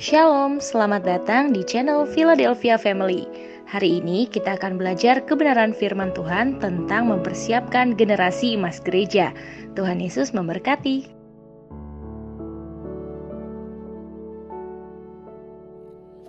Shalom, 0.00 0.64
selamat 0.64 1.04
datang 1.04 1.52
di 1.52 1.60
channel 1.60 2.08
Philadelphia 2.08 2.80
Family. 2.80 3.28
Hari 3.68 4.00
ini 4.00 4.24
kita 4.24 4.56
akan 4.56 4.80
belajar 4.80 5.20
kebenaran 5.28 5.76
firman 5.76 6.08
Tuhan 6.16 6.56
tentang 6.56 7.12
mempersiapkan 7.12 8.00
generasi 8.00 8.56
emas 8.56 8.80
gereja. 8.80 9.36
Tuhan 9.76 10.00
Yesus 10.00 10.32
memberkati. 10.32 11.04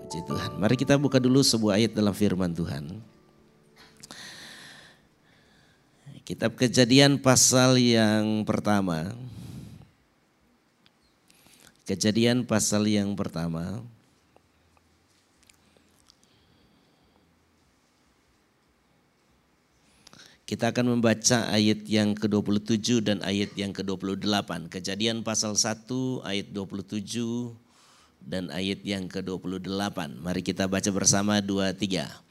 Puji 0.03 0.19
Tuhan. 0.27 0.51
Mari 0.59 0.75
kita 0.75 0.99
buka 0.99 1.23
dulu 1.23 1.39
sebuah 1.39 1.79
ayat 1.79 1.95
dalam 1.95 2.11
firman 2.11 2.51
Tuhan. 2.51 2.99
Kitab 6.27 6.59
Kejadian 6.59 7.23
pasal 7.23 7.79
yang 7.79 8.43
pertama. 8.43 9.15
Kejadian 11.91 12.47
pasal 12.47 12.87
yang 12.87 13.19
pertama. 13.19 13.83
Kita 20.47 20.71
akan 20.71 20.96
membaca 20.96 21.51
ayat 21.51 21.83
yang 21.83 22.15
ke-27 22.15 23.04
dan 23.04 23.19
ayat 23.27 23.51
yang 23.59 23.75
ke-28. 23.75 24.71
Kejadian 24.71 25.27
pasal 25.27 25.59
1 25.59 26.23
ayat 26.23 26.47
27 26.55 27.59
dan 28.23 28.47
ayat 28.55 28.79
yang 28.87 29.11
ke-28. 29.11 30.15
Mari 30.15 30.47
kita 30.47 30.71
baca 30.71 30.87
bersama 30.96 31.43
2 31.43 31.75
3. 31.75 32.30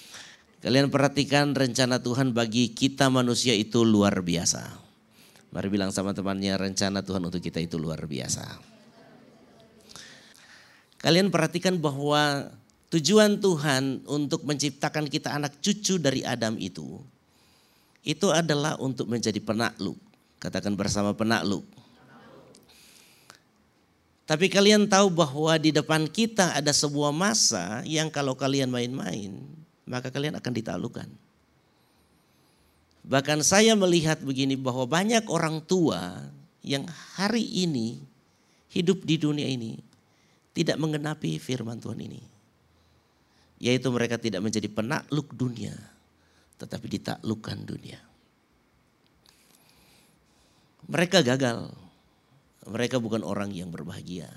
Kalian 0.61 0.93
perhatikan 0.93 1.57
rencana 1.57 1.97
Tuhan 1.97 2.37
bagi 2.37 2.69
kita 2.69 3.09
manusia 3.09 3.57
itu 3.57 3.81
luar 3.81 4.21
biasa. 4.21 4.61
Mari 5.51 5.67
bilang 5.73 5.89
sama 5.89 6.13
temannya 6.13 6.53
rencana 6.53 7.01
Tuhan 7.01 7.25
untuk 7.25 7.41
kita 7.41 7.57
itu 7.57 7.81
luar 7.81 8.05
biasa. 8.05 8.45
Kalian 11.01 11.33
perhatikan 11.33 11.81
bahwa 11.81 12.53
tujuan 12.93 13.41
Tuhan 13.41 14.05
untuk 14.05 14.45
menciptakan 14.45 15.09
kita 15.09 15.33
anak 15.33 15.57
cucu 15.65 15.97
dari 15.97 16.21
Adam 16.21 16.53
itu, 16.61 17.01
itu 18.05 18.29
adalah 18.29 18.77
untuk 18.77 19.09
menjadi 19.09 19.41
penakluk. 19.41 19.97
Katakan 20.37 20.77
bersama 20.77 21.17
penakluk. 21.17 21.65
Tapi 24.29 24.45
kalian 24.47 24.85
tahu 24.85 25.09
bahwa 25.09 25.57
di 25.57 25.73
depan 25.73 26.05
kita 26.05 26.53
ada 26.53 26.69
sebuah 26.69 27.09
masa 27.09 27.81
yang 27.83 28.13
kalau 28.13 28.37
kalian 28.37 28.69
main-main, 28.69 29.41
maka 29.85 30.13
kalian 30.13 30.37
akan 30.37 30.53
ditaklukkan. 30.53 31.09
Bahkan 33.01 33.41
saya 33.41 33.73
melihat 33.73 34.21
begini 34.21 34.53
bahwa 34.53 34.85
banyak 34.85 35.25
orang 35.25 35.65
tua 35.65 36.29
yang 36.61 36.85
hari 37.17 37.41
ini 37.41 37.97
hidup 38.69 39.01
di 39.01 39.17
dunia 39.17 39.49
ini 39.49 39.81
tidak 40.53 40.77
mengenapi 40.77 41.41
firman 41.41 41.81
Tuhan 41.81 41.97
ini. 41.97 42.21
Yaitu 43.61 43.93
mereka 43.93 44.17
tidak 44.17 44.41
menjadi 44.41 44.65
penakluk 44.69 45.33
dunia, 45.37 45.73
tetapi 46.57 46.85
ditaklukkan 46.97 47.57
dunia. 47.61 47.99
Mereka 50.89 51.21
gagal. 51.21 51.69
Mereka 52.65 52.97
bukan 52.97 53.21
orang 53.21 53.53
yang 53.53 53.69
berbahagia. 53.69 54.29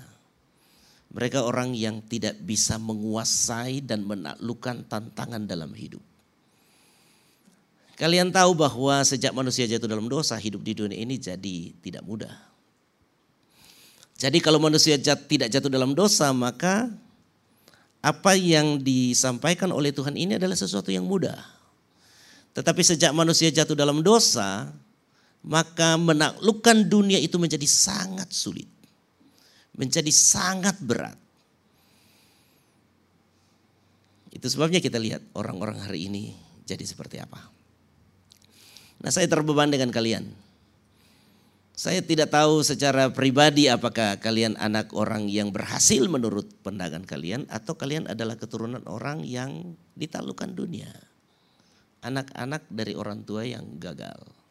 Mereka 1.13 1.45
orang 1.45 1.77
yang 1.77 2.01
tidak 2.05 2.39
bisa 2.41 2.75
menguasai 2.81 3.83
dan 3.83 4.03
menaklukkan 4.03 4.87
tantangan 4.89 5.45
dalam 5.47 5.71
hidup. 5.71 6.01
Kalian 7.95 8.27
tahu 8.27 8.51
bahwa 8.59 8.99
sejak 9.07 9.31
manusia 9.31 9.63
jatuh 9.63 9.87
dalam 9.87 10.11
dosa, 10.11 10.35
hidup 10.35 10.59
di 10.59 10.75
dunia 10.75 10.99
ini 10.99 11.15
jadi 11.15 11.71
tidak 11.79 12.03
mudah. 12.03 12.35
Jadi 14.19 14.43
kalau 14.43 14.59
manusia 14.59 14.99
jat, 14.99 15.27
tidak 15.31 15.47
jatuh 15.47 15.71
dalam 15.71 15.95
dosa, 15.95 16.31
maka 16.35 16.91
apa 18.03 18.35
yang 18.35 18.83
disampaikan 18.83 19.71
oleh 19.71 19.95
Tuhan 19.95 20.19
ini 20.19 20.35
adalah 20.35 20.59
sesuatu 20.59 20.91
yang 20.91 21.07
mudah. 21.07 21.39
Tetapi 22.51 22.83
sejak 22.83 23.15
manusia 23.15 23.47
jatuh 23.47 23.75
dalam 23.75 24.03
dosa, 24.03 24.71
maka 25.39 25.95
menaklukkan 25.95 26.87
dunia 26.91 27.19
itu 27.19 27.39
menjadi 27.39 27.67
sangat 27.67 28.31
sulit 28.35 28.67
menjadi 29.75 30.11
sangat 30.11 30.79
berat. 30.79 31.19
Itu 34.35 34.51
sebabnya 34.51 34.83
kita 34.83 34.99
lihat 34.99 35.23
orang-orang 35.31 35.79
hari 35.79 36.11
ini 36.11 36.35
jadi 36.67 36.83
seperti 36.83 37.23
apa. 37.23 37.39
Nah 38.99 39.11
saya 39.11 39.31
terbeban 39.31 39.71
dengan 39.71 39.91
kalian. 39.95 40.27
Saya 41.75 41.99
tidak 41.99 42.31
tahu 42.31 42.63
secara 42.63 43.11
pribadi 43.11 43.67
apakah 43.67 44.15
kalian 44.23 44.55
anak 44.55 44.95
orang 44.95 45.27
yang 45.27 45.51
berhasil 45.51 46.07
menurut 46.07 46.47
pandangan 46.63 47.03
kalian 47.03 47.43
atau 47.51 47.75
kalian 47.75 48.07
adalah 48.07 48.39
keturunan 48.39 48.79
orang 48.87 49.27
yang 49.27 49.75
ditalukan 49.91 50.55
dunia. 50.55 50.87
Anak-anak 51.99 52.63
dari 52.71 52.95
orang 52.95 53.27
tua 53.27 53.43
yang 53.43 53.75
gagal. 53.75 54.44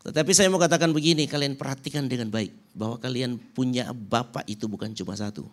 Tetapi 0.00 0.32
saya 0.32 0.48
mau 0.48 0.56
katakan 0.56 0.96
begini, 0.96 1.28
kalian 1.28 1.60
perhatikan 1.60 2.08
dengan 2.08 2.32
baik 2.32 2.56
bahwa 2.72 2.96
kalian 2.96 3.36
punya 3.36 3.92
bapak 3.92 4.48
itu 4.48 4.64
bukan 4.64 4.96
cuma 4.96 5.12
satu. 5.12 5.44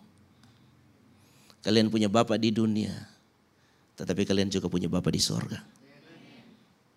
Kalian 1.60 1.92
punya 1.92 2.08
bapak 2.08 2.40
di 2.40 2.48
dunia, 2.48 2.94
tetapi 3.98 4.24
kalian 4.24 4.48
juga 4.48 4.72
punya 4.72 4.88
bapak 4.88 5.12
di 5.12 5.20
sorga. 5.20 5.60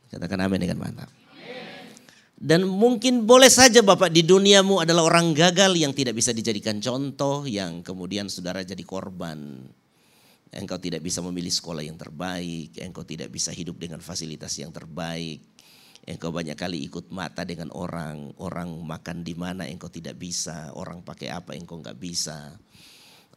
Katakan 0.07 0.47
amin 0.47 0.63
dengan 0.63 0.79
mantap. 0.79 1.11
Dan 2.41 2.65
mungkin 2.65 3.29
boleh 3.29 3.53
saja 3.53 3.85
bapak 3.85 4.09
di 4.09 4.25
duniamu 4.25 4.81
adalah 4.81 5.05
orang 5.05 5.35
gagal 5.35 5.77
yang 5.77 5.93
tidak 5.93 6.17
bisa 6.17 6.33
dijadikan 6.33 6.81
contoh, 6.81 7.45
yang 7.45 7.83
kemudian 7.83 8.31
saudara 8.31 8.65
jadi 8.65 8.81
korban. 8.81 9.61
Engkau 10.51 10.81
tidak 10.81 11.05
bisa 11.05 11.21
memilih 11.21 11.53
sekolah 11.53 11.85
yang 11.85 11.95
terbaik, 11.95 12.75
engkau 12.81 13.05
tidak 13.05 13.31
bisa 13.31 13.53
hidup 13.53 13.77
dengan 13.77 14.01
fasilitas 14.03 14.57
yang 14.57 14.73
terbaik, 14.73 15.50
Engkau 16.01 16.33
banyak 16.33 16.57
kali 16.57 16.81
ikut 16.89 17.13
mata 17.13 17.45
dengan 17.45 17.69
orang, 17.77 18.33
orang 18.41 18.73
makan 18.73 19.21
di 19.21 19.37
mana 19.37 19.69
engkau 19.69 19.85
tidak 19.85 20.17
bisa, 20.17 20.73
orang 20.73 21.05
pakai 21.05 21.29
apa 21.29 21.53
engkau 21.53 21.77
nggak 21.77 22.01
bisa. 22.01 22.57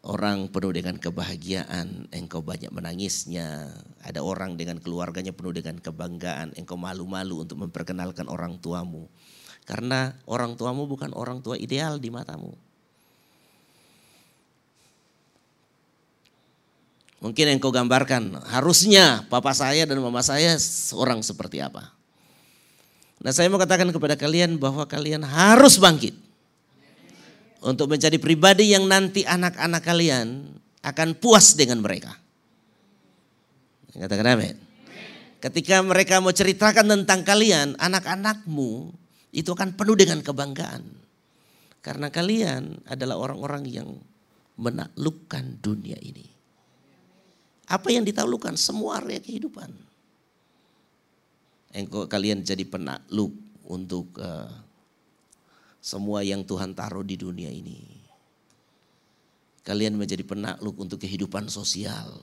Orang 0.05 0.53
penuh 0.53 0.73
dengan 0.73 0.97
kebahagiaan, 0.97 2.09
engkau 2.13 2.41
banyak 2.41 2.69
menangisnya. 2.73 3.73
Ada 4.05 4.21
orang 4.21 4.57
dengan 4.57 4.81
keluarganya 4.81 5.33
penuh 5.33 5.57
dengan 5.57 5.81
kebanggaan, 5.81 6.57
engkau 6.57 6.77
malu-malu 6.77 7.45
untuk 7.45 7.61
memperkenalkan 7.61 8.29
orang 8.29 8.57
tuamu. 8.61 9.09
Karena 9.65 10.13
orang 10.29 10.57
tuamu 10.61 10.85
bukan 10.85 11.13
orang 11.17 11.41
tua 11.41 11.57
ideal 11.57 11.97
di 12.01 12.13
matamu. 12.13 12.53
Mungkin 17.25 17.57
engkau 17.57 17.73
gambarkan, 17.73 18.45
harusnya 18.53 19.25
papa 19.33 19.57
saya 19.57 19.89
dan 19.89 19.97
mama 20.05 20.21
saya 20.21 20.61
seorang 20.61 21.25
seperti 21.25 21.65
apa. 21.65 22.04
Nah 23.25 23.33
saya 23.33 23.49
mau 23.49 23.57
katakan 23.57 23.89
kepada 23.89 24.21
kalian 24.21 24.61
bahwa 24.61 24.85
kalian 24.85 25.25
harus 25.25 25.81
bangkit. 25.81 26.13
Untuk 27.65 27.89
menjadi 27.89 28.21
pribadi 28.21 28.77
yang 28.77 28.85
nanti 28.85 29.25
anak-anak 29.25 29.81
kalian 29.81 30.45
akan 30.85 31.17
puas 31.17 31.57
dengan 31.57 31.81
mereka. 31.81 32.13
Katakan 33.97 34.37
amin. 34.37 34.61
Ketika 35.41 35.81
mereka 35.81 36.21
mau 36.21 36.37
ceritakan 36.37 36.85
tentang 36.85 37.25
kalian, 37.25 37.81
anak-anakmu 37.81 38.93
itu 39.33 39.49
akan 39.49 39.73
penuh 39.73 39.97
dengan 39.97 40.21
kebanggaan. 40.21 40.85
Karena 41.81 42.13
kalian 42.13 42.85
adalah 42.85 43.17
orang-orang 43.17 43.65
yang 43.65 43.89
menaklukkan 44.61 45.65
dunia 45.65 45.97
ini. 46.05 46.29
Apa 47.73 47.89
yang 47.89 48.05
ditaklukkan? 48.05 48.61
Semua 48.61 49.01
area 49.01 49.21
kehidupan 49.25 49.84
engkau 51.75 52.07
kalian 52.07 52.47
jadi 52.47 52.63
penakluk 52.63 53.35
untuk 53.67 54.15
uh, 54.23 54.47
semua 55.83 56.23
yang 56.23 56.47
Tuhan 56.47 56.73
taruh 56.73 57.05
di 57.05 57.19
dunia 57.19 57.51
ini. 57.51 57.83
Kalian 59.67 59.99
menjadi 59.99 60.23
penakluk 60.23 60.77
untuk 60.79 61.03
kehidupan 61.03 61.51
sosial. 61.51 62.21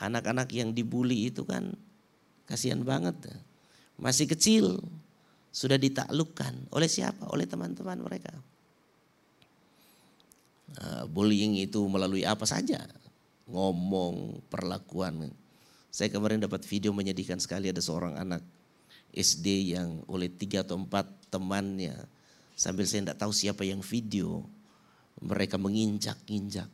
Anak-anak 0.00 0.48
yang 0.52 0.72
dibully 0.72 1.28
itu 1.28 1.44
kan 1.44 1.76
kasihan 2.48 2.80
banget. 2.80 3.16
Masih 4.00 4.24
kecil 4.24 4.80
sudah 5.52 5.76
ditaklukkan 5.76 6.70
oleh 6.72 6.88
siapa? 6.88 7.28
Oleh 7.28 7.44
teman-teman 7.44 8.00
mereka. 8.00 8.32
Uh, 10.80 11.04
bullying 11.10 11.58
itu 11.58 11.82
melalui 11.90 12.22
apa 12.22 12.46
saja, 12.46 12.86
ngomong, 13.50 14.38
perlakuan. 14.46 15.34
Saya 15.90 16.06
kemarin 16.06 16.38
dapat 16.38 16.62
video 16.62 16.94
menyedihkan 16.94 17.42
sekali 17.42 17.66
ada 17.66 17.82
seorang 17.82 18.14
anak 18.14 18.46
SD 19.10 19.74
yang 19.74 20.06
oleh 20.06 20.30
tiga 20.30 20.62
atau 20.62 20.78
empat 20.78 21.34
temannya 21.34 21.98
sambil 22.54 22.86
saya 22.86 23.10
tidak 23.10 23.18
tahu 23.18 23.34
siapa 23.34 23.66
yang 23.66 23.82
video 23.82 24.46
mereka 25.18 25.58
menginjak-injak. 25.58 26.70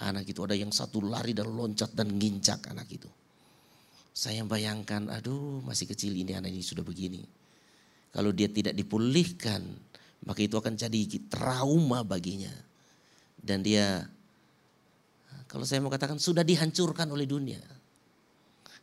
Anak 0.00 0.24
itu 0.24 0.40
ada 0.46 0.54
yang 0.54 0.70
satu 0.70 1.02
lari 1.02 1.34
dan 1.34 1.50
loncat 1.50 1.90
dan 1.92 2.14
nginjak 2.14 2.70
anak 2.70 2.88
itu. 2.88 3.10
Saya 4.14 4.46
bayangkan 4.46 5.10
aduh 5.10 5.58
masih 5.66 5.90
kecil 5.90 6.14
ini 6.14 6.38
anak 6.38 6.54
ini 6.54 6.62
sudah 6.62 6.86
begini. 6.86 7.26
Kalau 8.14 8.30
dia 8.30 8.46
tidak 8.46 8.78
dipulihkan 8.78 9.66
maka 10.30 10.40
itu 10.46 10.54
akan 10.54 10.78
jadi 10.78 11.00
trauma 11.26 12.06
baginya. 12.06 12.54
Dan 13.34 13.66
dia 13.66 14.06
kalau 15.50 15.66
saya 15.66 15.82
mau 15.82 15.90
katakan 15.90 16.22
sudah 16.22 16.46
dihancurkan 16.46 17.10
oleh 17.10 17.26
dunia 17.26 17.79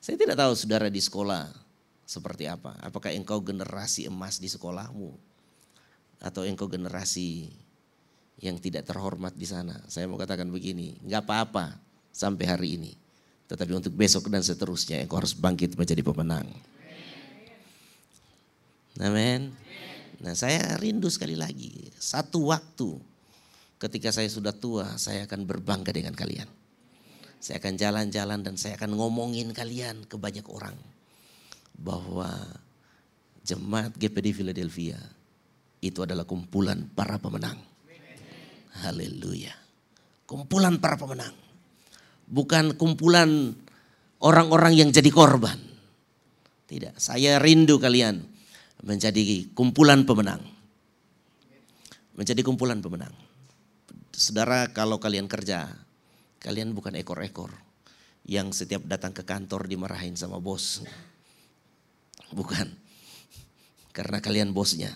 saya 0.07 0.15
tidak 0.15 0.39
tahu 0.39 0.55
saudara 0.55 0.87
di 0.87 1.03
sekolah 1.03 1.51
seperti 2.07 2.47
apa. 2.47 2.79
Apakah 2.79 3.11
engkau 3.11 3.43
generasi 3.43 4.07
emas 4.07 4.39
di 4.39 4.47
sekolahmu? 4.47 5.11
Atau 6.23 6.47
engkau 6.47 6.71
generasi 6.71 7.51
yang 8.39 8.55
tidak 8.55 8.87
terhormat 8.87 9.35
di 9.35 9.43
sana. 9.43 9.75
Saya 9.91 10.07
mau 10.07 10.15
katakan 10.15 10.47
begini, 10.47 10.95
nggak 11.03 11.27
apa-apa 11.27 11.75
sampai 12.15 12.45
hari 12.47 12.79
ini. 12.79 12.95
Tetapi 13.51 13.75
untuk 13.75 13.91
besok 13.99 14.31
dan 14.31 14.39
seterusnya 14.39 15.03
engkau 15.03 15.19
harus 15.19 15.35
bangkit 15.35 15.75
menjadi 15.75 15.99
pemenang. 15.99 16.47
Amin. 19.03 19.51
Nah 20.23 20.39
saya 20.39 20.79
rindu 20.79 21.11
sekali 21.11 21.35
lagi. 21.35 21.91
Satu 21.99 22.47
waktu 22.55 22.95
ketika 23.75 24.15
saya 24.15 24.31
sudah 24.31 24.55
tua 24.55 24.95
saya 24.95 25.27
akan 25.27 25.43
berbangga 25.43 25.91
dengan 25.91 26.15
kalian. 26.15 26.47
Saya 27.37 27.61
akan 27.61 27.73
jalan-jalan 27.77 28.39
dan 28.41 28.55
saya 28.57 28.75
akan 28.75 28.97
ngomongin 28.97 29.53
kalian 29.53 30.05
ke 30.09 30.17
banyak 30.17 30.45
orang. 30.49 30.75
Bahwa 31.77 32.33
jemaat 33.45 33.93
GPD 33.95 34.33
Philadelphia 34.33 34.97
itu 35.79 36.01
adalah 36.01 36.25
kumpulan 36.25 36.89
para 36.91 37.21
pemenang. 37.21 37.61
Haleluya. 38.83 39.53
Kumpulan 40.27 40.81
para 40.81 40.99
pemenang. 40.99 41.33
Bukan 42.27 42.75
kumpulan 42.75 43.55
orang-orang 44.19 44.75
yang 44.75 44.89
jadi 44.91 45.07
korban. 45.07 45.55
Tidak, 46.67 46.99
saya 46.99 47.39
rindu 47.39 47.79
kalian 47.79 48.19
menjadi 48.83 49.47
kumpulan 49.55 50.03
pemenang. 50.03 50.43
Menjadi 52.19 52.43
kumpulan 52.43 52.83
pemenang. 52.83 53.13
Saudara 54.11 54.67
kalau 54.75 54.99
kalian 54.99 55.31
kerja, 55.31 55.71
Kalian 56.37 56.71
bukan 56.73 56.93
ekor-ekor 56.95 57.49
yang 58.27 58.51
setiap 58.51 58.83
datang 58.85 59.15
ke 59.15 59.23
kantor 59.23 59.65
dimarahin 59.65 60.13
sama 60.13 60.37
bos. 60.37 60.83
Bukan. 62.35 62.67
Karena 63.95 64.21
kalian 64.21 64.51
bosnya. 64.51 64.93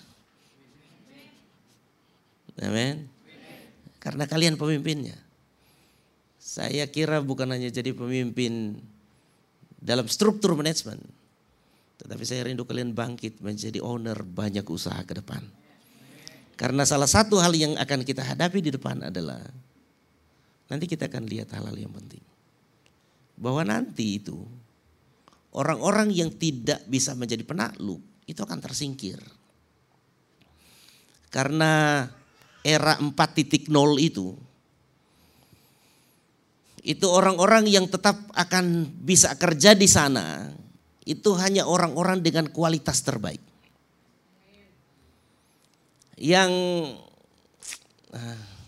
Amin. 2.62 3.10
Karena 3.98 4.28
kalian 4.28 4.60
pemimpinnya. 4.60 5.16
Saya 6.42 6.86
kira 6.90 7.24
bukan 7.24 7.50
hanya 7.54 7.72
jadi 7.72 7.96
pemimpin 7.96 8.78
dalam 9.80 10.06
struktur 10.12 10.54
manajemen. 10.54 11.00
Tetapi 12.02 12.24
saya 12.26 12.50
rindu 12.50 12.66
kalian 12.66 12.98
bangkit 12.98 13.40
menjadi 13.40 13.78
owner 13.82 14.18
banyak 14.26 14.66
usaha 14.68 14.98
ke 15.06 15.22
depan. 15.22 15.42
Karena 16.58 16.86
salah 16.86 17.10
satu 17.10 17.42
hal 17.42 17.54
yang 17.58 17.74
akan 17.78 18.06
kita 18.06 18.22
hadapi 18.22 18.62
di 18.62 18.70
depan 18.74 19.10
adalah 19.10 19.42
Nanti 20.72 20.88
kita 20.88 21.12
akan 21.12 21.28
lihat 21.28 21.52
hal-hal 21.52 21.76
yang 21.76 21.92
penting. 21.92 22.24
Bahwa 23.36 23.68
nanti 23.68 24.24
itu 24.24 24.40
orang-orang 25.52 26.16
yang 26.16 26.32
tidak 26.32 26.88
bisa 26.88 27.12
menjadi 27.12 27.44
penakluk 27.44 28.00
itu 28.24 28.40
akan 28.40 28.64
tersingkir. 28.64 29.20
Karena 31.28 32.08
era 32.64 32.96
4.0 32.96 33.68
itu 34.00 34.32
itu 36.82 37.06
orang-orang 37.06 37.70
yang 37.70 37.86
tetap 37.86 38.18
akan 38.34 38.90
bisa 39.06 39.38
kerja 39.38 39.78
di 39.78 39.86
sana 39.86 40.50
itu 41.06 41.30
hanya 41.38 41.70
orang-orang 41.70 42.26
dengan 42.26 42.50
kualitas 42.50 43.06
terbaik. 43.06 43.42
Yang 46.18 46.52
ah, 48.14 48.61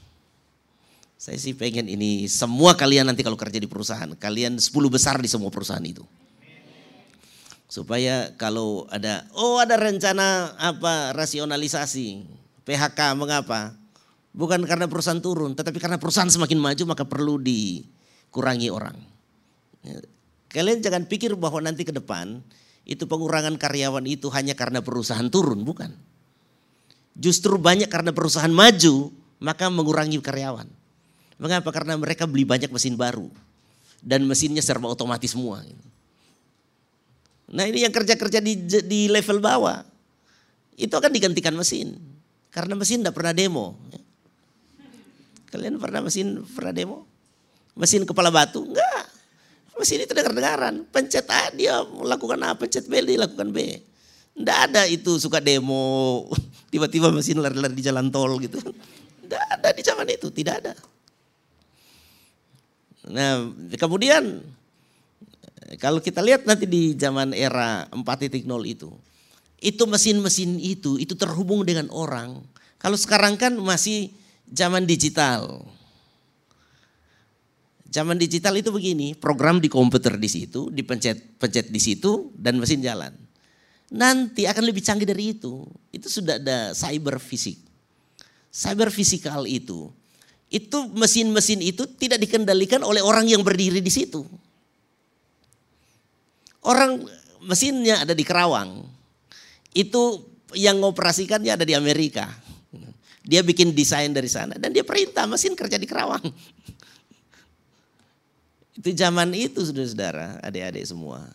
saya 1.23 1.39
sih 1.39 1.55
pengen 1.55 1.87
ini 1.87 2.27
semua 2.27 2.75
kalian 2.75 3.07
nanti 3.07 3.23
kalau 3.23 3.39
kerja 3.39 3.55
di 3.55 3.63
perusahaan, 3.63 4.11
kalian 4.11 4.59
10 4.59 4.75
besar 4.91 5.15
di 5.23 5.31
semua 5.31 5.47
perusahaan 5.47 5.79
itu. 5.79 6.03
Supaya 7.71 8.35
kalau 8.35 8.83
ada, 8.91 9.23
oh 9.31 9.55
ada 9.55 9.79
rencana 9.79 10.51
apa 10.59 11.15
rasionalisasi, 11.15 12.27
PHK 12.67 13.15
mengapa? 13.15 13.71
Bukan 14.35 14.67
karena 14.67 14.83
perusahaan 14.91 15.23
turun, 15.23 15.55
tetapi 15.55 15.79
karena 15.79 15.95
perusahaan 15.95 16.27
semakin 16.27 16.59
maju 16.59 16.83
maka 16.91 17.07
perlu 17.07 17.39
dikurangi 17.39 18.67
orang. 18.67 18.99
Ya, 19.79 20.03
kalian 20.51 20.83
jangan 20.83 21.07
pikir 21.07 21.39
bahwa 21.39 21.63
nanti 21.63 21.87
ke 21.87 21.95
depan 21.95 22.43
itu 22.83 23.07
pengurangan 23.07 23.55
karyawan 23.55 24.03
itu 24.11 24.27
hanya 24.35 24.59
karena 24.59 24.83
perusahaan 24.83 25.31
turun, 25.31 25.63
bukan. 25.63 25.95
Justru 27.15 27.55
banyak 27.55 27.87
karena 27.87 28.11
perusahaan 28.11 28.51
maju 28.51 29.15
maka 29.39 29.71
mengurangi 29.71 30.19
karyawan. 30.19 30.82
Mengapa? 31.41 31.69
Karena 31.73 31.97
mereka 31.97 32.29
beli 32.29 32.45
banyak 32.45 32.69
mesin 32.69 32.97
baru. 32.97 33.29
Dan 34.03 34.27
mesinnya 34.27 34.59
serba 34.59 34.91
otomatis 34.91 35.31
semua. 35.31 35.63
Nah 37.53 37.63
ini 37.69 37.85
yang 37.85 37.93
kerja-kerja 37.93 38.43
di, 38.43 38.59
di 38.83 39.07
level 39.07 39.39
bawah. 39.39 39.85
Itu 40.73 40.97
akan 40.97 41.13
digantikan 41.13 41.53
mesin. 41.53 41.95
Karena 42.53 42.77
mesin 42.77 43.01
tidak 43.01 43.15
pernah 43.17 43.33
demo. 43.33 43.77
Kalian 45.53 45.77
pernah 45.77 46.01
mesin 46.01 46.41
pernah 46.53 46.73
demo? 46.73 47.05
Mesin 47.77 48.05
kepala 48.05 48.33
batu? 48.33 48.65
Enggak. 48.65 49.05
Mesin 49.77 50.05
itu 50.05 50.13
dengar-dengaran. 50.13 50.85
Pencet 50.89 51.25
A 51.29 51.49
dia 51.53 51.81
melakukan 51.81 52.41
A, 52.45 52.53
pencet 52.57 52.85
B 52.85 53.01
dia 53.01 53.25
lakukan 53.25 53.49
B. 53.49 53.81
Tidak 54.33 54.57
ada 54.69 54.89
itu 54.89 55.21
suka 55.21 55.37
demo, 55.37 56.25
tiba-tiba 56.73 57.13
mesin 57.13 57.37
lari-lari 57.37 57.77
di 57.77 57.85
jalan 57.85 58.09
tol 58.09 58.41
gitu. 58.41 58.57
Tidak 58.57 59.43
ada 59.49 59.69
di 59.69 59.81
zaman 59.85 60.09
itu, 60.09 60.33
tidak 60.33 60.65
ada. 60.65 60.73
Nah, 63.11 63.51
kemudian 63.75 64.39
kalau 65.79 65.99
kita 65.99 66.23
lihat 66.23 66.47
nanti 66.47 66.63
di 66.69 66.95
zaman 66.95 67.35
era 67.35 67.87
4.0 67.91 68.43
itu, 68.63 68.89
itu 69.63 69.83
mesin-mesin 69.87 70.59
itu 70.59 70.99
itu 70.99 71.15
terhubung 71.15 71.67
dengan 71.67 71.91
orang. 71.91 72.39
Kalau 72.79 72.99
sekarang 72.99 73.39
kan 73.39 73.55
masih 73.59 74.11
zaman 74.51 74.83
digital. 74.83 75.63
Zaman 77.93 78.17
digital 78.17 78.57
itu 78.57 78.73
begini, 78.73 79.13
program 79.13 79.61
di 79.61 79.69
komputer 79.69 80.17
di 80.17 80.25
situ, 80.25 80.73
dipencet-pencet 80.73 81.69
di 81.69 81.77
situ 81.77 82.33
dan 82.33 82.57
mesin 82.57 82.81
jalan. 82.81 83.13
Nanti 83.93 84.49
akan 84.49 84.65
lebih 84.65 84.81
canggih 84.81 85.05
dari 85.05 85.37
itu. 85.37 85.61
Itu 85.93 86.09
sudah 86.09 86.41
ada 86.41 86.73
cyber 86.73 87.21
fisik. 87.21 87.61
Cyber 88.49 88.89
fisikal 88.89 89.45
itu 89.45 89.93
itu 90.53 90.85
mesin-mesin 90.93 91.65
itu 91.65 91.89
tidak 91.97 92.21
dikendalikan 92.21 92.85
oleh 92.85 93.01
orang 93.01 93.25
yang 93.25 93.41
berdiri 93.41 93.81
di 93.81 93.89
situ. 93.89 94.21
Orang 96.61 97.09
mesinnya 97.41 98.05
ada 98.05 98.13
di 98.13 98.21
Kerawang. 98.21 98.85
Itu 99.73 100.29
yang 100.53 100.77
mengoperasikannya 100.77 101.57
ada 101.57 101.65
di 101.65 101.73
Amerika. 101.73 102.29
Dia 103.25 103.41
bikin 103.41 103.73
desain 103.73 104.13
dari 104.13 104.29
sana 104.29 104.53
dan 104.61 104.69
dia 104.69 104.85
perintah 104.85 105.25
mesin 105.25 105.57
kerja 105.57 105.81
di 105.81 105.89
Kerawang. 105.89 106.21
Itu 108.77 108.89
zaman 108.93 109.33
itu 109.33 109.57
saudara-saudara, 109.65 110.37
adik-adik 110.45 110.85
semua. 110.85 111.25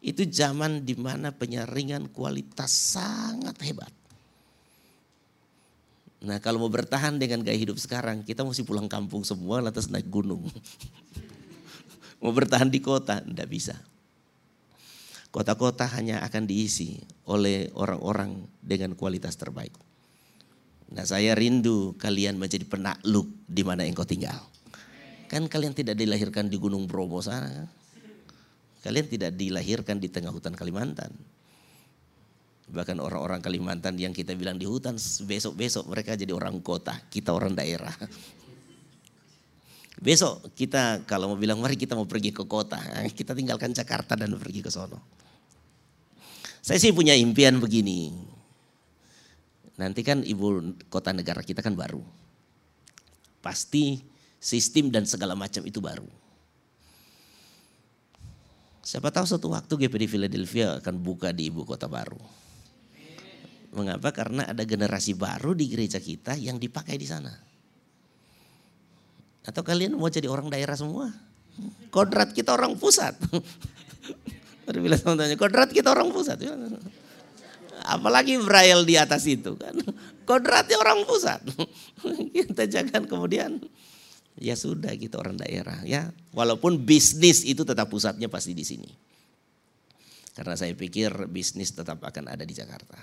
Itu 0.00 0.24
zaman 0.24 0.88
di 0.88 0.96
mana 0.96 1.34
penyaringan 1.34 2.08
kualitas 2.16 2.70
sangat 2.96 3.60
hebat. 3.60 3.97
Nah 6.18 6.42
kalau 6.42 6.58
mau 6.58 6.70
bertahan 6.70 7.14
dengan 7.14 7.46
gaya 7.46 7.54
hidup 7.54 7.78
sekarang, 7.78 8.26
kita 8.26 8.42
mesti 8.42 8.66
pulang 8.66 8.90
kampung 8.90 9.22
semua 9.22 9.62
lantas 9.62 9.86
naik 9.86 10.10
gunung. 10.10 10.42
mau 12.22 12.34
bertahan 12.34 12.66
di 12.66 12.82
kota, 12.82 13.22
tidak 13.22 13.46
bisa. 13.46 13.78
Kota-kota 15.30 15.86
hanya 15.94 16.24
akan 16.24 16.48
diisi 16.48 16.98
oleh 17.28 17.70
orang-orang 17.76 18.48
dengan 18.64 18.96
kualitas 18.98 19.38
terbaik. 19.38 19.70
Nah 20.88 21.04
saya 21.04 21.36
rindu 21.36 21.94
kalian 22.00 22.40
menjadi 22.40 22.64
penakluk 22.64 23.28
di 23.44 23.62
mana 23.62 23.84
engkau 23.84 24.08
tinggal. 24.08 24.40
Kan 25.28 25.44
kalian 25.46 25.76
tidak 25.76 26.00
dilahirkan 26.00 26.48
di 26.48 26.56
Gunung 26.56 26.88
Bromo 26.88 27.20
sana. 27.20 27.68
Kalian 28.80 29.06
tidak 29.06 29.36
dilahirkan 29.36 30.00
di 30.00 30.08
tengah 30.08 30.32
hutan 30.32 30.56
Kalimantan. 30.56 31.12
Bahkan 32.68 33.00
orang-orang 33.00 33.40
Kalimantan 33.40 33.96
yang 33.96 34.12
kita 34.12 34.36
bilang 34.36 34.60
di 34.60 34.68
hutan 34.68 35.00
besok-besok 35.00 35.88
mereka 35.88 36.12
jadi 36.12 36.36
orang 36.36 36.60
kota, 36.60 36.92
kita 37.08 37.32
orang 37.32 37.56
daerah. 37.56 37.92
Besok 39.98 40.54
kita 40.54 41.02
kalau 41.10 41.34
mau 41.34 41.38
bilang 41.40 41.58
mari 41.58 41.74
kita 41.74 41.98
mau 41.98 42.06
pergi 42.06 42.30
ke 42.30 42.46
kota, 42.46 42.78
kita 43.18 43.34
tinggalkan 43.34 43.74
Jakarta 43.74 44.14
dan 44.14 44.30
pergi 44.38 44.62
ke 44.62 44.70
sono. 44.70 45.02
Saya 46.62 46.78
sih 46.78 46.94
punya 46.94 47.16
impian 47.16 47.58
begini. 47.58 48.14
Nanti 49.78 50.02
kan 50.06 50.22
ibu 50.22 50.74
kota 50.90 51.10
negara 51.10 51.42
kita 51.42 51.62
kan 51.62 51.74
baru. 51.74 52.02
Pasti 53.42 53.98
sistem 54.38 54.90
dan 54.90 55.06
segala 55.06 55.34
macam 55.34 55.62
itu 55.66 55.78
baru. 55.82 56.06
Siapa 58.82 59.10
tahu 59.12 59.26
suatu 59.26 59.52
waktu 59.52 59.86
GPD 59.86 60.08
Philadelphia 60.08 60.78
akan 60.80 60.94
buka 60.98 61.34
di 61.34 61.50
ibu 61.50 61.66
kota 61.66 61.90
baru. 61.90 62.18
Mengapa? 63.72 64.12
Karena 64.16 64.48
ada 64.48 64.64
generasi 64.64 65.12
baru 65.12 65.52
di 65.52 65.68
gereja 65.68 66.00
kita 66.00 66.36
yang 66.36 66.56
dipakai 66.56 66.96
di 66.96 67.04
sana. 67.04 67.32
Atau 69.44 69.64
kalian 69.64 69.96
mau 69.96 70.12
jadi 70.12 70.28
orang 70.28 70.52
daerah 70.52 70.76
semua? 70.76 71.08
Kodrat 71.88 72.36
kita 72.36 72.52
orang 72.52 72.76
pusat. 72.76 73.16
Baru 74.68 74.84
bilang 74.84 75.00
teman-temannya, 75.00 75.40
kodrat 75.40 75.72
kita 75.72 75.88
orang 75.88 76.12
pusat. 76.12 76.36
Apalagi 77.96 78.36
Braille 78.36 78.84
di 78.84 79.00
atas 79.00 79.24
itu 79.24 79.56
kan. 79.56 79.72
Kodratnya 80.28 80.76
orang 80.76 81.08
pusat. 81.08 81.40
Kita 82.36 82.68
jangan 82.68 83.08
kemudian 83.08 83.56
ya 84.36 84.52
sudah 84.52 84.92
kita 84.92 85.16
orang 85.16 85.40
daerah 85.40 85.80
ya. 85.88 86.12
Walaupun 86.36 86.84
bisnis 86.84 87.48
itu 87.48 87.64
tetap 87.64 87.88
pusatnya 87.88 88.28
pasti 88.28 88.52
di 88.52 88.68
sini. 88.68 88.90
Karena 90.36 90.54
saya 90.54 90.76
pikir 90.76 91.26
bisnis 91.32 91.72
tetap 91.72 92.04
akan 92.04 92.28
ada 92.28 92.44
di 92.44 92.52
Jakarta. 92.52 93.00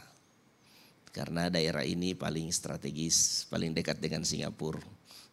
Karena 1.15 1.48
daerah 1.48 1.88
ini 1.88 2.12
paling 2.12 2.51
strategis, 2.51 3.48
paling 3.48 3.72
dekat 3.72 4.03
dengan 4.03 4.27
Singapura 4.27 4.84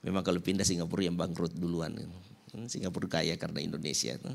Memang 0.03 0.27
kalau 0.27 0.43
pindah 0.43 0.67
Singapura 0.67 1.07
yang 1.07 1.15
bangkrut 1.15 1.55
duluan. 1.55 1.95
Kan 2.51 2.67
Singapura 2.67 3.23
kaya 3.23 3.39
karena 3.39 3.63
Indonesia. 3.63 4.19
Kan. 4.19 4.35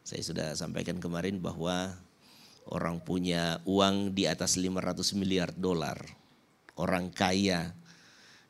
Saya 0.00 0.24
sudah 0.24 0.48
sampaikan 0.56 0.96
kemarin 0.96 1.36
bahwa 1.36 1.92
orang 2.72 2.96
punya 3.04 3.60
uang 3.68 4.16
di 4.16 4.24
atas 4.24 4.56
500 4.56 5.12
miliar 5.20 5.52
dolar. 5.52 6.00
Orang 6.80 7.12
kaya 7.12 7.76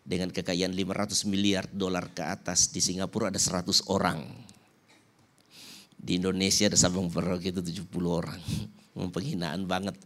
dengan 0.06 0.30
kekayaan 0.30 0.70
500 0.70 1.26
miliar 1.26 1.66
dolar 1.66 2.14
ke 2.14 2.22
atas 2.22 2.70
di 2.70 2.78
Singapura 2.78 3.34
ada 3.34 3.42
100 3.42 3.90
orang. 3.90 4.22
Di 5.98 6.16
Indonesia 6.16 6.70
ada 6.70 6.78
Sabang 6.78 7.10
Merauke 7.10 7.50
itu 7.50 7.58
70 7.58 7.90
orang. 8.06 8.38
Penghinaan 9.18 9.66
banget. 9.66 9.98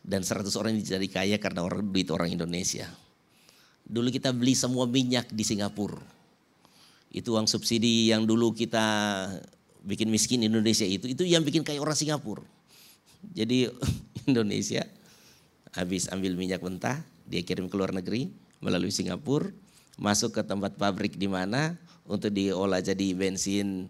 Dan 0.00 0.24
100 0.24 0.48
orang 0.56 0.74
jadi 0.80 1.08
kaya 1.08 1.36
karena 1.36 1.60
orang 1.64 1.84
duit 1.84 2.08
orang 2.08 2.32
Indonesia. 2.32 2.88
Dulu 3.84 4.08
kita 4.08 4.32
beli 4.32 4.56
semua 4.56 4.88
minyak 4.88 5.28
di 5.28 5.44
Singapura. 5.44 6.00
Itu 7.10 7.34
uang 7.36 7.50
subsidi 7.50 8.08
yang 8.14 8.24
dulu 8.24 8.54
kita 8.54 8.86
bikin 9.82 10.08
miskin 10.12 10.44
Indonesia 10.44 10.86
itu, 10.86 11.10
itu 11.10 11.24
yang 11.26 11.42
bikin 11.42 11.66
kayak 11.66 11.82
orang 11.82 11.96
Singapura. 11.96 12.44
Jadi 13.34 13.68
Indonesia 14.30 14.86
habis 15.74 16.08
ambil 16.10 16.38
minyak 16.38 16.62
mentah, 16.62 17.02
dia 17.28 17.42
kirim 17.42 17.70
ke 17.70 17.76
luar 17.76 17.92
negeri 17.92 18.30
melalui 18.62 18.92
Singapura, 18.94 19.52
masuk 20.00 20.38
ke 20.38 20.42
tempat 20.46 20.76
pabrik 20.76 21.16
di 21.16 21.28
mana 21.28 21.76
untuk 22.08 22.32
diolah 22.32 22.82
jadi 22.82 23.14
bensin, 23.14 23.86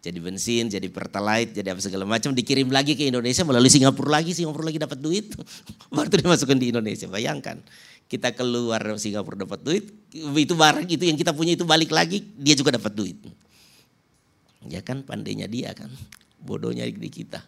jadi 0.00 0.16
bensin, 0.16 0.72
jadi 0.72 0.88
pertalite, 0.88 1.52
jadi 1.52 1.76
apa 1.76 1.80
segala 1.84 2.08
macam 2.08 2.32
dikirim 2.32 2.72
lagi 2.72 2.96
ke 2.96 3.12
Indonesia 3.12 3.44
melalui 3.44 3.68
Singapura 3.68 4.16
lagi, 4.16 4.32
Singapura 4.32 4.72
lagi 4.72 4.80
dapat 4.80 4.96
duit, 4.96 5.36
baru 5.94 6.08
dimasukkan 6.08 6.56
di 6.56 6.72
Indonesia. 6.72 7.04
Bayangkan, 7.04 7.60
kita 8.08 8.32
keluar 8.32 8.80
Singapura 8.96 9.44
dapat 9.44 9.60
duit, 9.60 9.92
itu 10.16 10.54
barang 10.56 10.88
itu 10.88 11.04
yang 11.04 11.20
kita 11.20 11.36
punya 11.36 11.52
itu 11.52 11.68
balik 11.68 11.92
lagi, 11.92 12.24
dia 12.40 12.56
juga 12.56 12.80
dapat 12.80 12.96
duit. 12.96 13.20
Ya 14.72 14.80
kan 14.80 15.04
pandainya 15.04 15.44
dia 15.44 15.76
kan, 15.76 15.92
bodohnya 16.40 16.88
di 16.88 17.10
kita. 17.12 17.44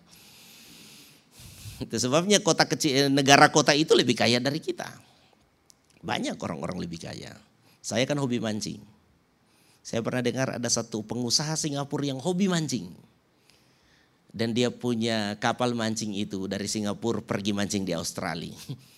Itu 1.80 1.96
sebabnya 1.96 2.44
kota 2.44 2.68
kecil, 2.68 3.08
negara 3.08 3.48
kota 3.48 3.72
itu 3.72 3.96
lebih 3.96 4.12
kaya 4.12 4.36
dari 4.44 4.60
kita. 4.60 4.92
Banyak 6.04 6.36
orang-orang 6.36 6.84
lebih 6.84 7.00
kaya. 7.00 7.32
Saya 7.80 8.04
kan 8.04 8.20
hobi 8.20 8.38
mancing. 8.38 8.91
Saya 9.82 9.98
pernah 9.98 10.22
dengar 10.22 10.54
ada 10.54 10.70
satu 10.70 11.02
pengusaha 11.02 11.58
Singapura 11.58 12.06
yang 12.06 12.22
hobi 12.22 12.46
mancing. 12.46 12.94
Dan 14.32 14.56
dia 14.56 14.72
punya 14.72 15.36
kapal 15.36 15.76
mancing 15.76 16.16
itu 16.16 16.48
dari 16.48 16.64
Singapura 16.70 17.20
pergi 17.20 17.52
mancing 17.52 17.84
di 17.84 17.92
Australia. 17.92 18.56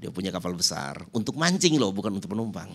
Dia 0.00 0.08
punya 0.08 0.32
kapal 0.32 0.56
besar 0.56 1.04
untuk 1.12 1.36
mancing 1.36 1.76
loh, 1.76 1.92
bukan 1.92 2.16
untuk 2.16 2.32
penumpang. 2.32 2.72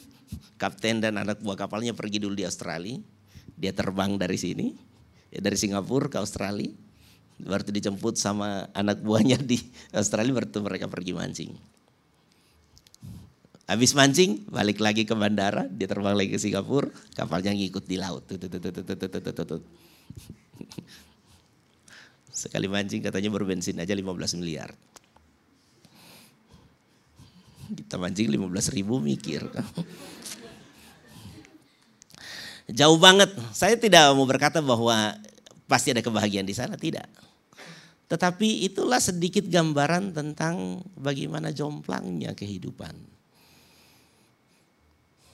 Kapten 0.60 1.00
dan 1.00 1.16
anak 1.16 1.40
buah 1.40 1.56
kapalnya 1.56 1.96
pergi 1.96 2.20
dulu 2.20 2.36
di 2.36 2.44
Australia. 2.44 3.00
Dia 3.56 3.72
terbang 3.72 4.20
dari 4.20 4.36
sini, 4.36 4.76
ya 5.32 5.40
dari 5.40 5.56
Singapura 5.56 6.12
ke 6.12 6.20
Australia. 6.20 6.68
Baru 7.40 7.72
dijemput 7.72 8.20
sama 8.20 8.68
anak 8.76 9.00
buahnya 9.00 9.40
di 9.40 9.56
Australia, 9.96 10.36
baru 10.36 10.60
mereka 10.60 10.92
pergi 10.92 11.12
mancing. 11.16 11.52
Habis 13.68 13.92
mancing, 13.92 14.48
balik 14.48 14.80
lagi 14.80 15.04
ke 15.04 15.12
bandara, 15.12 15.68
dia 15.68 15.84
terbang 15.84 16.16
lagi 16.16 16.32
ke 16.32 16.40
Singapura, 16.40 16.88
kapalnya 17.12 17.52
ngikut 17.52 17.84
di 17.84 18.00
laut. 18.00 18.24
Sekali 22.32 22.64
mancing 22.64 23.04
katanya 23.04 23.28
berbensin 23.28 23.76
aja 23.76 23.92
15 23.92 24.40
miliar. 24.40 24.72
Kita 27.68 28.00
mancing 28.00 28.32
15 28.32 28.72
ribu 28.72 29.04
mikir. 29.04 29.44
Jauh 32.78 32.96
banget. 32.96 33.36
Saya 33.52 33.76
tidak 33.76 34.16
mau 34.16 34.24
berkata 34.24 34.64
bahwa 34.64 35.12
pasti 35.68 35.92
ada 35.92 36.00
kebahagiaan 36.00 36.48
di 36.48 36.56
sana, 36.56 36.80
tidak. 36.80 37.04
Tetapi 38.08 38.64
itulah 38.64 38.96
sedikit 38.96 39.44
gambaran 39.44 40.16
tentang 40.16 40.80
bagaimana 40.96 41.52
jomplangnya 41.52 42.32
kehidupan. 42.32 43.17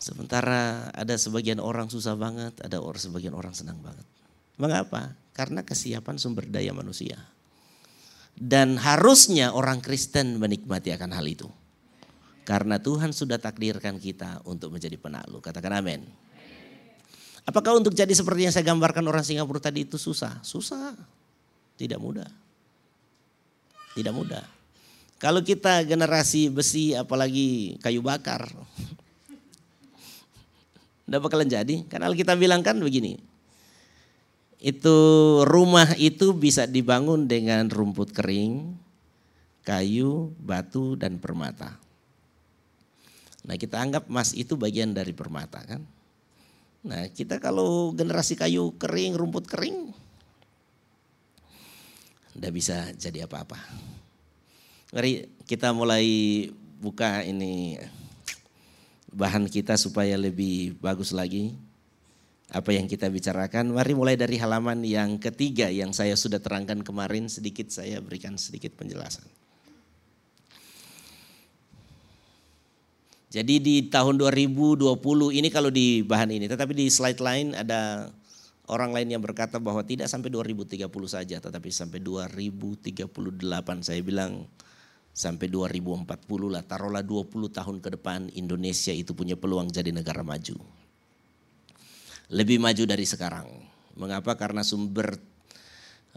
Sementara 0.04 0.92
ada 0.92 1.16
sebagian 1.16 1.56
orang 1.64 1.88
susah 1.88 2.12
banget, 2.12 2.52
ada 2.61 2.76
orang 2.76 3.00
sebagian 3.00 3.32
orang 3.32 3.56
senang 3.56 3.80
banget. 3.80 4.04
Mengapa? 4.61 5.16
Karena 5.32 5.64
kesiapan 5.64 6.20
sumber 6.20 6.44
daya 6.44 6.76
manusia. 6.76 7.16
Dan 8.37 8.76
harusnya 8.76 9.56
orang 9.56 9.80
Kristen 9.80 10.37
menikmati 10.37 10.92
akan 10.92 11.08
hal 11.08 11.25
itu. 11.25 11.49
Karena 12.44 12.76
Tuhan 12.76 13.16
sudah 13.16 13.40
takdirkan 13.40 13.96
kita 13.96 14.44
untuk 14.44 14.76
menjadi 14.76 15.00
penakluk. 15.00 15.40
Katakan 15.40 15.80
amin. 15.80 16.04
Apakah 17.49 17.73
untuk 17.80 17.96
jadi 17.96 18.12
seperti 18.12 18.44
yang 18.44 18.52
saya 18.52 18.68
gambarkan 18.68 19.08
orang 19.08 19.25
Singapura 19.25 19.56
tadi 19.56 19.88
itu 19.88 19.96
susah? 19.96 20.37
Susah. 20.44 20.92
Tidak 21.80 21.96
mudah. 21.96 22.28
Tidak 23.96 24.12
mudah. 24.12 24.44
Kalau 25.16 25.40
kita 25.40 25.80
generasi 25.88 26.52
besi 26.52 26.92
apalagi 26.92 27.80
kayu 27.80 28.04
bakar. 28.04 28.52
Tidak 31.04 31.20
bakalan 31.20 31.49
jadi. 31.49 31.84
Karena 31.88 32.08
kita 32.12 32.34
bilang 32.37 32.64
kan 32.64 32.80
begini. 32.80 33.20
Itu 34.64 34.96
rumah 35.44 35.92
itu 36.00 36.32
bisa 36.32 36.64
dibangun 36.64 37.28
dengan 37.28 37.68
rumput 37.68 38.16
kering, 38.16 38.73
kayu, 39.61 40.32
batu, 40.40 40.96
dan 40.96 41.20
permata. 41.20 41.76
Nah 43.44 43.61
kita 43.61 43.76
anggap 43.76 44.08
emas 44.08 44.32
itu 44.32 44.56
bagian 44.56 44.96
dari 44.96 45.12
permata 45.12 45.61
kan. 45.61 45.84
Nah 46.84 47.08
kita 47.12 47.37
kalau 47.40 47.92
generasi 47.92 48.40
kayu 48.40 48.73
kering, 48.80 49.12
rumput 49.16 49.44
kering, 49.44 49.92
tidak 52.34 52.52
bisa 52.56 52.88
jadi 52.96 53.28
apa-apa. 53.28 53.61
Mari 54.96 55.28
kita 55.44 55.76
mulai 55.76 56.04
buka 56.80 57.20
ini 57.25 57.76
bahan 59.14 59.47
kita 59.47 59.78
supaya 59.78 60.18
lebih 60.18 60.76
bagus 60.83 61.14
lagi. 61.14 61.54
Apa 62.52 62.76
yang 62.76 62.85
kita 62.85 63.09
bicarakan, 63.09 63.73
mari 63.73 63.97
mulai 63.97 64.21
dari 64.21 64.37
halaman 64.37 64.85
yang 64.85 65.16
ketiga 65.16 65.73
yang 65.73 65.97
saya 65.97 66.12
sudah 66.14 66.38
terangkan 66.38 66.85
kemarin 66.85 67.26
sedikit 67.26 67.73
saya 67.73 67.99
berikan 68.04 68.37
sedikit 68.37 68.76
penjelasan. 68.76 69.25
Jadi 73.35 73.59
di 73.59 73.76
tahun 73.90 74.14
2020 74.14 74.87
ini 75.35 75.49
kalau 75.50 75.66
di 75.66 76.06
bahan 76.06 76.30
ini, 76.30 76.47
tetapi 76.47 76.71
di 76.71 76.87
slide 76.87 77.18
lain 77.18 77.50
ada 77.59 78.06
orang 78.71 78.94
lain 78.94 79.18
yang 79.18 79.23
berkata 79.25 79.59
bahwa 79.59 79.83
tidak 79.83 80.06
sampai 80.06 80.30
2030 80.30 80.87
saja, 81.11 81.42
tetapi 81.42 81.68
sampai 81.75 81.99
2038. 81.99 82.94
Saya 83.83 84.00
bilang 84.06 84.47
sampai 85.14 85.47
2040 85.47 86.11
lah, 86.50 86.66
taruhlah 86.66 87.06
20 87.06 87.30
tahun 87.54 87.76
ke 87.78 87.88
depan 87.94 88.26
Indonesia 88.35 88.90
itu 88.90 89.14
punya 89.14 89.38
peluang 89.38 89.71
jadi 89.71 89.94
negara 89.94 90.26
maju. 90.26 90.59
Lebih 92.35 92.59
maju 92.59 92.83
dari 92.83 93.06
sekarang. 93.06 93.47
Mengapa? 93.94 94.35
Karena 94.35 94.66
sumber 94.66 95.14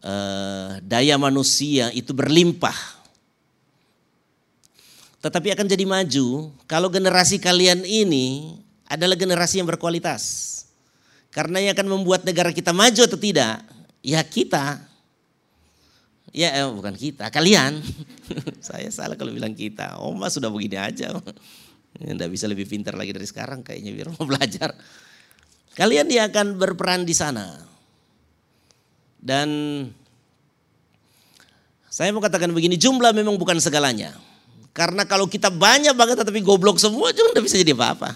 eh, 0.01 0.81
daya 0.81 1.15
manusia 1.21 1.93
itu 1.93 2.09
berlimpah. 2.09 2.97
Tetapi 5.21 5.53
akan 5.53 5.67
jadi 5.69 5.85
maju 5.85 6.49
kalau 6.65 6.89
generasi 6.89 7.37
kalian 7.37 7.85
ini 7.85 8.57
adalah 8.89 9.13
generasi 9.13 9.61
yang 9.61 9.69
berkualitas. 9.69 10.55
Karena 11.29 11.61
yang 11.61 11.77
akan 11.77 12.01
membuat 12.01 12.25
negara 12.25 12.49
kita 12.49 12.73
maju 12.73 12.97
atau 12.97 13.19
tidak, 13.19 13.61
ya 14.01 14.23
kita. 14.25 14.86
Ya 16.35 16.51
eh, 16.51 16.67
bukan 16.67 16.95
kita, 16.95 17.31
kalian. 17.31 17.79
Saya 18.67 18.91
salah 18.91 19.15
kalau 19.15 19.31
bilang 19.31 19.55
kita. 19.55 19.99
Oma 20.03 20.27
sudah 20.27 20.51
begini 20.51 20.75
aja. 20.75 21.15
Tidak 21.97 22.29
bisa 22.29 22.45
lebih 22.45 22.67
pintar 22.67 22.93
lagi 22.93 23.15
dari 23.15 23.25
sekarang 23.25 23.63
kayaknya 23.63 23.91
biar 23.95 24.07
mau 24.13 24.25
belajar. 24.31 24.75
Kalian 25.77 26.09
dia 26.09 26.27
akan 26.27 26.57
berperan 26.57 27.05
di 27.05 27.13
sana. 27.13 27.53
Dan 29.17 29.49
saya 31.89 32.13
mau 32.13 32.21
katakan 32.21 32.53
begini, 32.53 32.77
jumlah 32.77 33.09
memang 33.13 33.37
bukan 33.41 33.57
segalanya. 33.57 34.13
Karena 34.69 35.09
kalau 35.09 35.25
kita 35.25 35.49
banyak 35.49 35.97
banget 35.97 36.21
tapi 36.21 36.45
goblok 36.45 36.77
semua 36.77 37.09
juga 37.09 37.33
tidak 37.33 37.45
bisa 37.49 37.57
jadi 37.57 37.73
apa-apa. 37.73 38.13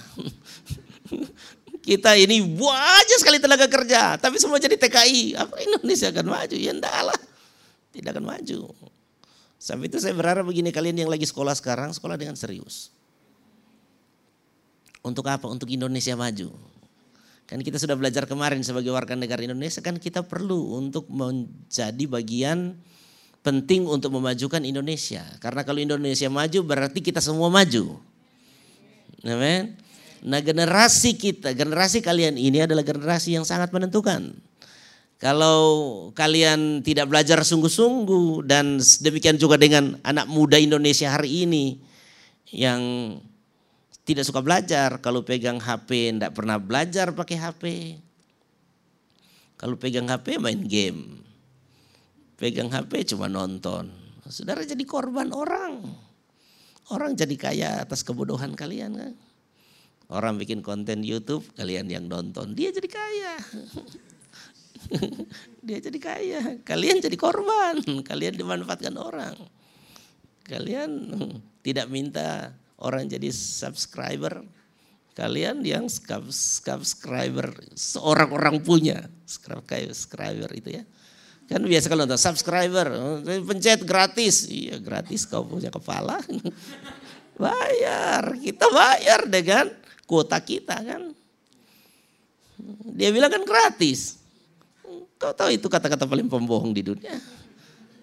kita 1.88 2.14
ini 2.14 2.46
banyak 2.46 3.18
sekali 3.18 3.42
tenaga 3.42 3.66
kerja, 3.66 4.22
tapi 4.22 4.38
semua 4.38 4.62
jadi 4.62 4.78
TKI. 4.78 5.34
Apa 5.42 5.58
Indonesia 5.58 6.14
akan 6.14 6.26
maju? 6.30 6.54
Ya 6.54 6.72
enggak 6.78 7.02
lah. 7.02 7.20
Tidak 7.92 8.10
akan 8.12 8.26
maju. 8.26 8.72
Sampai 9.62 9.92
itu 9.92 10.02
saya 10.02 10.16
berharap 10.18 10.48
begini 10.48 10.74
kalian 10.74 11.06
yang 11.06 11.12
lagi 11.12 11.28
sekolah 11.28 11.54
sekarang, 11.54 11.94
sekolah 11.94 12.18
dengan 12.18 12.34
serius. 12.34 12.90
Untuk 15.06 15.28
apa? 15.30 15.46
Untuk 15.46 15.70
Indonesia 15.70 16.18
maju. 16.18 16.50
Kan 17.46 17.60
kita 17.60 17.76
sudah 17.76 18.00
belajar 18.00 18.24
kemarin 18.24 18.64
sebagai 18.64 18.96
warga 18.96 19.12
negara 19.12 19.44
Indonesia 19.44 19.84
kan 19.84 20.00
kita 20.00 20.24
perlu 20.24 20.80
untuk 20.80 21.12
menjadi 21.12 22.06
bagian 22.08 22.80
penting 23.44 23.90
untuk 23.90 24.16
memajukan 24.16 24.64
Indonesia. 24.64 25.26
Karena 25.44 25.68
kalau 25.68 25.84
Indonesia 25.84 26.32
maju 26.32 26.60
berarti 26.64 27.04
kita 27.04 27.20
semua 27.20 27.52
maju. 27.52 28.00
Amen. 29.28 29.76
Nah 30.22 30.40
generasi 30.40 31.18
kita, 31.18 31.52
generasi 31.58 32.00
kalian 32.00 32.38
ini 32.38 32.64
adalah 32.64 32.86
generasi 32.86 33.36
yang 33.36 33.44
sangat 33.46 33.74
menentukan. 33.74 34.32
Kalau 35.22 35.62
kalian 36.18 36.82
tidak 36.82 37.06
belajar 37.06 37.38
sungguh-sungguh 37.46 38.42
dan 38.42 38.82
demikian 39.06 39.38
juga 39.38 39.54
dengan 39.54 40.02
anak 40.02 40.26
muda 40.26 40.58
Indonesia 40.58 41.14
hari 41.14 41.46
ini 41.46 41.78
yang 42.50 42.82
tidak 44.02 44.26
suka 44.26 44.42
belajar, 44.42 44.98
kalau 44.98 45.22
pegang 45.22 45.62
HP 45.62 46.18
tidak 46.18 46.34
pernah 46.34 46.58
belajar 46.58 47.14
pakai 47.14 47.38
HP. 47.38 47.64
Kalau 49.62 49.78
pegang 49.78 50.10
HP 50.10 50.42
main 50.42 50.58
game. 50.66 51.22
Pegang 52.42 52.74
HP 52.74 53.14
cuma 53.14 53.30
nonton. 53.30 53.94
Saudara 54.26 54.66
jadi 54.66 54.82
korban 54.90 55.30
orang. 55.30 55.86
Orang 56.90 57.14
jadi 57.14 57.38
kaya 57.38 57.86
atas 57.86 58.02
kebodohan 58.02 58.58
kalian 58.58 58.98
kan. 58.98 59.14
Orang 60.10 60.42
bikin 60.42 60.66
konten 60.66 61.06
YouTube, 61.06 61.46
kalian 61.54 61.86
yang 61.94 62.10
nonton, 62.10 62.58
dia 62.58 62.74
jadi 62.74 62.90
kaya. 62.90 63.38
dia 65.66 65.78
jadi 65.80 66.00
kaya, 66.02 66.42
kalian 66.66 67.02
jadi 67.02 67.18
korban, 67.18 67.82
kalian 68.10 68.36
dimanfaatkan 68.36 68.96
orang. 68.98 69.36
Kalian 70.46 70.92
tidak 71.66 71.88
minta 71.88 72.56
orang 72.82 73.08
jadi 73.08 73.30
subscriber. 73.30 74.44
Kalian 75.12 75.60
yang 75.68 75.92
subscriber 76.32 77.52
seorang 77.76 78.32
orang 78.32 78.56
punya 78.64 79.12
subscriber 79.28 80.48
itu 80.56 80.80
ya. 80.80 80.84
Kan 81.52 81.68
biasa 81.68 81.92
kalau 81.92 82.08
nonton 82.08 82.16
subscriber, 82.16 82.88
pencet 83.44 83.84
gratis. 83.84 84.48
Iya 84.48 84.80
gratis 84.80 85.28
kau 85.28 85.44
punya 85.44 85.68
kepala. 85.68 86.24
bayar, 87.36 88.40
kita 88.40 88.72
bayar 88.72 89.28
dengan 89.28 89.68
kuota 90.08 90.40
kita 90.40 90.80
kan. 90.80 91.12
Dia 92.96 93.12
bilang 93.12 93.28
kan 93.28 93.44
gratis. 93.44 94.21
Kau 95.22 95.38
tahu 95.38 95.54
itu 95.54 95.70
kata-kata 95.70 96.10
paling 96.10 96.26
pembohong 96.26 96.74
di 96.74 96.82
dunia. 96.82 97.14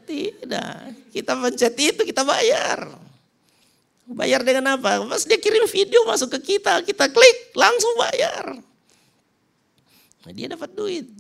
Tidak, 0.07 1.11
kita 1.11 1.35
pencet 1.35 1.75
itu 1.75 2.07
kita 2.07 2.23
bayar. 2.23 2.87
Bayar 4.09 4.41
dengan 4.47 4.79
apa? 4.79 5.03
Pas 5.05 5.27
dia 5.27 5.37
kirim 5.37 5.67
video 5.67 6.07
masuk 6.07 6.39
ke 6.39 6.57
kita, 6.57 6.81
kita 6.87 7.11
klik 7.11 7.53
langsung 7.59 7.93
bayar. 7.99 8.57
Nah, 10.25 10.33
dia 10.33 10.47
dapat 10.49 10.71
duit, 10.73 11.11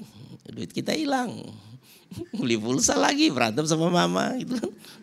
duit 0.49 0.71
kita 0.71 0.95
hilang. 0.95 1.51
Beli 2.33 2.57
pulsa 2.57 2.97
lagi, 2.97 3.29
berantem 3.29 3.67
sama 3.69 3.93
mama 3.93 4.33
gitu. 4.41 4.57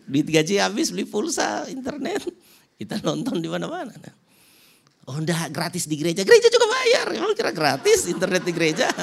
Duit 0.08 0.26
gaji 0.26 0.58
habis 0.58 0.90
beli 0.90 1.06
pulsa 1.06 1.68
internet. 1.70 2.24
Kita 2.80 2.98
nonton 3.04 3.38
di 3.38 3.46
mana-mana. 3.46 3.94
Oh 5.06 5.14
enggak, 5.14 5.54
gratis 5.54 5.86
di 5.86 5.94
gereja. 5.94 6.26
Gereja 6.26 6.50
juga 6.50 6.66
bayar. 6.66 7.06
Emang 7.14 7.36
kira 7.38 7.54
gratis 7.54 8.10
internet 8.10 8.42
di 8.42 8.50
gereja? 8.50 8.90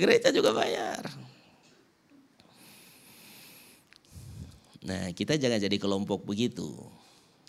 gereja 0.00 0.32
juga 0.32 0.56
bayar. 0.56 1.04
Nah, 4.80 5.12
kita 5.12 5.36
jangan 5.36 5.60
jadi 5.60 5.76
kelompok 5.76 6.24
begitu. 6.24 6.72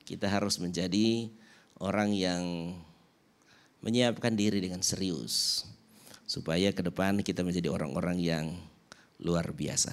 Kita 0.04 0.28
harus 0.28 0.60
menjadi 0.60 1.32
orang 1.80 2.12
yang 2.12 2.76
menyiapkan 3.82 4.36
diri 4.36 4.60
dengan 4.60 4.84
serius 4.84 5.66
supaya 6.28 6.70
ke 6.76 6.84
depan 6.84 7.24
kita 7.24 7.42
menjadi 7.42 7.72
orang-orang 7.72 8.20
yang 8.20 8.46
luar 9.24 9.50
biasa. 9.56 9.92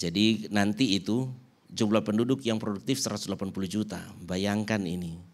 Jadi 0.00 0.48
nanti 0.48 0.96
itu 0.96 1.28
jumlah 1.68 2.00
penduduk 2.00 2.40
yang 2.40 2.56
produktif 2.56 2.98
180 3.04 3.36
juta. 3.68 4.00
Bayangkan 4.24 4.80
ini. 4.88 5.29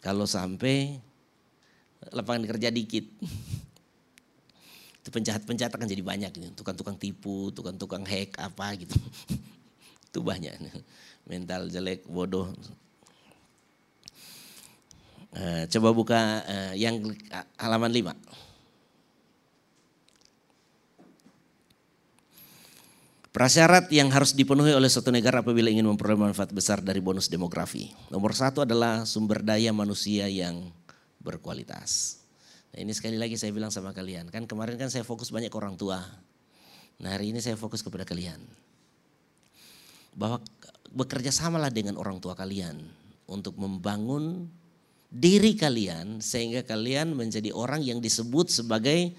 Kalau 0.00 0.24
sampai 0.24 0.96
lapangan 2.08 2.48
kerja 2.48 2.72
dikit. 2.72 3.04
itu 5.00 5.08
penjahat-penjahat 5.08 5.72
akan 5.72 5.88
jadi 5.88 6.04
banyak 6.04 6.30
gitu. 6.32 6.48
Tukang-tukang 6.60 6.96
tipu, 7.00 7.48
tukang-tukang 7.52 8.04
hack 8.04 8.36
apa 8.36 8.76
gitu. 8.80 8.96
itu 10.12 10.20
banyak. 10.20 10.52
Mental 11.24 11.68
jelek, 11.72 12.04
bodoh. 12.08 12.52
Uh, 15.30 15.62
coba 15.70 15.88
buka 15.94 16.20
uh, 16.42 16.72
yang 16.74 17.00
halaman 17.56 17.92
5. 17.92 18.49
Prasyarat 23.30 23.86
yang 23.94 24.10
harus 24.10 24.34
dipenuhi 24.34 24.74
oleh 24.74 24.90
suatu 24.90 25.14
negara 25.14 25.38
apabila 25.38 25.70
ingin 25.70 25.86
memperoleh 25.86 26.18
manfaat 26.18 26.50
besar 26.50 26.82
dari 26.82 26.98
bonus 26.98 27.30
demografi. 27.30 27.94
Nomor 28.10 28.34
satu 28.34 28.66
adalah 28.66 29.06
sumber 29.06 29.46
daya 29.46 29.70
manusia 29.70 30.26
yang 30.26 30.66
berkualitas. 31.22 32.18
Nah 32.74 32.82
ini 32.82 32.90
sekali 32.90 33.14
lagi 33.14 33.38
saya 33.38 33.54
bilang 33.54 33.70
sama 33.70 33.94
kalian, 33.94 34.34
kan 34.34 34.50
kemarin 34.50 34.74
kan 34.74 34.90
saya 34.90 35.06
fokus 35.06 35.30
banyak 35.30 35.46
ke 35.46 35.54
orang 35.54 35.78
tua. 35.78 36.02
Nah 36.98 37.10
hari 37.14 37.30
ini 37.30 37.38
saya 37.38 37.54
fokus 37.54 37.86
kepada 37.86 38.02
kalian. 38.02 38.42
Bahwa 40.10 40.42
bekerja 40.90 41.30
samalah 41.30 41.70
dengan 41.70 42.02
orang 42.02 42.18
tua 42.18 42.34
kalian 42.34 42.82
untuk 43.30 43.54
membangun 43.62 44.50
diri 45.06 45.54
kalian 45.54 46.18
sehingga 46.18 46.66
kalian 46.66 47.14
menjadi 47.14 47.54
orang 47.54 47.86
yang 47.86 48.02
disebut 48.02 48.50
sebagai 48.50 49.14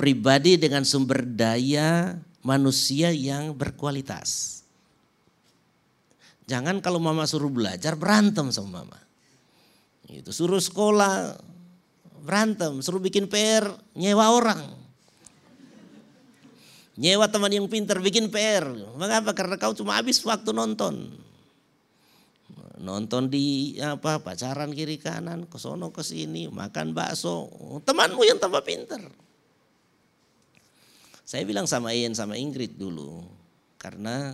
pribadi 0.00 0.56
dengan 0.56 0.88
sumber 0.88 1.28
daya 1.28 2.16
manusia 2.42 3.10
yang 3.10 3.54
berkualitas. 3.54 4.62
Jangan 6.48 6.80
kalau 6.80 6.96
mama 6.96 7.28
suruh 7.28 7.52
belajar 7.52 7.92
berantem 7.92 8.48
sama 8.48 8.80
mama. 8.80 8.98
Itu 10.08 10.32
suruh 10.32 10.62
sekolah 10.62 11.36
berantem, 12.24 12.80
suruh 12.80 13.00
bikin 13.00 13.28
PR, 13.28 13.68
nyewa 13.92 14.32
orang. 14.32 14.64
Nyewa 16.98 17.28
teman 17.28 17.52
yang 17.52 17.68
pintar 17.68 18.00
bikin 18.00 18.32
PR. 18.32 18.64
Mengapa? 18.96 19.36
Karena 19.36 19.60
kau 19.60 19.76
cuma 19.76 20.00
habis 20.00 20.18
waktu 20.24 20.50
nonton. 20.56 21.12
Nonton 22.78 23.28
di 23.28 23.76
apa 23.82 24.22
pacaran 24.22 24.72
kiri 24.72 24.96
kanan, 24.96 25.44
ke 25.50 25.58
sono 25.60 25.92
ke 25.92 26.00
sini, 26.00 26.48
makan 26.48 26.96
bakso. 26.96 27.50
Temanmu 27.84 28.24
yang 28.24 28.40
tambah 28.40 28.64
pintar. 28.64 29.04
Saya 31.28 31.44
bilang 31.44 31.68
sama 31.68 31.92
Ian 31.92 32.16
sama 32.16 32.40
Ingrid 32.40 32.80
dulu, 32.80 33.20
karena 33.76 34.32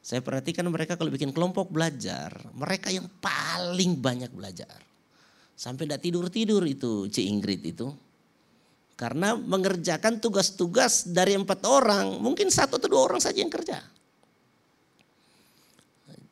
saya 0.00 0.24
perhatikan 0.24 0.64
mereka 0.72 0.96
kalau 0.96 1.12
bikin 1.12 1.36
kelompok 1.36 1.68
belajar, 1.68 2.32
mereka 2.56 2.88
yang 2.88 3.04
paling 3.20 4.00
banyak 4.00 4.32
belajar. 4.32 4.72
Sampai 5.52 5.84
tidak 5.84 6.00
tidur-tidur 6.00 6.64
itu 6.64 7.12
Ci 7.12 7.28
Ingrid 7.28 7.60
itu. 7.68 7.92
Karena 8.96 9.36
mengerjakan 9.36 10.16
tugas-tugas 10.16 11.12
dari 11.12 11.36
empat 11.36 11.60
orang, 11.68 12.16
mungkin 12.16 12.48
satu 12.48 12.80
atau 12.80 12.88
dua 12.88 13.04
orang 13.04 13.20
saja 13.20 13.44
yang 13.44 13.52
kerja. 13.52 13.84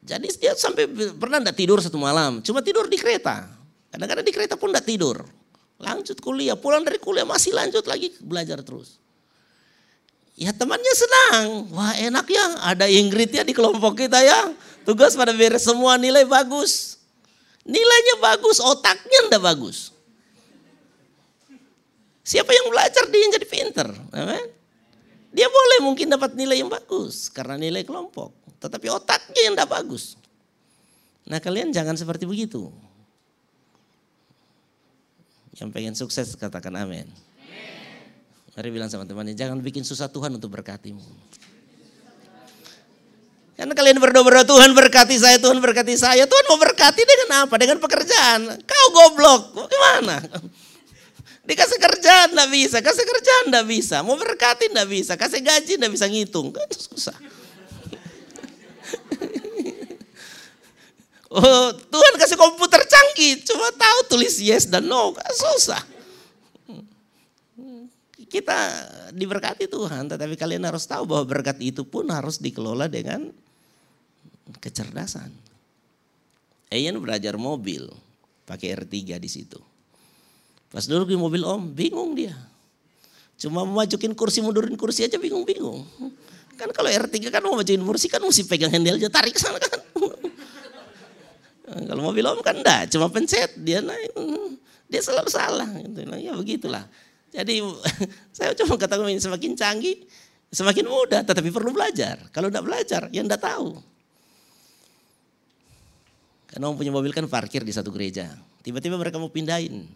Jadi 0.09 0.41
dia 0.41 0.57
sampai 0.57 0.89
pernah 1.21 1.45
tidak 1.45 1.57
tidur 1.61 1.85
satu 1.85 2.01
malam, 2.01 2.41
cuma 2.41 2.65
tidur 2.65 2.89
di 2.89 2.97
kereta. 2.97 3.45
Kadang-kadang 3.93 4.25
di 4.25 4.33
kereta 4.33 4.57
pun 4.57 4.73
tidak 4.73 4.89
tidur. 4.89 5.21
Lanjut 5.77 6.17
kuliah, 6.17 6.57
pulang 6.57 6.81
dari 6.81 6.97
kuliah 6.97 7.29
masih 7.29 7.53
lanjut 7.53 7.85
lagi 7.85 8.09
belajar 8.25 8.57
terus. 8.65 9.02
Ya 10.33 10.51
temannya 10.51 10.95
senang. 10.97 11.49
Wah 11.77 11.93
enak 11.97 12.27
ya, 12.29 12.47
ada 12.65 12.89
Ingrid 12.89 13.31
ya 13.31 13.45
di 13.45 13.53
kelompok 13.53 14.01
kita 14.01 14.19
ya. 14.25 14.53
Tugas 14.83 15.15
pada 15.15 15.31
beres 15.37 15.63
semua 15.63 16.01
nilai 16.01 16.25
bagus. 16.25 16.99
Nilainya 17.63 18.19
bagus, 18.19 18.59
otaknya 18.59 19.31
ndak 19.31 19.43
bagus. 19.45 19.95
Siapa 22.23 22.51
yang 22.51 22.71
belajar 22.71 23.07
dia 23.11 23.21
yang 23.23 23.33
jadi 23.35 23.47
pinter. 23.47 23.89
Amen. 24.15 24.47
Dia 25.33 25.49
boleh 25.49 25.79
mungkin 25.83 26.13
dapat 26.13 26.37
nilai 26.37 26.61
yang 26.61 26.71
bagus 26.71 27.33
karena 27.33 27.57
nilai 27.57 27.83
kelompok. 27.87 28.35
Tetapi 28.59 28.87
otaknya 28.91 29.41
yang 29.51 29.55
tidak 29.59 29.71
bagus. 29.71 30.15
Nah 31.27 31.39
kalian 31.39 31.71
jangan 31.71 31.95
seperti 31.95 32.27
begitu. 32.27 32.71
Yang 35.59 35.71
pengen 35.71 35.95
sukses 35.95 36.35
katakan 36.35 36.75
amin. 36.79 37.07
Mari 38.53 38.69
bilang 38.69 38.89
sama 38.93 39.09
temannya, 39.09 39.33
jangan 39.33 39.65
bikin 39.65 39.81
susah 39.81 40.13
Tuhan 40.13 40.37
untuk 40.37 40.53
berkatimu. 40.53 41.01
Karena 43.57 43.73
kalian 43.73 43.97
berdoa 43.97 44.25
berdoa 44.25 44.45
Tuhan 44.45 44.77
berkati 44.77 45.17
saya, 45.17 45.37
Tuhan 45.41 45.57
berkati 45.57 45.95
saya. 45.97 46.25
Tuhan 46.29 46.45
mau 46.53 46.59
berkati 46.61 47.01
dengan 47.01 47.47
apa? 47.49 47.55
Dengan 47.57 47.79
pekerjaan. 47.81 48.61
Kau 48.65 48.87
goblok, 48.93 49.57
gimana? 49.73 50.21
Dikasih 51.43 51.79
kerjaan 51.81 52.33
enggak 52.37 52.51
bisa, 52.53 52.77
kasih 52.85 53.07
kerjaan 53.09 53.45
enggak 53.49 53.67
bisa. 53.67 53.97
Mau 54.05 54.21
berkati 54.21 54.69
enggak 54.69 54.89
bisa, 54.89 55.13
kasih 55.17 55.41
gaji 55.41 55.79
enggak 55.81 55.93
bisa 55.95 56.07
ngitung. 56.09 56.53
Kan 56.53 56.69
susah. 56.73 57.17
Oh, 61.33 61.73
Tuhan 61.73 62.13
kasih 62.21 62.37
komputer 62.37 62.85
canggih, 62.85 63.41
cuma 63.49 63.73
tahu 63.73 63.99
tulis 64.05 64.37
yes 64.37 64.69
dan 64.69 64.85
no, 64.85 65.17
kan 65.17 65.33
susah. 65.33 65.81
Kita 68.33 68.57
diberkati 69.13 69.69
Tuhan, 69.69 70.09
tetapi 70.09 70.41
kalian 70.41 70.65
harus 70.65 70.89
tahu 70.89 71.05
bahwa 71.05 71.29
berkat 71.29 71.61
itu 71.61 71.85
pun 71.85 72.09
harus 72.09 72.41
dikelola 72.41 72.89
dengan 72.89 73.29
kecerdasan. 74.57 75.29
Ian 76.73 76.97
belajar 76.97 77.37
mobil, 77.37 77.93
pakai 78.49 78.73
R3 78.73 79.21
di 79.21 79.29
situ. 79.29 79.61
Pas 80.73 80.89
dulu 80.89 81.05
di 81.05 81.21
mobil 81.21 81.45
om, 81.45 81.69
bingung 81.69 82.17
dia. 82.17 82.33
Cuma 83.37 83.69
memajukin 83.69 84.17
kursi, 84.17 84.41
mundurin 84.41 84.81
kursi 84.81 85.05
aja 85.05 85.21
bingung-bingung. 85.21 85.85
Kan 86.57 86.73
kalau 86.73 86.89
R3 86.89 87.29
kan 87.29 87.45
mau 87.45 87.61
majuin 87.61 87.85
kursi 87.85 88.09
kan 88.09 88.25
mesti 88.25 88.49
pegang 88.49 88.73
handle 88.73 88.97
tarik 89.13 89.37
sana 89.37 89.61
kan. 89.61 89.81
kalau 91.85 92.01
mobil 92.09 92.25
om 92.25 92.41
kan 92.41 92.57
enggak, 92.57 92.89
cuma 92.89 93.13
pencet 93.13 93.53
dia 93.61 93.85
naik. 93.85 94.17
Dia 94.89 95.05
selalu 95.05 95.29
salah. 95.29 95.69
Ya 96.17 96.33
begitulah. 96.33 96.89
Jadi 97.33 97.65
saya 98.37 98.53
cuma 98.53 98.77
katakan 98.77 99.09
semakin 99.17 99.57
canggih, 99.57 100.05
semakin 100.53 100.85
mudah, 100.85 101.25
tetapi 101.25 101.49
perlu 101.49 101.73
belajar. 101.73 102.21
Kalau 102.29 102.53
tidak 102.53 102.65
belajar, 102.69 103.03
ya 103.09 103.25
tidak 103.25 103.41
tahu. 103.41 103.81
Karena 106.53 106.69
om 106.69 106.77
punya 106.77 106.93
mobil 106.93 107.17
kan 107.17 107.25
parkir 107.25 107.65
di 107.65 107.73
satu 107.73 107.89
gereja. 107.89 108.29
Tiba-tiba 108.61 109.01
mereka 109.01 109.17
mau 109.17 109.33
pindahin. 109.33 109.89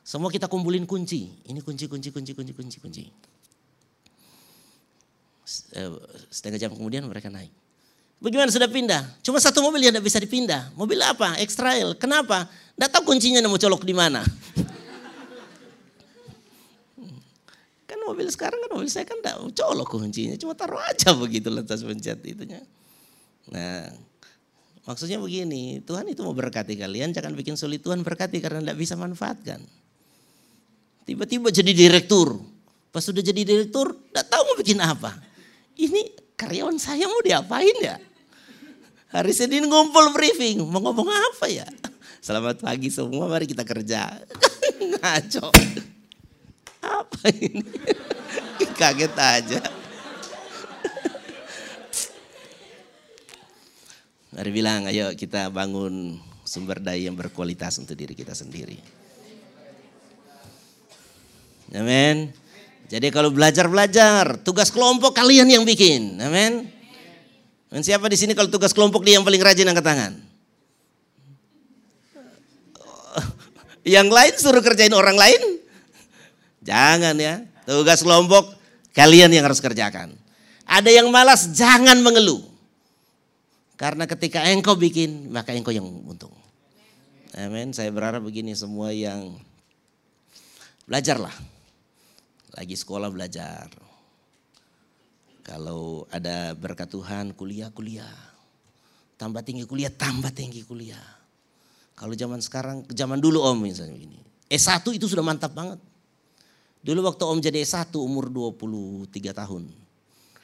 Semua 0.00 0.32
kita 0.32 0.48
kumpulin 0.48 0.88
kunci. 0.88 1.28
Ini 1.44 1.60
kunci, 1.60 1.84
kunci, 1.84 2.08
kunci, 2.08 2.32
kunci, 2.32 2.52
kunci, 2.56 2.76
kunci. 2.80 3.04
Eh, 5.76 5.92
setengah 6.32 6.56
jam 6.56 6.72
kemudian 6.72 7.04
mereka 7.04 7.28
naik. 7.28 7.52
Bagaimana 8.16 8.48
sudah 8.48 8.72
pindah? 8.72 9.04
Cuma 9.20 9.36
satu 9.36 9.60
mobil 9.60 9.84
yang 9.84 9.92
tidak 9.92 10.08
bisa 10.08 10.16
dipindah. 10.16 10.72
Mobil 10.72 10.96
apa? 11.04 11.36
X-Trail. 11.44 12.00
Kenapa? 12.00 12.48
Tidak 12.48 12.88
tahu 12.88 13.12
kuncinya 13.12 13.44
mau 13.44 13.60
colok 13.60 13.84
di 13.84 13.92
mana. 13.92 14.24
mobil 18.06 18.28
sekarang 18.28 18.60
kan 18.60 18.70
mobil 18.76 18.90
saya 18.92 19.08
kan 19.08 19.18
enggak 19.20 19.36
colok 19.56 19.88
kuncinya, 19.88 20.36
cuma 20.36 20.52
taruh 20.52 20.80
aja 20.80 21.12
begitu 21.22 21.48
letas 21.48 21.80
pencet 21.82 22.20
itunya. 22.24 22.60
Nah, 23.52 23.88
maksudnya 24.88 25.20
begini, 25.20 25.84
Tuhan 25.84 26.08
itu 26.08 26.20
mau 26.24 26.32
berkati 26.32 26.76
kalian, 26.76 27.12
jangan 27.12 27.32
bikin 27.32 27.56
sulit 27.56 27.84
Tuhan 27.84 28.04
berkati 28.04 28.40
karena 28.40 28.60
enggak 28.64 28.78
bisa 28.78 28.94
manfaatkan. 28.96 29.60
Tiba-tiba 31.04 31.52
jadi 31.52 31.72
direktur, 31.72 32.40
pas 32.88 33.04
sudah 33.04 33.20
jadi 33.20 33.44
direktur, 33.44 33.92
enggak 34.12 34.26
tahu 34.28 34.42
mau 34.52 34.56
bikin 34.56 34.78
apa. 34.80 35.12
Ini 35.74 36.34
karyawan 36.38 36.78
saya 36.80 37.04
mau 37.10 37.20
diapain 37.20 37.76
ya? 37.82 37.96
Hari 39.14 39.30
Senin 39.30 39.70
ngumpul 39.70 40.10
briefing, 40.10 40.64
mau 40.66 40.82
ngomong 40.82 41.06
apa 41.06 41.46
ya? 41.46 41.66
Selamat 42.26 42.58
pagi 42.58 42.90
semua, 42.90 43.30
mari 43.30 43.46
kita 43.46 43.62
kerja. 43.62 44.10
Ngaco. 44.90 45.54
Apa 46.84 47.32
ini? 47.32 47.64
Kaget 48.80 49.14
aja. 49.16 49.60
Mari 54.34 54.50
bilang, 54.50 54.90
ayo 54.90 55.14
kita 55.14 55.46
bangun 55.48 56.18
sumber 56.42 56.82
daya 56.82 57.06
yang 57.06 57.14
berkualitas 57.14 57.78
untuk 57.78 57.94
diri 57.94 58.18
kita 58.18 58.34
sendiri. 58.34 58.76
Amin. 61.74 62.34
Jadi 62.90 63.08
kalau 63.14 63.30
belajar-belajar, 63.30 64.42
tugas 64.42 64.74
kelompok 64.74 65.16
kalian 65.16 65.48
yang 65.48 65.62
bikin. 65.62 66.18
Amin. 66.18 66.66
Dan 67.70 67.82
siapa 67.82 68.06
di 68.06 68.14
sini 68.14 68.38
kalau 68.38 68.50
tugas 68.50 68.70
kelompok 68.70 69.02
dia 69.02 69.18
yang 69.18 69.26
paling 69.26 69.42
rajin 69.42 69.66
angkat 69.66 69.86
tangan? 69.86 70.12
Yang 73.98 74.08
lain 74.10 74.34
suruh 74.38 74.62
kerjain 74.62 74.94
orang 74.94 75.14
lain, 75.18 75.42
Jangan 76.64 77.14
ya. 77.20 77.44
Tugas 77.68 78.00
kelompok 78.00 78.56
kalian 78.96 79.30
yang 79.30 79.44
harus 79.44 79.60
kerjakan. 79.60 80.16
Ada 80.64 80.88
yang 80.88 81.12
malas 81.12 81.52
jangan 81.52 82.00
mengeluh. 82.00 82.40
Karena 83.76 84.08
ketika 84.08 84.40
engkau 84.48 84.74
bikin 84.74 85.28
maka 85.28 85.52
engkau 85.52 85.70
yang 85.70 85.84
untung. 85.84 86.32
Amin. 87.36 87.76
Saya 87.76 87.92
berharap 87.92 88.24
begini 88.24 88.56
semua 88.56 88.90
yang 88.96 89.36
belajarlah. 90.88 91.34
Lagi 92.54 92.74
sekolah 92.78 93.12
belajar. 93.12 93.68
Kalau 95.44 96.08
ada 96.08 96.56
berkat 96.56 96.88
Tuhan 96.88 97.36
kuliah 97.36 97.68
kuliah. 97.68 98.16
Tambah 99.20 99.44
tinggi 99.44 99.68
kuliah 99.68 99.92
tambah 99.92 100.32
tinggi 100.32 100.64
kuliah. 100.64 101.04
Kalau 101.94 102.16
zaman 102.16 102.40
sekarang 102.40 102.88
zaman 102.90 103.20
dulu 103.20 103.42
om 103.44 103.58
misalnya 103.58 103.94
begini. 103.94 104.18
S1 104.48 104.86
itu 104.96 105.06
sudah 105.06 105.22
mantap 105.22 105.52
banget. 105.52 105.78
Dulu 106.84 107.00
waktu 107.08 107.24
Om 107.24 107.40
jadi 107.40 107.64
S1 107.64 107.96
umur 107.96 108.28
23 108.28 109.08
tahun. 109.32 109.72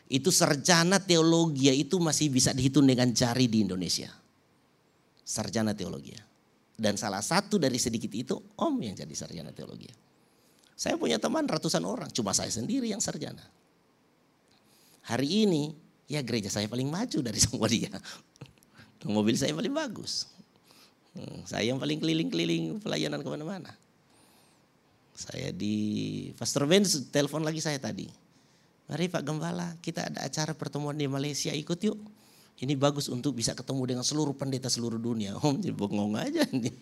Itu 0.09 0.33
sarjana 0.33 0.97
teologi 0.97 1.69
itu 1.69 2.01
masih 2.01 2.33
bisa 2.33 2.57
dihitung 2.57 2.89
dengan 2.89 3.13
jari 3.13 3.45
di 3.45 3.61
Indonesia. 3.61 4.09
Sarjana 5.21 5.77
teologi. 5.77 6.17
Dan 6.81 6.97
salah 6.97 7.21
satu 7.21 7.61
dari 7.61 7.77
sedikit 7.77 8.09
itu 8.17 8.41
Om 8.57 8.75
yang 8.81 8.97
jadi 8.97 9.13
sarjana 9.13 9.53
teologi. 9.53 9.93
Saya 10.73 10.97
punya 10.97 11.21
teman 11.21 11.45
ratusan 11.45 11.85
orang, 11.85 12.09
cuma 12.09 12.33
saya 12.33 12.49
sendiri 12.49 12.89
yang 12.89 13.05
sarjana. 13.05 13.45
Hari 15.05 15.45
ini 15.45 15.77
ya 16.09 16.25
gereja 16.25 16.49
saya 16.49 16.73
paling 16.73 16.89
maju 16.89 17.21
dari 17.21 17.37
semua 17.45 17.69
dia. 17.69 17.93
Mobil 19.05 19.37
saya 19.37 19.53
paling 19.53 19.77
bagus. 19.77 20.25
Hmm, 21.13 21.45
saya 21.45 21.69
yang 21.69 21.77
paling 21.77 22.01
keliling-keliling 22.01 22.81
pelayanan 22.81 23.21
ke 23.21 23.29
mana-mana. 23.29 23.77
Saya 25.21 25.53
di 25.53 25.77
Pastor 26.33 26.65
Ben 26.65 26.81
telepon 27.13 27.45
lagi 27.45 27.61
saya 27.61 27.77
tadi. 27.77 28.09
Mari 28.89 29.13
Pak 29.13 29.21
Gembala, 29.21 29.77
kita 29.85 30.09
ada 30.09 30.25
acara 30.25 30.57
pertemuan 30.57 30.97
di 30.97 31.05
Malaysia, 31.05 31.53
ikut 31.53 31.77
yuk. 31.85 32.01
Ini 32.61 32.73
bagus 32.73 33.13
untuk 33.13 33.37
bisa 33.37 33.53
ketemu 33.53 33.85
dengan 33.85 34.05
seluruh 34.05 34.33
pendeta 34.33 34.73
seluruh 34.73 34.97
dunia. 34.97 35.37
Om 35.37 35.61
jadi 35.61 35.77
bengong 35.77 36.17
aja 36.17 36.49
nih. 36.49 36.73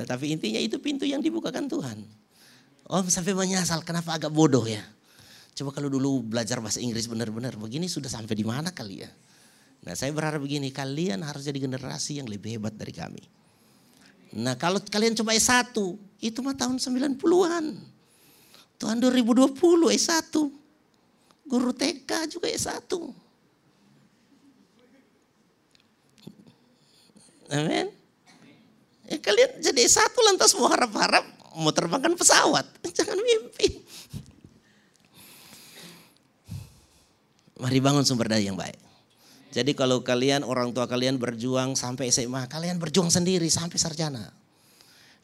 Tetapi 0.00 0.24
intinya 0.32 0.60
itu 0.60 0.80
pintu 0.80 1.04
yang 1.04 1.20
dibukakan 1.20 1.68
Tuhan. 1.68 2.00
Om 2.88 3.04
sampai 3.12 3.36
menyasal, 3.36 3.84
kenapa 3.84 4.16
agak 4.16 4.32
bodoh 4.32 4.64
ya? 4.64 4.80
Coba 5.56 5.76
kalau 5.76 5.92
dulu 5.92 6.24
belajar 6.24 6.60
bahasa 6.64 6.80
Inggris 6.80 7.04
benar-benar 7.04 7.56
begini 7.60 7.84
sudah 7.84 8.08
sampai 8.08 8.32
di 8.32 8.44
mana 8.48 8.72
kali 8.72 9.04
ya? 9.04 9.10
Nah 9.84 9.92
saya 9.92 10.08
berharap 10.12 10.40
begini, 10.40 10.72
kalian 10.72 11.20
harus 11.20 11.44
jadi 11.44 11.68
generasi 11.68 12.20
yang 12.20 12.28
lebih 12.28 12.56
hebat 12.56 12.72
dari 12.76 12.92
kami. 12.96 13.24
Nah 14.40 14.56
kalau 14.56 14.80
kalian 14.80 15.16
coba 15.16 15.32
S1, 15.36 15.72
itu 16.20 16.40
mah 16.40 16.56
tahun 16.56 16.80
90-an. 16.80 17.64
Tahun 18.76 18.96
2020 19.00 19.56
S1. 19.96 20.34
Guru 21.46 21.70
TK 21.70 22.10
juga 22.26 22.48
S1. 22.50 22.90
Amin. 27.46 27.86
Eh, 29.06 29.22
kalian 29.22 29.62
jadi 29.62 29.80
S1 29.86 30.10
lantas 30.18 30.50
mau 30.58 30.66
harap-harap 30.66 31.22
mau 31.56 31.70
terbangkan 31.70 32.18
pesawat. 32.18 32.66
Jangan 32.96 33.18
mimpi. 33.22 33.86
Mari 37.56 37.78
bangun 37.80 38.04
sumber 38.04 38.28
daya 38.28 38.52
yang 38.52 38.58
baik. 38.58 38.76
Jadi 39.56 39.72
kalau 39.72 40.04
kalian 40.04 40.44
orang 40.44 40.76
tua 40.76 40.84
kalian 40.84 41.16
berjuang 41.16 41.72
sampai 41.72 42.12
SMA, 42.12 42.44
kalian 42.52 42.76
berjuang 42.76 43.08
sendiri 43.08 43.48
sampai 43.48 43.80
sarjana. 43.80 44.28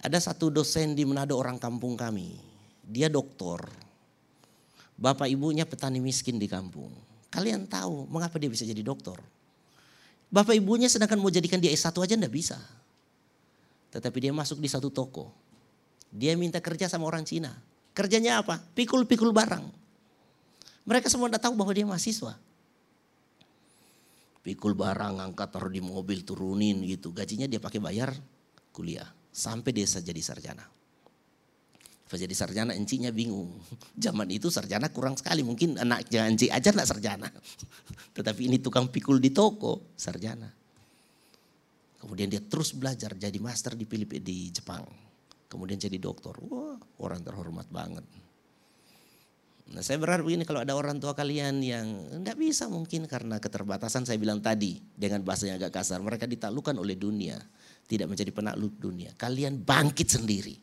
Ada 0.03 0.19
satu 0.19 0.51
dosen 0.51 0.99
di 0.99 1.07
Manado 1.07 1.39
orang 1.39 1.63
kampung 1.63 1.95
kami. 1.95 2.35
Dia 2.83 3.07
doktor. 3.07 3.71
Bapak 4.99 5.31
ibunya 5.31 5.63
petani 5.63 6.03
miskin 6.03 6.43
di 6.43 6.51
kampung. 6.51 6.91
Kalian 7.31 7.71
tahu 7.71 8.11
mengapa 8.11 8.35
dia 8.43 8.51
bisa 8.51 8.67
jadi 8.67 8.83
doktor? 8.83 9.23
Bapak 10.27 10.59
ibunya 10.59 10.91
sedangkan 10.91 11.23
mau 11.23 11.31
jadikan 11.31 11.63
dia 11.63 11.71
S1 11.71 11.95
aja 12.03 12.19
enggak 12.19 12.35
bisa. 12.35 12.59
Tetapi 13.95 14.19
dia 14.19 14.33
masuk 14.35 14.59
di 14.59 14.67
satu 14.67 14.91
toko. 14.91 15.31
Dia 16.11 16.35
minta 16.35 16.59
kerja 16.59 16.91
sama 16.91 17.07
orang 17.07 17.23
Cina. 17.23 17.55
Kerjanya 17.95 18.43
apa? 18.43 18.59
Pikul-pikul 18.75 19.31
barang. 19.31 19.65
Mereka 20.83 21.07
semua 21.07 21.31
tidak 21.31 21.47
tahu 21.47 21.55
bahwa 21.55 21.71
dia 21.71 21.87
mahasiswa 21.87 22.35
pikul 24.43 24.75
barang, 24.75 25.23
angkat 25.23 25.55
taruh 25.55 25.71
di 25.71 25.79
mobil, 25.79 26.27
turunin 26.27 26.83
gitu. 26.83 27.15
Gajinya 27.15 27.47
dia 27.47 27.63
pakai 27.63 27.79
bayar 27.79 28.11
kuliah 28.75 29.07
sampai 29.33 29.73
dia 29.73 29.89
jadi 29.89 30.23
sarjana. 30.23 30.63
Pas 32.13 32.21
jadi 32.21 32.37
sarjana 32.37 32.77
encinya 32.77 33.09
bingung. 33.09 33.57
Zaman 34.05 34.29
itu 34.29 34.53
sarjana 34.53 34.93
kurang 34.93 35.17
sekali, 35.17 35.41
mungkin 35.41 35.81
anak 35.81 36.13
enci 36.13 36.53
aja 36.53 36.69
nak 36.77 36.85
sarjana. 36.85 37.33
Tetapi 38.21 38.53
ini 38.53 38.61
tukang 38.61 38.93
pikul 38.93 39.17
di 39.17 39.33
toko, 39.33 39.97
sarjana. 39.97 40.53
Kemudian 42.05 42.29
dia 42.29 42.45
terus 42.45 42.77
belajar 42.77 43.17
jadi 43.17 43.39
master 43.41 43.73
di 43.73 43.89
Filipina 43.89 44.21
di 44.21 44.53
Jepang. 44.53 44.85
Kemudian 45.49 45.81
jadi 45.81 45.97
dokter. 45.97 46.37
Wah, 46.53 46.77
orang 47.01 47.25
terhormat 47.25 47.71
banget. 47.73 48.05
Nah 49.73 49.81
saya 49.81 49.97
berharap 49.97 50.29
ini 50.29 50.45
kalau 50.45 50.61
ada 50.61 50.77
orang 50.77 51.01
tua 51.01 51.17
kalian 51.17 51.65
yang 51.65 51.87
tidak 52.21 52.37
bisa 52.37 52.69
mungkin 52.69 53.09
karena 53.09 53.41
keterbatasan 53.41 54.05
saya 54.05 54.21
bilang 54.21 54.45
tadi 54.45 54.85
dengan 54.93 55.25
bahasa 55.25 55.49
yang 55.49 55.57
agak 55.57 55.81
kasar. 55.81 56.05
Mereka 56.05 56.29
ditaklukkan 56.29 56.77
oleh 56.77 56.93
dunia. 56.93 57.41
Tidak 57.93 58.09
menjadi 58.09 58.33
penakluk 58.33 58.81
dunia. 58.81 59.13
Kalian 59.21 59.61
bangkit 59.61 60.09
sendiri. 60.09 60.57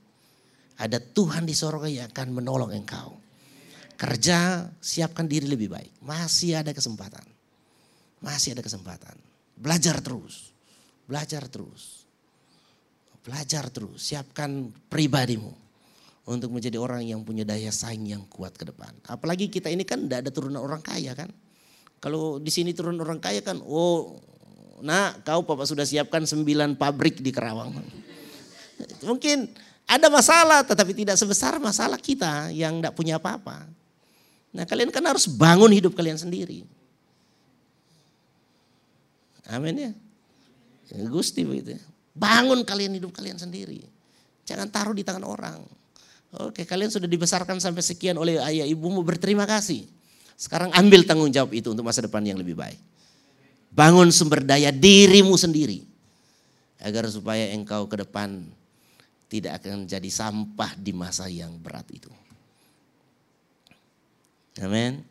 Ada 0.82 0.98
Tuhan 0.98 1.46
di 1.46 1.54
sorga 1.54 1.86
yang 1.86 2.10
akan 2.10 2.42
menolong 2.42 2.74
engkau. 2.74 3.22
Kerja 3.94 4.66
siapkan 4.82 5.30
diri 5.30 5.46
lebih 5.46 5.70
baik. 5.70 6.02
Masih 6.02 6.58
ada 6.58 6.74
kesempatan. 6.74 7.22
Masih 8.18 8.58
ada 8.58 8.66
kesempatan. 8.66 9.14
Belajar 9.54 10.02
terus. 10.02 10.50
Belajar 11.06 11.46
terus. 11.46 12.10
Belajar 13.22 13.70
terus. 13.70 14.02
Siapkan 14.02 14.74
pribadimu 14.90 15.54
untuk 16.26 16.50
menjadi 16.50 16.82
orang 16.82 17.06
yang 17.06 17.22
punya 17.22 17.46
daya 17.46 17.70
saing 17.70 18.10
yang 18.10 18.26
kuat 18.26 18.58
ke 18.58 18.66
depan. 18.66 18.90
Apalagi 19.06 19.54
kita 19.54 19.70
ini 19.70 19.86
kan 19.86 20.10
tidak 20.10 20.26
ada 20.26 20.32
turunan 20.34 20.66
orang 20.66 20.82
kaya 20.82 21.14
kan. 21.14 21.30
Kalau 22.00 22.42
di 22.42 22.50
sini 22.50 22.74
turunan 22.74 23.04
orang 23.06 23.22
kaya 23.22 23.44
kan, 23.44 23.60
oh 23.62 24.18
nak 24.84 25.24
kau 25.28 25.44
papa 25.44 25.64
sudah 25.68 25.84
siapkan 25.84 26.24
sembilan 26.24 26.76
pabrik 26.80 27.20
di 27.20 27.32
Kerawang. 27.34 27.76
Mungkin 29.04 29.38
ada 29.90 30.08
masalah 30.08 30.62
tetapi 30.64 30.94
tidak 30.94 31.18
sebesar 31.18 31.58
masalah 31.58 31.98
kita 31.98 32.54
yang 32.54 32.80
tidak 32.80 32.94
punya 32.96 33.18
apa-apa. 33.18 33.66
Nah 34.54 34.66
kalian 34.66 34.90
kan 34.90 35.04
harus 35.06 35.30
bangun 35.30 35.70
hidup 35.70 35.94
kalian 35.94 36.18
sendiri. 36.18 36.66
Amin 39.50 39.76
ya. 39.76 39.92
Gusti 41.10 41.42
begitu 41.42 41.78
ya. 41.78 41.82
Bangun 42.14 42.62
kalian 42.66 42.98
hidup 42.98 43.14
kalian 43.14 43.38
sendiri. 43.38 43.82
Jangan 44.46 44.70
taruh 44.70 44.94
di 44.98 45.06
tangan 45.06 45.26
orang. 45.26 45.62
Oke, 46.38 46.62
kalian 46.62 46.94
sudah 46.94 47.10
dibesarkan 47.10 47.58
sampai 47.58 47.82
sekian 47.82 48.14
oleh 48.18 48.38
ayah 48.38 48.66
ibumu, 48.66 49.02
berterima 49.02 49.50
kasih. 49.50 49.90
Sekarang 50.38 50.70
ambil 50.78 51.02
tanggung 51.02 51.34
jawab 51.34 51.50
itu 51.58 51.74
untuk 51.74 51.82
masa 51.82 52.06
depan 52.06 52.22
yang 52.22 52.38
lebih 52.38 52.54
baik. 52.54 52.78
Bangun 53.70 54.10
sumber 54.10 54.42
daya 54.42 54.74
dirimu 54.74 55.38
sendiri. 55.38 55.86
Agar 56.80 57.06
supaya 57.12 57.52
engkau 57.54 57.86
ke 57.92 58.00
depan 58.02 58.48
tidak 59.30 59.62
akan 59.62 59.86
jadi 59.86 60.10
sampah 60.10 60.74
di 60.80 60.92
masa 60.96 61.30
yang 61.30 61.54
berat 61.62 61.86
itu. 61.94 62.10
Amin. 64.60 65.06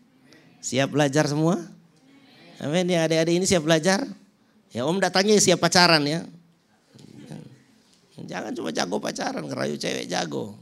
Siap 0.58 0.90
belajar 0.90 1.30
semua? 1.30 1.62
Amin 2.58 2.90
ya 2.90 3.06
adik-adik 3.06 3.38
ini 3.38 3.46
siap 3.46 3.62
belajar? 3.62 4.02
Ya 4.74 4.84
om 4.84 4.98
datangnya 4.98 5.38
siap 5.38 5.62
pacaran 5.62 6.02
ya. 6.04 6.26
Jangan 8.18 8.50
cuma 8.50 8.74
jago 8.74 8.98
pacaran, 8.98 9.46
ngerayu 9.46 9.78
cewek 9.78 10.10
jago. 10.10 10.58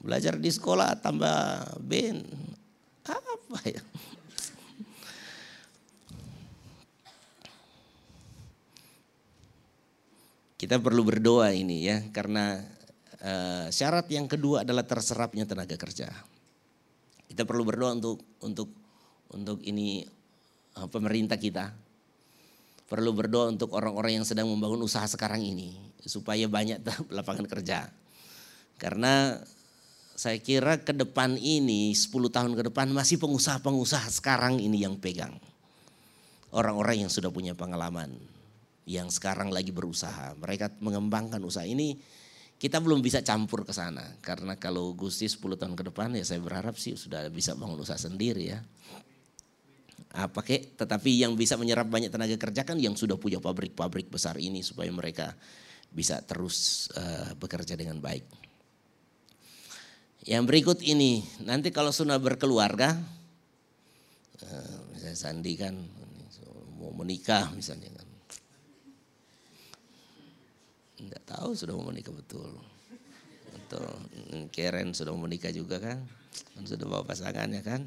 Belajar 0.00 0.40
di 0.40 0.48
sekolah 0.48 0.96
tambah 1.04 1.76
ben. 1.84 2.24
Apa 3.04 3.60
ya? 3.68 3.84
Kita 10.64 10.80
perlu 10.80 11.04
berdoa 11.04 11.52
ini 11.52 11.84
ya 11.84 12.00
karena 12.08 12.56
uh, 13.20 13.68
syarat 13.68 14.08
yang 14.08 14.24
kedua 14.24 14.64
adalah 14.64 14.80
terserapnya 14.88 15.44
tenaga 15.44 15.76
kerja. 15.76 16.08
Kita 17.28 17.44
perlu 17.44 17.68
berdoa 17.68 17.92
untuk 17.92 18.24
untuk 18.40 18.72
untuk 19.36 19.60
ini 19.60 20.08
uh, 20.80 20.88
pemerintah 20.88 21.36
kita. 21.36 21.68
Perlu 22.88 23.12
berdoa 23.12 23.52
untuk 23.52 23.76
orang-orang 23.76 24.16
yang 24.16 24.24
sedang 24.24 24.48
membangun 24.48 24.80
usaha 24.80 25.04
sekarang 25.04 25.44
ini 25.44 25.76
supaya 26.00 26.48
banyak 26.48 26.80
lapangan 27.20 27.44
kerja. 27.44 27.92
Karena 28.80 29.36
saya 30.16 30.40
kira 30.40 30.80
ke 30.80 30.96
depan 30.96 31.36
ini 31.36 31.92
10 31.92 32.08
tahun 32.08 32.56
ke 32.56 32.72
depan 32.72 32.88
masih 32.88 33.20
pengusaha-pengusaha 33.20 34.08
sekarang 34.08 34.64
ini 34.64 34.80
yang 34.80 34.96
pegang. 34.96 35.36
Orang-orang 36.56 37.04
yang 37.04 37.12
sudah 37.12 37.28
punya 37.28 37.52
pengalaman, 37.52 38.16
yang 38.84 39.08
sekarang 39.08 39.48
lagi 39.48 39.72
berusaha. 39.72 40.36
Mereka 40.36 40.80
mengembangkan 40.80 41.40
usaha 41.40 41.64
ini 41.64 41.96
kita 42.60 42.80
belum 42.80 43.04
bisa 43.04 43.20
campur 43.20 43.64
ke 43.66 43.72
sana. 43.72 44.04
Karena 44.20 44.56
kalau 44.56 44.92
Gusti 44.96 45.28
10 45.28 45.60
tahun 45.60 45.74
ke 45.74 45.90
depan 45.92 46.12
ya 46.16 46.24
saya 46.24 46.40
berharap 46.40 46.76
sih 46.80 46.96
sudah 46.96 47.28
bisa 47.28 47.56
bangun 47.56 47.80
usaha 47.80 47.98
sendiri 47.98 48.56
ya. 48.56 48.60
Apa 50.14 50.46
kek, 50.46 50.78
tetapi 50.78 51.26
yang 51.26 51.34
bisa 51.34 51.58
menyerap 51.58 51.90
banyak 51.90 52.06
tenaga 52.06 52.38
kerja 52.38 52.62
kan 52.62 52.78
yang 52.78 52.94
sudah 52.94 53.18
punya 53.18 53.42
pabrik-pabrik 53.42 54.06
besar 54.14 54.38
ini 54.38 54.62
supaya 54.62 54.86
mereka 54.94 55.34
bisa 55.90 56.22
terus 56.22 56.86
uh, 56.94 57.34
bekerja 57.34 57.74
dengan 57.74 57.98
baik. 57.98 58.22
Yang 60.24 60.44
berikut 60.48 60.78
ini, 60.86 61.20
nanti 61.44 61.68
kalau 61.68 61.92
sudah 61.92 62.16
berkeluarga, 62.16 62.96
eh, 64.40 64.76
misalnya 64.96 65.18
Sandi 65.18 65.52
kan 65.52 65.74
mau 66.80 66.94
menikah 66.96 67.52
misalnya 67.52 67.92
kan. 67.92 68.03
Tidak 71.08 71.22
tahu 71.28 71.52
sudah 71.52 71.72
mau 71.76 71.88
menikah 71.92 72.12
betul. 72.12 72.50
Atau 73.54 73.84
Keren 74.50 74.96
sudah 74.96 75.12
mau 75.12 75.24
menikah 75.24 75.52
juga 75.54 75.78
kan. 75.78 76.00
kan 76.54 76.64
sudah 76.66 76.86
bawa 76.88 77.02
pasangannya 77.06 77.60
kan. 77.62 77.86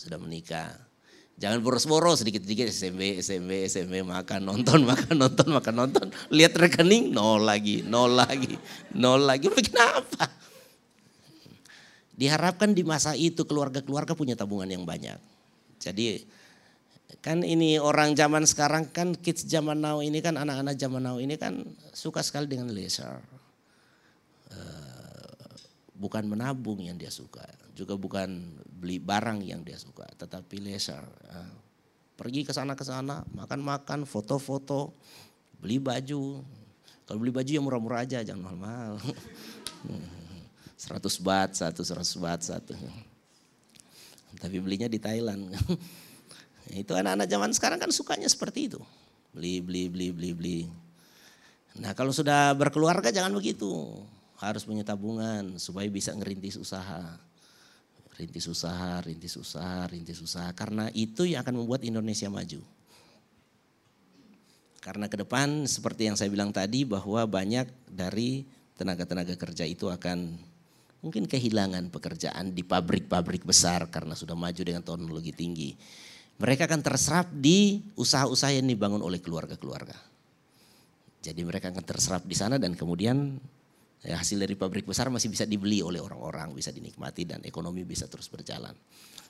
Sudah 0.00 0.16
menikah. 0.16 0.90
Jangan 1.40 1.64
boros-boros 1.64 2.20
sedikit-sedikit 2.20 2.68
SMB, 2.68 3.24
SMB, 3.24 3.50
SMB, 3.64 3.94
makan, 4.04 4.40
nonton, 4.44 4.84
makan, 4.90 5.14
nonton, 5.16 5.48
makan, 5.48 5.74
nonton. 5.74 6.06
Lihat 6.28 6.52
rekening, 6.52 7.16
nol 7.16 7.40
lagi, 7.40 7.80
nol 7.80 8.12
lagi, 8.12 8.60
nol 8.92 9.24
lagi. 9.24 9.48
Kenapa? 9.48 10.28
Diharapkan 12.12 12.76
di 12.76 12.84
masa 12.84 13.16
itu 13.16 13.48
keluarga-keluarga 13.48 14.12
punya 14.12 14.36
tabungan 14.36 14.68
yang 14.68 14.84
banyak. 14.84 15.16
Jadi 15.80 16.20
kan 17.20 17.44
ini 17.44 17.76
orang 17.76 18.16
zaman 18.16 18.48
sekarang 18.48 18.88
kan 18.88 19.12
kids 19.12 19.44
zaman 19.44 19.76
now 19.76 20.00
ini 20.00 20.24
kan 20.24 20.40
anak-anak 20.40 20.76
zaman 20.80 21.04
now 21.04 21.20
ini 21.20 21.36
kan 21.36 21.60
suka 21.92 22.24
sekali 22.24 22.48
dengan 22.48 22.72
leisure. 22.72 23.20
Eh, 24.48 25.52
bukan 26.00 26.24
menabung 26.24 26.80
yang 26.80 26.96
dia 26.96 27.12
suka, 27.12 27.44
juga 27.76 28.00
bukan 28.00 28.56
beli 28.80 28.96
barang 28.96 29.44
yang 29.44 29.60
dia 29.60 29.76
suka, 29.76 30.08
tetapi 30.16 30.64
leisure. 30.64 31.04
Eh, 31.28 31.52
pergi 32.16 32.48
ke 32.48 32.56
sana 32.56 32.72
ke 32.72 32.84
sana, 32.88 33.20
makan-makan, 33.36 34.08
foto-foto, 34.08 34.96
beli 35.60 35.76
baju. 35.76 36.40
Kalau 37.04 37.18
beli 37.20 37.32
baju 37.32 37.50
yang 37.52 37.64
murah-murah 37.68 38.00
aja, 38.00 38.24
jangan 38.24 38.48
mahal-mahal. 38.48 38.96
100 40.80 41.20
bat 41.20 41.52
satu, 41.52 41.84
100 41.84 42.16
bat 42.16 42.40
satu. 42.40 42.72
Tapi 44.40 44.56
belinya 44.56 44.88
di 44.88 44.96
Thailand. 44.96 45.52
itu 46.76 46.92
anak-anak 46.94 47.26
zaman 47.26 47.50
sekarang 47.50 47.78
kan 47.82 47.90
sukanya 47.90 48.28
seperti 48.30 48.70
itu. 48.70 48.80
Beli, 49.34 49.62
beli, 49.62 49.90
beli, 49.90 50.08
beli, 50.14 50.30
beli. 50.34 50.58
Nah 51.78 51.94
kalau 51.94 52.14
sudah 52.14 52.54
berkeluarga 52.54 53.10
jangan 53.10 53.34
begitu. 53.34 53.70
Harus 54.40 54.64
punya 54.64 54.86
tabungan 54.86 55.60
supaya 55.60 55.86
bisa 55.90 56.14
ngerintis 56.16 56.56
usaha. 56.56 57.18
Rintis 58.16 58.44
usaha, 58.52 59.00
rintis 59.00 59.34
usaha, 59.36 59.88
rintis 59.88 60.20
usaha. 60.20 60.48
Karena 60.52 60.92
itu 60.92 61.24
yang 61.24 61.40
akan 61.40 61.64
membuat 61.64 61.80
Indonesia 61.84 62.28
maju. 62.28 62.60
Karena 64.80 65.08
ke 65.08 65.16
depan 65.20 65.64
seperti 65.64 66.08
yang 66.08 66.16
saya 66.16 66.28
bilang 66.28 66.52
tadi 66.52 66.84
bahwa 66.84 67.24
banyak 67.24 67.68
dari 67.88 68.44
tenaga-tenaga 68.76 69.36
kerja 69.36 69.64
itu 69.64 69.88
akan 69.88 70.36
Mungkin 71.00 71.24
kehilangan 71.24 71.88
pekerjaan 71.88 72.52
di 72.52 72.60
pabrik-pabrik 72.60 73.48
besar 73.48 73.88
karena 73.88 74.12
sudah 74.12 74.36
maju 74.36 74.60
dengan 74.60 74.84
teknologi 74.84 75.32
tinggi. 75.32 75.72
Mereka 76.40 76.64
akan 76.64 76.80
terserap 76.80 77.28
di 77.28 77.84
usaha-usaha 78.00 78.56
yang 78.56 78.64
dibangun 78.64 79.04
oleh 79.04 79.20
keluarga-keluarga. 79.20 79.92
Jadi 81.20 81.44
mereka 81.44 81.68
akan 81.68 81.84
terserap 81.84 82.24
di 82.24 82.32
sana 82.32 82.56
dan 82.56 82.72
kemudian 82.72 83.36
ya, 84.00 84.16
hasil 84.16 84.40
dari 84.40 84.56
pabrik 84.56 84.88
besar 84.88 85.12
masih 85.12 85.28
bisa 85.28 85.44
dibeli 85.44 85.84
oleh 85.84 86.00
orang-orang, 86.00 86.56
bisa 86.56 86.72
dinikmati 86.72 87.28
dan 87.28 87.44
ekonomi 87.44 87.84
bisa 87.84 88.08
terus 88.08 88.32
berjalan. 88.32 88.72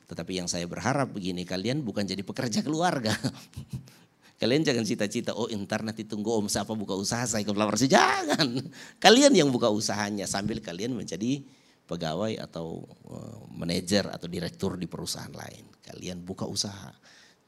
Tetapi 0.07 0.39
yang 0.39 0.47
saya 0.47 0.71
berharap 0.71 1.11
begini, 1.11 1.43
kalian 1.43 1.83
bukan 1.83 2.07
jadi 2.07 2.23
pekerja 2.23 2.63
keluarga. 2.63 3.11
Kalian 4.41 4.65
jangan 4.65 4.89
cita-cita, 4.89 5.37
oh 5.37 5.53
ntar 5.53 5.85
nanti 5.85 6.09
tunggu 6.09 6.33
om 6.33 6.49
siapa 6.49 6.73
buka 6.73 6.97
usaha 6.97 7.29
saya 7.29 7.45
ke. 7.45 7.53
Jangan. 7.85 8.49
Kalian 8.97 9.37
yang 9.37 9.53
buka 9.53 9.69
usahanya 9.69 10.25
sambil 10.25 10.65
kalian 10.65 10.97
menjadi 10.97 11.45
pegawai 11.91 12.39
atau 12.39 12.87
uh, 13.11 13.43
manajer 13.51 14.07
atau 14.07 14.31
direktur 14.31 14.79
di 14.79 14.87
perusahaan 14.87 15.35
lain. 15.35 15.67
Kalian 15.83 16.23
buka 16.23 16.47
usaha. 16.47 16.95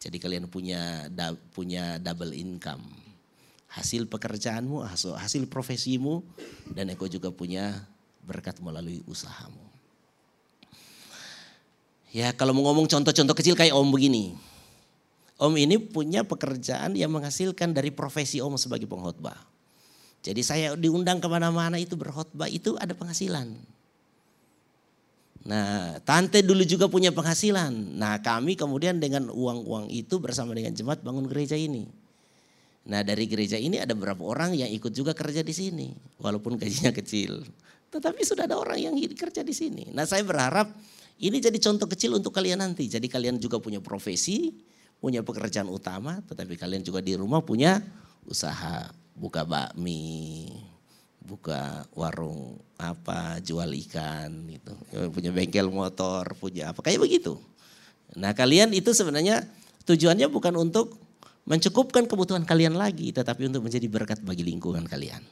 Jadi 0.02 0.18
kalian 0.18 0.50
punya 0.50 1.06
punya 1.54 2.02
double 2.02 2.34
income. 2.34 2.82
Hasil 3.70 4.10
pekerjaanmu, 4.10 4.82
hasil, 4.82 5.14
hasil 5.14 5.46
profesimu 5.46 6.26
dan 6.74 6.90
engkau 6.90 7.06
juga 7.06 7.30
punya 7.30 7.86
berkat 8.26 8.58
melalui 8.58 9.00
usahamu. 9.06 9.62
Ya 12.12 12.34
kalau 12.34 12.52
mau 12.52 12.68
ngomong 12.68 12.90
contoh-contoh 12.90 13.32
kecil 13.32 13.54
kayak 13.56 13.72
om 13.72 13.88
begini. 13.88 14.36
Om 15.40 15.56
ini 15.56 15.80
punya 15.80 16.22
pekerjaan 16.22 16.92
yang 16.92 17.10
menghasilkan 17.10 17.72
dari 17.72 17.90
profesi 17.90 18.38
Om 18.38 18.54
sebagai 18.60 18.86
pengkhotbah. 18.86 19.34
Jadi 20.22 20.38
saya 20.46 20.78
diundang 20.78 21.18
ke 21.18 21.26
mana-mana 21.26 21.82
itu 21.82 21.98
berkhotbah 21.98 22.46
itu 22.46 22.78
ada 22.78 22.94
penghasilan. 22.94 23.58
Nah, 25.42 25.98
tante 26.06 26.38
dulu 26.46 26.62
juga 26.62 26.86
punya 26.86 27.10
penghasilan. 27.10 27.98
Nah, 27.98 28.22
kami 28.22 28.54
kemudian 28.54 29.02
dengan 29.02 29.26
uang-uang 29.26 29.90
itu 29.90 30.22
bersama 30.22 30.54
dengan 30.54 30.70
jemaat 30.70 31.02
bangun 31.02 31.26
gereja 31.26 31.58
ini. 31.58 31.90
Nah, 32.86 33.02
dari 33.02 33.26
gereja 33.26 33.58
ini 33.58 33.78
ada 33.78 33.94
beberapa 33.94 34.22
orang 34.26 34.54
yang 34.54 34.70
ikut 34.70 34.90
juga 34.94 35.14
kerja 35.14 35.42
di 35.42 35.54
sini, 35.54 35.90
walaupun 36.22 36.58
gajinya 36.58 36.94
kecil. 37.02 37.42
Tetapi 37.90 38.22
sudah 38.22 38.46
ada 38.46 38.58
orang 38.58 38.78
yang 38.78 38.94
kerja 38.94 39.42
di 39.42 39.54
sini. 39.54 39.90
Nah, 39.90 40.06
saya 40.06 40.22
berharap 40.22 40.70
ini 41.18 41.38
jadi 41.38 41.58
contoh 41.58 41.90
kecil 41.90 42.14
untuk 42.18 42.34
kalian 42.34 42.62
nanti. 42.62 42.86
Jadi 42.86 43.10
kalian 43.10 43.38
juga 43.38 43.58
punya 43.58 43.82
profesi, 43.82 44.54
punya 45.02 45.26
pekerjaan 45.26 45.66
utama, 45.66 46.22
tetapi 46.26 46.54
kalian 46.54 46.86
juga 46.86 47.02
di 47.02 47.18
rumah 47.18 47.42
punya 47.42 47.82
usaha 48.26 48.90
buka 49.18 49.42
bakmi, 49.42 50.50
buka 51.22 51.86
warung 51.94 52.58
apa, 52.76 53.38
jual 53.38 53.70
ikan 53.86 54.50
gitu. 54.50 54.74
Punya 55.14 55.30
bengkel 55.30 55.70
motor, 55.70 56.34
punya 56.36 56.74
apa 56.74 56.82
kayak 56.82 57.00
begitu. 57.02 57.38
Nah, 58.18 58.36
kalian 58.36 58.74
itu 58.76 58.92
sebenarnya 58.92 59.46
tujuannya 59.86 60.28
bukan 60.28 60.54
untuk 60.58 60.98
mencukupkan 61.48 62.06
kebutuhan 62.06 62.44
kalian 62.46 62.76
lagi, 62.78 63.10
tetapi 63.10 63.50
untuk 63.50 63.66
menjadi 63.66 63.86
berkat 63.88 64.18
bagi 64.22 64.46
lingkungan 64.46 64.86
kalian. 64.86 65.22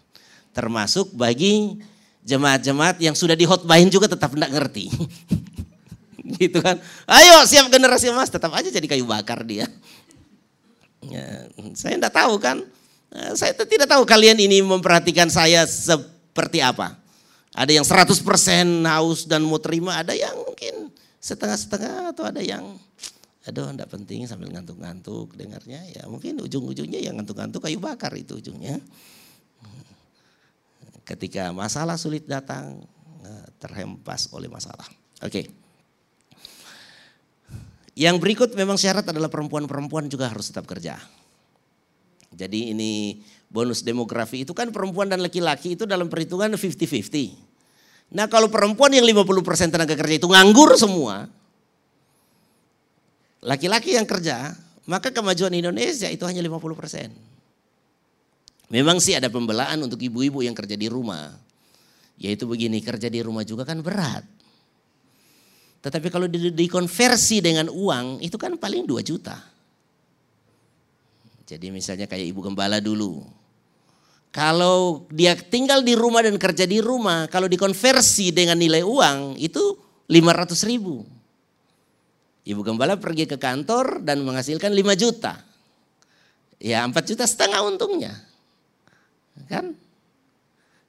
Termasuk 0.50 1.14
bagi 1.14 1.79
jemaat-jemaat 2.26 2.98
yang 2.98 3.14
sudah 3.14 3.38
dihotbahin 3.38 3.92
juga 3.92 4.11
tetap 4.11 4.35
tidak 4.35 4.50
ngerti. 4.50 4.90
gitu 6.40 6.59
kan. 6.62 6.79
Ayo 7.07 7.42
siap 7.46 7.70
generasi 7.70 8.11
emas 8.11 8.31
tetap 8.31 8.50
aja 8.55 8.68
jadi 8.70 8.87
kayu 8.87 9.07
bakar 9.07 9.42
dia. 9.46 9.66
Ya, 11.05 11.48
saya 11.74 11.96
tidak 11.96 12.12
tahu 12.12 12.37
kan. 12.42 12.61
Eh, 13.10 13.34
saya 13.34 13.50
tidak 13.54 13.90
tahu 13.90 14.06
kalian 14.06 14.38
ini 14.38 14.62
memperhatikan 14.62 15.26
saya 15.26 15.66
seperti 15.66 16.62
apa. 16.62 16.94
Ada 17.50 17.74
yang 17.74 17.82
100% 17.82 18.86
haus 18.86 19.26
dan 19.26 19.42
mau 19.42 19.58
terima, 19.58 19.98
ada 19.98 20.14
yang 20.14 20.38
mungkin 20.46 20.94
setengah-setengah 21.18 22.14
atau 22.14 22.24
ada 22.30 22.38
yang 22.38 22.78
aduh 23.40 23.72
tidak 23.72 23.90
penting 23.90 24.28
sambil 24.28 24.52
ngantuk-ngantuk 24.52 25.32
dengarnya 25.32 25.80
ya 25.88 26.04
mungkin 26.04 26.44
ujung-ujungnya 26.44 27.00
yang 27.00 27.16
ngantuk-ngantuk 27.18 27.66
kayu 27.66 27.82
bakar 27.82 28.14
itu 28.14 28.38
ujungnya. 28.38 28.78
Ketika 31.02 31.50
masalah 31.50 31.98
sulit 31.98 32.30
datang 32.30 32.86
eh, 33.26 33.46
terhempas 33.58 34.30
oleh 34.30 34.46
masalah. 34.46 34.86
Oke. 35.18 35.26
Okay. 35.26 35.44
Yang 37.98 38.16
berikut 38.22 38.50
memang 38.54 38.78
syarat 38.78 39.02
adalah 39.10 39.26
perempuan-perempuan 39.26 40.06
juga 40.06 40.30
harus 40.30 40.54
tetap 40.54 40.70
kerja. 40.70 40.96
Jadi 42.30 42.70
ini 42.70 43.22
bonus 43.50 43.82
demografi 43.82 44.46
itu 44.46 44.54
kan 44.54 44.70
perempuan 44.70 45.10
dan 45.10 45.18
laki-laki 45.18 45.74
itu 45.74 45.82
dalam 45.84 46.06
perhitungan 46.06 46.54
50-50. 46.54 48.14
Nah 48.14 48.26
kalau 48.30 48.46
perempuan 48.46 48.94
yang 48.94 49.06
50% 49.06 49.74
tenaga 49.74 49.94
kerja 49.98 50.14
itu 50.18 50.30
nganggur 50.30 50.74
semua, 50.78 51.26
laki-laki 53.42 53.98
yang 53.98 54.06
kerja, 54.06 54.54
maka 54.86 55.10
kemajuan 55.10 55.54
Indonesia 55.54 56.06
itu 56.06 56.22
hanya 56.26 56.42
50%. 56.42 57.10
Memang 58.70 59.02
sih 59.02 59.18
ada 59.18 59.26
pembelaan 59.26 59.82
untuk 59.82 59.98
ibu-ibu 59.98 60.46
yang 60.46 60.54
kerja 60.54 60.78
di 60.78 60.86
rumah. 60.86 61.34
Yaitu 62.22 62.46
begini, 62.46 62.78
kerja 62.78 63.10
di 63.10 63.18
rumah 63.18 63.42
juga 63.42 63.66
kan 63.66 63.82
berat. 63.82 64.22
Tetapi 65.82 66.06
kalau 66.12 66.30
dikonversi 66.30 67.42
dengan 67.42 67.66
uang 67.66 68.22
itu 68.22 68.38
kan 68.38 68.54
paling 68.54 68.86
2 68.86 69.02
juta. 69.02 69.49
Jadi 71.50 71.74
misalnya 71.74 72.06
kayak 72.06 72.30
ibu 72.30 72.46
gembala 72.46 72.78
dulu. 72.78 73.26
Kalau 74.30 75.10
dia 75.10 75.34
tinggal 75.34 75.82
di 75.82 75.98
rumah 75.98 76.22
dan 76.22 76.38
kerja 76.38 76.62
di 76.62 76.78
rumah, 76.78 77.26
kalau 77.26 77.50
dikonversi 77.50 78.30
dengan 78.30 78.54
nilai 78.54 78.86
uang 78.86 79.34
itu 79.34 79.74
500 80.06 80.70
ribu. 80.70 81.02
Ibu 82.46 82.62
gembala 82.62 82.94
pergi 82.94 83.26
ke 83.26 83.34
kantor 83.34 83.98
dan 84.06 84.22
menghasilkan 84.22 84.70
5 84.70 84.94
juta. 84.94 85.42
Ya 86.62 86.86
4 86.86 86.94
juta 87.02 87.26
setengah 87.26 87.66
untungnya. 87.66 88.14
Kan? 89.50 89.74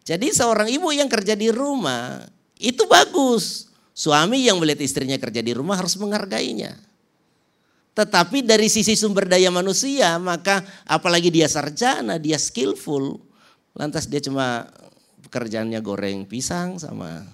Jadi 0.05 0.29
seorang 0.29 0.69
ibu 0.69 0.93
yang 0.93 1.09
kerja 1.09 1.33
di 1.33 1.49
rumah 1.49 2.21
itu 2.61 2.85
bagus. 2.85 3.65
Suami 3.97 4.45
yang 4.45 4.61
melihat 4.61 4.85
istrinya 4.85 5.17
kerja 5.17 5.41
di 5.41 5.57
rumah 5.57 5.81
harus 5.81 5.97
menghargainya. 5.97 6.90
Tetapi 7.91 8.47
dari 8.47 8.71
sisi 8.71 8.95
sumber 8.95 9.27
daya 9.27 9.51
manusia, 9.51 10.15
maka 10.15 10.63
apalagi 10.87 11.27
dia 11.27 11.51
sarjana, 11.51 12.15
dia 12.15 12.39
skillful, 12.39 13.19
lantas 13.75 14.07
dia 14.07 14.23
cuma 14.23 14.63
pekerjaannya 15.27 15.79
goreng 15.83 16.23
pisang 16.23 16.79
sama 16.79 17.27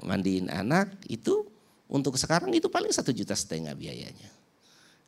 mandiin 0.00 0.48
anak, 0.48 1.04
itu 1.12 1.44
untuk 1.92 2.16
sekarang 2.16 2.48
itu 2.56 2.72
paling 2.72 2.88
satu 2.90 3.12
juta 3.12 3.36
setengah 3.36 3.76
biayanya. 3.76 4.32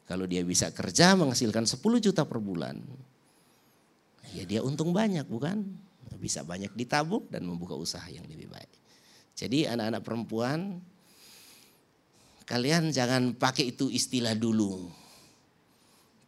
Kalau 0.06 0.28
dia 0.28 0.44
bisa 0.46 0.70
kerja 0.70 1.18
menghasilkan 1.18 1.66
10 1.66 1.82
juta 1.98 2.22
per 2.28 2.38
bulan, 2.38 2.78
ya 4.36 4.44
dia 4.44 4.60
untung 4.62 4.92
banyak 4.92 5.26
bukan? 5.26 5.66
Bisa 6.20 6.44
banyak 6.46 6.72
ditabung 6.76 7.26
dan 7.32 7.44
membuka 7.48 7.74
usaha 7.74 8.06
yang 8.08 8.24
lebih 8.28 8.48
baik. 8.48 8.70
Jadi 9.36 9.68
anak-anak 9.68 10.00
perempuan 10.04 10.80
kalian 12.46 12.94
jangan 12.94 13.34
pakai 13.34 13.74
itu 13.74 13.90
istilah 13.90 14.38
dulu. 14.38 14.86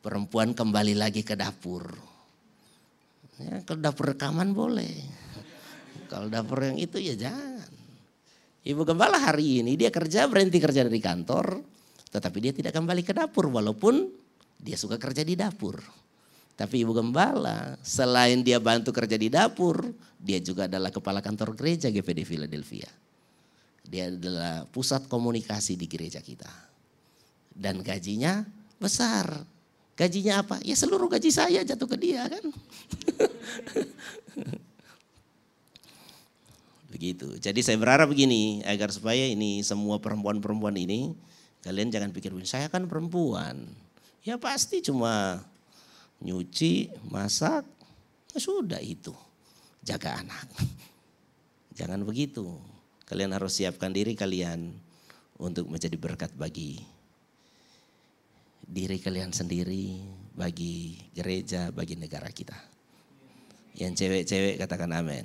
Perempuan 0.02 0.52
kembali 0.52 0.98
lagi 0.98 1.22
ke 1.22 1.38
dapur. 1.38 1.94
Ya, 3.38 3.62
kalau 3.62 3.80
dapur 3.80 4.12
rekaman 4.14 4.50
boleh. 4.50 4.90
Kalau 6.10 6.26
dapur 6.26 6.66
yang 6.66 6.78
itu 6.78 6.98
ya 6.98 7.14
jangan. 7.14 7.70
Ibu 8.66 8.82
gembala 8.82 9.16
hari 9.16 9.62
ini 9.62 9.78
dia 9.78 9.88
kerja 9.94 10.26
berhenti 10.26 10.58
kerja 10.58 10.82
dari 10.82 10.98
kantor, 10.98 11.62
tetapi 12.10 12.38
dia 12.42 12.52
tidak 12.52 12.74
kembali 12.74 13.02
ke 13.06 13.14
dapur 13.14 13.48
walaupun 13.48 14.10
dia 14.58 14.74
suka 14.74 14.98
kerja 14.98 15.22
di 15.22 15.38
dapur. 15.38 15.78
Tapi 16.58 16.82
ibu 16.82 16.90
gembala 16.90 17.78
selain 17.86 18.42
dia 18.42 18.58
bantu 18.58 18.90
kerja 18.90 19.14
di 19.14 19.30
dapur, 19.30 19.94
dia 20.18 20.42
juga 20.42 20.66
adalah 20.66 20.90
kepala 20.90 21.22
kantor 21.22 21.54
gereja 21.54 21.86
GPD 21.86 22.26
Philadelphia. 22.26 22.90
Dia 23.88 24.12
adalah 24.12 24.68
pusat 24.68 25.08
komunikasi 25.08 25.80
di 25.80 25.88
gereja 25.88 26.20
kita. 26.20 26.52
Dan 27.48 27.80
gajinya 27.80 28.44
besar. 28.76 29.48
Gajinya 29.96 30.44
apa? 30.44 30.60
Ya 30.62 30.76
seluruh 30.76 31.08
gaji 31.10 31.32
saya 31.32 31.64
jatuh 31.64 31.88
ke 31.88 31.96
dia 31.96 32.28
kan. 32.28 32.44
Begitu. 36.92 37.40
Jadi 37.40 37.60
saya 37.64 37.80
berharap 37.80 38.12
begini 38.12 38.60
agar 38.62 38.92
supaya 38.92 39.26
ini 39.26 39.64
semua 39.64 39.98
perempuan-perempuan 39.98 40.76
ini 40.78 41.16
kalian 41.64 41.90
jangan 41.90 42.12
pikir 42.14 42.30
saya 42.46 42.68
kan 42.70 42.86
perempuan. 42.86 43.66
Ya 44.22 44.38
pasti 44.38 44.84
cuma 44.84 45.42
nyuci, 46.22 46.92
masak, 47.08 47.64
ya 48.34 48.38
sudah 48.38 48.78
itu. 48.78 49.16
Jaga 49.82 50.20
anak. 50.20 50.46
Jangan 51.78 52.02
begitu. 52.02 52.58
Kalian 53.08 53.32
harus 53.32 53.56
siapkan 53.56 53.88
diri 53.88 54.12
kalian 54.12 54.68
untuk 55.40 55.64
menjadi 55.72 55.96
berkat 55.96 56.28
bagi 56.36 56.76
diri 58.68 59.00
kalian 59.00 59.32
sendiri, 59.32 59.96
bagi 60.36 61.00
gereja, 61.16 61.72
bagi 61.72 61.96
negara 61.96 62.28
kita. 62.28 62.52
Yang 63.80 64.04
cewek-cewek 64.04 64.60
katakan 64.60 64.92
amin. 64.92 65.24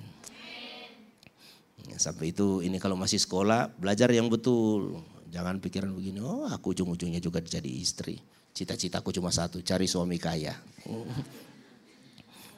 Sampai 1.99 2.31
itu 2.31 2.63
ini 2.63 2.79
kalau 2.79 2.95
masih 2.95 3.19
sekolah 3.19 3.67
belajar 3.75 4.07
yang 4.15 4.31
betul. 4.31 5.03
Jangan 5.27 5.59
pikiran 5.59 5.91
begini, 5.91 6.23
oh 6.23 6.47
aku 6.47 6.71
ujung-ujungnya 6.71 7.19
juga 7.19 7.43
jadi 7.43 7.67
istri. 7.67 8.15
Cita-citaku 8.53 9.11
cuma 9.11 9.33
satu, 9.33 9.59
cari 9.59 9.89
suami 9.89 10.15
kaya. 10.21 10.55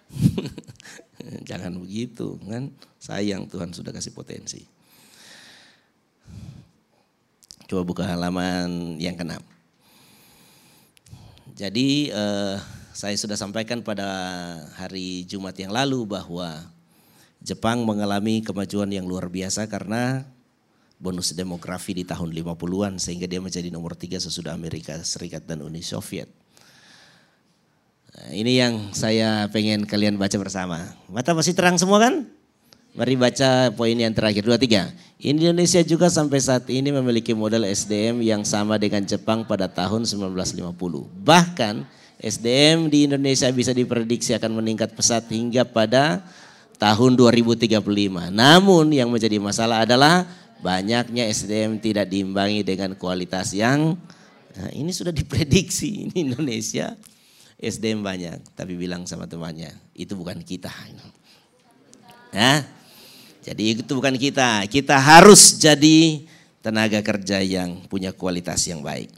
Jangan 1.49 1.82
begitu 1.82 2.38
kan. 2.45 2.69
Sayang 2.99 3.47
Tuhan 3.49 3.71
sudah 3.73 3.95
kasih 3.95 4.11
potensi. 4.11 4.76
Coba 7.66 7.82
buka 7.82 8.03
halaman 8.05 9.01
yang 9.01 9.18
keenam. 9.18 9.41
Jadi 11.55 12.13
eh, 12.13 12.55
saya 12.93 13.16
sudah 13.18 13.39
sampaikan 13.39 13.82
pada 13.82 14.05
hari 14.78 15.26
Jumat 15.26 15.55
yang 15.57 15.74
lalu 15.74 16.05
bahwa 16.05 16.68
Jepang 17.41 17.86
mengalami 17.86 18.41
kemajuan 18.41 18.89
yang 18.89 19.05
luar 19.05 19.30
biasa 19.30 19.70
karena 19.70 20.26
bonus 20.97 21.36
demografi 21.36 21.91
di 21.91 22.07
tahun 22.07 22.32
50-an 22.32 22.97
sehingga 22.97 23.28
dia 23.28 23.43
menjadi 23.43 23.68
nomor 23.70 23.93
tiga 23.99 24.18
sesudah 24.18 24.55
Amerika 24.55 24.95
Serikat 25.03 25.43
dan 25.45 25.61
Uni 25.61 25.84
Soviet. 25.84 26.32
Nah, 28.16 28.32
ini 28.32 28.57
yang 28.57 28.95
saya 28.95 29.51
pengen 29.51 29.84
kalian 29.84 30.16
baca 30.16 30.39
bersama. 30.39 30.95
Mata 31.11 31.36
masih 31.36 31.51
terang 31.51 31.76
semua 31.76 31.99
kan? 31.99 32.32
Mari 32.95 33.19
baca 33.19 33.75
poin 33.75 33.91
yang 33.91 34.15
terakhir, 34.15 34.47
dua 34.47 34.55
tiga. 34.55 34.87
Indonesia 35.19 35.83
juga 35.83 36.07
sampai 36.07 36.39
saat 36.39 36.63
ini 36.71 36.95
memiliki 36.95 37.35
model 37.35 37.67
SDM 37.67 38.23
yang 38.23 38.47
sama 38.47 38.79
dengan 38.79 39.03
Jepang 39.03 39.43
pada 39.43 39.67
tahun 39.67 40.07
1950. 40.07 40.71
Bahkan 41.19 41.83
SDM 42.23 42.87
di 42.87 43.03
Indonesia 43.03 43.51
bisa 43.51 43.75
diprediksi 43.75 44.31
akan 44.31 44.63
meningkat 44.63 44.95
pesat 44.95 45.27
hingga 45.27 45.67
pada 45.67 46.23
tahun 46.79 47.19
2035. 47.19 47.83
Namun 48.31 48.85
yang 48.95 49.11
menjadi 49.11 49.43
masalah 49.43 49.83
adalah 49.83 50.23
banyaknya 50.63 51.27
SDM 51.27 51.83
tidak 51.83 52.07
diimbangi 52.07 52.63
dengan 52.63 52.95
kualitas 52.95 53.51
yang 53.51 53.99
nah 54.55 54.71
ini 54.71 54.87
sudah 54.95 55.11
diprediksi 55.11 55.99
ini 56.07 56.31
Indonesia 56.31 56.95
SDM 57.59 58.07
banyak 58.07 58.55
tapi 58.55 58.79
bilang 58.79 59.03
sama 59.03 59.27
temannya 59.27 59.75
itu 59.91 60.15
bukan 60.15 60.39
kita. 60.39 60.71
Ya, 62.31 62.67
jadi 63.45 63.77
itu 63.77 63.93
bukan 63.93 64.17
kita. 64.17 64.65
Kita 64.65 64.97
harus 64.97 65.61
jadi 65.61 66.25
tenaga 66.65 66.97
kerja 67.05 67.45
yang 67.45 67.85
punya 67.85 68.09
kualitas 68.09 68.65
yang 68.65 68.81
baik. 68.81 69.13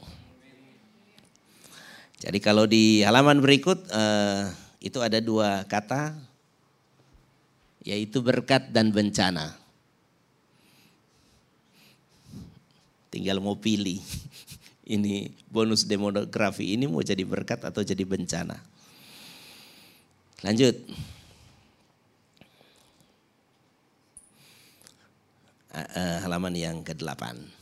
Jadi 2.20 2.36
kalau 2.44 2.68
di 2.68 3.00
halaman 3.00 3.40
berikut 3.40 3.88
eh, 3.88 4.52
itu 4.84 5.00
ada 5.00 5.16
dua 5.24 5.64
kata 5.64 6.12
yaitu 7.80 8.20
berkat 8.20 8.68
dan 8.68 8.92
bencana. 8.92 9.56
Tinggal 13.08 13.40
mau 13.40 13.56
pilih. 13.56 14.04
Ini 14.88 15.32
bonus 15.52 15.84
demografi 15.84 16.72
ini 16.72 16.88
mau 16.88 17.04
jadi 17.04 17.20
berkat 17.20 17.60
atau 17.60 17.84
jadi 17.84 18.08
bencana. 18.08 18.56
Lanjut. 20.40 20.80
Uh, 25.86 26.18
halaman 26.24 26.54
yang 26.56 26.76
ke-8. 26.82 27.58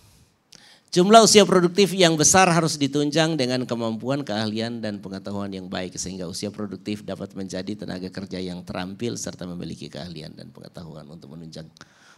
Jumlah 0.97 1.29
usia 1.29 1.45
produktif 1.45 1.93
yang 1.93 2.17
besar 2.17 2.49
harus 2.49 2.81
ditunjang 2.81 3.37
dengan 3.37 3.69
kemampuan, 3.69 4.25
keahlian, 4.25 4.81
dan 4.81 4.97
pengetahuan 4.97 5.53
yang 5.53 5.69
baik 5.69 5.99
sehingga 6.01 6.25
usia 6.25 6.49
produktif 6.49 7.05
dapat 7.05 7.37
menjadi 7.37 7.85
tenaga 7.85 8.09
kerja 8.09 8.41
yang 8.41 8.65
terampil 8.65 9.19
serta 9.19 9.45
memiliki 9.45 9.93
keahlian 9.93 10.33
dan 10.33 10.49
pengetahuan 10.55 11.05
untuk 11.11 11.37
menunjang 11.37 11.69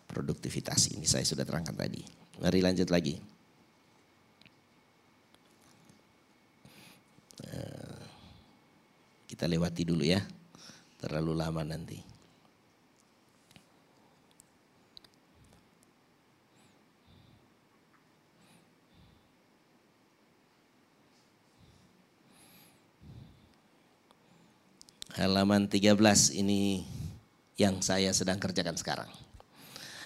produktivitas. 0.06 0.94
Ini 0.94 1.02
saya 1.10 1.26
sudah 1.26 1.42
terangkan 1.42 1.74
tadi. 1.74 2.06
Mari 2.38 2.60
lanjut 2.62 2.86
lagi. 2.92 3.18
Uh, 7.50 7.98
kita 9.26 9.50
lewati 9.50 9.82
dulu 9.82 10.06
ya, 10.06 10.22
terlalu 11.02 11.34
lama 11.34 11.66
nanti. 11.66 12.17
Halaman 25.18 25.66
13 25.66 25.98
ini 26.38 26.86
yang 27.58 27.82
saya 27.82 28.14
sedang 28.14 28.38
kerjakan 28.38 28.78
sekarang. 28.78 29.10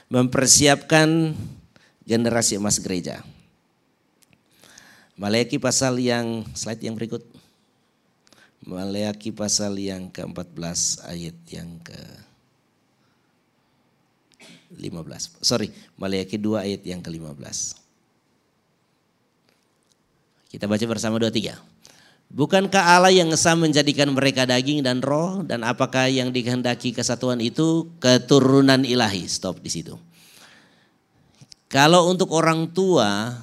Mempersiapkan 0.08 1.36
generasi 2.08 2.56
emas 2.56 2.80
gereja. 2.80 3.20
Maleaki 5.20 5.60
pasal 5.60 6.00
yang 6.00 6.48
slide 6.56 6.80
yang 6.80 6.96
berikut. 6.96 7.22
Maleaki 8.64 9.30
pasal 9.30 9.76
yang 9.76 10.08
ke-14 10.08 11.04
ayat 11.04 11.36
yang 11.52 11.68
ke 11.84 12.00
15. 14.72 15.44
Sorry, 15.44 15.68
Maleaki 16.00 16.40
2 16.40 16.64
ayat 16.64 16.82
yang 16.88 17.04
ke-15. 17.04 17.76
Kita 20.52 20.68
baca 20.68 20.84
bersama 20.84 21.16
dua 21.16 21.32
tiga. 21.32 21.56
Bukankah 22.32 22.96
Allah 22.96 23.12
yang 23.12 23.28
ngesah 23.28 23.52
menjadikan 23.52 24.08
mereka 24.08 24.48
daging 24.48 24.80
dan 24.80 25.04
roh 25.04 25.44
dan 25.44 25.60
apakah 25.68 26.08
yang 26.08 26.32
dikehendaki 26.32 26.96
kesatuan 26.96 27.44
itu 27.44 27.92
keturunan 28.00 28.88
ilahi? 28.88 29.28
Stop 29.28 29.60
di 29.60 29.68
situ. 29.68 30.00
Kalau 31.68 32.08
untuk 32.08 32.32
orang 32.32 32.72
tua 32.72 33.36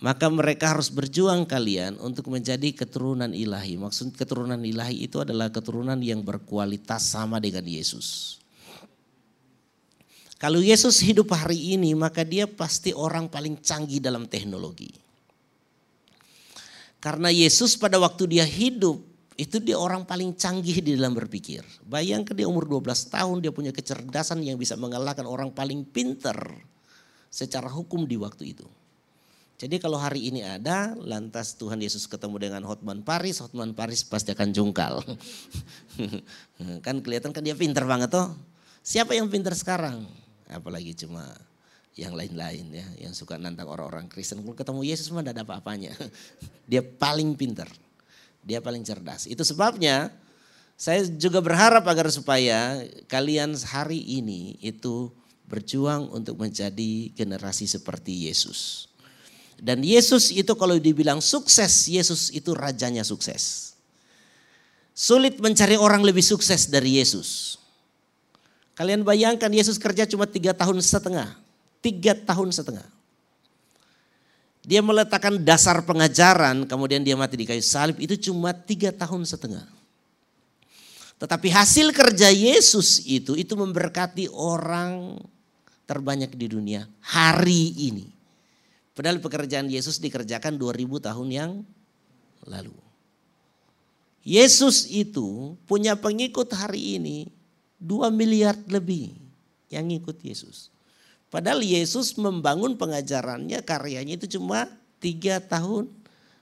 maka 0.00 0.28
mereka 0.28 0.76
harus 0.76 0.92
berjuang 0.92 1.44
kalian 1.48 1.96
untuk 2.00 2.28
menjadi 2.28 2.72
keturunan 2.72 3.32
ilahi. 3.32 3.76
Maksud 3.76 4.16
keturunan 4.16 4.60
ilahi 4.60 5.04
itu 5.04 5.20
adalah 5.20 5.48
keturunan 5.48 5.96
yang 6.00 6.20
berkualitas 6.24 7.04
sama 7.04 7.40
dengan 7.40 7.64
Yesus. 7.64 8.40
Kalau 10.40 10.60
Yesus 10.60 11.04
hidup 11.04 11.32
hari 11.36 11.76
ini 11.76 11.92
maka 11.96 12.20
dia 12.24 12.44
pasti 12.48 12.96
orang 12.96 13.28
paling 13.32 13.60
canggih 13.60 14.00
dalam 14.00 14.24
teknologi. 14.24 14.92
Karena 17.00 17.32
Yesus 17.32 17.80
pada 17.80 17.96
waktu 17.96 18.28
dia 18.28 18.44
hidup 18.44 19.00
itu 19.40 19.56
dia 19.56 19.80
orang 19.80 20.04
paling 20.04 20.36
canggih 20.36 20.84
di 20.84 21.00
dalam 21.00 21.16
berpikir. 21.16 21.64
Bayangkan 21.88 22.36
dia 22.36 22.44
umur 22.44 22.68
12 22.68 23.08
tahun 23.08 23.36
dia 23.40 23.48
punya 23.48 23.72
kecerdasan 23.72 24.44
yang 24.44 24.60
bisa 24.60 24.76
mengalahkan 24.76 25.24
orang 25.24 25.48
paling 25.48 25.80
pinter 25.88 26.36
secara 27.32 27.72
hukum 27.72 28.04
di 28.04 28.20
waktu 28.20 28.52
itu. 28.52 28.68
Jadi 29.60 29.76
kalau 29.80 30.00
hari 30.00 30.28
ini 30.28 30.40
ada, 30.40 30.92
lantas 30.96 31.56
Tuhan 31.56 31.80
Yesus 31.80 32.08
ketemu 32.08 32.36
dengan 32.36 32.64
Hotman 32.64 33.04
Paris, 33.04 33.40
Hotman 33.44 33.76
Paris 33.76 34.04
pasti 34.04 34.32
akan 34.32 34.56
jungkal. 34.56 35.04
kan 36.84 37.00
kelihatan 37.00 37.32
kan 37.32 37.44
dia 37.44 37.56
pinter 37.56 37.84
banget 37.84 38.12
toh. 38.12 38.32
Siapa 38.80 39.12
yang 39.12 39.28
pinter 39.28 39.52
sekarang? 39.52 40.04
Apalagi 40.48 40.96
cuma 40.96 41.28
yang 41.98 42.14
lain-lain 42.14 42.70
ya, 42.70 42.86
yang 43.08 43.12
suka 43.12 43.34
nantang 43.34 43.66
orang-orang 43.66 44.06
Kristen. 44.06 44.40
Kalau 44.40 44.54
ketemu 44.54 44.80
Yesus 44.86 45.10
mah 45.10 45.26
ada 45.26 45.42
apa-apanya. 45.42 45.90
Dia 46.70 46.86
paling 46.86 47.34
pintar, 47.34 47.66
dia 48.46 48.62
paling 48.62 48.86
cerdas. 48.86 49.26
Itu 49.26 49.42
sebabnya 49.42 50.14
saya 50.78 51.02
juga 51.02 51.42
berharap 51.42 51.82
agar 51.82 52.06
supaya 52.14 52.86
kalian 53.10 53.58
hari 53.58 53.98
ini 53.98 54.54
itu 54.62 55.10
berjuang 55.50 56.14
untuk 56.14 56.38
menjadi 56.38 57.10
generasi 57.18 57.66
seperti 57.66 58.30
Yesus. 58.30 58.86
Dan 59.58 59.82
Yesus 59.82 60.30
itu 60.30 60.54
kalau 60.54 60.78
dibilang 60.78 61.18
sukses, 61.18 61.90
Yesus 61.90 62.30
itu 62.30 62.54
rajanya 62.54 63.02
sukses. 63.02 63.74
Sulit 64.94 65.42
mencari 65.42 65.74
orang 65.74 66.06
lebih 66.06 66.22
sukses 66.22 66.70
dari 66.70 67.02
Yesus. 67.02 67.58
Kalian 68.78 69.02
bayangkan 69.02 69.50
Yesus 69.50 69.74
kerja 69.74 70.06
cuma 70.06 70.24
tiga 70.24 70.54
tahun 70.54 70.78
setengah 70.80 71.39
Tiga 71.80 72.12
tahun 72.12 72.52
setengah. 72.52 72.84
Dia 74.60 74.84
meletakkan 74.84 75.40
dasar 75.40 75.80
pengajaran, 75.88 76.68
kemudian 76.68 77.00
dia 77.00 77.16
mati 77.16 77.40
di 77.40 77.48
kayu 77.48 77.64
salib, 77.64 77.96
itu 77.96 78.30
cuma 78.30 78.52
tiga 78.52 78.92
tahun 78.92 79.24
setengah. 79.24 79.64
Tetapi 81.16 81.48
hasil 81.52 81.92
kerja 81.92 82.28
Yesus 82.28 83.04
itu, 83.08 83.36
itu 83.36 83.52
memberkati 83.56 84.28
orang 84.32 85.20
terbanyak 85.88 86.32
di 86.36 86.46
dunia 86.48 86.84
hari 87.00 87.72
ini. 87.76 88.08
Padahal 88.92 89.20
pekerjaan 89.20 89.68
Yesus 89.68 89.96
dikerjakan 89.96 90.60
2000 90.60 91.08
tahun 91.08 91.28
yang 91.32 91.50
lalu. 92.44 92.76
Yesus 94.20 94.84
itu 94.92 95.56
punya 95.64 95.96
pengikut 95.96 96.52
hari 96.52 97.00
ini 97.00 97.32
2 97.80 98.12
miliar 98.12 98.52
lebih 98.68 99.16
yang 99.72 99.88
ngikut 99.88 100.20
Yesus. 100.20 100.68
Padahal 101.30 101.62
Yesus 101.62 102.18
membangun 102.18 102.74
pengajarannya, 102.74 103.62
karyanya 103.62 104.18
itu 104.18 104.36
cuma 104.38 104.66
tiga 104.98 105.38
tahun 105.38 105.86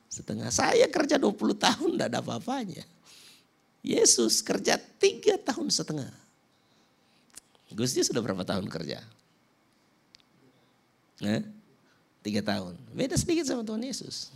setengah. 0.08 0.48
Saya 0.48 0.88
kerja 0.88 1.20
20 1.20 1.36
tahun 1.60 1.88
tidak 1.94 2.08
ada 2.08 2.18
apa-apanya. 2.24 2.84
Yesus 3.84 4.40
kerja 4.40 4.80
tiga 4.80 5.36
tahun 5.36 5.68
setengah. 5.68 6.10
Gusti 7.68 8.00
sudah 8.00 8.24
berapa 8.24 8.42
tahun 8.48 8.64
kerja? 8.66 9.04
Eh? 11.20 11.42
Tiga 12.24 12.40
tahun. 12.42 12.74
Beda 12.96 13.14
sedikit 13.14 13.44
sama 13.44 13.62
Tuhan 13.62 13.84
Yesus. 13.84 14.32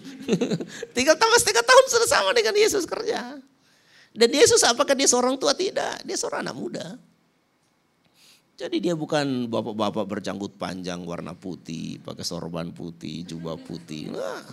Tinggal 0.96 1.16
tambah 1.16 1.38
setengah 1.40 1.64
tahun 1.64 1.84
sudah 1.88 2.08
sama 2.08 2.30
dengan 2.36 2.54
Yesus 2.54 2.84
kerja. 2.84 3.40
Dan 4.12 4.30
Yesus 4.30 4.60
apakah 4.62 4.92
dia 4.92 5.08
seorang 5.08 5.40
tua? 5.40 5.56
Tidak. 5.56 6.04
Dia 6.04 6.16
seorang 6.20 6.46
anak 6.46 6.56
muda. 6.56 6.86
Jadi 8.60 8.76
dia 8.76 8.92
bukan 8.92 9.48
bapak-bapak 9.48 10.04
berjanggut 10.04 10.60
panjang 10.60 11.00
warna 11.08 11.32
putih, 11.32 11.96
pakai 12.04 12.20
sorban 12.20 12.68
putih, 12.76 13.24
jubah 13.24 13.56
putih. 13.56 14.12
Nah, 14.12 14.44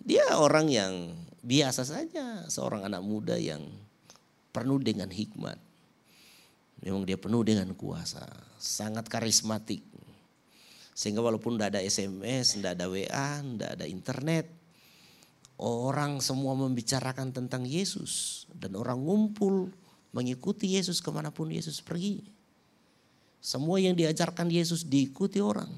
dia 0.00 0.24
orang 0.40 0.72
yang 0.72 1.12
biasa 1.44 1.84
saja, 1.84 2.48
seorang 2.48 2.88
anak 2.88 3.04
muda 3.04 3.36
yang 3.36 3.60
penuh 4.56 4.80
dengan 4.80 5.12
hikmat. 5.12 5.60
Memang 6.80 7.04
dia 7.04 7.20
penuh 7.20 7.44
dengan 7.44 7.76
kuasa, 7.76 8.24
sangat 8.56 9.04
karismatik. 9.12 9.84
Sehingga 10.96 11.20
walaupun 11.20 11.60
tidak 11.60 11.76
ada 11.76 11.84
SMS, 11.84 12.56
tidak 12.56 12.80
ada 12.80 12.88
WA, 12.88 13.44
tidak 13.44 13.70
ada 13.76 13.84
internet, 13.84 14.48
orang 15.60 16.24
semua 16.24 16.56
membicarakan 16.56 17.36
tentang 17.36 17.68
Yesus. 17.68 18.44
Dan 18.48 18.80
orang 18.80 19.04
ngumpul 19.04 19.68
mengikuti 20.10 20.74
Yesus 20.78 20.98
ke 20.98 21.10
mana 21.10 21.30
pun 21.30 21.50
Yesus 21.50 21.78
pergi. 21.78 22.22
Semua 23.40 23.80
yang 23.80 23.96
diajarkan 23.96 24.52
Yesus 24.52 24.84
diikuti 24.84 25.40
orang. 25.40 25.70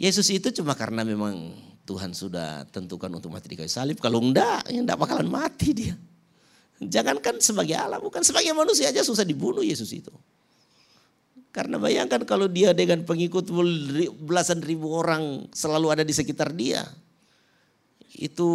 Yesus 0.00 0.30
itu 0.32 0.48
cuma 0.62 0.72
karena 0.72 1.04
memang 1.04 1.52
Tuhan 1.84 2.14
sudah 2.14 2.64
tentukan 2.70 3.10
untuk 3.10 3.34
mati 3.34 3.50
di 3.50 3.56
kayu 3.58 3.68
salib. 3.68 3.98
Kalau 3.98 4.22
enggak, 4.22 4.70
ya 4.70 4.80
enggak 4.80 4.96
bakalan 4.96 5.28
mati 5.28 5.74
dia. 5.74 5.94
Jangankan 6.80 7.42
sebagai 7.44 7.76
Allah, 7.76 8.00
bukan 8.00 8.24
sebagai 8.24 8.56
manusia 8.56 8.88
aja 8.88 9.04
susah 9.04 9.26
dibunuh 9.26 9.60
Yesus 9.60 9.92
itu. 9.92 10.14
Karena 11.50 11.76
bayangkan 11.82 12.22
kalau 12.22 12.46
dia 12.46 12.70
dengan 12.70 13.02
pengikut 13.02 13.50
belasan 14.22 14.62
ribu 14.62 14.94
orang 14.94 15.50
selalu 15.50 15.92
ada 15.92 16.04
di 16.06 16.14
sekitar 16.14 16.54
dia. 16.54 16.86
Itu 18.10 18.48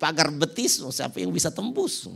pagar 0.00 0.34
betis, 0.34 0.82
siapa 0.90 1.22
yang 1.22 1.30
bisa 1.30 1.54
tembus. 1.54 2.10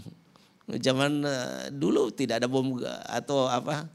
Zaman 0.67 1.23
eh, 1.23 1.65
dulu 1.71 2.11
tidak 2.11 2.43
ada 2.43 2.49
bom 2.51 2.79
atau 3.07 3.51
apa 3.51 3.87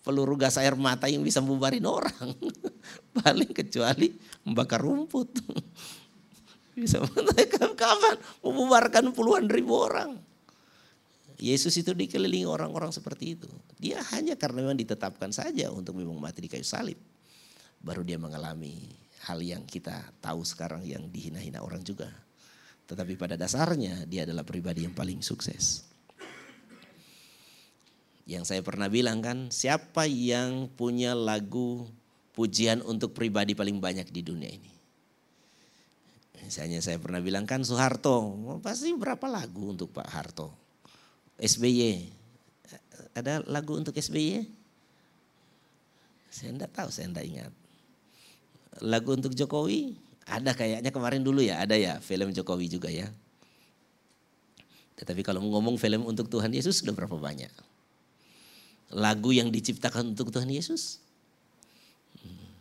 peluru 0.00 0.34
gas 0.34 0.56
air 0.58 0.74
mata 0.74 1.06
yang 1.06 1.22
bisa 1.22 1.42
membubarin 1.42 1.84
orang. 1.86 2.34
Paling 3.20 3.50
kecuali 3.52 4.14
membakar 4.46 4.80
rumput. 4.80 5.30
Bisa 6.80 7.02
kapan 7.76 8.16
membubarkan 8.40 9.12
puluhan 9.12 9.50
ribu 9.50 9.76
orang. 9.76 10.16
Yesus 11.36 11.76
itu 11.76 11.92
dikelilingi 11.92 12.48
orang-orang 12.48 12.88
seperti 12.88 13.36
itu. 13.36 13.50
Dia 13.76 14.00
hanya 14.14 14.36
karena 14.36 14.64
memang 14.64 14.78
ditetapkan 14.80 15.28
saja 15.28 15.68
untuk 15.68 15.96
memang 15.96 16.16
mati 16.16 16.44
di 16.44 16.48
kayu 16.48 16.64
salib. 16.64 16.96
Baru 17.80 18.04
dia 18.04 18.16
mengalami 18.16 18.92
hal 19.28 19.38
yang 19.44 19.68
kita 19.68 20.16
tahu 20.24 20.40
sekarang 20.46 20.80
yang 20.86 21.04
dihina-hina 21.12 21.60
orang 21.60 21.84
juga. 21.84 22.08
Tetapi 22.88 23.14
pada 23.20 23.36
dasarnya 23.36 24.08
dia 24.08 24.24
adalah 24.24 24.42
pribadi 24.42 24.88
yang 24.88 24.96
paling 24.96 25.20
sukses. 25.20 25.86
Yang 28.24 28.44
saya 28.54 28.62
pernah 28.62 28.86
bilang 28.86 29.18
kan, 29.20 29.50
siapa 29.50 30.06
yang 30.06 30.70
punya 30.72 31.18
lagu 31.18 31.86
pujian 32.34 32.80
untuk 32.86 33.10
pribadi 33.12 33.58
paling 33.58 33.82
banyak 33.82 34.06
di 34.08 34.22
dunia 34.22 34.50
ini? 34.50 34.72
Misalnya 36.40 36.82
saya 36.82 36.98
pernah 36.98 37.22
bilang 37.22 37.46
kan 37.46 37.62
Soeharto, 37.62 38.34
pasti 38.64 38.90
berapa 38.96 39.26
lagu 39.30 39.70
untuk 39.70 39.94
Pak 39.94 40.08
Harto? 40.10 40.50
SBY. 41.38 42.10
Ada 43.14 43.46
lagu 43.46 43.78
untuk 43.78 43.94
SBY? 43.94 44.46
Saya 46.30 46.50
enggak 46.54 46.74
tahu, 46.74 46.88
saya 46.90 47.06
enggak 47.10 47.26
ingat. 47.26 47.52
Lagu 48.80 49.12
untuk 49.12 49.36
Jokowi? 49.36 49.96
Ada 50.24 50.54
kayaknya 50.56 50.90
kemarin 50.94 51.20
dulu 51.20 51.42
ya, 51.42 51.60
ada 51.60 51.74
ya 51.76 51.98
film 52.00 52.30
Jokowi 52.32 52.70
juga 52.70 52.88
ya. 52.88 53.08
Tetapi 55.00 55.24
kalau 55.24 55.40
ngomong 55.40 55.80
film 55.80 56.04
untuk 56.04 56.28
Tuhan 56.28 56.52
Yesus 56.52 56.84
sudah 56.84 56.92
berapa 56.92 57.16
banyak? 57.16 57.48
Lagu 58.92 59.30
yang 59.32 59.48
diciptakan 59.48 60.12
untuk 60.12 60.28
Tuhan 60.28 60.50
Yesus? 60.52 61.00
Hmm. 62.20 62.52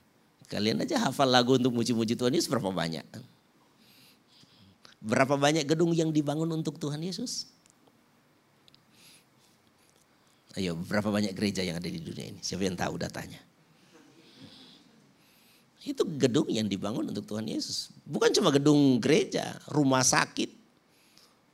Kalian 0.48 0.80
aja 0.80 1.04
hafal 1.04 1.28
lagu 1.28 1.60
untuk 1.60 1.76
muji-muji 1.76 2.16
Tuhan 2.16 2.32
Yesus 2.32 2.48
berapa 2.48 2.72
banyak? 2.72 3.04
Berapa 5.04 5.36
banyak 5.36 5.68
gedung 5.68 5.92
yang 5.92 6.16
dibangun 6.16 6.48
untuk 6.56 6.80
Tuhan 6.80 7.04
Yesus? 7.04 7.48
Ayo, 10.60 10.76
berapa 10.76 11.08
banyak 11.08 11.36
gereja 11.36 11.64
yang 11.64 11.80
ada 11.80 11.88
di 11.88 12.00
dunia 12.04 12.36
ini? 12.36 12.40
Siapa 12.44 12.68
yang 12.68 12.76
tahu 12.76 13.00
datanya? 13.00 13.49
Itu 15.80 16.04
gedung 16.20 16.52
yang 16.52 16.68
dibangun 16.68 17.08
untuk 17.08 17.24
Tuhan 17.24 17.48
Yesus. 17.48 17.96
Bukan 18.04 18.36
cuma 18.36 18.52
gedung 18.52 19.00
gereja, 19.00 19.56
rumah 19.72 20.04
sakit, 20.04 20.52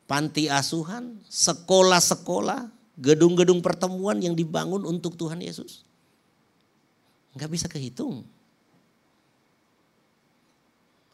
panti 0.09 0.49
asuhan, 0.49 1.21
sekolah-sekolah, 1.30 2.65
gedung-gedung 2.97 3.61
pertemuan 3.61 4.17
yang 4.17 4.34
dibangun 4.34 4.82
untuk 4.82 5.13
Tuhan 5.13 5.45
Yesus. 5.45 5.86
Enggak 7.38 7.51
bisa 7.53 7.67
kehitung. 7.69 8.26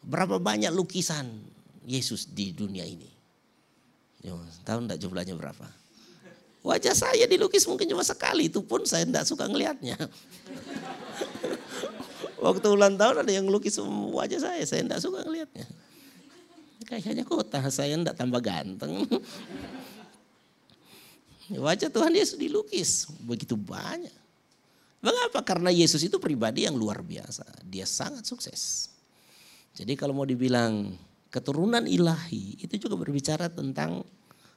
Berapa 0.02 0.40
banyak 0.40 0.72
lukisan 0.72 1.28
Yesus 1.84 2.26
di 2.30 2.50
dunia 2.54 2.86
ini? 2.86 3.10
tahu 4.62 4.86
enggak 4.86 5.02
jumlahnya 5.02 5.34
berapa? 5.34 5.66
Wajah 6.62 6.94
saya 6.94 7.26
dilukis 7.26 7.66
mungkin 7.66 7.90
cuma 7.90 8.06
sekali, 8.06 8.46
itu 8.46 8.62
pun 8.62 8.86
saya 8.86 9.02
tidak 9.02 9.26
suka 9.26 9.50
ngelihatnya. 9.50 9.98
Waktu 12.42 12.66
ulang 12.74 12.98
tahun 12.98 13.22
ada 13.22 13.30
yang 13.30 13.46
lukis 13.46 13.78
wajah 14.10 14.42
saya, 14.42 14.62
saya 14.66 14.82
tidak 14.82 14.98
suka 14.98 15.22
ngelihatnya. 15.22 15.66
Kayaknya 16.82 17.22
kota 17.22 17.62
saya 17.70 17.94
tidak 17.94 18.18
tambah 18.18 18.42
ganteng. 18.42 19.06
Wajah 21.54 21.86
Tuhan 21.86 22.10
Yesus 22.10 22.34
dilukis, 22.34 23.06
begitu 23.22 23.54
banyak. 23.54 24.10
Mengapa? 25.02 25.42
Karena 25.46 25.70
Yesus 25.70 26.02
itu 26.02 26.18
pribadi 26.18 26.66
yang 26.66 26.74
luar 26.74 27.02
biasa. 27.02 27.46
Dia 27.62 27.86
sangat 27.86 28.26
sukses. 28.26 28.90
Jadi 29.74 29.94
kalau 29.94 30.14
mau 30.14 30.26
dibilang 30.26 30.94
keturunan 31.30 31.86
ilahi, 31.86 32.58
itu 32.58 32.74
juga 32.78 32.98
berbicara 32.98 33.50
tentang 33.50 34.02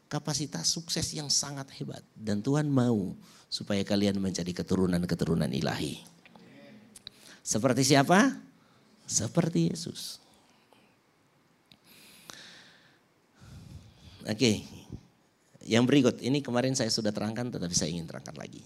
kapasitas 0.10 0.70
sukses 0.70 1.06
yang 1.14 1.30
sangat 1.34 1.70
hebat. 1.78 2.02
Dan 2.14 2.42
Tuhan 2.42 2.70
mau 2.70 3.14
supaya 3.50 3.82
kalian 3.82 4.22
menjadi 4.22 4.54
keturunan-keturunan 4.54 5.50
ilahi. 5.50 6.15
Seperti 7.46 7.86
siapa? 7.86 8.34
Seperti 9.06 9.70
Yesus. 9.70 10.18
Oke, 14.26 14.66
yang 15.62 15.86
berikut 15.86 16.18
ini 16.26 16.42
kemarin 16.42 16.74
saya 16.74 16.90
sudah 16.90 17.14
terangkan 17.14 17.54
tetapi 17.54 17.78
saya 17.78 17.94
ingin 17.94 18.10
terangkan 18.10 18.34
lagi. 18.34 18.66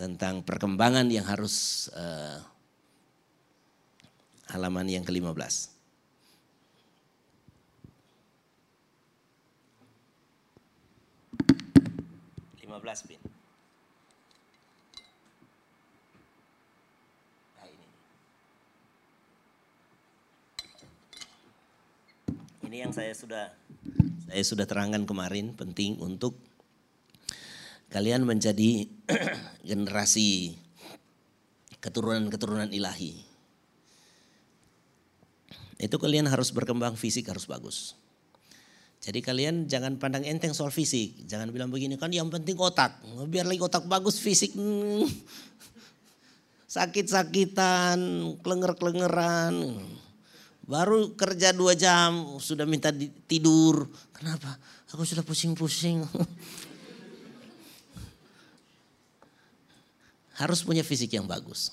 Tentang 0.00 0.40
perkembangan 0.40 1.04
yang 1.12 1.28
harus 1.28 1.88
uh, 1.92 2.40
halaman 4.48 4.88
yang 4.88 5.04
ke-15. 5.04 5.76
15 12.64 13.08
bin. 13.12 13.27
Ini 22.68 22.84
yang 22.84 22.92
saya 22.92 23.16
sudah 23.16 23.48
saya 24.28 24.44
sudah 24.44 24.68
terangkan 24.68 25.08
kemarin 25.08 25.56
penting 25.56 25.96
untuk 26.04 26.36
kalian 27.88 28.28
menjadi 28.28 28.84
generasi 29.72 30.52
keturunan-keturunan 31.80 32.68
ilahi. 32.68 33.24
Itu 35.80 35.96
kalian 35.96 36.28
harus 36.28 36.52
berkembang 36.52 37.00
fisik 37.00 37.32
harus 37.32 37.48
bagus. 37.48 37.96
Jadi 39.00 39.24
kalian 39.24 39.64
jangan 39.64 39.96
pandang 39.96 40.28
enteng 40.28 40.52
soal 40.52 40.68
fisik. 40.68 41.24
Jangan 41.24 41.48
bilang 41.48 41.72
begini 41.72 41.96
kan 41.96 42.12
yang 42.12 42.28
penting 42.28 42.60
otak. 42.60 43.00
Biar 43.32 43.48
lagi 43.48 43.64
otak 43.64 43.88
bagus 43.88 44.20
fisik. 44.20 44.52
Hmm, 44.52 45.08
sakit-sakitan, 46.76 47.96
kelenger-kelengeran. 48.44 49.56
Baru 50.68 51.16
kerja 51.16 51.56
dua 51.56 51.72
jam 51.72 52.36
sudah 52.36 52.68
minta 52.68 52.92
tidur. 53.24 53.88
Kenapa? 54.12 54.60
Aku 54.92 55.00
sudah 55.00 55.24
pusing-pusing. 55.24 56.04
Harus 60.44 60.60
punya 60.60 60.84
fisik 60.84 61.16
yang 61.16 61.24
bagus. 61.24 61.72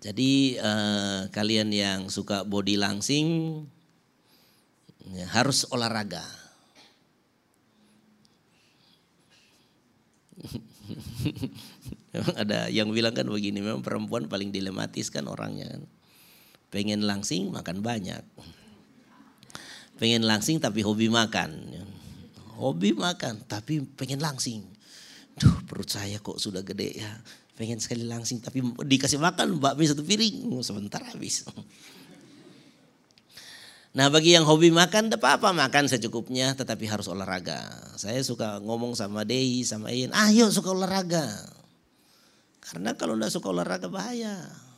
Jadi 0.00 0.56
eh, 0.60 1.20
kalian 1.32 1.72
yang 1.72 2.12
suka 2.12 2.44
body 2.44 2.76
langsing, 2.80 3.60
ya, 5.12 5.28
harus 5.28 5.68
olahraga. 5.68 6.24
memang 12.16 12.32
ada 12.32 12.72
yang 12.72 12.88
bilang 12.96 13.12
kan 13.12 13.28
begini, 13.28 13.60
memang 13.60 13.84
perempuan 13.84 14.24
paling 14.24 14.48
dilematis 14.48 15.12
kan 15.12 15.28
orangnya 15.28 15.68
kan. 15.68 15.84
Pengen 16.70 17.02
langsing 17.02 17.50
makan 17.50 17.82
banyak. 17.82 18.22
Pengen 19.98 20.24
langsing 20.24 20.62
tapi 20.62 20.80
hobi 20.86 21.10
makan. 21.10 21.50
Hobi 22.56 22.94
makan 22.94 23.42
tapi 23.44 23.82
pengen 23.98 24.22
langsing. 24.22 24.62
Duh 25.34 25.66
perut 25.66 25.90
saya 25.90 26.22
kok 26.22 26.38
sudah 26.38 26.62
gede 26.62 27.02
ya. 27.02 27.10
Pengen 27.58 27.82
sekali 27.82 28.06
langsing 28.06 28.40
tapi 28.40 28.62
dikasih 28.62 29.18
makan 29.18 29.58
bakmi 29.58 29.84
satu 29.84 30.06
piring. 30.06 30.46
Sebentar 30.62 31.02
habis. 31.04 31.44
Nah 33.90 34.06
bagi 34.06 34.38
yang 34.38 34.46
hobi 34.46 34.70
makan, 34.70 35.10
tidak 35.10 35.18
apa-apa 35.18 35.50
makan 35.50 35.90
secukupnya 35.90 36.54
tetapi 36.54 36.86
harus 36.86 37.10
olahraga. 37.10 37.58
Saya 37.98 38.22
suka 38.22 38.62
ngomong 38.62 38.94
sama 38.94 39.26
Dei, 39.26 39.66
sama 39.66 39.90
Ian, 39.90 40.14
ayo 40.14 40.46
suka 40.54 40.70
olahraga. 40.70 41.26
Karena 42.62 42.94
kalau 42.94 43.18
tidak 43.18 43.34
suka 43.34 43.50
olahraga 43.50 43.90
bahaya. 43.90 44.69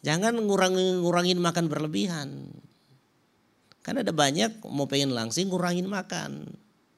Jangan 0.00 0.32
ngurangin, 0.40 1.04
ngurangin 1.04 1.38
makan 1.40 1.68
berlebihan. 1.68 2.48
Karena 3.84 4.04
ada 4.04 4.12
banyak 4.12 4.64
mau 4.68 4.88
pengen 4.88 5.12
langsing 5.12 5.52
ngurangin 5.52 5.88
makan. 5.88 6.48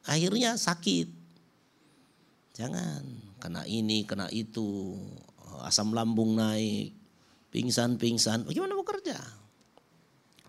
Akhirnya 0.06 0.58
sakit. 0.58 1.10
Jangan 2.54 3.02
kena 3.38 3.62
ini, 3.66 4.06
kena 4.06 4.30
itu. 4.30 4.98
Asam 5.62 5.94
lambung 5.94 6.34
naik, 6.38 6.94
pingsan-pingsan. 7.54 8.46
Bagaimana 8.46 8.74
mau 8.74 8.86
kerja? 8.86 9.18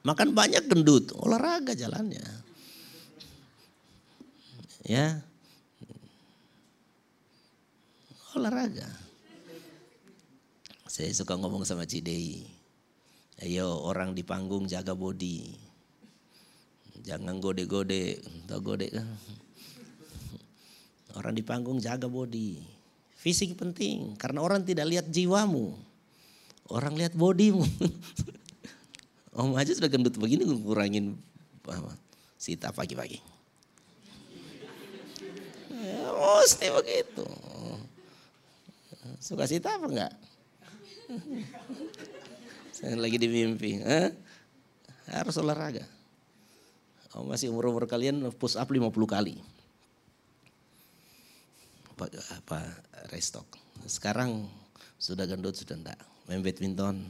Makan 0.04 0.36
banyak 0.36 0.68
gendut, 0.68 1.16
olahraga 1.16 1.78
jalannya. 1.78 2.26
Ya. 4.84 5.24
Olahraga. 8.36 9.03
Saya 10.94 11.10
suka 11.10 11.34
ngomong 11.34 11.66
sama 11.66 11.90
Cidei. 11.90 12.46
Ayo 13.42 13.82
orang 13.82 14.14
di 14.14 14.22
panggung 14.22 14.70
jaga 14.70 14.94
body. 14.94 15.58
Jangan 17.02 17.42
gode-gode, 17.42 18.22
tau 18.46 18.62
gode 18.62 18.94
kan. 18.94 19.10
Orang 21.18 21.34
di 21.34 21.42
panggung 21.42 21.82
jaga 21.82 22.06
body. 22.06 22.62
Fisik 23.18 23.58
penting 23.58 24.14
karena 24.22 24.46
orang 24.46 24.62
tidak 24.62 24.86
lihat 24.86 25.10
jiwamu. 25.10 25.74
Orang 26.70 26.94
lihat 26.94 27.18
bodimu. 27.18 27.66
Om 29.34 29.58
aja 29.58 29.74
sudah 29.74 29.90
gendut 29.90 30.14
begini 30.14 30.46
ngurangin 30.46 31.18
apa, 31.66 31.98
sita 32.38 32.70
pagi-pagi. 32.70 33.18
Ya, 35.74 36.06
mesti 36.14 36.70
begitu. 36.70 37.26
Suka 39.18 39.50
sita 39.50 39.74
apa 39.82 39.90
enggak? 39.90 40.14
Saya 42.76 42.98
lagi 42.98 43.18
di 43.20 43.28
mimpi. 43.30 43.80
Eh? 43.80 44.10
Harus 45.12 45.38
olahraga. 45.40 45.86
Oh, 47.14 47.28
masih 47.28 47.54
umur-umur 47.54 47.86
kalian 47.86 48.26
push 48.36 48.58
up 48.58 48.68
50 48.68 48.90
kali. 49.06 49.38
Apa, 51.94 52.10
apa 52.38 52.60
restock. 53.14 53.46
Sekarang 53.86 54.50
sudah 54.98 55.30
gendut 55.30 55.54
sudah 55.54 55.78
enggak. 55.78 56.00
Main 56.26 56.42
badminton, 56.42 57.04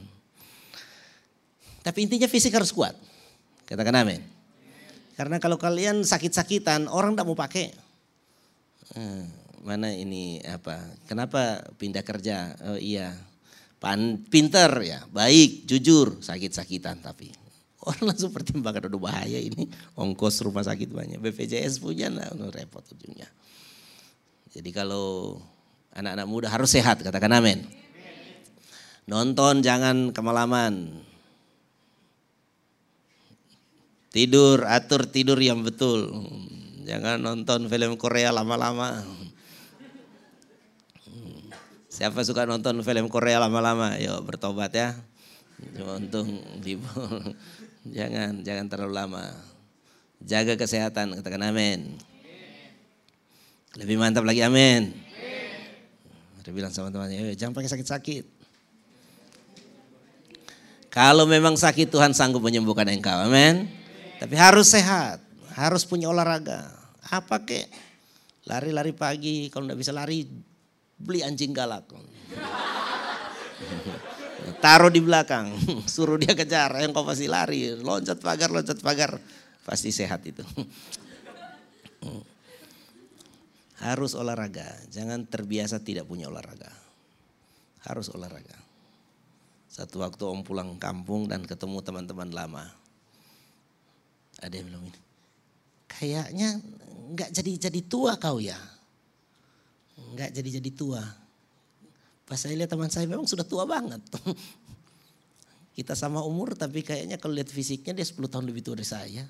tapi 1.84 2.08
intinya 2.08 2.24
fisik 2.24 2.56
harus 2.56 2.72
kuat. 2.72 2.96
Katakan 3.68 3.92
amin. 4.00 4.24
Karena 5.20 5.36
kalau 5.36 5.60
kalian 5.60 6.00
sakit-sakitan, 6.00 6.88
orang 6.88 7.12
tidak 7.12 7.28
mau 7.28 7.36
pakai. 7.36 7.76
Hmm, 8.96 9.28
mana 9.60 9.92
ini 9.92 10.40
apa? 10.48 10.80
Kenapa 11.04 11.60
pindah 11.76 12.00
kerja? 12.00 12.56
Oh 12.72 12.80
iya, 12.80 13.12
Pan, 13.84 14.16
pinter 14.32 14.72
ya, 14.80 15.04
baik, 15.12 15.68
jujur, 15.68 16.16
sakit-sakitan 16.24 17.04
tapi. 17.04 17.28
Orang 17.84 18.08
langsung 18.08 18.32
pertimbangkan 18.32 18.88
aduh 18.88 18.96
bahaya 18.96 19.36
ini 19.36 19.68
ongkos 20.00 20.40
rumah 20.40 20.64
sakit 20.64 20.88
banyak. 20.88 21.20
BPJS 21.20 21.84
punya 21.84 22.08
nah 22.08 22.32
repot 22.48 22.80
ujungnya. 22.80 23.28
Jadi 24.48 24.72
kalau 24.72 25.36
anak-anak 25.92 26.24
muda 26.24 26.48
harus 26.48 26.72
sehat 26.72 27.04
katakan 27.04 27.36
amin. 27.36 27.60
Nonton 29.04 29.60
jangan 29.60 30.16
kemalaman. 30.16 31.04
Tidur, 34.16 34.64
atur 34.64 35.04
tidur 35.12 35.36
yang 35.36 35.60
betul. 35.60 36.08
Jangan 36.88 37.20
nonton 37.20 37.68
film 37.68 38.00
Korea 38.00 38.32
lama-lama. 38.32 39.04
Siapa 41.94 42.26
suka 42.26 42.42
nonton 42.42 42.82
film 42.82 43.06
Korea 43.06 43.38
lama-lama? 43.38 43.94
Yuk 44.02 44.26
bertobat 44.26 44.74
ya. 44.74 44.98
Untung 45.78 46.42
jangan 47.96 48.42
jangan 48.42 48.66
terlalu 48.66 48.98
lama. 48.98 49.30
Jaga 50.18 50.58
kesehatan, 50.58 51.14
katakan 51.14 51.46
amin. 51.46 51.94
Lebih 53.78 53.94
mantap 53.94 54.26
lagi 54.26 54.42
amin. 54.42 54.90
Ada 56.42 56.50
bilang 56.50 56.74
sama 56.74 56.90
temannya, 56.90 57.30
jangan 57.38 57.54
pakai 57.54 57.70
sakit-sakit. 57.70 58.24
Kalau 60.90 61.30
memang 61.30 61.54
sakit 61.54 61.94
Tuhan 61.94 62.10
sanggup 62.10 62.42
menyembuhkan 62.42 62.90
engkau, 62.90 63.22
amin. 63.22 63.70
Tapi 64.18 64.34
harus 64.34 64.74
sehat, 64.74 65.22
harus 65.54 65.86
punya 65.86 66.10
olahraga. 66.10 66.74
Apa 67.06 67.46
kek? 67.46 67.70
Lari-lari 68.50 68.90
pagi, 68.90 69.46
kalau 69.46 69.70
nggak 69.70 69.78
bisa 69.78 69.94
lari 69.94 70.26
beli 71.04 71.20
anjing 71.20 71.52
galak. 71.52 71.84
Taruh 74.64 74.88
di 74.92 75.00
belakang, 75.04 75.52
suruh 75.92 76.16
dia 76.16 76.32
kejar, 76.32 76.72
yang 76.80 76.96
kau 76.96 77.04
pasti 77.04 77.28
lari, 77.28 77.76
loncat 77.76 78.20
pagar, 78.20 78.48
loncat 78.48 78.80
pagar, 78.80 79.20
pasti 79.64 79.92
sehat 79.92 80.24
itu. 80.24 80.44
Harus 83.84 84.16
olahraga, 84.16 84.80
jangan 84.88 85.28
terbiasa 85.28 85.84
tidak 85.84 86.08
punya 86.08 86.32
olahraga. 86.32 86.72
Harus 87.84 88.08
olahraga. 88.08 88.56
Satu 89.68 90.00
waktu 90.00 90.24
om 90.24 90.40
pulang 90.40 90.80
kampung 90.80 91.28
dan 91.28 91.44
ketemu 91.44 91.84
teman-teman 91.84 92.32
lama 92.32 92.64
ada 94.44 94.54
yang 94.54 94.66
bilang 94.68 94.84
ini. 94.84 95.00
Kayaknya 95.86 96.48
nggak 97.14 97.30
jadi 97.30 97.52
jadi 97.68 97.80
tua 97.86 98.18
kau 98.18 98.42
ya. 98.42 98.56
Nggak 99.94 100.30
jadi 100.34 100.48
jadi 100.60 100.70
tua. 100.74 101.02
Pas 102.24 102.40
saya 102.40 102.56
lihat 102.56 102.72
teman 102.72 102.88
saya 102.88 103.04
memang 103.04 103.28
sudah 103.28 103.44
tua 103.44 103.68
banget. 103.68 104.00
Kita 105.76 105.98
sama 105.98 106.22
umur 106.22 106.54
tapi 106.54 106.86
kayaknya 106.86 107.18
kalau 107.18 107.34
lihat 107.34 107.50
fisiknya 107.50 107.92
dia 107.98 108.06
10 108.06 108.18
tahun 108.30 108.46
lebih 108.46 108.62
tua 108.62 108.78
dari 108.78 108.86
saya. 108.86 109.24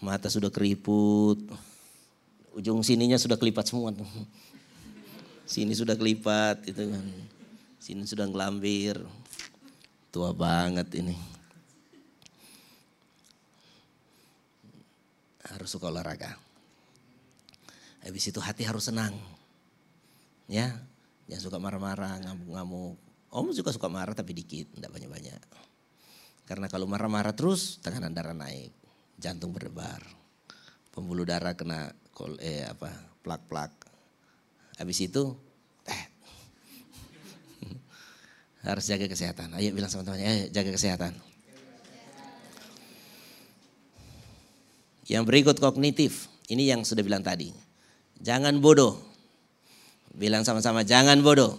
Mata 0.00 0.32
sudah 0.32 0.48
keriput. 0.48 1.38
Ujung 2.56 2.80
sininya 2.80 3.20
sudah 3.20 3.36
kelipat 3.36 3.68
semua. 3.68 3.92
Sini 5.50 5.76
sudah 5.76 5.94
kelipat 5.94 6.64
itu 6.66 6.88
kan. 6.88 7.06
Sini 7.76 8.08
sudah 8.08 8.24
ngelambir. 8.26 8.96
Tua 10.10 10.32
banget 10.34 10.88
ini. 10.96 11.40
harus 15.50 15.66
suka 15.66 15.90
olahraga. 15.90 16.49
Habis 18.00 18.32
itu 18.32 18.40
hati 18.40 18.64
harus 18.64 18.88
senang. 18.88 19.12
Ya, 20.50 20.72
jangan 21.28 21.42
suka 21.46 21.58
marah-marah, 21.60 22.18
ngamuk-ngamuk. 22.24 22.96
Om 23.30 23.54
juga 23.54 23.70
suka 23.70 23.86
marah 23.86 24.16
tapi 24.16 24.34
dikit, 24.34 24.74
tidak 24.74 24.90
banyak-banyak. 24.90 25.42
Karena 26.50 26.66
kalau 26.66 26.90
marah-marah 26.90 27.30
terus 27.30 27.78
tekanan 27.78 28.10
darah 28.10 28.34
naik, 28.34 28.74
jantung 29.14 29.54
berdebar, 29.54 30.02
pembuluh 30.90 31.22
darah 31.22 31.54
kena 31.54 31.94
kol 32.10 32.34
eh 32.42 32.66
apa 32.66 32.90
plak-plak. 33.22 33.70
Habis 34.82 34.98
itu 35.06 35.30
eh 35.86 36.04
harus 38.66 38.84
jaga 38.90 39.06
kesehatan. 39.06 39.54
Ayo 39.54 39.70
bilang 39.70 39.94
sama 39.94 40.02
temannya, 40.02 40.26
ayo 40.26 40.44
jaga 40.50 40.74
kesehatan. 40.74 41.14
Yang 45.06 45.24
berikut 45.26 45.56
kognitif. 45.62 46.26
Ini 46.50 46.74
yang 46.74 46.82
sudah 46.82 47.06
bilang 47.06 47.22
tadi. 47.22 47.69
Jangan 48.20 48.60
bodoh. 48.60 49.00
Bilang 50.12 50.44
sama-sama 50.44 50.84
jangan 50.84 51.24
bodoh. 51.24 51.56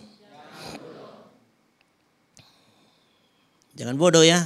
Jangan 3.74 3.98
bodoh 3.98 4.22
ya. 4.22 4.46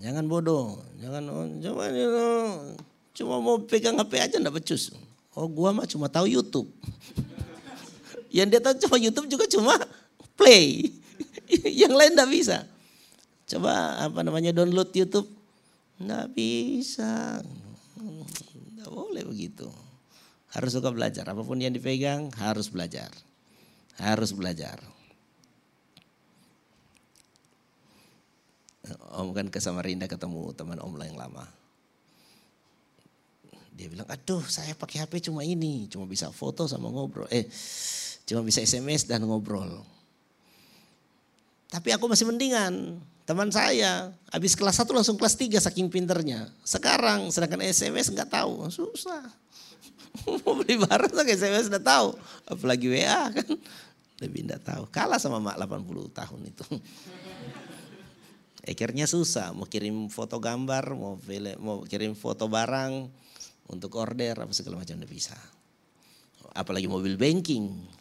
Jangan 0.00 0.24
bodoh. 0.24 0.80
Jangan 0.96 1.22
oh, 1.28 1.44
cuma 1.60 1.84
cuma 3.12 3.34
mau 3.42 3.58
pegang 3.60 3.98
HP 3.98 4.12
aja 4.16 4.36
enggak 4.40 4.62
becus. 4.62 4.94
Oh 5.36 5.50
gua 5.50 5.76
mah 5.76 5.84
cuma 5.84 6.08
tahu 6.08 6.24
YouTube. 6.30 6.70
yang 8.36 8.48
dia 8.48 8.62
tahu 8.62 8.78
cuma 8.88 8.96
YouTube 8.96 9.28
juga 9.28 9.44
cuma 9.50 9.74
play. 10.38 10.88
yang 11.82 11.92
lain 11.92 12.16
enggak 12.16 12.30
bisa. 12.32 12.56
Coba 13.44 14.00
apa 14.08 14.24
namanya 14.24 14.54
download 14.54 14.88
YouTube. 14.94 15.28
Enggak 15.98 16.30
bisa. 16.32 17.42
Tidak 17.98 18.88
boleh 18.88 19.26
begitu. 19.26 19.66
Harus 20.52 20.72
suka 20.72 20.88
belajar. 20.88 21.28
Apa 21.28 21.44
pun 21.44 21.60
yang 21.60 21.74
dipegang 21.74 22.32
harus 22.40 22.72
belajar. 22.72 23.12
Harus 24.00 24.32
belajar. 24.32 24.80
Om 29.12 29.36
kan 29.36 29.46
ke 29.52 29.60
Samarinda 29.60 30.08
ketemu 30.08 30.54
teman 30.56 30.80
Om 30.80 30.96
yang 31.04 31.18
lama. 31.18 31.44
Dia 33.78 33.86
bilang, 33.86 34.08
aduh 34.10 34.42
saya 34.42 34.74
pakai 34.74 35.06
HP 35.06 35.30
cuma 35.30 35.46
ini, 35.46 35.86
cuma 35.86 36.02
bisa 36.02 36.32
foto 36.34 36.66
sama 36.66 36.90
ngobrol. 36.90 37.30
Eh, 37.30 37.46
cuma 38.26 38.42
bisa 38.42 38.58
SMS 38.58 39.06
dan 39.06 39.22
ngobrol. 39.22 39.86
Tapi 41.68 41.94
aku 41.94 42.10
masih 42.10 42.26
mendingan. 42.26 42.98
Teman 43.28 43.52
saya 43.52 44.08
habis 44.32 44.56
kelas 44.56 44.80
1 44.80 44.88
langsung 44.88 45.20
kelas 45.20 45.36
3 45.36 45.60
saking 45.60 45.92
pinternya. 45.92 46.48
Sekarang 46.64 47.28
sedangkan 47.28 47.60
SMS 47.60 48.08
nggak 48.08 48.32
tahu, 48.32 48.66
susah. 48.72 49.20
Mau 50.44 50.54
beli 50.58 50.76
barang 50.76 51.12
pakai 51.12 51.34
SMS 51.36 51.72
udah 51.72 51.82
tahu. 51.82 52.08
Apalagi 52.48 52.86
WA 52.88 53.32
kan. 53.32 53.48
Lebih 54.18 54.40
enggak 54.48 54.62
tahu. 54.66 54.84
Kalah 54.90 55.22
sama 55.22 55.38
mak 55.38 55.56
80 55.56 56.10
tahun 56.10 56.40
itu. 56.46 56.66
Akhirnya 58.70 59.06
susah. 59.08 59.54
Mau 59.56 59.64
kirim 59.64 60.10
foto 60.12 60.36
gambar, 60.42 60.92
mau, 60.92 61.16
mau 61.62 61.76
kirim 61.86 62.12
foto 62.12 62.50
barang 62.50 63.08
untuk 63.68 63.96
order 63.96 64.34
apa 64.36 64.52
segala 64.52 64.80
macam 64.82 64.98
udah 64.98 65.10
bisa. 65.10 65.38
Apalagi 66.52 66.88
mobil 66.90 67.14
banking 67.14 67.96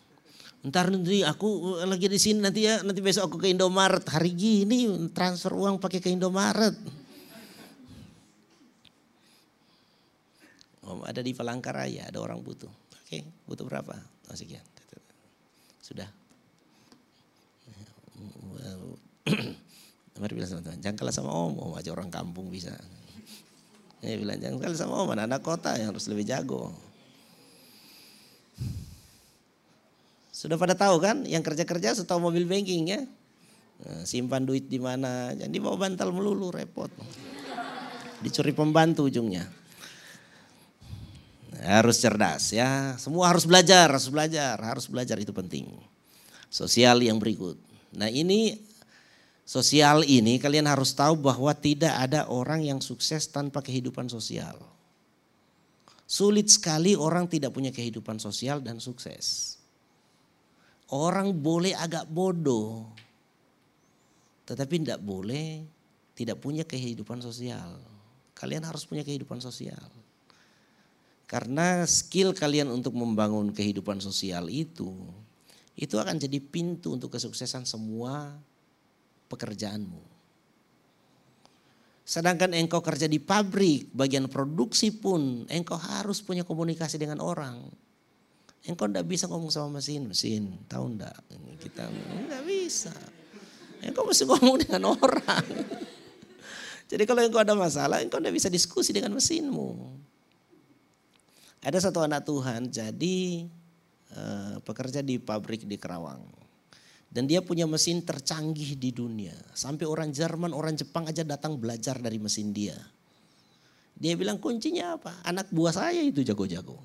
Ntar 0.65 0.89
nanti 0.89 1.21
aku 1.21 1.79
lagi 1.85 2.09
di 2.09 2.19
sini 2.19 2.41
nanti 2.41 2.65
ya, 2.65 2.81
nanti 2.81 2.99
besok 2.99 3.31
aku 3.31 3.37
ke 3.39 3.47
Indomaret. 3.53 4.03
Hari 4.03 4.31
gini 4.33 4.89
transfer 5.13 5.53
uang 5.53 5.77
pakai 5.77 6.01
ke 6.01 6.09
Indomaret. 6.09 6.73
Ada 10.87 11.19
di 11.19 11.35
Palangkaraya, 11.35 12.07
ada 12.07 12.23
orang 12.23 12.39
butuh. 12.39 12.71
Oke, 13.03 13.23
butuh 13.43 13.67
berapa? 13.67 13.95
Oh, 14.31 14.35
sekian. 14.35 14.63
Sudah. 15.83 16.07
Mari 20.17 20.33
bilang 20.33 20.49
sama 20.49 20.65
teman, 20.65 20.81
jangan 20.81 20.97
kalah 20.97 21.13
sama 21.13 21.29
om, 21.29 21.53
om 21.61 21.73
aja 21.77 21.93
orang 21.93 22.09
kampung 22.09 22.49
bisa. 22.49 22.73
Ya 24.01 24.17
bilang 24.17 24.41
jangan 24.41 24.57
kalah 24.57 24.79
sama 24.79 24.97
om, 25.05 25.13
anak 25.13 25.45
kota 25.45 25.77
yang 25.77 25.93
harus 25.93 26.09
lebih 26.09 26.25
jago. 26.25 26.73
Sudah 30.33 30.57
pada 30.57 30.73
tahu 30.73 30.97
kan 30.97 31.21
yang 31.25 31.45
kerja-kerja 31.45 31.93
sudah 31.93 32.17
tahu 32.17 32.29
mobil 32.29 32.49
banking 32.49 32.89
ya. 32.89 33.01
Nah, 33.77 34.01
simpan 34.09 34.41
duit 34.41 34.65
di 34.65 34.81
mana, 34.81 35.37
jadi 35.37 35.53
bawa 35.61 35.85
bantal 35.85 36.09
melulu 36.09 36.49
repot. 36.49 36.89
Dicuri 38.25 38.57
pembantu 38.57 39.05
ujungnya. 39.05 39.45
Harus 41.57 41.97
cerdas 41.97 42.53
ya, 42.53 42.93
semua 43.01 43.33
harus 43.33 43.45
belajar, 43.47 43.89
harus 43.89 44.09
belajar, 44.13 44.55
harus 44.61 44.85
belajar 44.85 45.17
itu 45.17 45.33
penting. 45.33 45.65
Sosial 46.53 47.01
yang 47.01 47.17
berikut. 47.17 47.57
Nah 47.97 48.07
ini 48.13 48.61
sosial 49.41 50.05
ini 50.05 50.37
kalian 50.37 50.69
harus 50.69 50.93
tahu 50.93 51.17
bahwa 51.17 51.49
tidak 51.57 51.97
ada 51.97 52.29
orang 52.29 52.61
yang 52.61 52.77
sukses 52.77 53.25
tanpa 53.25 53.65
kehidupan 53.65 54.05
sosial. 54.05 54.59
Sulit 56.07 56.47
sekali 56.47 56.93
orang 56.93 57.27
tidak 57.27 57.51
punya 57.51 57.73
kehidupan 57.73 58.21
sosial 58.21 58.61
dan 58.61 58.77
sukses. 58.77 59.57
Orang 60.87 61.35
boleh 61.35 61.75
agak 61.75 62.07
bodoh, 62.07 62.87
tetapi 64.47 64.79
tidak 64.79 65.03
boleh 65.03 65.67
tidak 66.15 66.39
punya 66.39 66.63
kehidupan 66.63 67.19
sosial. 67.19 67.75
Kalian 68.33 68.63
harus 68.63 68.87
punya 68.87 69.03
kehidupan 69.03 69.37
sosial. 69.43 69.96
Karena 71.27 71.83
skill 71.83 72.31
kalian 72.31 72.71
untuk 72.71 72.95
membangun 72.95 73.51
kehidupan 73.51 73.99
sosial 73.99 74.47
itu, 74.47 74.95
itu 75.75 75.99
akan 75.99 76.15
jadi 76.15 76.39
pintu 76.39 76.95
untuk 76.95 77.11
kesuksesan 77.11 77.67
semua 77.67 78.31
pekerjaanmu. 79.27 79.99
Sedangkan 82.07 82.55
engkau 82.55 82.79
kerja 82.79 83.11
di 83.11 83.19
pabrik, 83.19 83.91
bagian 83.91 84.31
produksi 84.31 84.95
pun 84.95 85.43
engkau 85.51 85.75
harus 85.75 86.23
punya 86.23 86.47
komunikasi 86.47 86.95
dengan 86.95 87.19
orang. 87.19 87.59
Engkau 88.63 88.87
tidak 88.87 89.11
bisa 89.11 89.27
ngomong 89.27 89.51
sama 89.51 89.83
mesin, 89.83 90.07
mesin, 90.07 90.55
tahu 90.71 90.95
enggak? 90.95 91.19
Kita 91.59 91.91
enggak 91.91 92.43
bisa. 92.47 92.95
Engkau 93.83 94.07
mesti 94.07 94.23
ngomong 94.23 94.63
dengan 94.63 94.95
orang. 94.95 95.43
Jadi 96.91 97.03
kalau 97.03 97.19
engkau 97.19 97.43
ada 97.43 97.51
masalah, 97.51 97.99
engkau 97.99 98.23
tidak 98.23 98.39
bisa 98.39 98.47
diskusi 98.47 98.95
dengan 98.95 99.11
mesinmu. 99.11 99.99
Ada 101.61 101.89
satu 101.89 102.05
anak 102.05 102.25
Tuhan, 102.25 102.69
jadi 102.69 103.47
uh, 104.13 104.61
pekerja 104.61 105.01
di 105.01 105.17
pabrik 105.17 105.65
di 105.65 105.75
Kerawang. 105.77 106.21
Dan 107.07 107.25
dia 107.25 107.39
punya 107.39 107.63
mesin 107.65 108.03
tercanggih 108.03 108.75
di 108.77 108.91
dunia. 108.91 109.33
Sampai 109.55 109.87
orang 109.87 110.11
Jerman, 110.11 110.51
orang 110.51 110.75
Jepang 110.75 111.07
aja 111.07 111.23
datang 111.23 111.55
belajar 111.55 111.97
dari 111.97 112.19
mesin 112.19 112.51
dia. 112.51 112.75
Dia 113.97 114.13
bilang 114.13 114.37
kuncinya 114.37 114.99
apa? 114.99 115.25
Anak 115.25 115.49
buah 115.49 115.73
saya 115.73 116.05
itu 116.05 116.21
jago-jago. 116.21 116.77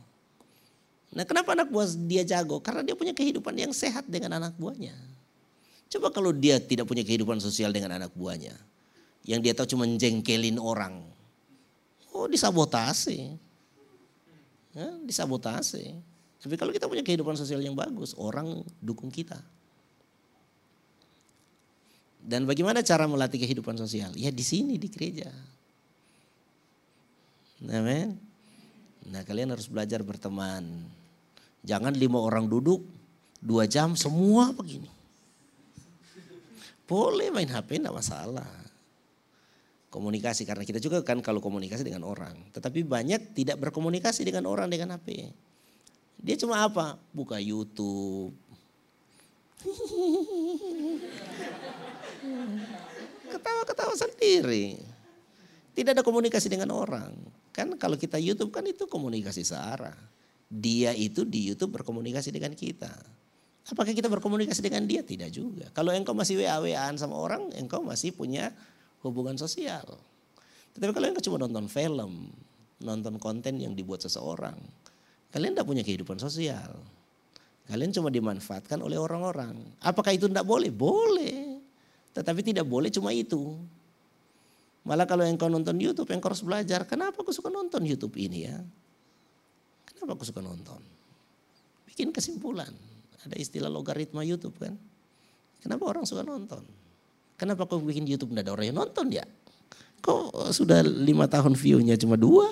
Nah 1.13 1.29
kenapa 1.29 1.53
anak 1.53 1.69
buah 1.69 1.85
dia 2.09 2.25
jago? 2.25 2.65
Karena 2.65 2.81
dia 2.81 2.97
punya 2.97 3.13
kehidupan 3.13 3.53
yang 3.53 3.73
sehat 3.77 4.09
dengan 4.09 4.41
anak 4.41 4.57
buahnya. 4.57 4.97
Coba 5.93 6.09
kalau 6.09 6.33
dia 6.33 6.57
tidak 6.57 6.89
punya 6.89 7.05
kehidupan 7.05 7.37
sosial 7.37 7.69
dengan 7.69 8.01
anak 8.01 8.17
buahnya. 8.17 8.57
Yang 9.29 9.41
dia 9.45 9.53
tahu 9.53 9.77
cuma 9.77 9.85
jengkelin 9.85 10.57
orang. 10.57 11.05
Oh 12.17 12.25
disabotase. 12.25 13.37
Ya, 14.73 14.89
disabotase. 15.05 16.01
Tapi 16.43 16.55
kalau 16.59 16.73
kita 16.75 16.89
punya 16.91 17.05
kehidupan 17.05 17.37
sosial 17.37 17.63
yang 17.63 17.77
bagus, 17.77 18.17
orang 18.19 18.65
dukung 18.83 19.13
kita. 19.13 19.39
Dan 22.23 22.47
bagaimana 22.47 22.83
cara 22.83 23.07
melatih 23.07 23.43
kehidupan 23.43 23.79
sosial? 23.79 24.15
Ya 24.15 24.31
di 24.31 24.43
sini 24.43 24.79
di 24.79 24.89
gereja. 24.91 25.31
Amin. 27.63 28.19
Nah 29.11 29.23
kalian 29.27 29.55
harus 29.55 29.67
belajar 29.67 30.03
berteman 30.07 30.87
Jangan 31.63 31.95
lima 31.95 32.19
orang 32.19 32.51
duduk, 32.51 32.83
dua 33.39 33.71
jam 33.71 33.95
semua 33.95 34.51
begini. 34.51 34.91
Boleh 36.91 37.31
main 37.31 37.47
HP 37.47 37.79
enggak 37.79 37.95
masalah. 37.95 38.51
Komunikasi 39.93 40.49
karena 40.49 40.65
kita 40.65 40.81
juga 40.81 41.05
kan 41.05 41.21
kalau 41.21 41.45
komunikasi 41.45 41.85
dengan 41.85 42.09
orang. 42.09 42.33
Tetapi 42.49 42.81
banyak 42.81 43.37
tidak 43.37 43.61
berkomunikasi 43.61 44.25
dengan 44.25 44.49
orang 44.49 44.73
dengan 44.73 44.97
HP. 44.97 45.29
Dia 46.17 46.37
cuma 46.41 46.65
apa? 46.65 46.97
Buka 47.13 47.37
YouTube. 47.37 48.33
Ketawa-ketawa 53.37 53.93
sendiri. 53.93 54.81
Tidak 55.77 55.93
ada 55.93 56.01
komunikasi 56.01 56.49
dengan 56.49 56.73
orang. 56.73 57.13
Kan 57.53 57.77
kalau 57.77 58.01
kita 58.01 58.17
YouTube 58.17 58.49
kan 58.49 58.65
itu 58.65 58.89
komunikasi 58.89 59.45
searah 59.45 60.13
dia 60.53 60.93
itu 60.93 61.25
di 61.25 61.49
YouTube 61.49 61.81
berkomunikasi 61.81 62.29
dengan 62.29 62.53
kita. 62.53 62.93
Apakah 63.73 63.97
kita 63.97 64.13
berkomunikasi 64.13 64.61
dengan 64.61 64.85
dia? 64.85 65.01
Tidak 65.01 65.33
juga. 65.33 65.73
Kalau 65.73 65.89
engkau 65.97 66.13
masih 66.13 66.45
WA-WAan 66.45 67.01
sama 67.01 67.17
orang, 67.17 67.49
engkau 67.57 67.81
masih 67.81 68.13
punya 68.13 68.53
hubungan 69.03 69.37
sosial. 69.37 69.85
Tetapi 70.73 70.91
kalau 70.95 71.07
engkau 71.11 71.25
cuma 71.27 71.39
nonton 71.43 71.67
film, 71.69 72.33
nonton 72.81 73.19
konten 73.21 73.61
yang 73.61 73.77
dibuat 73.77 74.01
seseorang, 74.03 74.57
kalian 75.35 75.53
tidak 75.53 75.69
punya 75.69 75.83
kehidupan 75.85 76.17
sosial. 76.17 76.81
Kalian 77.69 77.95
cuma 77.95 78.11
dimanfaatkan 78.11 78.83
oleh 78.83 78.99
orang-orang. 78.99 79.55
Apakah 79.79 80.11
itu 80.11 80.27
tidak 80.27 80.43
boleh? 80.43 80.71
Boleh. 80.75 81.63
Tetapi 82.11 82.41
tidak 82.43 82.67
boleh 82.67 82.91
cuma 82.91 83.15
itu. 83.15 83.55
Malah 84.83 85.07
kalau 85.07 85.23
engkau 85.23 85.47
nonton 85.47 85.79
YouTube, 85.79 86.11
engkau 86.11 86.35
harus 86.35 86.43
belajar. 86.43 86.83
Kenapa 86.91 87.23
aku 87.23 87.31
suka 87.31 87.55
nonton 87.55 87.87
YouTube 87.87 88.19
ini 88.19 88.51
ya? 88.51 88.59
Kenapa 89.87 90.19
aku 90.19 90.27
suka 90.27 90.43
nonton? 90.43 90.83
Bikin 91.87 92.11
kesimpulan. 92.11 92.75
Ada 93.23 93.39
istilah 93.39 93.71
logaritma 93.71 94.27
YouTube 94.27 94.59
kan. 94.59 94.75
Kenapa 95.63 95.87
orang 95.87 96.03
suka 96.03 96.27
nonton? 96.27 96.67
Kenapa 97.43 97.67
kau 97.67 97.83
bikin 97.83 98.07
YouTube 98.07 98.31
tidak 98.31 98.47
ada 98.47 98.53
orang 98.55 98.67
yang 98.71 98.79
nonton 98.79 99.11
ya? 99.11 99.27
Kok 99.99 100.55
sudah 100.55 100.79
lima 100.87 101.27
tahun 101.27 101.59
view-nya 101.59 101.99
cuma 101.99 102.15
dua? 102.15 102.47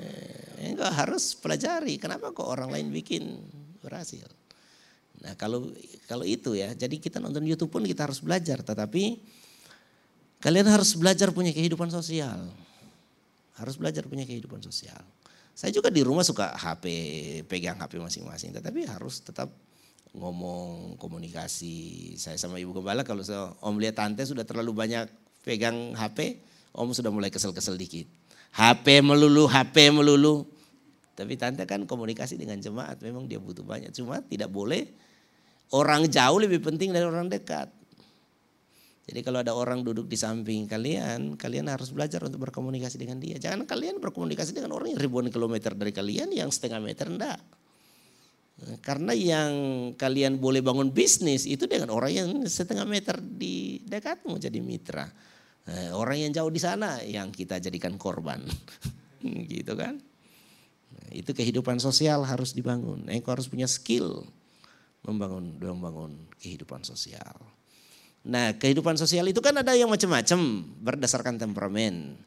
Eh, 0.00 0.72
enggak 0.72 0.96
harus 0.96 1.36
pelajari. 1.36 2.00
Kenapa 2.00 2.32
kok 2.32 2.48
orang 2.48 2.72
lain 2.72 2.88
bikin 2.88 3.36
berhasil? 3.84 4.24
Nah 5.20 5.36
kalau 5.36 5.68
kalau 6.08 6.24
itu 6.24 6.56
ya, 6.56 6.72
jadi 6.72 6.96
kita 6.96 7.20
nonton 7.20 7.44
YouTube 7.44 7.68
pun 7.68 7.84
kita 7.84 8.08
harus 8.08 8.24
belajar. 8.24 8.64
Tetapi 8.64 9.20
kalian 10.40 10.72
harus 10.72 10.96
belajar 10.96 11.28
punya 11.36 11.52
kehidupan 11.52 11.92
sosial. 11.92 12.48
Harus 13.60 13.76
belajar 13.76 14.08
punya 14.08 14.24
kehidupan 14.24 14.64
sosial. 14.64 15.04
Saya 15.52 15.68
juga 15.68 15.92
di 15.92 16.00
rumah 16.00 16.24
suka 16.24 16.56
HP, 16.56 16.84
pegang 17.44 17.76
HP 17.76 18.00
masing-masing. 18.00 18.56
Tetapi 18.56 18.88
harus 18.88 19.20
tetap 19.20 19.52
ngomong, 20.16 20.96
komunikasi. 20.96 22.16
Saya 22.16 22.40
sama 22.40 22.56
Ibu 22.56 22.80
Gembala 22.80 23.04
kalau 23.04 23.20
saya, 23.20 23.52
Om 23.60 23.76
lihat 23.76 24.00
tante 24.00 24.24
sudah 24.24 24.42
terlalu 24.48 24.72
banyak 24.72 25.06
pegang 25.44 25.92
HP, 25.92 26.40
Om 26.72 26.96
sudah 26.96 27.12
mulai 27.12 27.28
kesel-kesel 27.28 27.76
dikit. 27.76 28.08
HP 28.56 29.04
melulu, 29.04 29.44
HP 29.44 29.92
melulu. 29.92 30.48
Tapi 31.16 31.36
tante 31.36 31.64
kan 31.64 31.84
komunikasi 31.84 32.36
dengan 32.36 32.60
jemaat 32.60 33.00
memang 33.00 33.28
dia 33.28 33.40
butuh 33.40 33.64
banyak. 33.64 33.92
Cuma 33.92 34.20
tidak 34.24 34.52
boleh 34.52 34.88
orang 35.72 36.08
jauh 36.08 36.40
lebih 36.40 36.60
penting 36.60 36.92
dari 36.92 37.04
orang 37.04 37.28
dekat. 37.28 37.72
Jadi 39.06 39.22
kalau 39.22 39.38
ada 39.38 39.54
orang 39.54 39.86
duduk 39.86 40.10
di 40.10 40.18
samping 40.18 40.66
kalian, 40.66 41.38
kalian 41.38 41.70
harus 41.70 41.94
belajar 41.94 42.26
untuk 42.26 42.42
berkomunikasi 42.42 42.98
dengan 42.98 43.22
dia. 43.22 43.38
Jangan 43.38 43.62
kalian 43.62 44.02
berkomunikasi 44.02 44.50
dengan 44.50 44.74
orang 44.74 44.92
yang 44.92 45.00
ribuan 45.00 45.30
kilometer 45.30 45.78
dari 45.78 45.94
kalian 45.94 46.34
yang 46.34 46.50
setengah 46.50 46.82
meter 46.82 47.06
enggak. 47.06 47.38
Karena 48.80 49.12
yang 49.12 49.52
kalian 50.00 50.40
boleh 50.40 50.64
bangun 50.64 50.88
bisnis 50.88 51.44
itu 51.44 51.68
dengan 51.68 51.92
orang 51.92 52.12
yang 52.12 52.28
setengah 52.48 52.88
meter 52.88 53.20
di 53.20 53.84
dekatmu 53.84 54.40
jadi 54.40 54.58
mitra. 54.64 55.04
Eh, 55.66 55.92
orang 55.92 56.24
yang 56.24 56.32
jauh 56.32 56.48
di 56.48 56.56
sana 56.56 57.04
yang 57.04 57.28
kita 57.28 57.60
jadikan 57.60 58.00
korban. 58.00 58.40
gitu 59.52 59.76
kan. 59.76 60.00
Itu 61.12 61.36
kehidupan 61.36 61.76
sosial 61.84 62.24
harus 62.24 62.56
dibangun. 62.56 63.04
Engkau 63.12 63.36
harus 63.36 63.44
punya 63.44 63.68
skill 63.68 64.24
membangun 65.04 65.60
membangun 65.60 66.12
kehidupan 66.40 66.80
sosial. 66.80 67.36
Nah 68.26 68.56
kehidupan 68.56 68.98
sosial 68.98 69.28
itu 69.30 69.38
kan 69.38 69.54
ada 69.54 69.76
yang 69.76 69.92
macam-macam 69.92 70.64
berdasarkan 70.80 71.36
temperamen. 71.38 72.18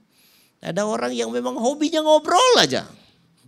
Ada 0.61 0.85
orang 0.85 1.15
yang 1.15 1.33
memang 1.33 1.57
hobinya 1.57 2.03
ngobrol 2.05 2.55
aja. 2.59 2.87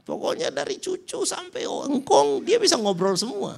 Pokoknya 0.01 0.49
dari 0.49 0.81
cucu 0.81 1.21
sampai 1.23 1.65
engkong 1.65 2.41
dia 2.41 2.57
bisa 2.57 2.75
ngobrol 2.77 3.13
semua. 3.13 3.53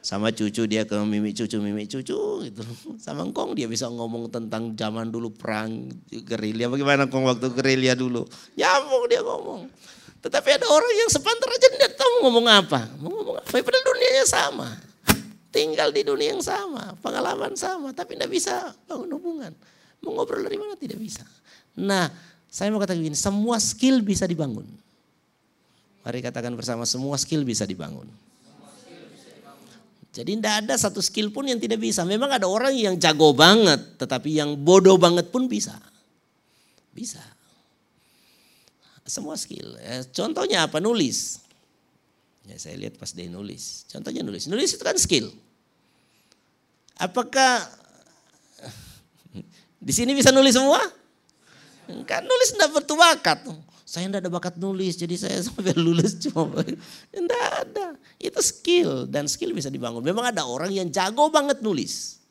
Sama 0.00 0.32
cucu 0.32 0.64
dia 0.64 0.88
ke 0.88 0.96
mimi 1.04 1.36
cucu 1.36 1.60
mimi 1.60 1.84
cucu 1.84 2.16
gitu. 2.48 2.64
Sama 2.96 3.28
engkong 3.28 3.52
dia 3.52 3.68
bisa 3.68 3.84
ngomong 3.92 4.32
tentang 4.32 4.72
zaman 4.72 5.12
dulu 5.12 5.28
perang 5.28 5.92
gerilya. 6.08 6.72
Bagaimana 6.72 7.04
engkong 7.04 7.28
waktu 7.28 7.52
gerilya 7.52 7.92
dulu. 7.92 8.24
Nyambung 8.56 9.04
dia 9.12 9.20
ngomong. 9.20 9.68
Tetapi 10.20 10.48
ada 10.56 10.66
orang 10.68 10.92
yang 11.04 11.10
sepantar 11.12 11.48
aja 11.52 11.68
tidak 11.68 11.92
tahu 12.00 12.24
ngomong 12.24 12.46
apa. 12.48 12.88
Mau 12.96 13.12
ngomong 13.12 13.36
apa. 13.44 13.48
Padahal 13.52 13.84
dunianya 13.84 14.24
sama. 14.24 14.68
Tinggal 15.50 15.90
di 15.90 16.06
dunia 16.06 16.30
yang 16.30 16.44
sama, 16.46 16.94
pengalaman 17.02 17.58
sama, 17.58 17.90
tapi 17.90 18.14
tidak 18.14 18.30
bisa 18.30 18.70
bangun 18.86 19.18
hubungan. 19.18 19.52
Mau 19.98 20.14
ngobrol 20.14 20.46
dari 20.46 20.54
mana 20.54 20.78
tidak 20.78 21.02
bisa. 21.02 21.26
Nah, 21.74 22.06
saya 22.46 22.70
mau 22.70 22.78
katakan 22.78 23.02
begini, 23.02 23.18
semua 23.18 23.58
skill 23.58 23.98
bisa 23.98 24.30
dibangun. 24.30 24.62
Mari 26.00 26.24
katakan 26.24 26.56
bersama, 26.56 26.88
semua 26.88 27.20
skill 27.20 27.44
bisa 27.44 27.68
dibangun. 27.68 28.08
Jadi 30.10 30.42
tidak 30.42 30.54
ada 30.66 30.74
satu 30.74 30.98
skill 30.98 31.30
pun 31.30 31.46
yang 31.46 31.62
tidak 31.62 31.78
bisa. 31.78 32.02
Memang 32.02 32.34
ada 32.34 32.50
orang 32.50 32.74
yang 32.74 32.98
jago 32.98 33.30
banget, 33.30 33.94
tetapi 33.94 34.42
yang 34.42 34.58
bodoh 34.58 34.98
banget 34.98 35.30
pun 35.30 35.46
bisa. 35.46 35.78
Bisa. 36.90 37.22
Semua 39.06 39.38
skill. 39.38 39.78
Ya, 39.78 40.02
contohnya 40.10 40.66
apa? 40.66 40.82
Nulis. 40.82 41.38
Ya 42.46 42.58
saya 42.58 42.74
lihat 42.74 42.98
pas 42.98 43.14
dia 43.14 43.30
nulis. 43.30 43.86
Contohnya 43.86 44.26
nulis. 44.26 44.50
Nulis 44.50 44.74
itu 44.74 44.82
kan 44.82 44.98
skill. 44.98 45.30
Apakah 46.98 47.70
di 49.86 49.92
sini 49.94 50.10
bisa 50.18 50.34
nulis 50.34 50.58
semua? 50.58 50.82
Kan 52.06 52.26
nulis 52.26 52.50
tidak 52.50 52.82
bertuakat. 52.82 53.46
Saya 53.90 54.06
tidak 54.06 54.22
ada 54.22 54.30
bakat 54.30 54.54
nulis, 54.54 54.94
jadi 54.94 55.18
saya 55.18 55.42
sampai 55.50 55.74
lulus 55.74 56.14
cuma 56.22 56.62
tidak 57.10 57.44
ada. 57.66 57.98
Itu 58.22 58.38
skill 58.38 59.10
dan 59.10 59.26
skill 59.26 59.50
bisa 59.50 59.66
dibangun. 59.66 60.06
Memang 60.06 60.30
ada 60.30 60.46
orang 60.46 60.70
yang 60.70 60.86
jago 60.94 61.26
banget 61.26 61.58
nulis. 61.58 62.22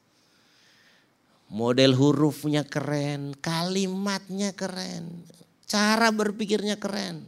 Model 1.52 2.00
hurufnya 2.00 2.64
keren, 2.64 3.36
kalimatnya 3.44 4.56
keren, 4.56 5.28
cara 5.68 6.16
berpikirnya 6.16 6.80
keren. 6.80 7.28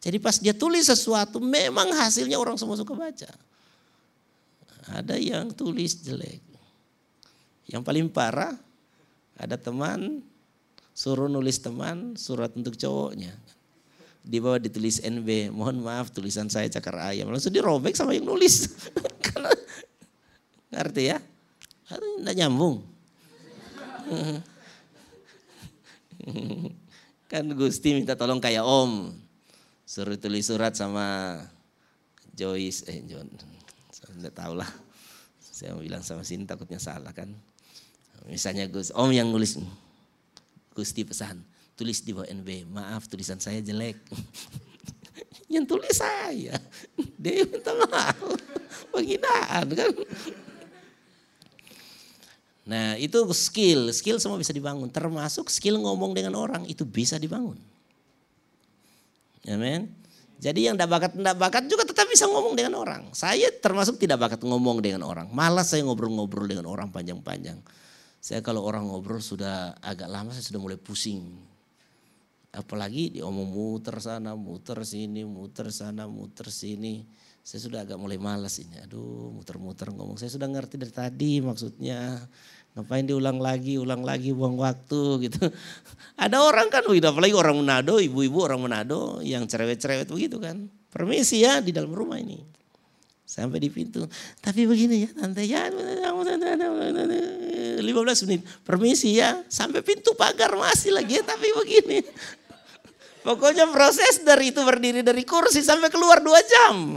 Jadi 0.00 0.16
pas 0.16 0.40
dia 0.40 0.56
tulis 0.56 0.88
sesuatu 0.88 1.36
memang 1.36 1.92
hasilnya 1.92 2.40
orang 2.40 2.56
semua 2.56 2.80
suka 2.80 2.96
baca. 2.96 3.28
Ada 4.88 5.20
yang 5.20 5.52
tulis 5.52 6.00
jelek. 6.00 6.40
Yang 7.68 7.82
paling 7.84 8.08
parah 8.08 8.56
ada 9.36 9.60
teman 9.60 10.24
suruh 11.00 11.32
nulis 11.32 11.56
teman 11.64 12.12
surat 12.20 12.52
untuk 12.52 12.76
cowoknya. 12.76 13.32
Di 14.20 14.36
bawah 14.36 14.60
ditulis 14.60 15.00
NB, 15.00 15.48
mohon 15.48 15.80
maaf 15.80 16.12
tulisan 16.12 16.52
saya 16.52 16.68
cakar 16.68 17.00
ayam. 17.00 17.32
Langsung 17.32 17.56
dirobek 17.56 17.96
sama 17.96 18.12
yang 18.12 18.28
nulis. 18.28 18.68
Karena 19.24 19.48
ngerti 20.68 21.08
ya? 21.08 21.16
Tidak 21.88 22.36
nyambung. 22.36 22.84
kan 27.32 27.48
Gusti 27.56 27.96
minta 27.96 28.12
tolong 28.12 28.42
kayak 28.42 28.66
om 28.66 29.14
suruh 29.88 30.18
tulis 30.20 30.44
surat 30.44 30.76
sama 30.76 31.38
Joyce, 32.36 32.84
eh 32.92 33.00
John, 33.08 33.30
saya 33.88 34.12
tidak 34.20 34.34
tahu 34.36 34.52
lah. 34.60 34.68
Saya 35.40 35.72
mau 35.72 35.80
bilang 35.80 36.04
sama 36.04 36.28
Sin 36.28 36.44
takutnya 36.44 36.76
salah 36.76 37.16
kan. 37.16 37.32
Misalnya 38.28 38.68
Gus, 38.68 38.92
Om 38.92 39.10
yang 39.16 39.32
nulis, 39.32 39.56
Gusti 40.80 41.04
pesan, 41.04 41.44
tulis 41.76 42.00
di 42.00 42.16
bawah 42.16 42.24
NB, 42.24 42.72
maaf 42.72 43.04
tulisan 43.04 43.36
saya 43.36 43.60
jelek. 43.60 44.00
yang 45.52 45.68
tulis 45.68 45.92
saya, 45.92 46.56
dia 47.20 47.44
minta 47.44 47.76
maaf, 47.84 48.16
penghinaan 48.96 49.66
kan. 49.76 49.92
Nah 52.64 52.96
itu 52.96 53.20
skill, 53.36 53.92
skill 53.92 54.16
semua 54.16 54.40
bisa 54.40 54.56
dibangun. 54.56 54.88
Termasuk 54.88 55.52
skill 55.52 55.76
ngomong 55.76 56.16
dengan 56.16 56.32
orang 56.40 56.64
itu 56.64 56.88
bisa 56.88 57.20
dibangun. 57.20 57.60
Amin. 59.44 59.92
Jadi 60.40 60.64
yang 60.64 60.80
tidak 60.80 60.88
bakat 60.96 61.12
tidak 61.12 61.36
bakat 61.36 61.64
juga 61.68 61.84
tetap 61.84 62.08
bisa 62.08 62.24
ngomong 62.24 62.56
dengan 62.56 62.80
orang. 62.80 63.12
Saya 63.12 63.52
termasuk 63.52 64.00
tidak 64.00 64.16
bakat 64.16 64.40
ngomong 64.40 64.80
dengan 64.80 65.04
orang. 65.04 65.28
Malas 65.28 65.76
saya 65.76 65.84
ngobrol-ngobrol 65.84 66.48
dengan 66.48 66.64
orang 66.64 66.88
panjang-panjang. 66.88 67.60
Saya 68.20 68.44
kalau 68.44 68.60
orang 68.68 68.84
ngobrol 68.84 69.24
sudah 69.24 69.80
agak 69.80 70.12
lama 70.12 70.28
saya 70.36 70.44
sudah 70.44 70.60
mulai 70.60 70.76
pusing. 70.76 71.24
Apalagi 72.52 73.16
diomong 73.16 73.48
muter 73.48 73.96
sana, 73.96 74.36
muter 74.36 74.84
sini, 74.84 75.24
muter 75.24 75.72
sana, 75.72 76.04
muter 76.04 76.52
sini. 76.52 77.08
Saya 77.40 77.64
sudah 77.64 77.80
agak 77.88 77.96
mulai 77.96 78.20
malas 78.20 78.60
ini. 78.60 78.76
Aduh 78.84 79.32
muter-muter 79.32 79.88
ngomong. 79.88 80.20
Saya 80.20 80.28
sudah 80.28 80.52
ngerti 80.52 80.76
dari 80.76 80.92
tadi 80.92 81.40
maksudnya. 81.40 82.20
Ngapain 82.76 83.02
diulang 83.02 83.42
lagi, 83.42 83.80
ulang 83.80 84.06
lagi, 84.06 84.30
buang 84.30 84.54
waktu 84.60 85.26
gitu. 85.26 85.42
Ada 86.22 86.44
orang 86.44 86.70
kan 86.70 86.86
apalagi 86.86 87.34
orang 87.34 87.58
Manado, 87.58 87.98
ibu-ibu 87.98 88.46
orang 88.46 88.62
Manado 88.62 89.18
yang 89.24 89.48
cerewet-cerewet 89.48 90.06
begitu 90.06 90.38
kan. 90.38 90.70
Permisi 90.92 91.42
ya 91.42 91.58
di 91.58 91.72
dalam 91.72 91.90
rumah 91.90 92.20
ini. 92.20 92.38
Sampai 93.26 93.62
di 93.62 93.70
pintu. 93.70 94.06
Tapi 94.42 94.66
begini 94.66 95.06
ya 95.06 95.10
tante 95.14 95.46
ya 95.46 95.70
15 97.82 98.24
menit. 98.28 98.40
Permisi 98.62 99.16
ya 99.16 99.40
sampai 99.48 99.80
pintu 99.80 100.12
pagar 100.14 100.54
masih 100.56 100.94
lagi 100.94 101.18
ya 101.18 101.24
tapi 101.24 101.48
begini. 101.52 102.00
Pokoknya 103.20 103.68
proses 103.68 104.24
dari 104.24 104.48
itu 104.48 104.64
berdiri 104.64 105.04
dari 105.04 105.24
kursi 105.28 105.60
sampai 105.60 105.92
keluar 105.92 106.24
dua 106.24 106.40
jam. 106.40 106.96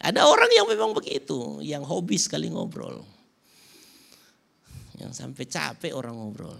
Ada 0.00 0.26
orang 0.26 0.50
yang 0.50 0.64
memang 0.64 0.96
begitu, 0.96 1.60
yang 1.60 1.84
hobi 1.84 2.16
sekali 2.16 2.48
ngobrol. 2.48 3.04
Yang 4.96 5.12
sampai 5.12 5.44
capek 5.44 5.92
orang 5.92 6.16
ngobrol. 6.16 6.56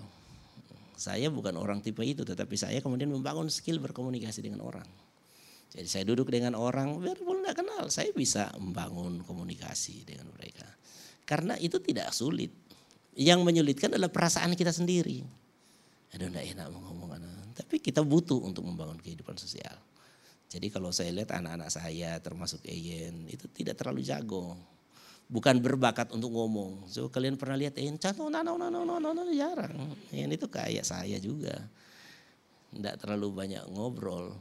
Saya 1.00 1.32
bukan 1.32 1.56
orang 1.56 1.80
tipe 1.80 2.04
itu, 2.04 2.20
tetapi 2.20 2.60
saya 2.60 2.84
kemudian 2.84 3.08
membangun 3.08 3.48
skill 3.48 3.80
berkomunikasi 3.80 4.44
dengan 4.44 4.60
orang. 4.60 4.84
Jadi 5.72 5.88
saya 5.88 6.04
duduk 6.04 6.28
dengan 6.28 6.52
orang, 6.52 7.00
biarpun 7.00 7.40
tidak 7.40 7.64
kenal, 7.64 7.88
saya 7.88 8.12
bisa 8.12 8.52
membangun 8.60 9.24
komunikasi 9.24 10.04
dengan 10.04 10.28
mereka. 10.36 10.68
Karena 11.28 11.54
itu 11.58 11.78
tidak 11.82 12.10
sulit. 12.14 12.50
Yang 13.14 13.40
menyulitkan 13.42 13.90
adalah 13.92 14.10
perasaan 14.10 14.54
kita 14.54 14.70
sendiri. 14.70 15.22
Aduh 16.14 16.26
tidak 16.30 16.46
enak 16.56 16.66
mau 16.70 16.82
ngomong. 16.90 17.00
Tapi 17.54 17.76
kita 17.78 18.00
butuh 18.00 18.40
untuk 18.40 18.64
membangun 18.64 18.96
kehidupan 18.98 19.36
sosial. 19.36 19.76
Jadi 20.50 20.66
kalau 20.72 20.90
saya 20.90 21.14
lihat 21.14 21.30
anak-anak 21.30 21.70
saya 21.70 22.18
termasuk 22.18 22.64
Eyen 22.66 23.30
itu 23.30 23.46
tidak 23.52 23.78
terlalu 23.78 24.02
jago. 24.02 24.58
Bukan 25.30 25.62
berbakat 25.62 26.10
untuk 26.10 26.34
ngomong. 26.34 26.90
So 26.90 27.06
kalian 27.06 27.38
pernah 27.38 27.54
lihat 27.54 27.78
Eyen 27.78 27.94
contoh 28.00 28.26
no 28.26 28.42
no 28.42 28.58
no 28.58 28.66
no 28.66 28.82
no 28.82 28.98
no 28.98 29.22
jarang. 29.30 29.94
Eyen 30.10 30.34
itu 30.34 30.50
kayak 30.50 30.82
saya 30.82 31.22
juga. 31.22 31.54
Tidak 32.74 32.96
terlalu 32.98 33.30
banyak 33.30 33.62
ngobrol. 33.70 34.34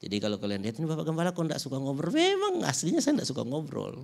Jadi 0.00 0.16
kalau 0.18 0.40
kalian 0.40 0.64
lihat 0.64 0.80
ini 0.80 0.88
Bapak 0.88 1.06
Gembala 1.06 1.30
kok 1.30 1.46
tidak 1.46 1.62
suka 1.62 1.76
ngobrol. 1.78 2.10
Memang 2.10 2.66
aslinya 2.66 2.98
saya 2.98 3.20
tidak 3.20 3.30
suka 3.30 3.46
ngobrol. 3.46 4.02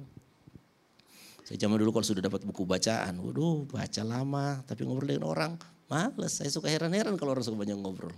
Saya 1.47 1.63
zaman 1.63 1.79
dulu 1.79 1.95
kalau 1.95 2.07
sudah 2.11 2.27
dapat 2.27 2.43
buku 2.43 2.67
bacaan, 2.67 3.23
waduh 3.23 3.71
baca 3.71 4.03
lama, 4.03 4.67
tapi 4.67 4.83
ngobrol 4.83 5.15
dengan 5.15 5.31
orang, 5.31 5.53
males. 5.87 6.43
Saya 6.43 6.51
suka 6.51 6.67
heran-heran 6.67 7.15
kalau 7.15 7.39
orang 7.39 7.47
suka 7.47 7.55
banyak 7.55 7.79
ngobrol. 7.79 8.11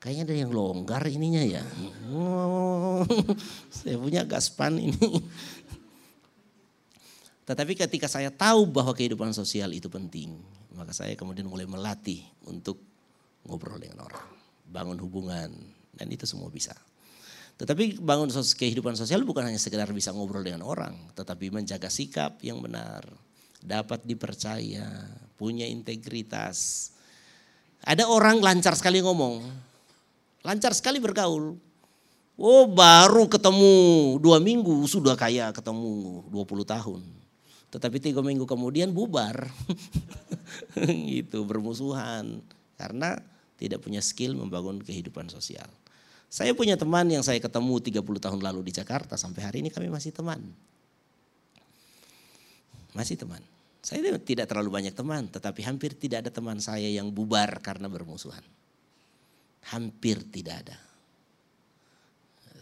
Kayaknya 0.00 0.22
ada 0.24 0.34
yang 0.48 0.50
longgar 0.56 1.04
ininya 1.04 1.44
ya. 1.44 1.60
Oh, 2.08 3.04
saya 3.84 4.00
punya 4.00 4.24
gaspan 4.24 4.80
ini. 4.80 4.96
Tetapi 7.48 7.76
ketika 7.76 8.08
saya 8.08 8.32
tahu 8.32 8.64
bahwa 8.64 8.96
kehidupan 8.96 9.36
sosial 9.36 9.76
itu 9.76 9.92
penting, 9.92 10.32
maka 10.72 10.96
saya 10.96 11.12
kemudian 11.20 11.44
mulai 11.44 11.68
melatih 11.68 12.24
untuk 12.48 12.80
ngobrol 13.44 13.76
dengan 13.76 14.08
orang, 14.08 14.24
bangun 14.64 14.96
hubungan, 15.04 15.52
dan 15.92 16.06
itu 16.08 16.24
semua 16.24 16.48
bisa. 16.48 16.72
Tetapi 17.54 18.02
bangun 18.02 18.34
kehidupan 18.34 18.98
sosial 18.98 19.22
bukan 19.22 19.46
hanya 19.46 19.62
sekedar 19.62 19.86
bisa 19.94 20.10
ngobrol 20.10 20.42
dengan 20.42 20.66
orang, 20.66 20.98
tetapi 21.14 21.54
menjaga 21.54 21.86
sikap 21.86 22.42
yang 22.42 22.58
benar, 22.58 23.06
dapat 23.62 24.02
dipercaya, 24.02 25.06
punya 25.38 25.62
integritas. 25.62 26.90
Ada 27.86 28.10
orang 28.10 28.42
lancar 28.42 28.74
sekali 28.74 28.98
ngomong, 28.98 29.46
lancar 30.42 30.74
sekali 30.74 30.98
bergaul. 30.98 31.54
Oh 32.34 32.66
baru 32.66 33.30
ketemu 33.30 33.74
dua 34.18 34.42
minggu 34.42 34.90
sudah 34.90 35.14
kayak 35.14 35.54
ketemu 35.54 36.26
20 36.34 36.66
tahun. 36.66 37.02
Tetapi 37.70 38.02
tiga 38.02 38.18
minggu 38.22 38.42
kemudian 38.42 38.90
bubar. 38.90 39.46
gitu 41.10 41.46
bermusuhan. 41.46 42.42
Karena 42.74 43.22
tidak 43.54 43.86
punya 43.86 44.02
skill 44.02 44.34
membangun 44.34 44.82
kehidupan 44.82 45.30
sosial. 45.30 45.70
Saya 46.34 46.50
punya 46.50 46.74
teman 46.74 47.06
yang 47.06 47.22
saya 47.22 47.38
ketemu 47.38 47.78
30 47.78 48.02
tahun 48.02 48.40
lalu 48.42 48.66
di 48.66 48.72
Jakarta 48.74 49.14
sampai 49.14 49.46
hari 49.46 49.62
ini 49.62 49.70
kami 49.70 49.86
masih 49.86 50.10
teman. 50.10 50.42
Masih 52.90 53.14
teman. 53.14 53.38
Saya 53.78 54.02
tidak 54.18 54.50
terlalu 54.50 54.74
banyak 54.74 54.98
teman, 54.98 55.30
tetapi 55.30 55.62
hampir 55.62 55.94
tidak 55.94 56.26
ada 56.26 56.34
teman 56.34 56.58
saya 56.58 56.90
yang 56.90 57.14
bubar 57.14 57.62
karena 57.62 57.86
bermusuhan. 57.86 58.42
Hampir 59.70 60.26
tidak 60.26 60.66
ada. 60.66 60.78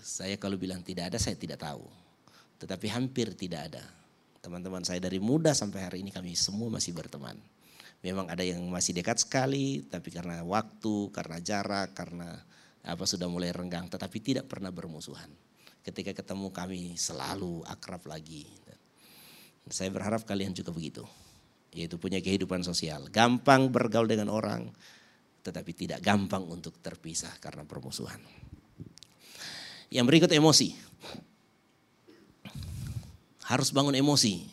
Saya 0.04 0.36
kalau 0.36 0.60
bilang 0.60 0.84
tidak 0.84 1.08
ada, 1.08 1.16
saya 1.16 1.40
tidak 1.40 1.64
tahu. 1.64 1.88
Tetapi 2.60 2.92
hampir 2.92 3.32
tidak 3.32 3.72
ada. 3.72 3.88
Teman-teman 4.44 4.84
saya 4.84 5.00
dari 5.00 5.16
muda 5.16 5.56
sampai 5.56 5.80
hari 5.80 5.98
ini 6.04 6.12
kami 6.12 6.36
semua 6.36 6.68
masih 6.68 6.92
berteman. 6.92 7.40
Memang 8.04 8.28
ada 8.28 8.44
yang 8.44 8.60
masih 8.68 8.92
dekat 8.92 9.24
sekali, 9.24 9.80
tapi 9.88 10.12
karena 10.12 10.44
waktu, 10.44 11.08
karena 11.08 11.40
jarak, 11.40 11.96
karena 11.96 12.36
apa 12.82 13.04
sudah 13.06 13.30
mulai 13.30 13.54
renggang 13.54 13.86
tetapi 13.86 14.18
tidak 14.18 14.50
pernah 14.50 14.74
bermusuhan. 14.74 15.30
Ketika 15.82 16.14
ketemu 16.14 16.50
kami 16.54 16.94
selalu 16.94 17.62
akrab 17.66 18.06
lagi. 18.06 18.46
Saya 19.70 19.90
berharap 19.94 20.26
kalian 20.26 20.54
juga 20.54 20.74
begitu. 20.74 21.06
Yaitu 21.74 21.98
punya 21.98 22.18
kehidupan 22.18 22.62
sosial. 22.66 23.06
Gampang 23.10 23.70
bergaul 23.70 24.10
dengan 24.10 24.30
orang 24.30 24.70
tetapi 25.42 25.74
tidak 25.74 25.98
gampang 25.98 26.46
untuk 26.46 26.78
terpisah 26.78 27.34
karena 27.42 27.66
permusuhan. 27.66 28.22
Yang 29.90 30.06
berikut 30.06 30.30
emosi. 30.30 30.78
Harus 33.42 33.74
bangun 33.74 33.98
emosi. 33.98 34.46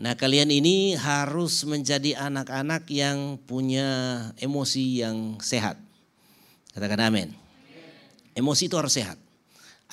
Nah 0.00 0.16
kalian 0.16 0.48
ini 0.48 0.96
harus 0.96 1.66
menjadi 1.68 2.16
anak-anak 2.16 2.88
yang 2.88 3.36
punya 3.42 4.22
emosi 4.40 5.04
yang 5.04 5.36
sehat. 5.44 5.76
Katakan 6.80 7.12
amin. 7.12 7.28
Emosi 8.32 8.72
itu 8.72 8.76
harus 8.80 8.96
sehat. 8.96 9.20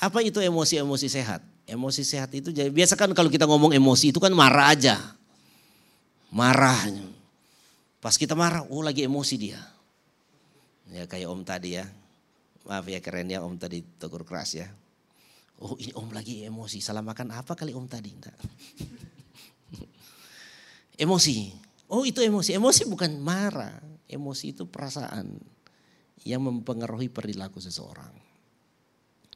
Apa 0.00 0.24
itu 0.24 0.40
emosi-emosi 0.40 1.04
sehat? 1.12 1.44
Emosi 1.68 2.00
sehat 2.00 2.32
itu 2.32 2.48
jadi 2.48 2.72
biasa 2.72 2.96
kan 2.96 3.12
kalau 3.12 3.28
kita 3.28 3.44
ngomong 3.44 3.76
emosi 3.76 4.08
itu 4.08 4.16
kan 4.16 4.32
marah 4.32 4.72
aja. 4.72 4.96
Marah. 6.32 6.88
Pas 8.00 8.16
kita 8.16 8.32
marah, 8.32 8.64
oh 8.72 8.80
lagi 8.80 9.04
emosi 9.04 9.36
dia. 9.36 9.60
Ya 10.88 11.04
kayak 11.04 11.28
om 11.28 11.44
tadi 11.44 11.76
ya. 11.76 11.84
Maaf 12.64 12.88
ya 12.88 13.04
keren 13.04 13.28
ya 13.28 13.44
om 13.44 13.52
tadi 13.60 13.84
tegur 14.00 14.24
keras 14.24 14.56
ya. 14.56 14.72
Oh 15.60 15.76
ini 15.76 15.92
om 15.92 16.08
lagi 16.08 16.48
emosi, 16.48 16.80
salah 16.80 17.04
makan 17.04 17.36
apa 17.36 17.52
kali 17.52 17.76
om 17.76 17.84
tadi? 17.84 18.16
Enggak. 18.16 18.38
emosi. 21.04 21.52
Oh 21.92 22.08
itu 22.08 22.24
emosi. 22.24 22.56
Emosi 22.56 22.88
bukan 22.88 23.12
marah. 23.20 23.76
Emosi 24.08 24.56
itu 24.56 24.64
perasaan 24.64 25.36
yang 26.26 26.42
mempengaruhi 26.42 27.10
perilaku 27.12 27.62
seseorang. 27.62 28.10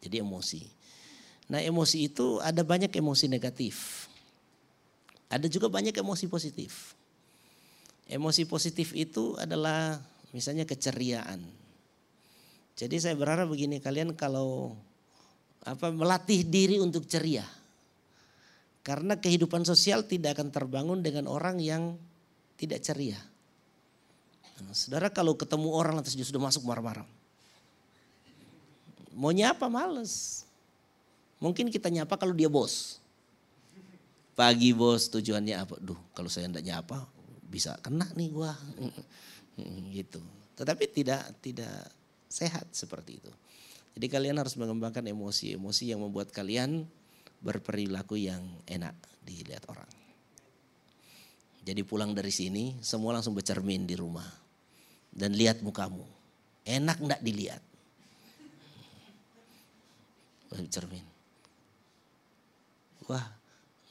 Jadi 0.03 0.19
emosi. 0.19 0.63
Nah 1.53 1.63
emosi 1.63 2.11
itu 2.11 2.43
ada 2.43 2.65
banyak 2.67 2.91
emosi 2.91 3.27
negatif. 3.31 4.07
Ada 5.31 5.47
juga 5.49 5.71
banyak 5.71 5.95
emosi 5.95 6.27
positif. 6.29 6.99
Emosi 8.11 8.45
positif 8.45 8.93
itu 8.93 9.39
adalah 9.39 9.97
misalnya 10.35 10.69
keceriaan. 10.69 11.41
Jadi 12.77 12.97
saya 12.99 13.15
berharap 13.15 13.49
begini 13.49 13.79
kalian 13.79 14.13
kalau 14.19 14.75
apa 15.63 15.95
melatih 15.95 16.43
diri 16.43 16.83
untuk 16.83 17.07
ceria. 17.07 17.47
Karena 18.83 19.15
kehidupan 19.15 19.63
sosial 19.63 20.03
tidak 20.11 20.37
akan 20.37 20.51
terbangun 20.51 21.01
dengan 21.07 21.31
orang 21.31 21.63
yang 21.63 21.95
tidak 22.59 22.83
ceria. 22.83 23.32
Saudara 24.73 25.13
kalau 25.13 25.35
ketemu 25.35 25.69
orang 25.75 26.01
lantas 26.01 26.17
dia 26.17 26.25
sudah 26.25 26.41
masuk 26.41 26.65
marah-marah. 26.65 27.05
Mau 29.13 29.33
nyapa 29.33 29.69
males. 29.69 30.45
Mungkin 31.43 31.69
kita 31.69 31.93
nyapa 31.93 32.17
kalau 32.17 32.33
dia 32.33 32.49
bos. 32.49 33.03
Pagi 34.33 34.73
bos 34.73 35.13
tujuannya 35.13 35.59
apa? 35.59 35.77
Duh 35.77 35.99
kalau 36.17 36.33
saya 36.33 36.49
tidak 36.49 36.65
nyapa 36.65 37.05
bisa 37.45 37.77
kena 37.85 38.09
nih 38.17 38.33
gua. 38.33 38.57
gitu. 39.93 40.23
Tetapi 40.57 40.85
tidak 40.89 41.29
tidak 41.45 41.93
sehat 42.33 42.65
seperti 42.73 43.21
itu. 43.21 43.33
Jadi 43.93 44.07
kalian 44.09 44.41
harus 44.41 44.57
mengembangkan 44.57 45.05
emosi-emosi 45.05 45.93
yang 45.93 46.01
membuat 46.01 46.33
kalian 46.33 46.89
berperilaku 47.45 48.17
yang 48.17 48.41
enak 48.65 48.97
dilihat 49.21 49.69
orang. 49.69 49.91
Jadi 51.63 51.85
pulang 51.85 52.17
dari 52.17 52.33
sini 52.33 52.81
semua 52.81 53.13
langsung 53.13 53.37
bercermin 53.37 53.85
di 53.85 53.93
rumah 53.93 54.42
dan 55.13 55.37
lihat 55.37 55.61
mukamu. 55.61 56.09
Enak 56.65 56.99
enggak 56.99 57.21
dilihat? 57.21 57.61
Cermin. 60.69 61.05
Wah, 63.09 63.25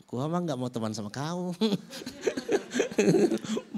gua 0.05 0.29
mah 0.29 0.45
nggak 0.45 0.57
mau 0.57 0.69
teman 0.69 0.93
sama 0.93 1.09
kau. 1.09 1.57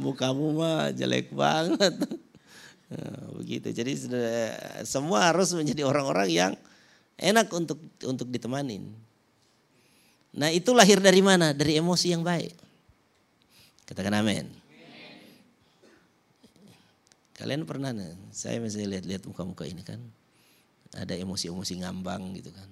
Mukamu 0.03 0.59
mah 0.59 0.91
jelek 0.91 1.31
banget. 1.31 1.95
Nah, 2.91 3.23
begitu. 3.39 3.71
Jadi 3.71 3.95
semua 4.83 5.31
harus 5.31 5.55
menjadi 5.55 5.87
orang-orang 5.87 6.29
yang 6.29 6.53
enak 7.17 7.47
untuk 7.55 7.79
untuk 8.03 8.27
ditemanin. 8.27 8.91
Nah 10.33 10.49
itu 10.49 10.73
lahir 10.73 10.97
dari 10.97 11.21
mana? 11.21 11.53
Dari 11.53 11.77
emosi 11.77 12.11
yang 12.11 12.25
baik. 12.25 12.57
Katakan 13.85 14.17
amin. 14.17 14.49
Kalian 17.43 17.67
pernah, 17.67 17.91
saya 18.31 18.55
masih 18.63 18.87
lihat-lihat 18.87 19.27
muka-muka 19.27 19.67
ini 19.67 19.83
kan, 19.83 19.99
ada 20.95 21.11
emosi-emosi 21.11 21.83
ngambang 21.83 22.31
gitu 22.39 22.55
kan. 22.55 22.71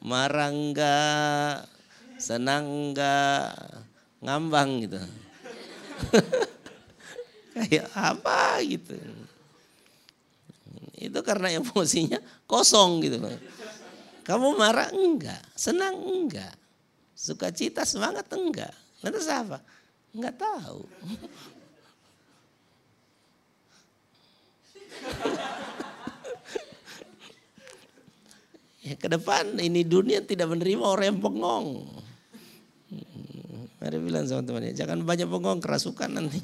Marah 0.00 0.48
enggak, 0.48 1.68
senang 2.16 2.64
enggak, 2.64 3.52
ngambang 4.24 4.88
gitu. 4.88 4.96
Kayak 7.52 7.92
apa 7.92 8.56
gitu. 8.64 8.96
Itu 10.96 11.20
karena 11.20 11.60
emosinya 11.60 12.24
kosong 12.48 13.04
gitu. 13.04 13.20
Kamu 14.24 14.56
marah 14.56 14.88
enggak, 14.96 15.44
senang 15.52 16.00
enggak, 16.00 16.56
sukacita 17.12 17.84
semangat 17.84 18.24
enggak. 18.32 18.72
Lantas 19.02 19.26
apa? 19.26 19.58
Enggak 20.14 20.38
tahu. 20.38 20.86
ya 28.86 28.94
ke 28.98 29.08
depan 29.10 29.58
ini 29.58 29.82
dunia 29.82 30.22
tidak 30.22 30.54
menerima 30.54 30.84
orang 30.86 31.06
yang 31.14 31.20
bengong. 31.22 31.86
Mari 33.82 33.98
bilang 33.98 34.30
sama 34.30 34.46
temannya, 34.46 34.78
jangan 34.78 35.02
banyak 35.02 35.26
bengong 35.26 35.58
kerasukan 35.58 36.06
nanti. 36.14 36.38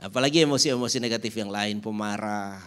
Apalagi 0.00 0.44
emosi-emosi 0.44 1.00
negatif 1.00 1.32
yang 1.40 1.48
lain, 1.48 1.80
pemarah, 1.80 2.60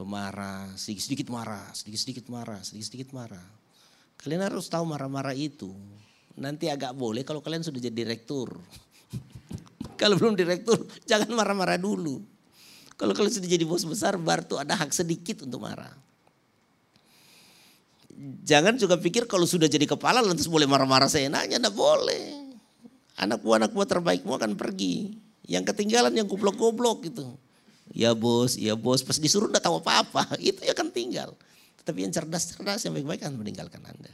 pemarah, 0.00 0.64
sedikit-sedikit 0.80 1.28
marah, 1.28 1.68
sedikit-sedikit 1.76 2.24
marah, 2.32 2.64
sedikit-sedikit 2.64 3.12
marah. 3.12 3.44
Kalian 4.16 4.48
harus 4.48 4.72
tahu 4.72 4.88
marah-marah 4.88 5.36
itu. 5.36 5.68
Nanti 6.40 6.72
agak 6.72 6.96
boleh 6.96 7.20
kalau 7.20 7.44
kalian 7.44 7.60
sudah 7.60 7.76
jadi 7.76 7.92
direktur. 7.92 8.56
kalau 10.00 10.16
belum 10.16 10.40
direktur, 10.40 10.80
jangan 11.04 11.28
marah-marah 11.36 11.76
dulu. 11.76 12.24
Kalau 12.96 13.12
kalian 13.12 13.32
sudah 13.32 13.48
jadi 13.48 13.64
bos 13.68 13.84
besar, 13.84 14.16
baru 14.16 14.48
tuh 14.48 14.58
ada 14.64 14.72
hak 14.72 14.88
sedikit 14.96 15.44
untuk 15.44 15.60
marah. 15.60 15.92
Jangan 18.44 18.76
juga 18.80 18.96
pikir 18.96 19.28
kalau 19.28 19.44
sudah 19.44 19.68
jadi 19.68 19.84
kepala 19.84 20.24
lantas 20.24 20.48
boleh 20.48 20.64
marah-marah 20.64 21.12
seenaknya, 21.12 21.60
enggak 21.60 21.76
boleh. 21.76 22.56
Anak 23.20 23.44
buah-anak 23.44 23.72
buah 23.76 23.88
terbaikmu 23.88 24.32
akan 24.32 24.56
pergi. 24.56 25.12
Yang 25.44 25.72
ketinggalan 25.72 26.12
yang 26.16 26.24
goblok-goblok 26.24 27.04
gitu. 27.04 27.36
Ya 27.90 28.14
bos, 28.14 28.54
ya 28.54 28.78
bos. 28.78 29.02
Pas 29.02 29.18
disuruh 29.18 29.50
enggak 29.50 29.66
tahu 29.66 29.82
apa-apa. 29.82 30.38
Itu 30.38 30.62
ya 30.62 30.74
kan 30.74 30.94
tinggal. 30.94 31.34
Tetapi 31.82 32.06
yang 32.06 32.12
cerdas-cerdas, 32.14 32.86
yang 32.86 32.94
baik-baik 32.94 33.26
akan 33.26 33.36
meninggalkan 33.40 33.82
Anda. 33.82 34.12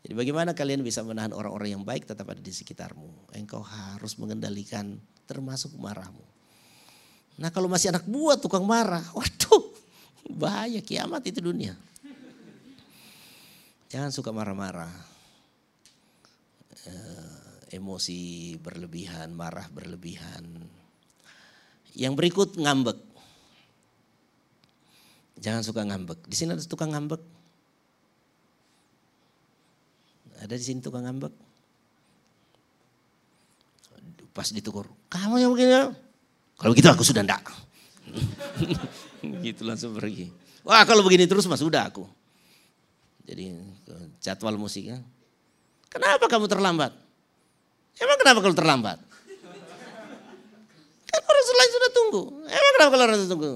Jadi 0.00 0.16
bagaimana 0.16 0.56
kalian 0.56 0.80
bisa 0.80 1.04
menahan 1.04 1.36
orang-orang 1.36 1.76
yang 1.76 1.84
baik 1.84 2.08
tetap 2.08 2.24
ada 2.32 2.40
di 2.40 2.50
sekitarmu. 2.50 3.36
Engkau 3.36 3.60
harus 3.60 4.16
mengendalikan 4.16 4.96
termasuk 5.28 5.76
marahmu. 5.76 6.24
Nah 7.40 7.52
kalau 7.52 7.68
masih 7.68 7.92
anak 7.92 8.08
buah 8.08 8.40
tukang 8.40 8.64
marah, 8.64 9.04
waduh 9.16 9.64
bahaya 10.32 10.80
kiamat 10.80 11.20
itu 11.28 11.44
dunia. 11.44 11.76
Jangan 13.90 14.14
suka 14.14 14.30
marah-marah. 14.30 14.92
Eh, 16.86 17.76
emosi 17.76 18.54
berlebihan, 18.56 19.34
marah 19.34 19.66
berlebihan. 19.68 20.46
Yang 22.00 22.12
berikut 22.16 22.56
ngambek. 22.56 22.96
Jangan 25.36 25.60
suka 25.60 25.84
ngambek. 25.84 26.24
Di 26.24 26.36
sini 26.36 26.56
ada 26.56 26.64
tukang 26.64 26.96
ngambek. 26.96 27.20
Ada 30.40 30.56
di 30.56 30.64
sini 30.64 30.80
tukang 30.80 31.04
ngambek. 31.04 31.32
Pas 34.32 34.48
ditukur, 34.48 34.88
kamu 35.12 35.42
yang 35.42 35.52
begini. 35.52 35.92
Kalau 36.56 36.70
begitu 36.72 36.88
aku 36.88 37.04
sudah 37.04 37.20
ndak. 37.20 37.44
gitu 39.44 39.68
langsung 39.68 39.92
pergi. 39.92 40.32
Wah 40.64 40.84
kalau 40.88 41.04
begini 41.04 41.28
terus 41.28 41.44
mas 41.44 41.60
sudah 41.60 41.88
aku. 41.88 42.08
Jadi 43.28 43.52
jadwal 44.24 44.56
musiknya. 44.56 45.04
Kenapa 45.92 46.30
kamu 46.30 46.46
terlambat? 46.46 46.92
Emang 48.00 48.16
kenapa 48.16 48.38
kalau 48.40 48.56
terlambat? 48.56 48.98
Kan 51.10 51.22
orang 51.26 51.44
lain 51.60 51.70
sudah 51.76 51.90
tunggu. 51.92 52.22
Emang 52.48 52.72
kenapa 52.80 52.90
kalau 52.96 53.04
orang 53.04 53.28
tunggu? 53.28 53.52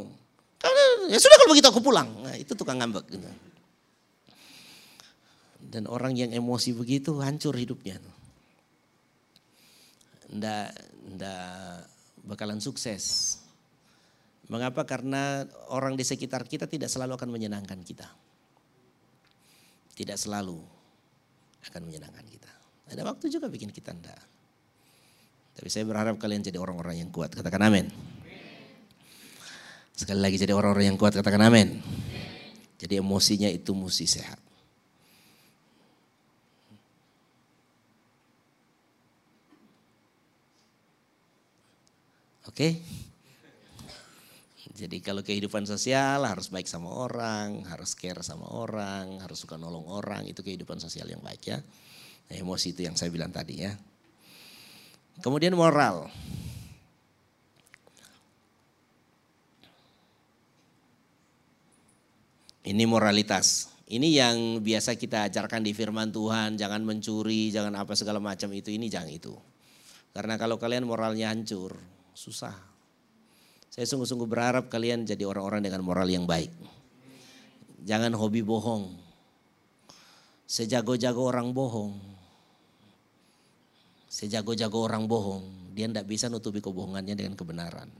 Ya 1.09 1.19
sudah 1.21 1.37
kalau 1.41 1.51
begitu 1.57 1.69
aku 1.69 1.81
pulang. 1.81 2.09
Nah, 2.25 2.37
itu 2.37 2.53
tukang 2.53 2.81
ngambek. 2.81 3.05
Gitu. 3.09 3.29
Dan 5.61 5.89
orang 5.89 6.13
yang 6.17 6.31
emosi 6.33 6.77
begitu 6.77 7.19
hancur 7.21 7.57
hidupnya. 7.57 8.01
Nggak, 10.31 10.71
nggak 11.17 11.55
bakalan 12.25 12.61
sukses. 12.61 13.37
Mengapa? 14.49 14.85
Karena 14.85 15.45
orang 15.73 15.97
di 15.97 16.05
sekitar 16.05 16.45
kita 16.45 16.69
tidak 16.69 16.93
selalu 16.93 17.17
akan 17.17 17.29
menyenangkan 17.33 17.81
kita. 17.81 18.09
Tidak 19.95 20.17
selalu 20.21 20.59
akan 21.65 21.83
menyenangkan 21.85 22.27
kita. 22.29 22.53
Ada 22.93 23.03
waktu 23.09 23.33
juga 23.33 23.49
bikin 23.49 23.73
kita 23.73 23.97
enggak. 23.97 24.34
Tapi 25.55 25.69
saya 25.71 25.87
berharap 25.87 26.19
kalian 26.19 26.43
jadi 26.43 26.59
orang-orang 26.59 27.03
yang 27.07 27.11
kuat. 27.15 27.31
Katakan 27.31 27.63
amin. 27.63 27.87
Sekali 29.95 30.19
lagi 30.19 30.35
jadi 30.35 30.51
orang-orang 30.51 30.95
yang 30.95 30.99
kuat. 30.99 31.15
Katakan 31.15 31.47
amin. 31.47 31.79
Jadi 32.79 32.99
emosinya 32.99 33.47
itu 33.47 33.71
mesti 33.71 34.07
sehat. 34.07 34.43
Oke? 42.51 42.83
Jadi 44.75 44.99
kalau 44.99 45.23
kehidupan 45.23 45.71
sosial 45.71 46.27
harus 46.27 46.51
baik 46.51 46.67
sama 46.67 46.91
orang, 46.91 47.63
harus 47.71 47.95
care 47.95 48.27
sama 48.27 48.51
orang, 48.51 49.23
harus 49.23 49.39
suka 49.39 49.55
nolong 49.55 49.87
orang, 49.87 50.27
itu 50.27 50.43
kehidupan 50.43 50.83
sosial 50.83 51.07
yang 51.07 51.23
baik 51.23 51.47
ya. 51.47 51.59
Nah, 52.27 52.35
emosi 52.35 52.75
itu 52.75 52.83
yang 52.83 52.99
saya 52.99 53.15
bilang 53.15 53.31
tadi 53.31 53.63
ya. 53.63 53.71
Kemudian 55.23 55.55
moral. 55.55 56.11
Ini 62.65 62.89
moralitas. 62.89 63.69
Ini 63.85 64.09
yang 64.17 64.37
biasa 64.65 64.97
kita 64.97 65.29
ajarkan 65.29 65.61
di 65.61 65.77
firman 65.77 66.09
Tuhan, 66.09 66.57
jangan 66.57 66.81
mencuri, 66.81 67.53
jangan 67.53 67.77
apa 67.77 67.93
segala 67.93 68.17
macam 68.17 68.49
itu, 68.57 68.73
ini 68.73 68.89
jangan 68.89 69.13
itu. 69.13 69.37
Karena 70.17 70.41
kalau 70.41 70.57
kalian 70.57 70.89
moralnya 70.89 71.29
hancur, 71.29 71.77
susah. 72.17 72.57
Saya 73.69 73.85
sungguh-sungguh 73.85 74.25
berharap 74.25 74.73
kalian 74.73 75.05
jadi 75.05 75.29
orang-orang 75.29 75.61
dengan 75.61 75.85
moral 75.85 76.09
yang 76.09 76.25
baik. 76.25 76.49
Jangan 77.85 78.17
hobi 78.17 78.41
bohong. 78.41 78.97
Sejago-jago 80.49 81.21
orang 81.29 81.53
bohong. 81.53 81.93
Sejago-jago 84.15 84.87
orang 84.87 85.11
bohong. 85.11 85.75
Dia 85.75 85.91
tidak 85.91 86.07
bisa 86.07 86.31
nutupi 86.31 86.63
kebohongannya 86.63 87.19
dengan 87.19 87.35
kebenaran. 87.35 87.91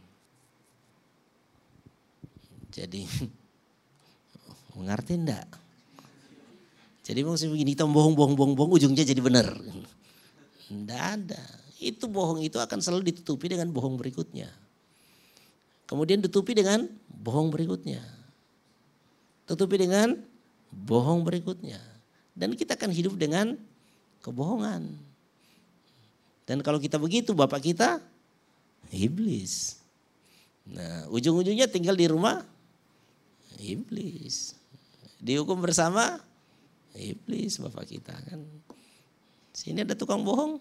Jadi 2.71 3.03
mengerti 4.79 5.19
enggak? 5.19 5.51
Jadi 7.03 7.21
maksudnya 7.27 7.51
begini, 7.51 7.75
kita 7.75 7.91
bohong, 7.91 8.15
bohong, 8.15 8.39
bohong, 8.39 8.55
bohong, 8.55 8.73
ujungnya 8.79 9.03
jadi 9.03 9.19
benar. 9.19 9.59
Enggak 10.71 11.03
ada. 11.19 11.43
Itu 11.83 12.07
bohong 12.07 12.47
itu 12.47 12.63
akan 12.63 12.79
selalu 12.79 13.11
ditutupi 13.11 13.51
dengan 13.51 13.75
bohong 13.75 13.99
berikutnya. 13.99 14.55
Kemudian 15.91 16.23
ditutupi 16.23 16.55
dengan 16.55 16.87
bohong 17.11 17.51
berikutnya. 17.51 18.01
Tutupi 19.51 19.83
dengan 19.83 20.15
bohong 20.71 21.27
berikutnya. 21.27 21.83
Dan 22.39 22.55
kita 22.55 22.79
akan 22.79 22.95
hidup 22.95 23.19
dengan 23.19 23.59
kebohongan. 24.23 25.14
Dan 26.45 26.61
kalau 26.61 26.77
kita 26.77 27.01
begitu 27.01 27.33
Bapak 27.33 27.65
kita 27.65 28.01
iblis. 28.93 29.81
Nah 30.69 31.09
ujung-ujungnya 31.09 31.69
tinggal 31.69 31.97
di 31.97 32.09
rumah 32.09 32.45
iblis. 33.61 34.57
Dihukum 35.21 35.65
bersama 35.65 36.21
iblis 36.97 37.57
Bapak 37.61 37.89
kita 37.89 38.13
kan. 38.13 38.41
Sini 39.55 39.81
ada 39.81 39.97
tukang 39.97 40.21
bohong. 40.21 40.61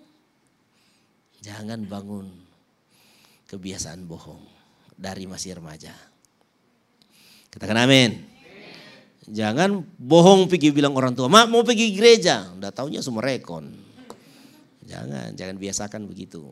Jangan 1.43 1.83
bangun 1.83 2.31
kebiasaan 3.51 4.07
bohong 4.07 4.39
dari 4.95 5.27
masih 5.27 5.59
remaja. 5.59 5.91
Katakan 7.51 7.83
amin. 7.83 8.17
Jangan 9.23 9.83
bohong 9.99 10.51
pergi 10.51 10.75
bilang 10.75 10.95
orang 10.99 11.15
tua, 11.15 11.31
mak 11.31 11.47
mau 11.47 11.63
pergi 11.63 11.95
gereja. 11.95 12.51
Udah 12.55 12.71
taunya 12.75 12.99
semua 12.99 13.23
rekon. 13.23 13.92
Jangan, 14.83 15.35
jangan 15.35 15.55
biasakan 15.55 16.07
begitu. 16.07 16.43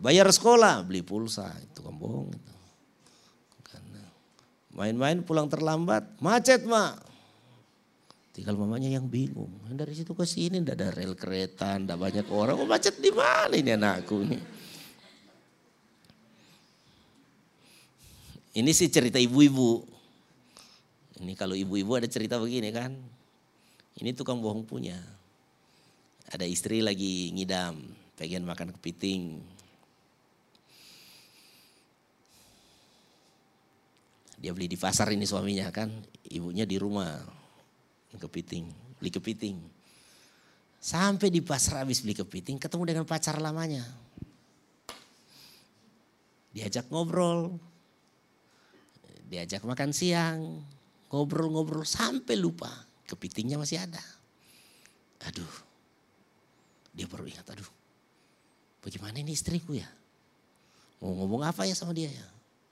Bayar 0.00 0.28
sekolah, 0.32 0.84
beli 0.84 1.04
pulsa, 1.04 1.52
itu 1.60 1.80
kan. 1.84 1.92
Main-main 4.70 5.20
pulang 5.26 5.50
terlambat, 5.50 6.06
macet 6.22 6.62
mak. 6.64 7.02
Tinggal 8.30 8.54
mamanya 8.54 8.86
yang 8.86 9.10
bingung. 9.10 9.50
Dari 9.66 9.92
situ 9.92 10.14
ke 10.14 10.22
sini 10.22 10.62
tidak 10.62 10.78
ada 10.78 10.88
rel 10.94 11.18
kereta, 11.18 11.74
tidak 11.76 11.98
banyak 11.98 12.26
orang. 12.30 12.56
Oh 12.56 12.64
macet 12.64 12.96
di 13.02 13.10
mana 13.10 13.52
ini 13.52 13.74
anakku 13.74 14.22
ini? 14.22 14.38
Ini 18.56 18.70
sih 18.70 18.88
cerita 18.88 19.18
ibu-ibu. 19.18 19.82
Ini 21.20 21.36
kalau 21.36 21.58
ibu-ibu 21.58 21.98
ada 21.98 22.06
cerita 22.06 22.38
begini 22.38 22.70
kan. 22.70 22.94
Ini 23.98 24.14
tukang 24.14 24.38
bohong 24.40 24.64
punya. 24.64 24.96
Ada 26.30 26.46
istri 26.46 26.78
lagi 26.78 27.34
ngidam, 27.34 27.82
pengen 28.14 28.46
makan 28.46 28.70
kepiting. 28.78 29.42
Dia 34.40 34.54
beli 34.56 34.70
di 34.70 34.78
pasar 34.78 35.10
ini 35.12 35.26
suaminya 35.26 35.68
kan, 35.74 35.90
ibunya 36.30 36.64
di 36.64 36.80
rumah 36.80 37.18
kepiting, 38.14 38.70
beli 38.96 39.10
kepiting. 39.10 39.56
Sampai 40.80 41.28
di 41.28 41.44
pasar 41.44 41.84
habis 41.84 42.00
beli 42.00 42.16
kepiting 42.16 42.56
ketemu 42.56 42.94
dengan 42.94 43.04
pacar 43.04 43.36
lamanya. 43.36 43.84
Diajak 46.56 46.88
ngobrol, 46.88 47.58
diajak 49.28 49.66
makan 49.66 49.92
siang, 49.92 50.64
ngobrol-ngobrol 51.12 51.84
sampai 51.84 52.38
lupa 52.38 52.70
kepitingnya 53.04 53.60
masih 53.60 53.82
ada. 53.82 54.02
Aduh, 55.28 55.69
dia 56.90 57.06
baru 57.06 57.26
ingat, 57.26 57.46
aduh 57.50 57.68
bagaimana 58.80 59.20
ini 59.20 59.36
istriku 59.36 59.76
ya? 59.76 59.88
Mau 61.00 61.16
ngomong 61.16 61.46
apa 61.46 61.64
ya 61.64 61.72
sama 61.72 61.96
dia 61.96 62.12
ya? 62.12 62.26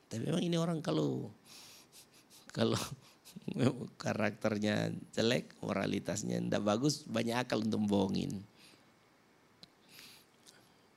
Tapi 0.08 0.28
memang 0.28 0.42
ini 0.44 0.56
orang 0.56 0.80
kalau 0.80 1.30
kalau 2.52 2.80
karakternya 4.02 4.92
jelek, 5.14 5.52
moralitasnya 5.62 6.40
tidak 6.40 6.62
bagus, 6.64 7.04
banyak 7.06 7.36
akal 7.36 7.62
untuk 7.62 7.84
bohongin. 7.86 8.40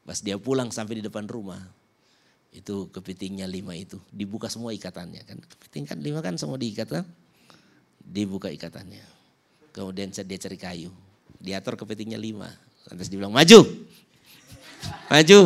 Pas 0.02 0.19
dia 0.19 0.35
pulang 0.41 0.73
sampai 0.73 0.99
di 0.99 1.03
depan 1.06 1.30
rumah, 1.30 1.61
itu 2.52 2.91
kepitingnya 2.91 3.48
lima 3.48 3.72
itu 3.72 3.95
dibuka 4.11 4.52
semua 4.52 4.76
ikatannya 4.76 5.23
kan 5.23 5.39
kepiting 5.39 5.88
kan 5.88 5.98
lima 6.03 6.19
kan 6.19 6.35
semua 6.35 6.60
diikat 6.60 6.88
kan 6.91 7.07
dibuka 8.03 8.52
ikatannya 8.52 9.03
kemudian 9.72 10.11
dia 10.11 10.35
cari 10.39 10.57
kayu 10.60 10.91
diatur 11.39 11.80
kepitingnya 11.80 12.19
lima 12.19 12.52
lantas 12.90 13.08
dibilang 13.12 13.34
maju 13.34 13.60
maju 15.12 15.40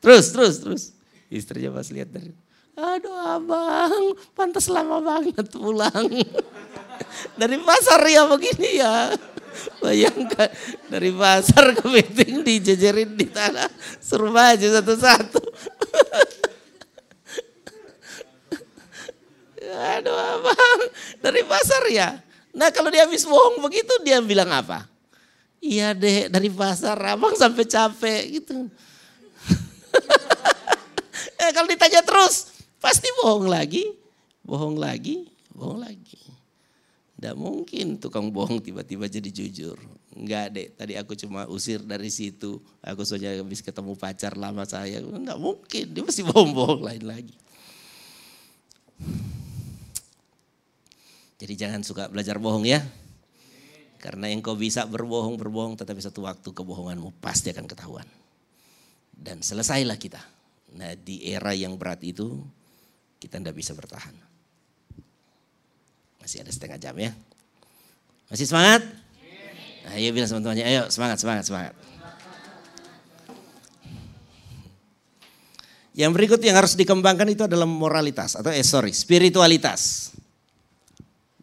terus 0.00 0.24
terus 0.34 0.54
terus 0.60 0.82
istrinya 1.30 1.76
pas 1.76 1.88
lihat 1.88 2.10
dari 2.10 2.34
Aduh 2.80 3.12
abang, 3.12 4.16
pantas 4.32 4.72
lama 4.72 5.04
banget 5.04 5.52
pulang. 5.52 6.08
Dari 7.40 7.60
pasar 7.60 8.00
ya 8.08 8.24
begini 8.24 8.80
ya. 8.80 9.12
Bayangkan 9.82 10.48
dari 10.88 11.10
pasar 11.12 11.74
ke 11.76 11.84
meeting 11.90 12.40
dijejerin 12.40 13.18
di 13.18 13.28
tanah. 13.28 13.68
Suruh 14.00 14.32
maju 14.32 14.62
satu-satu. 14.62 15.42
Aduh 19.70 20.16
abang, 20.16 20.80
dari 21.20 21.44
pasar 21.44 21.82
ya. 21.92 22.20
Nah 22.56 22.72
kalau 22.72 22.88
dia 22.92 23.04
habis 23.04 23.24
bohong 23.28 23.60
begitu 23.64 23.92
dia 24.02 24.20
bilang 24.24 24.48
apa? 24.52 24.88
Iya 25.60 25.92
deh 25.92 26.32
dari 26.32 26.48
pasar 26.48 26.96
abang 27.04 27.36
sampai 27.36 27.68
capek 27.68 28.40
gitu. 28.40 28.66
eh 31.44 31.50
kalau 31.52 31.68
ditanya 31.68 32.00
terus 32.00 32.64
pasti 32.80 33.12
bohong 33.20 33.44
lagi, 33.44 33.84
bohong 34.40 34.80
lagi, 34.80 35.28
bohong 35.52 35.84
lagi. 35.84 36.16
Tidak 37.20 37.36
mungkin 37.36 38.00
tukang 38.00 38.32
bohong 38.32 38.64
tiba-tiba 38.64 39.04
jadi 39.04 39.28
jujur. 39.28 39.76
Enggak 40.16 40.56
deh, 40.56 40.72
tadi 40.72 40.96
aku 40.96 41.12
cuma 41.12 41.44
usir 41.52 41.84
dari 41.84 42.08
situ. 42.08 42.56
Aku 42.80 43.04
saja 43.04 43.36
habis 43.36 43.60
ketemu 43.60 43.92
pacar 43.92 44.40
lama 44.40 44.64
saya. 44.64 45.04
Enggak 45.04 45.36
mungkin, 45.36 45.84
dia 45.92 46.00
masih 46.00 46.24
bohong-bohong 46.24 46.80
lain 46.80 47.04
lagi. 47.04 47.36
Jadi 51.36 51.54
jangan 51.60 51.84
suka 51.84 52.08
belajar 52.08 52.40
bohong 52.40 52.64
ya. 52.64 52.80
Karena 54.00 54.32
yang 54.32 54.40
kau 54.40 54.56
bisa 54.56 54.88
berbohong, 54.88 55.36
berbohong, 55.36 55.76
tetapi 55.76 56.00
satu 56.00 56.24
waktu 56.24 56.48
kebohonganmu 56.56 57.20
pasti 57.20 57.52
akan 57.52 57.68
ketahuan. 57.68 58.08
Dan 59.12 59.44
selesailah 59.44 60.00
kita. 60.00 60.24
Nah 60.80 60.96
di 60.96 61.28
era 61.28 61.52
yang 61.52 61.76
berat 61.76 62.00
itu, 62.00 62.40
kita 63.20 63.36
tidak 63.36 63.52
bisa 63.52 63.76
bertahan. 63.76 64.16
Masih 66.16 66.40
ada 66.40 66.48
setengah 66.48 66.80
jam 66.80 66.96
ya. 66.96 67.12
Masih 68.32 68.48
semangat? 68.48 68.80
Nah, 69.84 69.96
ayo 69.96 70.12
bilang 70.16 70.28
teman-temannya, 70.28 70.64
ayo 70.64 70.82
semangat, 70.88 71.18
semangat, 71.20 71.44
semangat. 71.48 71.74
Yang 75.90 76.10
berikut 76.16 76.40
yang 76.40 76.56
harus 76.56 76.78
dikembangkan 76.78 77.28
itu 77.28 77.44
adalah 77.44 77.66
moralitas 77.66 78.38
atau 78.38 78.48
eh 78.48 78.64
sorry, 78.64 78.94
spiritualitas. 78.94 80.14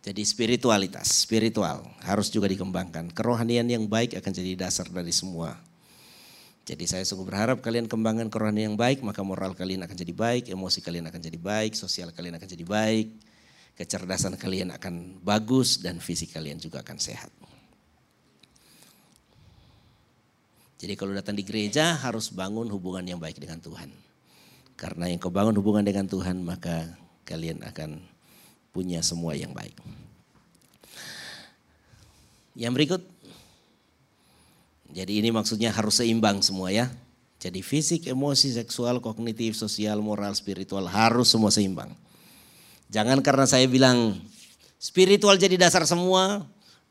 Jadi 0.07 0.23
spiritualitas, 0.23 1.27
spiritual 1.27 1.83
harus 1.99 2.31
juga 2.31 2.47
dikembangkan. 2.47 3.11
Kerohanian 3.11 3.67
yang 3.67 3.91
baik 3.91 4.15
akan 4.15 4.31
jadi 4.31 4.55
dasar 4.55 4.87
dari 4.87 5.11
semua. 5.11 5.59
Jadi 6.63 6.87
saya 6.87 7.03
sungguh 7.03 7.27
berharap 7.27 7.59
kalian 7.59 7.91
kembangkan 7.91 8.31
kerohanian 8.31 8.71
yang 8.71 8.79
baik, 8.79 9.03
maka 9.03 9.19
moral 9.19 9.51
kalian 9.51 9.83
akan 9.83 9.99
jadi 9.99 10.15
baik, 10.15 10.47
emosi 10.47 10.79
kalian 10.79 11.11
akan 11.11 11.19
jadi 11.19 11.35
baik, 11.35 11.75
sosial 11.75 12.15
kalian 12.15 12.39
akan 12.39 12.47
jadi 12.47 12.63
baik, 12.63 13.07
kecerdasan 13.75 14.39
kalian 14.39 14.71
akan 14.79 15.19
bagus 15.27 15.83
dan 15.83 15.99
fisik 15.99 16.31
kalian 16.31 16.55
juga 16.55 16.87
akan 16.87 16.95
sehat. 17.03 17.31
Jadi 20.79 20.93
kalau 20.95 21.11
datang 21.11 21.35
di 21.35 21.43
gereja 21.43 21.99
harus 21.99 22.31
bangun 22.31 22.71
hubungan 22.71 23.03
yang 23.03 23.19
baik 23.19 23.43
dengan 23.43 23.59
Tuhan. 23.59 23.91
Karena 24.79 25.11
yang 25.11 25.19
kau 25.19 25.35
bangun 25.35 25.55
hubungan 25.59 25.83
dengan 25.83 26.07
Tuhan 26.07 26.47
maka 26.47 26.95
kalian 27.27 27.59
akan 27.67 28.16
punya 28.77 29.01
semua 29.01 29.33
yang 29.33 29.57
baik. 29.57 29.73
Yang 32.53 32.73
berikut, 32.77 33.01
jadi 34.93 35.17
ini 35.17 35.33
maksudnya 35.33 35.73
harus 35.73 35.97
seimbang 35.97 36.45
semua 36.45 36.69
ya. 36.69 36.93
Jadi 37.41 37.65
fisik, 37.65 38.05
emosi, 38.05 38.53
seksual, 38.53 39.01
kognitif, 39.01 39.57
sosial, 39.57 39.97
moral, 40.01 40.37
spiritual 40.37 40.85
harus 40.85 41.33
semua 41.33 41.49
seimbang. 41.49 41.89
Jangan 42.93 43.21
karena 43.25 43.49
saya 43.49 43.65
bilang 43.65 44.17
spiritual 44.77 45.37
jadi 45.41 45.57
dasar 45.57 45.85
semua, 45.89 46.45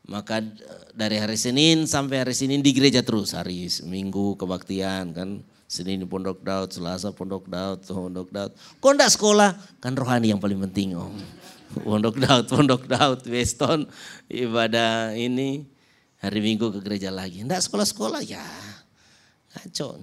maka 0.07 0.43
dari 0.91 1.19
hari 1.19 1.35
Senin 1.39 1.83
sampai 1.87 2.23
hari 2.23 2.35
Senin 2.35 2.63
di 2.63 2.71
gereja 2.71 3.03
terus. 3.03 3.31
Hari 3.31 3.67
Minggu 3.87 4.35
kebaktian 4.35 5.15
kan. 5.15 5.39
Senin 5.67 6.07
Pondok 6.07 6.39
Daud, 6.47 6.71
Selasa 6.71 7.11
Pondok 7.11 7.43
Daud, 7.51 7.83
Pondok 7.83 8.31
Daud. 8.31 8.55
Kok 8.55 8.87
enggak 8.87 9.11
sekolah? 9.11 9.51
Kan 9.83 9.99
rohani 9.99 10.31
yang 10.31 10.39
paling 10.39 10.63
penting 10.63 10.95
om. 10.95 11.11
Pondok 11.75 12.15
Daud, 12.15 12.45
Pondok 12.47 12.83
Daud, 12.87 13.19
Weston, 13.27 13.83
ibadah 14.31 15.11
ini 15.15 15.67
hari 16.23 16.39
Minggu 16.39 16.71
ke 16.71 16.79
gereja 16.79 17.11
lagi. 17.11 17.43
Enggak 17.43 17.63
sekolah-sekolah 17.67 18.21
ya, 18.23 18.45
ngaco. 19.55 19.99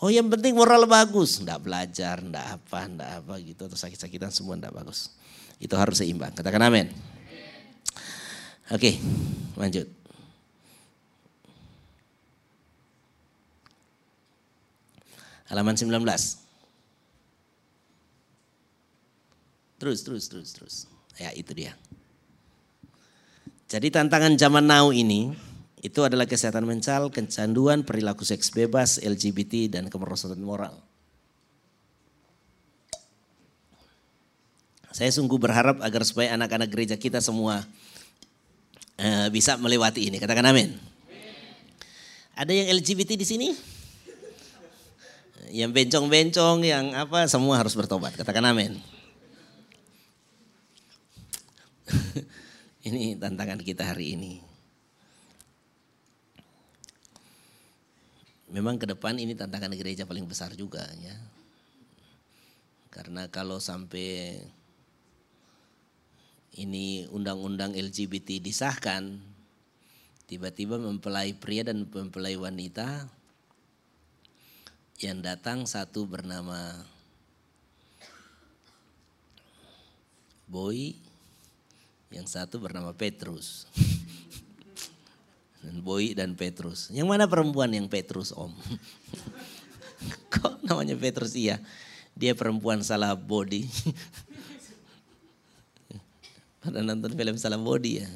Oh 0.00 0.08
yang 0.08 0.32
penting 0.32 0.56
moral 0.56 0.88
bagus, 0.88 1.42
enggak 1.42 1.60
belajar, 1.60 2.22
enggak 2.24 2.56
apa, 2.56 2.78
enggak 2.88 3.10
apa 3.20 3.34
gitu 3.42 3.68
atau 3.68 3.76
sakit-sakitan 3.76 4.32
semua 4.32 4.56
enggak 4.56 4.72
bagus. 4.72 5.12
Itu 5.60 5.76
harus 5.76 6.00
seimbang. 6.00 6.32
Katakan 6.32 6.64
amin. 6.64 6.88
Oke, 8.70 8.96
lanjut. 9.58 9.90
Halaman 15.50 15.74
19. 15.74 15.90
Terus, 19.80 20.04
terus, 20.04 20.28
terus, 20.28 20.48
terus. 20.52 20.76
Ya 21.16 21.32
itu 21.32 21.56
dia. 21.56 21.72
Jadi 23.70 23.88
tantangan 23.88 24.36
zaman 24.36 24.68
now 24.68 24.92
ini 24.92 25.32
itu 25.80 26.04
adalah 26.04 26.28
kesehatan 26.28 26.68
mental, 26.68 27.08
kecanduan, 27.08 27.80
perilaku 27.80 28.28
seks 28.28 28.52
bebas, 28.52 29.00
LGBT, 29.00 29.80
dan 29.80 29.88
kemerosotan 29.88 30.42
moral. 30.44 30.76
Saya 34.92 35.08
sungguh 35.16 35.40
berharap 35.40 35.80
agar 35.80 36.04
supaya 36.04 36.36
anak-anak 36.36 36.68
gereja 36.68 37.00
kita 37.00 37.24
semua 37.24 37.64
uh, 39.00 39.28
bisa 39.32 39.56
melewati 39.56 40.12
ini. 40.12 40.20
Katakan 40.20 40.44
amin. 40.44 40.76
Ada 42.36 42.52
yang 42.52 42.68
LGBT 42.76 43.16
di 43.16 43.24
sini? 43.24 43.48
Yang 45.48 45.70
bencong-bencong, 45.72 46.58
yang 46.68 46.92
apa, 46.92 47.24
semua 47.30 47.56
harus 47.56 47.72
bertobat. 47.72 48.12
Katakan 48.18 48.44
amin. 48.44 48.99
ini 52.88 53.16
tantangan 53.16 53.60
kita 53.60 53.92
hari 53.94 54.14
ini. 54.18 54.40
Memang 58.50 58.82
ke 58.82 58.86
depan 58.90 59.14
ini 59.14 59.38
tantangan 59.38 59.70
gereja 59.78 60.02
paling 60.06 60.26
besar 60.26 60.58
juga 60.58 60.82
ya. 60.98 61.14
Karena 62.90 63.30
kalau 63.30 63.62
sampai 63.62 64.42
ini 66.58 67.06
undang-undang 67.14 67.78
LGBT 67.78 68.42
disahkan, 68.42 69.22
tiba-tiba 70.26 70.82
mempelai 70.82 71.30
pria 71.38 71.62
dan 71.62 71.86
mempelai 71.86 72.34
wanita 72.34 73.06
yang 74.98 75.22
datang 75.22 75.64
satu 75.64 76.04
bernama 76.10 76.84
Boy, 80.50 80.98
yang 82.10 82.26
satu 82.26 82.58
bernama 82.58 82.90
Petrus. 82.92 83.70
Dan 85.62 85.84
Boy 85.84 86.16
dan 86.16 86.32
Petrus. 86.32 86.88
Yang 86.88 87.04
mana 87.04 87.28
perempuan 87.28 87.68
yang 87.68 87.84
Petrus 87.84 88.32
om? 88.32 88.48
Kok 90.32 90.64
namanya 90.64 90.96
Petrus 90.96 91.36
iya? 91.36 91.60
Dia 92.16 92.32
perempuan 92.32 92.80
salah 92.80 93.12
body. 93.12 93.68
Pada 96.64 96.80
nonton 96.80 97.12
film 97.12 97.36
salah 97.36 97.60
body 97.60 97.92
ya. 98.00 98.08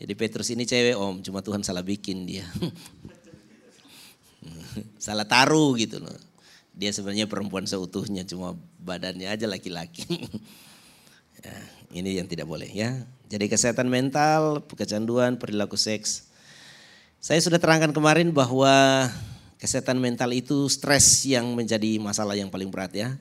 Jadi 0.00 0.12
Petrus 0.14 0.54
ini 0.54 0.64
cewek 0.64 0.94
om, 0.94 1.18
cuma 1.18 1.42
Tuhan 1.42 1.66
salah 1.66 1.82
bikin 1.82 2.24
dia. 2.30 2.46
salah 5.02 5.26
taruh 5.26 5.74
gitu 5.76 5.98
loh. 5.98 6.14
Dia 6.72 6.94
sebenarnya 6.94 7.26
perempuan 7.26 7.66
seutuhnya, 7.66 8.22
cuma 8.22 8.56
badannya 8.80 9.28
aja 9.28 9.50
laki-laki. 9.50 10.06
Ya, 11.40 11.56
ini 11.90 12.18
yang 12.18 12.26
tidak 12.30 12.46
boleh 12.46 12.70
ya. 12.70 12.94
Jadi 13.30 13.46
kesehatan 13.46 13.86
mental, 13.86 14.62
kecanduan, 14.66 15.38
perilaku 15.38 15.78
seks. 15.78 16.26
Saya 17.22 17.38
sudah 17.38 17.62
terangkan 17.62 17.94
kemarin 17.94 18.34
bahwa 18.34 19.06
kesehatan 19.60 20.00
mental 20.00 20.34
itu 20.34 20.66
stres 20.66 21.22
yang 21.28 21.46
menjadi 21.54 22.00
masalah 22.02 22.34
yang 22.34 22.50
paling 22.50 22.72
berat 22.72 22.90
ya. 22.96 23.14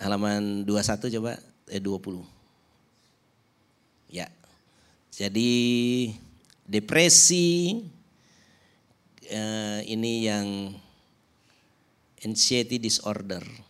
Halaman 0.00 0.64
21 0.64 1.14
coba, 1.16 1.36
eh 1.68 1.80
20. 1.80 2.24
Ya. 4.10 4.28
Jadi 5.12 5.52
depresi 6.64 7.80
eh, 9.28 9.80
ini 9.86 10.28
yang 10.28 10.76
anxiety 12.20 12.76
disorder 12.76 13.69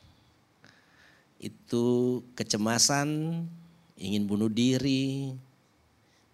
itu 1.40 2.20
kecemasan, 2.36 3.08
ingin 3.96 4.28
bunuh 4.28 4.52
diri, 4.52 5.32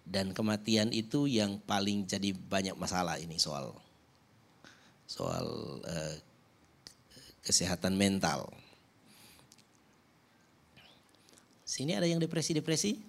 dan 0.03 0.35
kematian 0.35 0.91
itu 0.91 1.27
yang 1.27 1.59
paling 1.63 2.03
jadi 2.03 2.35
banyak 2.35 2.75
masalah 2.75 3.19
ini 3.19 3.39
soal 3.39 3.75
soal 5.07 5.47
uh, 5.87 6.15
kesehatan 7.43 7.95
mental. 7.95 8.51
Sini 11.63 11.95
ada 11.95 12.07
yang 12.07 12.19
depresi-depresi? 12.19 12.99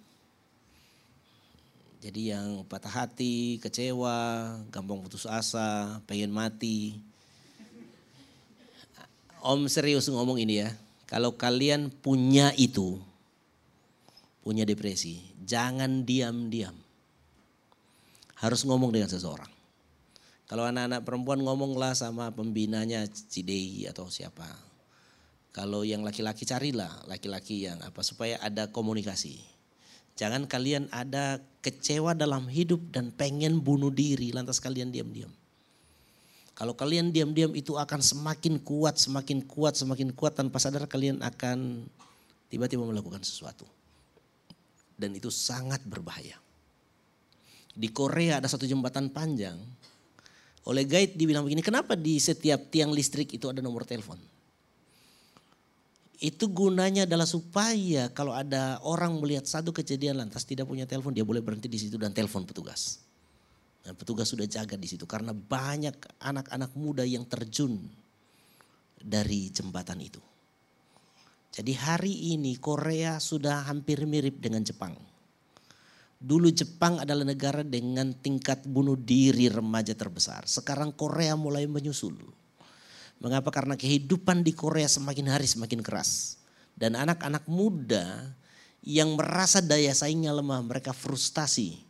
Jadi 1.98 2.30
yang 2.30 2.62
patah 2.70 2.90
hati, 2.90 3.58
kecewa, 3.58 4.54
gampang 4.70 5.02
putus 5.02 5.26
asa, 5.26 5.98
pengen 6.06 6.30
mati. 6.30 6.98
Om 9.42 9.66
serius 9.66 10.06
ngomong 10.06 10.38
ini 10.38 10.62
ya. 10.62 10.70
Kalau 11.08 11.40
kalian 11.40 11.88
punya 11.88 12.52
itu, 12.60 13.00
punya 14.44 14.68
depresi, 14.68 15.24
jangan 15.40 16.04
diam-diam. 16.04 16.76
Harus 18.36 18.68
ngomong 18.68 18.92
dengan 18.92 19.08
seseorang. 19.08 19.48
Kalau 20.48 20.68
anak-anak 20.68 21.04
perempuan 21.04 21.40
ngomonglah 21.44 21.96
sama 21.96 22.28
pembinanya 22.32 23.08
Cidei 23.08 23.88
atau 23.88 24.08
siapa. 24.12 24.48
Kalau 25.52 25.84
yang 25.84 26.04
laki-laki 26.04 26.44
carilah 26.44 27.04
laki-laki 27.08 27.68
yang 27.68 27.80
apa 27.84 28.04
supaya 28.04 28.36
ada 28.44 28.68
komunikasi. 28.68 29.40
Jangan 30.16 30.44
kalian 30.44 30.92
ada 30.92 31.40
kecewa 31.64 32.12
dalam 32.12 32.48
hidup 32.52 32.80
dan 32.92 33.12
pengen 33.12 33.60
bunuh 33.64 33.92
diri 33.92 34.32
lantas 34.32 34.60
kalian 34.60 34.92
diam-diam. 34.92 35.32
Kalau 36.58 36.74
kalian 36.74 37.14
diam-diam 37.14 37.54
itu 37.54 37.78
akan 37.78 38.02
semakin 38.02 38.58
kuat, 38.58 38.98
semakin 38.98 39.46
kuat, 39.46 39.78
semakin 39.78 40.10
kuat 40.10 40.34
tanpa 40.34 40.58
sadar 40.58 40.90
kalian 40.90 41.22
akan 41.22 41.86
tiba-tiba 42.50 42.82
melakukan 42.82 43.22
sesuatu. 43.22 43.62
Dan 44.98 45.14
itu 45.14 45.30
sangat 45.30 45.86
berbahaya. 45.86 46.34
Di 47.78 47.94
Korea 47.94 48.42
ada 48.42 48.50
satu 48.50 48.66
jembatan 48.66 49.14
panjang 49.14 49.54
oleh 50.66 50.82
guide 50.82 51.14
dibilang 51.14 51.46
begini, 51.46 51.62
kenapa 51.62 51.94
di 51.94 52.18
setiap 52.18 52.68
tiang 52.74 52.90
listrik 52.90 53.32
itu 53.32 53.46
ada 53.46 53.62
nomor 53.64 53.86
telepon? 53.86 54.18
Itu 56.18 56.50
gunanya 56.50 57.06
adalah 57.06 57.24
supaya 57.24 58.10
kalau 58.10 58.34
ada 58.34 58.82
orang 58.82 59.16
melihat 59.22 59.46
satu 59.46 59.70
kejadian 59.70 60.18
lantas 60.18 60.42
tidak 60.42 60.66
punya 60.66 60.84
telepon, 60.84 61.14
dia 61.14 61.22
boleh 61.22 61.38
berhenti 61.38 61.70
di 61.70 61.78
situ 61.78 61.94
dan 61.94 62.10
telepon 62.10 62.42
petugas. 62.42 62.98
Dan 63.88 63.96
petugas 63.96 64.28
sudah 64.28 64.44
jaga 64.44 64.76
di 64.76 64.84
situ 64.84 65.08
karena 65.08 65.32
banyak 65.32 66.20
anak-anak 66.20 66.76
muda 66.76 67.08
yang 67.08 67.24
terjun 67.24 67.88
dari 69.00 69.48
jembatan 69.48 69.96
itu. 70.04 70.20
Jadi 71.48 71.72
hari 71.72 72.36
ini 72.36 72.60
Korea 72.60 73.16
sudah 73.16 73.64
hampir 73.64 74.04
mirip 74.04 74.44
dengan 74.44 74.60
Jepang. 74.60 74.92
Dulu 76.20 76.52
Jepang 76.52 77.00
adalah 77.00 77.24
negara 77.24 77.64
dengan 77.64 78.12
tingkat 78.12 78.68
bunuh 78.68 78.92
diri 78.92 79.48
remaja 79.48 79.96
terbesar. 79.96 80.44
Sekarang 80.44 80.92
Korea 80.92 81.32
mulai 81.32 81.64
menyusul. 81.64 82.20
Mengapa? 83.24 83.48
Karena 83.48 83.72
kehidupan 83.72 84.44
di 84.44 84.52
Korea 84.52 84.84
semakin 84.84 85.32
hari 85.32 85.48
semakin 85.48 85.80
keras. 85.80 86.36
Dan 86.76 86.92
anak-anak 86.92 87.48
muda 87.48 88.36
yang 88.84 89.16
merasa 89.16 89.64
daya 89.64 89.96
saingnya 89.96 90.36
lemah, 90.36 90.60
mereka 90.60 90.92
frustasi. 90.92 91.87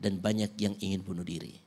Dan 0.00 0.16
banyak 0.16 0.56
yang 0.56 0.74
ingin 0.80 1.04
bunuh 1.04 1.22
diri. 1.22 1.60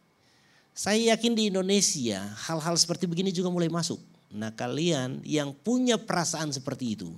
Saya 0.74 1.14
yakin 1.14 1.38
di 1.38 1.54
Indonesia 1.54 2.18
hal-hal 2.50 2.74
seperti 2.74 3.06
begini 3.06 3.30
juga 3.30 3.54
mulai 3.54 3.70
masuk. 3.70 4.02
Nah 4.34 4.50
kalian 4.50 5.22
yang 5.22 5.54
punya 5.54 6.02
perasaan 6.02 6.50
seperti 6.50 6.98
itu, 6.98 7.14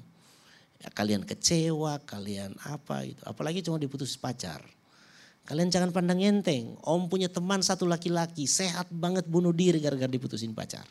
ya 0.83 0.91
kalian 0.91 1.23
kecewa, 1.23 2.03
kalian 2.03 2.51
apa 2.67 3.07
itu, 3.07 3.23
apalagi 3.23 3.63
cuma 3.63 3.79
diputus 3.79 4.19
pacar 4.19 4.59
Kalian 5.45 5.69
jangan 5.69 5.93
pandang 5.93 6.17
enteng. 6.25 6.73
Om 6.81 7.05
punya 7.05 7.29
teman 7.29 7.61
satu 7.61 7.85
laki-laki 7.85 8.49
sehat 8.49 8.89
banget 8.89 9.29
bunuh 9.29 9.53
diri 9.53 9.77
gara-gara 9.77 10.09
diputusin 10.09 10.57
pacar. 10.57 10.83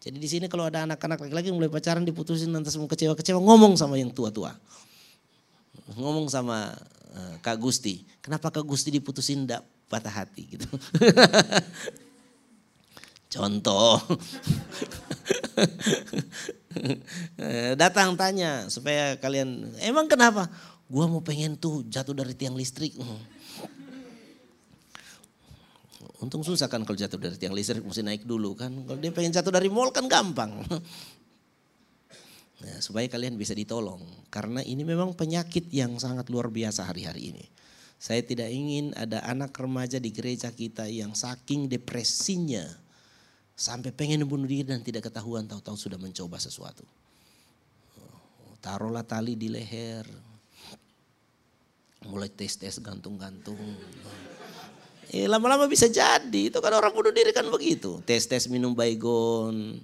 Jadi 0.00 0.16
di 0.16 0.28
sini 0.28 0.48
kalau 0.48 0.64
ada 0.64 0.88
anak-anak 0.88 1.28
laki-laki 1.28 1.52
mulai 1.52 1.68
pacaran 1.68 2.04
diputusin 2.04 2.48
nanti 2.48 2.72
semua 2.72 2.88
kecewa-kecewa 2.88 3.36
ngomong 3.36 3.76
sama 3.76 4.00
yang 4.00 4.08
tua-tua. 4.08 4.56
Ngomong 5.92 6.32
sama 6.32 6.72
Kak 7.40 7.56
Gusti. 7.60 8.04
Kenapa 8.20 8.52
Kak 8.52 8.64
Gusti 8.66 8.92
diputusin 8.92 9.46
enggak 9.46 9.62
patah 9.86 10.24
hati 10.24 10.56
gitu. 10.56 10.66
Contoh. 13.34 14.00
Eh, 17.40 17.72
datang 17.72 18.12
tanya 18.20 18.68
supaya 18.68 19.16
kalian 19.16 19.72
emang 19.80 20.04
kenapa? 20.12 20.44
Gua 20.92 21.08
mau 21.08 21.24
pengen 21.24 21.56
tuh 21.56 21.80
jatuh 21.88 22.12
dari 22.12 22.36
tiang 22.36 22.52
listrik. 22.52 22.92
Untung 26.20 26.44
susah 26.44 26.68
kan 26.68 26.84
kalau 26.84 26.96
jatuh 26.96 27.16
dari 27.16 27.36
tiang 27.40 27.56
listrik 27.56 27.80
mesti 27.80 28.04
naik 28.04 28.28
dulu 28.28 28.52
kan. 28.52 28.72
Kalau 28.72 29.00
dia 29.00 29.08
pengen 29.08 29.32
jatuh 29.32 29.52
dari 29.52 29.72
mall 29.72 29.88
kan 29.88 30.04
gampang. 30.04 30.64
Nah, 32.56 32.80
supaya 32.80 33.04
kalian 33.04 33.36
bisa 33.36 33.52
ditolong. 33.52 34.00
Karena 34.32 34.64
ini 34.64 34.80
memang 34.80 35.12
penyakit 35.12 35.68
yang 35.68 36.00
sangat 36.00 36.32
luar 36.32 36.48
biasa 36.48 36.88
hari-hari 36.88 37.36
ini. 37.36 37.44
Saya 37.96 38.20
tidak 38.24 38.48
ingin 38.52 38.92
ada 38.96 39.24
anak 39.24 39.56
remaja 39.56 39.96
di 39.96 40.12
gereja 40.12 40.52
kita 40.52 40.88
yang 40.88 41.12
saking 41.16 41.68
depresinya. 41.68 42.64
Sampai 43.56 43.92
pengen 43.92 44.28
bunuh 44.28 44.44
diri 44.44 44.68
dan 44.68 44.84
tidak 44.84 45.08
ketahuan 45.08 45.48
tahu-tahu 45.48 45.76
sudah 45.76 45.96
mencoba 45.96 46.36
sesuatu. 46.36 46.84
Taruhlah 48.60 49.04
tali 49.04 49.32
di 49.32 49.48
leher. 49.48 50.04
Mulai 52.04 52.28
tes-tes 52.28 52.76
gantung-gantung. 52.84 53.56
Eh, 55.08 55.24
lama-lama 55.24 55.64
bisa 55.64 55.88
jadi. 55.88 56.52
Itu 56.52 56.60
kan 56.60 56.72
orang 56.76 56.92
bunuh 56.92 57.12
diri 57.16 57.32
kan 57.32 57.48
begitu. 57.48 58.04
Tes-tes 58.04 58.52
minum 58.52 58.76
baygon, 58.76 59.80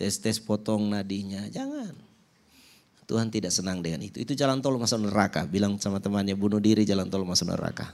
tes-tes 0.00 0.40
potong 0.40 0.88
nadinya. 0.88 1.44
Jangan. 1.52 2.09
Tuhan 3.10 3.26
tidak 3.26 3.50
senang 3.50 3.82
dengan 3.82 4.06
itu. 4.06 4.22
Itu 4.22 4.38
jalan 4.38 4.62
tol 4.62 4.78
masuk 4.78 5.10
neraka. 5.10 5.42
Bilang 5.50 5.74
sama 5.82 5.98
temannya 5.98 6.38
bunuh 6.38 6.62
diri 6.62 6.86
jalan 6.86 7.10
tol 7.10 7.26
masuk 7.26 7.50
neraka. 7.50 7.90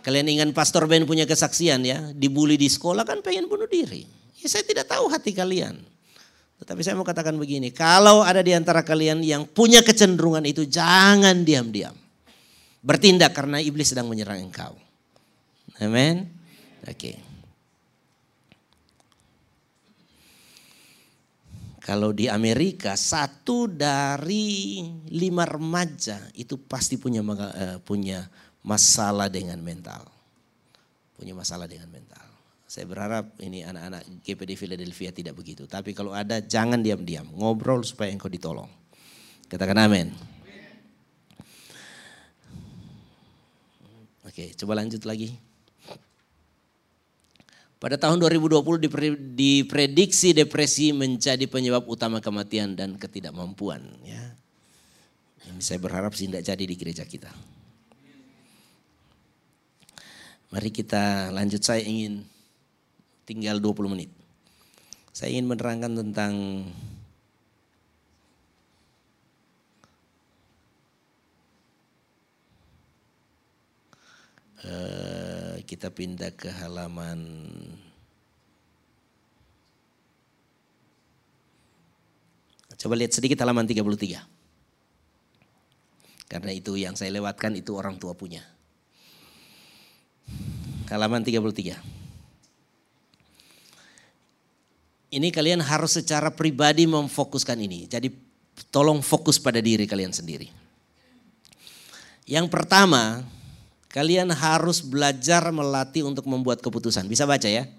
Kalian 0.00 0.32
ingat 0.32 0.48
Pastor 0.56 0.88
Ben 0.88 1.04
punya 1.04 1.28
kesaksian 1.28 1.84
ya. 1.84 2.00
Dibully 2.16 2.56
di 2.56 2.72
sekolah 2.72 3.04
kan 3.04 3.20
pengen 3.20 3.52
bunuh 3.52 3.68
diri. 3.68 4.08
Ya, 4.40 4.48
saya 4.48 4.64
tidak 4.64 4.88
tahu 4.88 5.12
hati 5.12 5.36
kalian. 5.36 5.76
Tetapi 6.64 6.80
saya 6.80 6.96
mau 6.96 7.04
katakan 7.04 7.36
begini. 7.36 7.68
Kalau 7.68 8.24
ada 8.24 8.40
di 8.40 8.56
antara 8.56 8.80
kalian 8.80 9.20
yang 9.20 9.44
punya 9.44 9.84
kecenderungan 9.84 10.48
itu 10.48 10.64
jangan 10.64 11.44
diam-diam 11.44 11.92
bertindak 12.84 13.32
karena 13.32 13.60
iblis 13.60 13.92
sedang 13.92 14.08
menyerang 14.08 14.40
engkau. 14.40 14.76
Amin. 15.80 16.28
Oke. 16.84 16.96
Okay. 16.96 17.33
Kalau 21.84 22.16
di 22.16 22.32
Amerika 22.32 22.96
satu 22.96 23.68
dari 23.68 24.80
lima 25.12 25.44
remaja 25.44 26.16
itu 26.32 26.56
pasti 26.56 26.96
punya 26.96 27.20
uh, 27.20 27.76
punya 27.84 28.24
masalah 28.64 29.28
dengan 29.28 29.60
mental, 29.60 30.00
punya 31.12 31.36
masalah 31.36 31.68
dengan 31.68 31.92
mental. 31.92 32.24
Saya 32.64 32.88
berharap 32.88 33.36
ini 33.44 33.68
anak-anak 33.68 34.00
GPD 34.24 34.56
Philadelphia 34.56 35.12
tidak 35.12 35.36
begitu. 35.36 35.68
Tapi 35.68 35.92
kalau 35.92 36.16
ada 36.16 36.40
jangan 36.40 36.80
diam-diam, 36.80 37.28
ngobrol 37.36 37.84
supaya 37.84 38.08
engkau 38.08 38.32
ditolong. 38.32 38.66
Katakan 39.52 39.76
amin. 39.84 40.08
Oke, 44.24 44.56
coba 44.56 44.80
lanjut 44.80 45.04
lagi. 45.04 45.36
Pada 47.84 48.00
tahun 48.00 48.16
2020 48.16 48.88
diprediksi 49.36 50.32
depresi 50.32 50.88
menjadi 50.96 51.44
penyebab 51.44 51.84
utama 51.84 52.16
kematian 52.16 52.72
dan 52.72 52.96
ketidakmampuan. 52.96 53.84
Ya. 54.00 54.32
Ini 55.52 55.60
saya 55.60 55.76
berharap 55.84 56.16
sih 56.16 56.24
tidak 56.24 56.48
jadi 56.48 56.64
di 56.64 56.80
gereja 56.80 57.04
kita. 57.04 57.28
Mari 60.48 60.72
kita 60.72 61.28
lanjut, 61.28 61.60
saya 61.60 61.84
ingin 61.84 62.24
tinggal 63.28 63.60
20 63.60 63.92
menit. 63.92 64.08
Saya 65.12 65.36
ingin 65.36 65.44
menerangkan 65.44 65.92
tentang 65.92 66.64
Eh, 74.64 75.60
kita 75.68 75.92
pindah 75.92 76.32
ke 76.32 76.48
halaman 76.48 77.20
Coba 82.84 83.00
lihat 83.00 83.16
sedikit 83.16 83.40
halaman 83.40 83.64
33. 83.64 84.20
Karena 86.28 86.52
itu 86.52 86.76
yang 86.76 86.92
saya 86.92 87.16
lewatkan 87.16 87.56
itu 87.56 87.72
orang 87.72 87.96
tua 87.96 88.12
punya. 88.12 88.44
Halaman 90.92 91.24
33. 91.24 91.80
Ini 95.16 95.28
kalian 95.32 95.64
harus 95.64 95.96
secara 95.96 96.28
pribadi 96.28 96.84
memfokuskan 96.84 97.56
ini. 97.56 97.88
Jadi 97.88 98.12
tolong 98.68 99.00
fokus 99.00 99.40
pada 99.40 99.64
diri 99.64 99.88
kalian 99.88 100.12
sendiri. 100.12 100.52
Yang 102.28 102.52
pertama, 102.52 103.24
Kalian 103.94 104.34
harus 104.34 104.82
belajar 104.82 105.54
melatih 105.54 106.02
untuk 106.02 106.26
membuat 106.26 106.58
keputusan. 106.58 107.06
Bisa 107.06 107.30
baca 107.30 107.46
ya? 107.46 107.70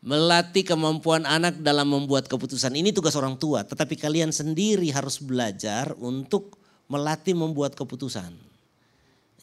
Melatih 0.00 0.64
kemampuan 0.64 1.28
anak 1.28 1.60
dalam 1.60 1.92
membuat 1.92 2.24
keputusan. 2.24 2.72
Ini 2.72 2.96
tugas 2.96 3.12
orang 3.12 3.36
tua, 3.36 3.68
tetapi 3.68 4.00
kalian 4.00 4.32
sendiri 4.32 4.88
harus 4.88 5.20
belajar 5.20 5.92
untuk 6.00 6.56
melatih 6.88 7.36
membuat 7.36 7.76
keputusan. 7.76 8.32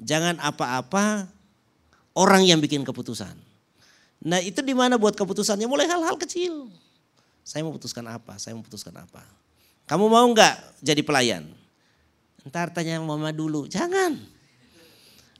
Jangan 0.01 0.41
apa-apa 0.41 1.29
orang 2.17 2.41
yang 2.41 2.57
bikin 2.57 2.81
keputusan. 2.81 3.37
Nah 4.25 4.41
itu 4.41 4.65
di 4.65 4.73
mana 4.73 4.97
buat 4.97 5.13
keputusannya? 5.13 5.69
Mulai 5.69 5.85
hal-hal 5.85 6.17
kecil. 6.17 6.73
Saya 7.45 7.61
mau 7.61 7.77
putuskan 7.77 8.09
apa? 8.09 8.41
Saya 8.41 8.57
mau 8.57 8.65
putuskan 8.65 8.97
apa? 8.97 9.21
Kamu 9.85 10.09
mau 10.09 10.25
nggak 10.25 10.81
jadi 10.81 11.05
pelayan? 11.05 11.45
Ntar 12.49 12.73
tanya 12.73 12.97
mama 12.97 13.29
dulu. 13.29 13.69
Jangan. 13.69 14.34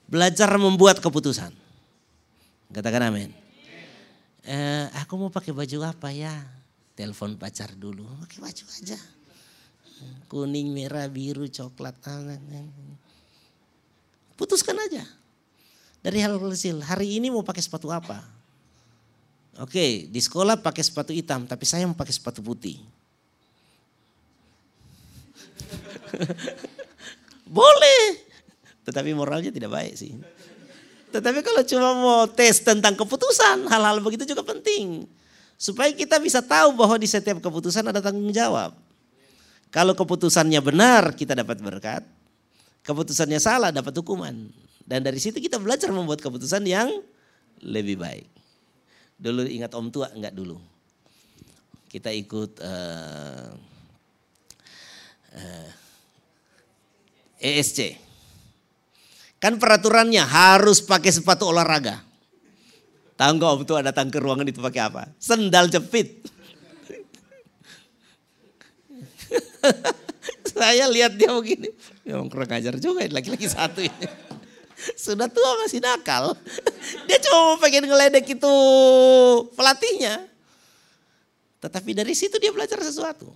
Belajar 0.05 0.49
membuat 0.57 1.01
keputusan. 1.01 1.51
Katakan 2.69 3.09
amin 3.09 3.45
eh, 4.45 4.85
aku 5.01 5.17
mau 5.17 5.29
pakai 5.33 5.51
baju 5.51 5.77
apa 5.83 6.13
ya? 6.13 6.31
Telepon 6.95 7.35
pacar 7.35 7.75
dulu, 7.75 8.07
pakai 8.23 8.39
baju 8.39 8.65
aja. 8.79 8.95
Kuning, 10.31 10.71
merah, 10.71 11.09
biru, 11.11 11.43
coklat. 11.49 11.95
Putuskan 14.39 14.79
aja. 14.79 15.03
Dari 15.99 16.21
hal 16.21 16.37
kecil, 16.39 16.79
hari 16.85 17.17
ini 17.19 17.33
mau 17.33 17.43
pakai 17.43 17.65
sepatu 17.65 17.89
apa? 17.91 18.23
Oke, 19.59 20.07
di 20.11 20.19
sekolah 20.19 20.59
pakai 20.59 20.83
sepatu 20.83 21.11
hitam, 21.15 21.47
tapi 21.47 21.65
saya 21.65 21.87
mau 21.87 21.95
pakai 21.97 22.13
sepatu 22.13 22.43
putih. 22.43 22.79
Boleh, 27.57 28.24
tetapi 28.85 29.17
moralnya 29.17 29.49
tidak 29.49 29.73
baik 29.73 29.97
sih. 29.97 30.13
Tetapi 31.09 31.39
kalau 31.41 31.61
cuma 31.65 31.89
mau 31.97 32.21
tes 32.29 32.61
tentang 32.61 32.93
keputusan, 32.93 33.65
hal-hal 33.65 33.97
begitu 34.03 34.29
juga 34.29 34.45
penting. 34.45 35.09
Supaya 35.55 35.89
kita 35.95 36.19
bisa 36.21 36.43
tahu 36.43 36.75
bahwa 36.75 36.99
di 36.99 37.07
setiap 37.07 37.41
keputusan 37.41 37.87
ada 37.87 38.03
tanggung 38.03 38.29
jawab. 38.29 38.75
Kalau 39.73 39.95
keputusannya 39.95 40.59
benar, 40.59 41.15
kita 41.15 41.33
dapat 41.33 41.59
berkat. 41.63 42.03
Keputusannya 42.85 43.39
salah, 43.41 43.73
dapat 43.73 43.95
hukuman. 43.97 44.35
Dan 44.85 45.01
dari 45.01 45.17
situ 45.17 45.41
kita 45.41 45.57
belajar 45.57 45.89
membuat 45.89 46.21
keputusan 46.21 46.61
yang 46.67 46.91
lebih 47.63 47.97
baik. 47.97 48.29
Dulu 49.17 49.47
ingat 49.47 49.71
om 49.73 49.89
tua, 49.89 50.11
enggak 50.13 50.35
dulu. 50.35 50.59
Kita 51.89 52.11
ikut 52.11 52.59
uh, 52.59 53.49
uh, 55.33 55.69
ESC. 57.39 58.04
Kan 59.45 59.61
peraturannya 59.61 60.25
harus 60.25 60.81
pakai 60.81 61.13
sepatu 61.13 61.45
olahraga. 61.53 62.01
Tahu 63.13 63.31
nggak 63.37 63.53
om 63.53 63.61
tuh 63.61 63.77
datang 63.77 64.09
ke 64.09 64.17
ruangan 64.17 64.49
itu 64.49 64.57
pakai 64.57 64.81
apa? 64.89 65.13
Sendal 65.21 65.69
jepit. 65.69 66.25
Saya 70.49 70.89
lihat 70.89 71.13
dia 71.13 71.29
begini. 71.29 71.69
Memang 72.09 72.25
kurang 72.25 72.57
ajar 72.57 72.73
juga 72.81 73.05
laki-laki 73.05 73.45
satu 73.45 73.85
ini. 73.85 74.09
Sudah 74.97 75.29
tua 75.29 75.61
masih 75.61 75.77
nakal. 75.77 76.33
Dia 77.05 77.21
cuma 77.21 77.53
mau 77.53 77.61
pengen 77.61 77.85
ngeledek 77.85 78.25
itu 78.41 78.55
pelatihnya. 79.53 80.25
Tetapi 81.61 81.93
dari 81.93 82.17
situ 82.17 82.41
dia 82.41 82.49
belajar 82.49 82.81
sesuatu. 82.81 83.29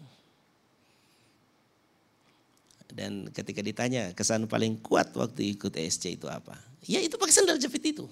Dan 3.00 3.32
ketika 3.32 3.64
ditanya 3.64 4.12
kesan 4.12 4.44
paling 4.52 4.76
kuat 4.84 5.16
waktu 5.16 5.56
ikut 5.56 5.72
ESC 5.72 6.20
itu 6.20 6.28
apa? 6.28 6.60
Ya 6.84 7.00
itu 7.00 7.16
pakai 7.16 7.32
sandal 7.32 7.56
jepit 7.56 7.96
itu. 7.96 8.04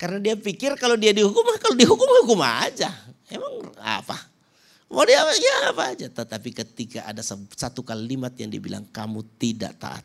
Karena 0.00 0.16
dia 0.24 0.32
pikir 0.40 0.72
kalau 0.80 0.96
dia 0.96 1.12
dihukum, 1.12 1.44
kalau 1.60 1.76
dihukum 1.76 2.08
hukum 2.24 2.40
aja. 2.40 2.88
Emang 3.28 3.68
apa? 3.76 4.16
Mau 4.88 5.04
dia 5.04 5.20
ya 5.36 5.68
apa 5.68 5.92
aja. 5.92 6.08
Tetapi 6.08 6.48
ketika 6.64 7.04
ada 7.04 7.20
satu 7.52 7.84
kalimat 7.84 8.32
yang 8.40 8.48
dibilang 8.48 8.88
kamu 8.88 9.20
tidak 9.36 9.76
taat. 9.76 10.04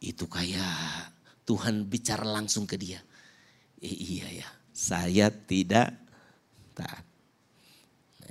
Itu 0.00 0.24
kayak 0.32 1.12
Tuhan 1.44 1.84
bicara 1.92 2.24
langsung 2.24 2.64
ke 2.64 2.80
dia. 2.80 3.04
Eh, 3.84 4.16
iya 4.16 4.26
ya, 4.32 4.48
saya 4.72 5.28
tidak 5.28 5.92
taat 6.72 7.11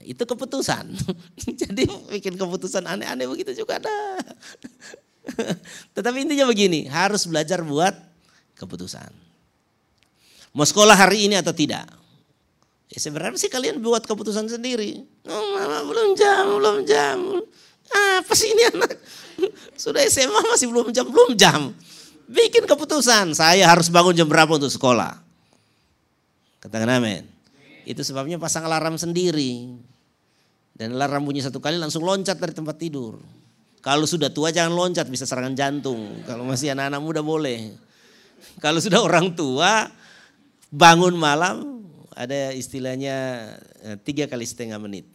itu 0.04 0.24
keputusan. 0.24 0.94
Jadi 1.62 1.86
bikin 2.12 2.36
keputusan 2.38 2.86
aneh-aneh 2.86 3.26
begitu 3.30 3.54
juga 3.54 3.78
ada. 3.78 4.22
Tetapi 5.96 6.18
intinya 6.26 6.50
begini, 6.50 6.90
harus 6.90 7.26
belajar 7.30 7.62
buat 7.62 7.94
keputusan. 8.58 9.10
Mau 10.52 10.68
sekolah 10.68 10.98
hari 10.98 11.32
ini 11.32 11.40
atau 11.40 11.56
tidak? 11.56 11.88
Ya 12.92 13.00
sebenarnya 13.00 13.40
sih 13.40 13.48
kalian 13.48 13.80
buat 13.80 14.04
keputusan 14.04 14.52
sendiri. 14.52 15.08
Oh, 15.24 15.56
mama 15.56 15.88
belum 15.88 16.12
jam, 16.20 16.44
belum 16.60 16.78
jam. 16.84 17.40
Apa 18.20 18.34
sih 18.36 18.52
ini 18.52 18.68
anak? 18.68 19.00
Sudah 19.82 20.04
SMA 20.12 20.42
masih 20.52 20.68
belum 20.68 20.92
jam, 20.92 21.08
belum 21.08 21.40
jam. 21.40 21.72
Bikin 22.28 22.68
keputusan, 22.68 23.32
saya 23.32 23.64
harus 23.68 23.88
bangun 23.88 24.16
jam 24.16 24.28
berapa 24.28 24.52
untuk 24.52 24.72
sekolah. 24.72 25.20
Katakan 26.60 27.00
amin. 27.00 27.24
Itu 27.88 28.04
sebabnya 28.04 28.38
pasang 28.38 28.68
alarm 28.68 29.00
sendiri. 29.00 29.72
Dan 30.82 30.98
alarm 30.98 31.30
bunyi 31.30 31.46
satu 31.46 31.62
kali 31.62 31.78
langsung 31.78 32.02
loncat 32.02 32.42
dari 32.42 32.58
tempat 32.58 32.74
tidur. 32.82 33.22
Kalau 33.86 34.10
sudah 34.10 34.34
tua 34.34 34.50
jangan 34.50 34.74
loncat 34.74 35.06
bisa 35.06 35.30
serangan 35.30 35.54
jantung. 35.54 36.26
Kalau 36.26 36.42
masih 36.42 36.74
anak-anak 36.74 37.02
muda 37.06 37.22
boleh. 37.22 37.78
Kalau 38.58 38.82
sudah 38.82 38.98
orang 38.98 39.38
tua 39.38 39.94
bangun 40.74 41.14
malam 41.14 41.86
ada 42.18 42.50
istilahnya 42.58 43.14
eh, 43.86 43.98
tiga 44.02 44.26
kali 44.26 44.42
setengah 44.42 44.82
menit. 44.82 45.06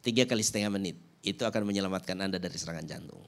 Tiga 0.00 0.24
kali 0.24 0.40
setengah 0.40 0.72
menit 0.72 0.96
itu 1.20 1.44
akan 1.44 1.68
menyelamatkan 1.68 2.16
Anda 2.16 2.40
dari 2.40 2.56
serangan 2.56 2.88
jantung. 2.88 3.20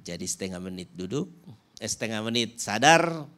Jadi 0.00 0.24
setengah 0.24 0.64
menit 0.64 0.88
duduk, 0.96 1.28
eh, 1.76 1.90
setengah 1.92 2.24
menit 2.24 2.56
sadar, 2.56 3.28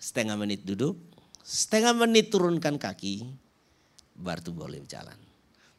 setengah 0.00 0.40
menit 0.40 0.64
duduk, 0.64 0.96
setengah 1.44 1.92
menit 1.92 2.32
turunkan 2.32 2.80
kaki, 2.80 3.43
baru 4.14 4.50
boleh 4.54 4.80
jalan. 4.86 5.16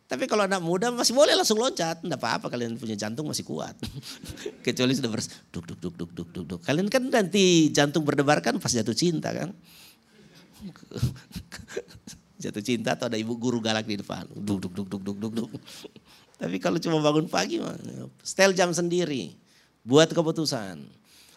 Tapi 0.06 0.30
kalau 0.30 0.46
anak 0.46 0.62
muda 0.62 0.94
masih 0.94 1.18
boleh 1.18 1.34
langsung 1.34 1.58
loncat, 1.58 2.06
enggak 2.06 2.22
apa-apa 2.22 2.54
kalian 2.54 2.78
punya 2.78 2.94
jantung 2.94 3.26
masih 3.26 3.42
kuat. 3.42 3.74
Kecuali 4.66 4.94
sudah 4.94 5.10
bers 5.10 5.34
duk 5.50 5.66
duk 5.66 5.82
duk 5.82 5.96
duk 5.98 6.12
duk 6.14 6.30
duk 6.30 6.46
duk. 6.46 6.62
Kalian 6.62 6.94
kan 6.94 7.02
nanti 7.10 7.74
jantung 7.74 8.06
berdebar 8.06 8.38
kan 8.46 8.62
pas 8.62 8.70
jatuh 8.70 8.94
cinta 8.94 9.34
kan. 9.34 9.50
jatuh 12.44 12.62
cinta 12.62 12.94
atau 12.94 13.10
ada 13.10 13.18
ibu 13.18 13.34
guru 13.34 13.58
galak 13.58 13.90
di 13.90 13.98
depan. 13.98 14.30
Duk 14.30 14.62
duk 14.62 14.78
duk 14.78 14.88
duk 14.94 15.02
duk 15.02 15.18
duk 15.18 15.34
duk. 15.42 15.50
Tapi 16.42 16.62
kalau 16.62 16.78
cuma 16.78 17.02
bangun 17.02 17.26
pagi 17.26 17.58
setel 18.22 18.54
jam 18.54 18.70
sendiri. 18.70 19.34
Buat 19.82 20.14
keputusan. 20.14 20.86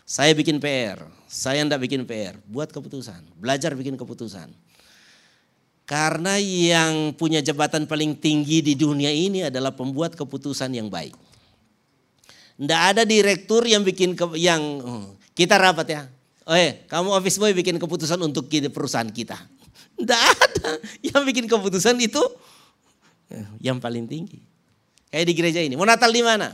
Saya 0.08 0.32
bikin 0.32 0.56
PR, 0.56 1.04
saya 1.28 1.60
enggak 1.60 1.84
bikin 1.84 2.08
PR, 2.08 2.36
buat 2.48 2.72
keputusan. 2.72 3.28
Belajar 3.36 3.76
bikin 3.76 3.92
keputusan. 3.92 4.48
Karena 5.89 6.36
yang 6.36 7.16
punya 7.16 7.40
jabatan 7.40 7.89
paling 7.89 8.12
tinggi 8.12 8.60
di 8.60 8.77
dunia 8.77 9.09
ini 9.09 9.48
adalah 9.48 9.73
pembuat 9.73 10.12
keputusan 10.12 10.77
yang 10.77 10.93
baik. 10.93 11.16
Tidak 12.60 12.81
ada 12.93 13.09
direktur 13.09 13.65
yang 13.65 13.81
bikin 13.81 14.12
ke, 14.12 14.36
yang 14.36 14.60
oh, 14.85 15.16
kita 15.32 15.56
rapat 15.56 15.86
ya. 15.89 16.02
Oh 16.44 16.52
eh, 16.52 16.85
kamu 16.85 17.09
office 17.16 17.40
boy 17.40 17.56
bikin 17.56 17.81
keputusan 17.81 18.20
untuk 18.20 18.52
perusahaan 18.52 19.09
kita. 19.09 19.40
Tidak 19.97 20.20
ada 20.20 20.77
yang 21.01 21.24
bikin 21.24 21.48
keputusan 21.48 21.97
itu 22.05 22.20
eh, 23.32 23.48
yang 23.65 23.81
paling 23.81 24.05
tinggi. 24.05 24.44
Kayak 25.09 25.24
di 25.24 25.32
gereja 25.32 25.60
ini. 25.65 25.73
Mau 25.73 25.89
Natal 25.89 26.12
di 26.12 26.20
mana? 26.20 26.52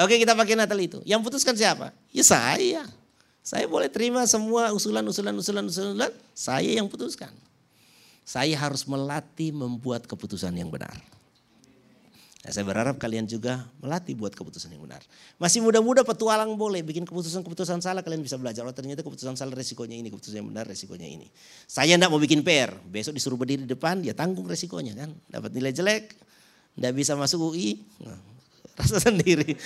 Oke 0.00 0.16
kita 0.16 0.32
pakai 0.32 0.56
Natal 0.56 0.80
itu. 0.80 1.04
Yang 1.04 1.20
putuskan 1.20 1.52
siapa? 1.52 1.92
Ya 2.16 2.24
saya. 2.24 2.88
Saya 3.44 3.68
boleh 3.68 3.92
terima 3.92 4.24
semua 4.24 4.72
usulan, 4.72 5.04
usulan, 5.04 5.36
usulan, 5.36 5.68
usulan. 5.68 6.12
Saya 6.32 6.80
yang 6.80 6.88
putuskan. 6.88 7.28
Saya 8.24 8.56
harus 8.56 8.88
melatih 8.88 9.52
membuat 9.52 10.08
keputusan 10.08 10.56
yang 10.56 10.72
benar. 10.72 10.96
Nah, 12.44 12.52
saya 12.52 12.68
berharap 12.68 13.00
kalian 13.00 13.24
juga 13.24 13.64
melatih 13.80 14.12
buat 14.20 14.36
keputusan 14.36 14.68
yang 14.68 14.84
benar. 14.84 15.00
Masih 15.40 15.64
muda-muda 15.64 16.04
petualang 16.04 16.52
boleh 16.60 16.84
bikin 16.84 17.08
keputusan-keputusan 17.08 17.80
salah 17.80 18.04
kalian 18.04 18.20
bisa 18.20 18.36
belajar. 18.36 18.60
Oh 18.68 18.76
ternyata 18.76 19.00
keputusan 19.00 19.32
salah 19.32 19.56
resikonya 19.56 19.96
ini, 19.96 20.12
keputusan 20.12 20.44
yang 20.44 20.48
benar 20.52 20.68
resikonya 20.68 21.08
ini. 21.08 21.24
Saya 21.64 21.96
enggak 21.96 22.12
mau 22.12 22.20
bikin 22.20 22.44
PR, 22.44 22.76
besok 22.84 23.16
disuruh 23.16 23.40
berdiri 23.40 23.64
di 23.64 23.70
depan 23.72 24.04
dia 24.04 24.12
tanggung 24.12 24.44
resikonya 24.44 24.92
kan. 24.92 25.16
Dapat 25.32 25.56
nilai 25.56 25.72
jelek, 25.72 26.12
enggak 26.76 26.92
bisa 26.92 27.16
masuk 27.16 27.48
UI, 27.48 27.80
nah, 28.04 28.20
rasa 28.76 29.00
sendiri. 29.00 29.56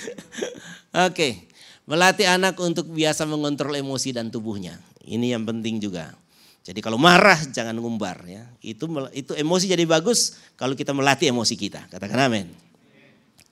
Oke, 1.11 1.51
melatih 1.83 2.31
anak 2.31 2.55
untuk 2.63 2.87
biasa 2.95 3.27
mengontrol 3.27 3.75
emosi 3.75 4.15
dan 4.15 4.31
tubuhnya. 4.31 4.79
Ini 5.03 5.35
yang 5.35 5.43
penting 5.43 5.83
juga. 5.83 6.15
Jadi 6.63 6.79
kalau 6.83 6.99
marah 6.99 7.39
jangan 7.49 7.73
ngumbar 7.77 8.23
ya. 8.27 8.43
Itu 8.61 8.85
itu 9.15 9.31
emosi 9.33 9.65
jadi 9.71 9.85
bagus 9.87 10.37
kalau 10.59 10.75
kita 10.75 10.93
melatih 10.93 11.31
emosi 11.31 11.55
kita. 11.55 11.87
Katakan 11.87 12.29
amin. 12.29 12.47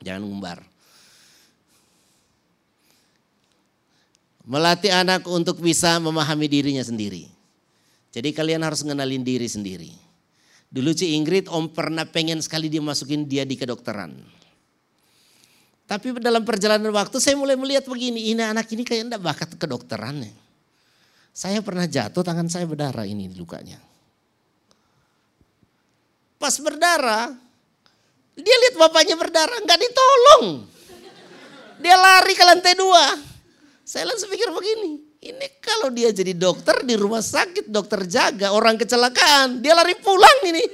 Jangan 0.03 0.21
ngumbar. 0.21 0.59
Melatih 4.47 4.95
anak 4.95 5.27
untuk 5.27 5.59
bisa 5.59 5.99
memahami 5.99 6.47
dirinya 6.47 6.84
sendiri. 6.84 7.27
Jadi 8.15 8.31
kalian 8.31 8.63
harus 8.63 8.81
mengenalin 8.88 9.19
diri 9.19 9.49
sendiri. 9.49 9.91
Dulu 10.67 10.91
Ci 10.95 11.15
Ingrid 11.15 11.51
om 11.51 11.67
pernah 11.67 12.07
pengen 12.07 12.39
sekali 12.39 12.71
dia 12.71 12.79
masukin 12.79 13.27
dia 13.27 13.43
di 13.43 13.59
kedokteran. 13.59 14.15
Tapi 15.88 16.19
dalam 16.19 16.43
perjalanan 16.43 16.91
waktu 16.91 17.15
saya 17.23 17.39
mulai 17.39 17.55
melihat 17.55 17.88
begini, 17.88 18.35
ini 18.35 18.43
anak 18.43 18.67
ini 18.75 18.84
kayak 18.84 19.07
enggak 19.07 19.23
bakat 19.23 19.49
kedokterannya. 19.55 20.47
Saya 21.38 21.61
pernah 21.61 21.85
jatuh 21.85 22.26
tangan 22.26 22.49
saya 22.49 22.65
berdarah 22.65 23.05
ini 23.05 23.30
lukanya. 23.30 23.77
Pas 26.41 26.57
berdarah, 26.57 27.30
dia 28.34 28.55
lihat 28.65 28.81
bapaknya 28.81 29.14
berdarah, 29.14 29.61
enggak 29.61 29.77
ditolong. 29.77 30.65
Dia 31.77 31.93
lari 31.93 32.34
ke 32.34 32.41
lantai 32.41 32.73
dua. 32.73 33.22
Saya 33.85 34.09
langsung 34.09 34.34
pikir 34.34 34.49
begini, 34.49 34.97
ini 35.30 35.47
kalau 35.61 35.93
dia 35.93 36.09
jadi 36.09 36.34
dokter 36.34 36.81
di 36.81 36.97
rumah 36.97 37.22
sakit, 37.22 37.69
dokter 37.69 38.09
jaga 38.09 38.49
orang 38.49 38.73
kecelakaan, 38.73 39.61
dia 39.61 39.77
lari 39.77 39.93
pulang 40.01 40.41
ini. 40.41 40.65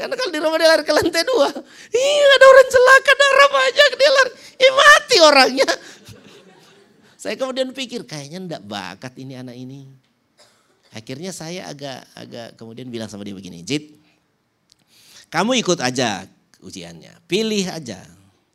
Karena 0.00 0.16
kalau 0.16 0.32
di 0.32 0.40
rumah 0.40 0.56
dia 0.56 0.72
lari 0.72 0.80
ke 0.80 0.96
lantai 0.96 1.24
dua, 1.28 1.52
iya 1.92 2.28
ada 2.40 2.46
orang 2.56 2.68
celaka 2.72 3.12
darah 3.12 3.48
banyak, 3.52 3.90
dia 4.00 4.10
lari, 4.16 4.30
eh 4.64 4.72
mati 4.72 5.16
orangnya. 5.20 5.68
Saya 7.16 7.34
kemudian 7.40 7.72
pikir 7.72 8.04
kayaknya 8.04 8.38
ndak 8.44 8.62
bakat 8.68 9.16
ini 9.16 9.40
anak 9.40 9.56
ini. 9.56 9.88
Akhirnya 10.92 11.32
saya 11.32 11.68
agak 11.68 12.08
agak 12.16 12.48
kemudian 12.56 12.88
bilang 12.88 13.08
sama 13.08 13.24
dia 13.24 13.36
begini, 13.36 13.60
Jit, 13.60 13.96
kamu 15.28 15.60
ikut 15.60 15.80
aja 15.82 16.24
ujiannya, 16.64 17.20
pilih 17.28 17.68
aja, 17.68 18.00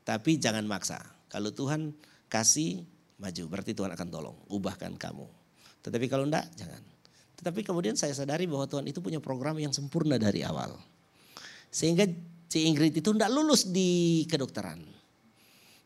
tapi 0.01 0.41
jangan 0.41 0.65
maksa. 0.65 0.97
Kalau 1.29 1.53
Tuhan 1.53 1.93
kasih 2.31 2.81
maju, 3.21 3.43
berarti 3.45 3.77
Tuhan 3.77 3.93
akan 3.93 4.07
tolong, 4.09 4.37
ubahkan 4.49 4.93
kamu. 4.97 5.27
Tetapi 5.85 6.05
kalau 6.09 6.25
enggak, 6.25 6.49
jangan. 6.57 6.81
Tetapi 7.37 7.61
kemudian 7.65 7.97
saya 7.97 8.13
sadari 8.13 8.45
bahwa 8.45 8.65
Tuhan 8.65 8.85
itu 8.89 9.01
punya 9.01 9.21
program 9.21 9.57
yang 9.57 9.73
sempurna 9.73 10.17
dari 10.17 10.45
awal. 10.45 10.77
Sehingga 11.69 12.05
si 12.49 12.65
Ingrid 12.65 12.93
itu 12.97 13.09
enggak 13.13 13.29
lulus 13.33 13.69
di 13.69 14.23
kedokteran. 14.29 14.81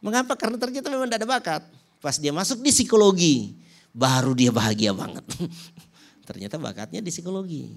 Mengapa? 0.04 0.36
Karena 0.36 0.60
ternyata 0.60 0.88
memang 0.92 1.08
tidak 1.08 1.20
ada 1.24 1.30
bakat. 1.30 1.64
Pas 2.06 2.22
dia 2.22 2.30
masuk 2.30 2.62
di 2.62 2.70
psikologi, 2.70 3.58
baru 3.90 4.38
dia 4.38 4.54
bahagia 4.54 4.94
banget. 4.94 5.26
ternyata 6.30 6.62
bakatnya 6.62 7.02
di 7.02 7.10
psikologi. 7.10 7.74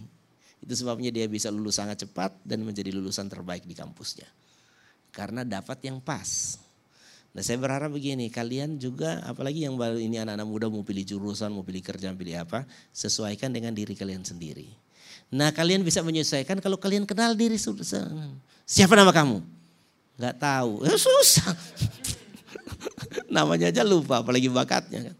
Itu 0.60 0.76
sebabnya 0.76 1.08
dia 1.08 1.24
bisa 1.24 1.48
lulus 1.48 1.80
sangat 1.80 2.04
cepat 2.04 2.36
dan 2.44 2.60
menjadi 2.60 2.92
lulusan 2.92 3.24
terbaik 3.24 3.64
di 3.64 3.72
kampusnya. 3.72 4.28
Karena 5.16 5.48
dapat 5.48 5.80
yang 5.88 5.96
pas. 6.04 6.60
Nah 7.32 7.40
saya 7.40 7.56
berharap 7.56 7.88
begini, 7.88 8.28
kalian 8.28 8.76
juga 8.76 9.24
apalagi 9.24 9.64
yang 9.64 9.80
baru 9.80 9.96
ini 9.96 10.20
anak-anak 10.20 10.44
muda 10.44 10.66
mau 10.68 10.84
pilih 10.84 11.08
jurusan, 11.08 11.48
mau 11.48 11.64
pilih 11.64 11.80
kerjaan, 11.80 12.12
pilih 12.12 12.36
apa, 12.44 12.68
sesuaikan 12.92 13.48
dengan 13.48 13.72
diri 13.72 13.96
kalian 13.96 14.28
sendiri. 14.28 14.68
Nah 15.32 15.56
kalian 15.56 15.80
bisa 15.80 16.04
menyesuaikan 16.04 16.60
kalau 16.60 16.76
kalian 16.76 17.08
kenal 17.08 17.32
diri. 17.32 17.56
Siapa 18.68 18.92
nama 18.92 19.08
kamu? 19.08 19.40
Gak 20.18 20.36
tahu, 20.36 20.82
ya 20.82 20.98
susah. 20.98 21.48
Namanya 23.34 23.70
aja 23.70 23.82
lupa, 23.82 24.22
apalagi 24.22 24.48
bakatnya 24.50 25.10
kan. 25.12 25.16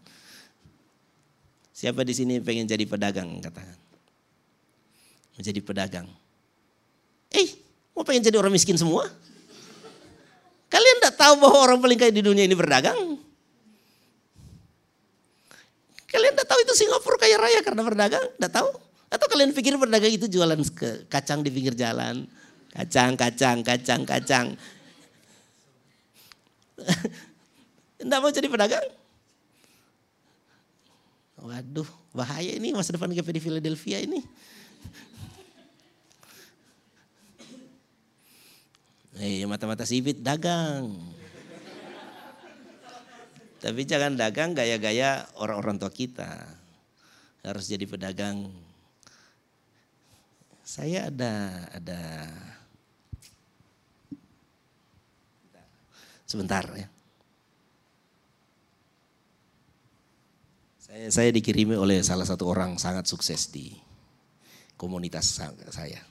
Siapa 1.79 2.03
di 2.03 2.11
sini 2.11 2.43
pengen 2.43 2.67
jadi 2.67 2.83
pedagang 2.83 3.39
katakan? 3.39 3.79
Menjadi 5.39 5.59
pedagang. 5.63 6.07
Eh, 7.31 7.55
mau 7.95 8.03
pengen 8.03 8.27
jadi 8.27 8.35
orang 8.35 8.51
miskin 8.51 8.75
semua? 8.75 9.07
Kalian 10.67 10.95
tidak 10.99 11.15
tahu 11.15 11.33
bahwa 11.39 11.57
orang 11.63 11.79
paling 11.79 11.95
kaya 11.95 12.11
di 12.11 12.19
dunia 12.19 12.43
ini 12.43 12.51
berdagang? 12.51 13.15
Kalian 16.09 16.33
tidak 16.35 16.47
tahu 16.51 16.59
itu 16.67 16.73
Singapura 16.83 17.15
kaya 17.15 17.37
raya 17.39 17.63
karena 17.63 17.81
berdagang? 17.85 18.27
Tidak 18.35 18.51
tahu? 18.51 18.69
Atau 19.09 19.25
kalian 19.31 19.55
pikir 19.55 19.79
berdagang 19.79 20.11
itu 20.11 20.27
jualan 20.27 20.59
kacang 21.07 21.41
di 21.41 21.49
pinggir 21.49 21.73
jalan? 21.79 22.27
Kacang, 22.75 23.15
kacang, 23.17 23.63
kacang, 23.63 24.01
kacang. 24.05 24.47
Tidak 27.99 28.19
mau 28.23 28.31
jadi 28.31 28.47
pedagang? 28.47 28.87
Waduh, 31.39 31.87
bahaya 32.15 32.55
ini 32.55 32.71
masa 32.71 32.95
depan 32.95 33.11
GP 33.11 33.27
di 33.35 33.41
Philadelphia 33.43 33.99
ini. 33.99 34.23
Eh, 39.19 39.43
mata-mata 39.43 39.83
sipit 39.83 40.23
dagang. 40.23 40.95
Tapi 43.59 43.83
jangan 43.83 44.15
dagang 44.15 44.55
gaya-gaya 44.55 45.27
orang-orang 45.35 45.75
tua 45.75 45.91
kita. 45.91 46.39
Harus 47.43 47.67
jadi 47.67 47.83
pedagang. 47.83 48.47
Saya 50.63 51.11
ada 51.11 51.67
ada 51.75 51.99
sebentar 56.23 56.63
ya. 56.79 56.87
Saya 60.89 61.13
saya 61.13 61.29
dikirimi 61.29 61.77
oleh 61.77 62.01
salah 62.01 62.25
satu 62.25 62.49
orang 62.49 62.81
sangat 62.81 63.05
sukses 63.05 63.53
di 63.53 63.77
komunitas 64.73 65.37
saya. 65.69 66.01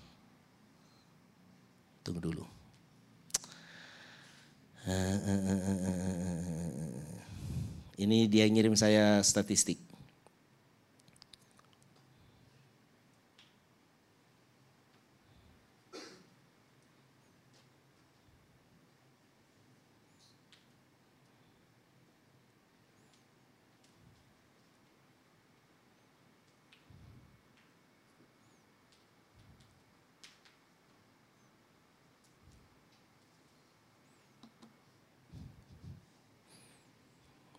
Tunggu 2.06 2.22
dulu. 2.22 2.46
Ini 7.98 8.30
dia 8.30 8.46
ngirim 8.46 8.78
saya 8.78 9.18
statistik. 9.26 9.82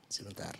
Sebentar. 0.09 0.57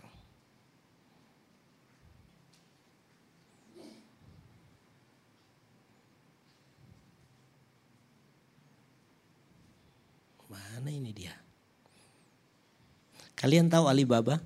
Mana 10.79 10.93
ini 10.93 11.09
dia? 11.11 11.33
Kalian 13.33 13.67
tahu 13.67 13.89
Alibaba? 13.89 14.37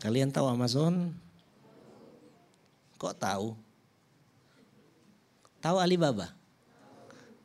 Kalian 0.00 0.32
tahu 0.32 0.48
Amazon? 0.48 1.12
Kok 2.96 3.16
tahu? 3.20 3.52
Tahu 5.60 5.76
Alibaba? 5.76 6.32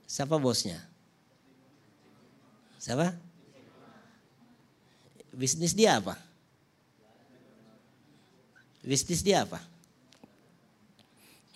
Siapa 0.07 0.39
bosnya? 0.39 0.79
Siapa? 2.79 3.24
Bisnis 5.35 5.75
dia 5.75 5.99
apa? 5.99 6.15
Bisnis 8.79 9.19
dia 9.19 9.43
apa? 9.43 9.59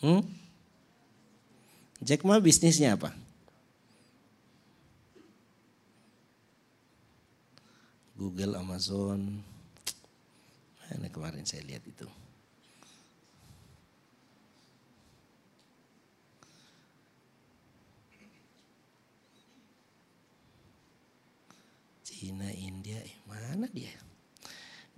Hmm? 0.03 0.23
Jack 2.03 2.27
Ma 2.27 2.39
bisnisnya 2.43 2.99
apa? 2.99 3.15
Google, 8.19 8.60
Amazon. 8.60 9.39
Mana 10.91 11.07
kemarin 11.07 11.47
saya 11.47 11.64
lihat 11.64 11.84
itu. 11.88 12.03
Cina, 22.19 22.51
India, 22.51 22.99
eh, 22.99 23.15
mana 23.23 23.71
dia? 23.71 23.95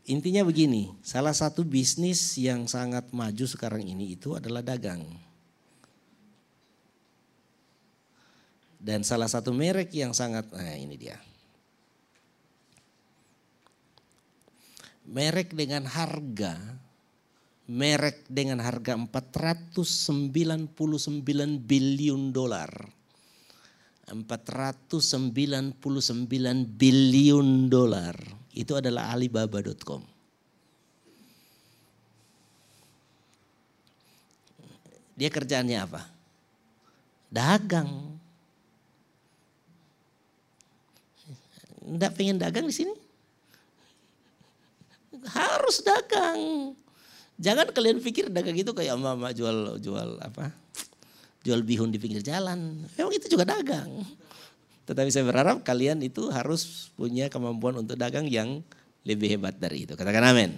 Intinya 0.09 0.41
begini, 0.41 0.89
salah 1.05 1.37
satu 1.37 1.61
bisnis 1.61 2.33
yang 2.41 2.65
sangat 2.65 3.13
maju 3.13 3.45
sekarang 3.45 3.85
ini 3.85 4.17
itu 4.17 4.33
adalah 4.33 4.65
dagang. 4.65 5.05
Dan 8.81 9.05
salah 9.05 9.29
satu 9.29 9.53
merek 9.53 9.93
yang 9.93 10.17
sangat, 10.17 10.49
nah 10.49 10.73
ini 10.73 10.97
dia. 10.97 11.21
Merek 15.05 15.53
dengan 15.53 15.85
harga, 15.85 16.57
merek 17.69 18.25
dengan 18.25 18.65
harga 18.65 18.97
499 18.97 20.73
bilion 21.61 22.33
dolar 22.33 23.00
499 24.11 25.79
billion 26.75 27.47
dolar. 27.71 28.15
Itu 28.51 28.75
adalah 28.75 29.15
alibaba.com. 29.15 30.03
Dia 35.15 35.29
kerjaannya 35.31 35.77
apa? 35.79 36.01
Dagang. 37.31 38.19
Enggak 41.81 42.11
pengen 42.17 42.37
dagang 42.37 42.67
di 42.67 42.75
sini? 42.75 42.93
Harus 45.31 45.79
dagang. 45.85 46.73
Jangan 47.41 47.69
kalian 47.73 48.01
pikir 48.01 48.29
dagang 48.29 48.57
itu 48.57 48.69
kayak 48.73 48.97
mama 48.97 49.33
jual 49.33 49.81
jual 49.81 50.17
apa? 50.21 50.60
Jual 51.41 51.65
bihun 51.65 51.89
di 51.89 51.97
pinggir 51.97 52.21
jalan. 52.21 52.85
Memang 52.97 53.13
itu 53.13 53.25
juga 53.25 53.45
dagang. 53.45 54.05
Tetapi 54.85 55.09
saya 55.09 55.25
berharap 55.25 55.65
kalian 55.65 56.01
itu 56.05 56.29
harus 56.29 56.93
punya 56.93 57.29
kemampuan 57.31 57.77
untuk 57.81 57.97
dagang 57.97 58.29
yang 58.29 58.61
lebih 59.01 59.37
hebat 59.37 59.57
dari 59.57 59.89
itu. 59.89 59.97
Katakan 59.97 60.21
amin. 60.33 60.53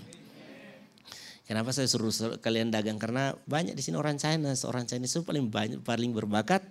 Kenapa 1.43 1.76
saya 1.76 1.88
suruh 1.91 2.39
kalian 2.39 2.72
dagang? 2.72 2.95
Karena 2.95 3.35
banyak 3.43 3.76
di 3.76 3.84
sini 3.84 3.99
orang 3.99 4.15
China, 4.15 4.55
seorang 4.55 4.88
Chinese 4.88 5.19
itu 5.19 5.23
paling 5.27 5.51
banyak, 5.51 5.80
paling 5.84 6.11
berbakat 6.15 6.64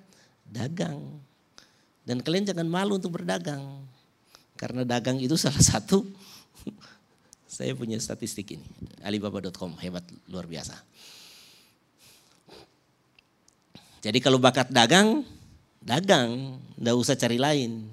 dagang. 0.48 1.20
Dan 2.02 2.24
kalian 2.24 2.48
jangan 2.48 2.66
malu 2.66 2.96
untuk 2.96 3.14
berdagang. 3.14 3.84
Karena 4.56 4.82
dagang 4.82 5.20
itu 5.20 5.36
salah 5.36 5.60
satu 5.60 6.08
saya 7.56 7.76
punya 7.76 8.00
statistik 8.00 8.56
ini. 8.56 8.66
Alibaba.com 9.04 9.76
hebat 9.76 10.02
luar 10.26 10.48
biasa. 10.48 10.76
Jadi 14.02 14.18
kalau 14.18 14.42
bakat 14.42 14.66
dagang, 14.74 15.22
dagang, 15.78 16.58
nggak 16.74 16.96
usah 16.98 17.14
cari 17.14 17.38
lain. 17.38 17.86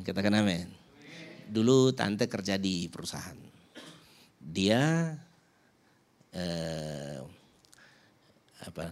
Katakan 0.00 0.40
amin. 0.40 0.64
Dulu 1.52 1.92
tante 1.92 2.24
kerja 2.24 2.56
di 2.56 2.88
perusahaan. 2.88 3.36
Dia 4.40 5.12
eh, 6.32 7.20
apa 8.64 8.88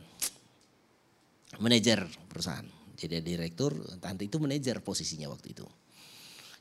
manajer 1.56 2.04
perusahaan. 2.28 2.68
Jadi 2.94 3.24
direktur, 3.24 3.72
tante 3.96 4.28
itu 4.28 4.36
manajer 4.36 4.84
posisinya 4.84 5.32
waktu 5.32 5.56
itu. 5.56 5.66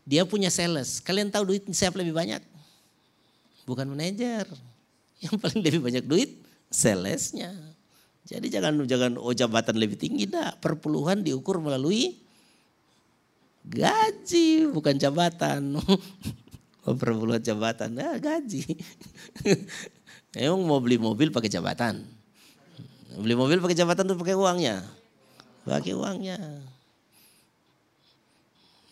Dia 0.08 0.24
punya 0.24 0.48
sales. 0.48 1.04
Kalian 1.04 1.32
tahu 1.32 1.52
duit 1.52 1.68
siapa 1.76 2.00
lebih 2.00 2.16
banyak? 2.16 2.40
Bukan 3.68 3.92
manajer. 3.92 4.48
Yang 5.24 5.36
paling 5.40 5.62
lebih 5.64 5.82
banyak 5.84 6.04
duit 6.08 6.32
salesnya. 6.68 7.73
Jadi 8.24 8.48
jangan 8.48 8.88
jangan 8.88 9.20
oh 9.20 9.36
jabatan 9.36 9.76
lebih 9.76 10.00
tinggi 10.00 10.32
dah. 10.32 10.56
Perpuluhan 10.56 11.24
diukur 11.24 11.60
melalui 11.60 12.16
gaji 13.68 14.72
bukan 14.72 14.96
jabatan. 14.96 15.76
oh, 16.88 16.96
perpuluhan 16.96 17.44
jabatan, 17.44 17.96
nah, 17.96 18.16
gaji. 18.20 18.64
Emang 20.40 20.64
mau 20.64 20.80
beli 20.80 20.96
mobil 20.96 21.30
pakai 21.30 21.52
jabatan. 21.52 22.04
Beli 23.14 23.36
mobil 23.38 23.62
pakai 23.62 23.78
jabatan 23.78 24.10
tuh 24.10 24.18
pakai 24.18 24.34
uangnya. 24.34 24.82
Pakai 25.68 25.94
uangnya. 25.94 26.40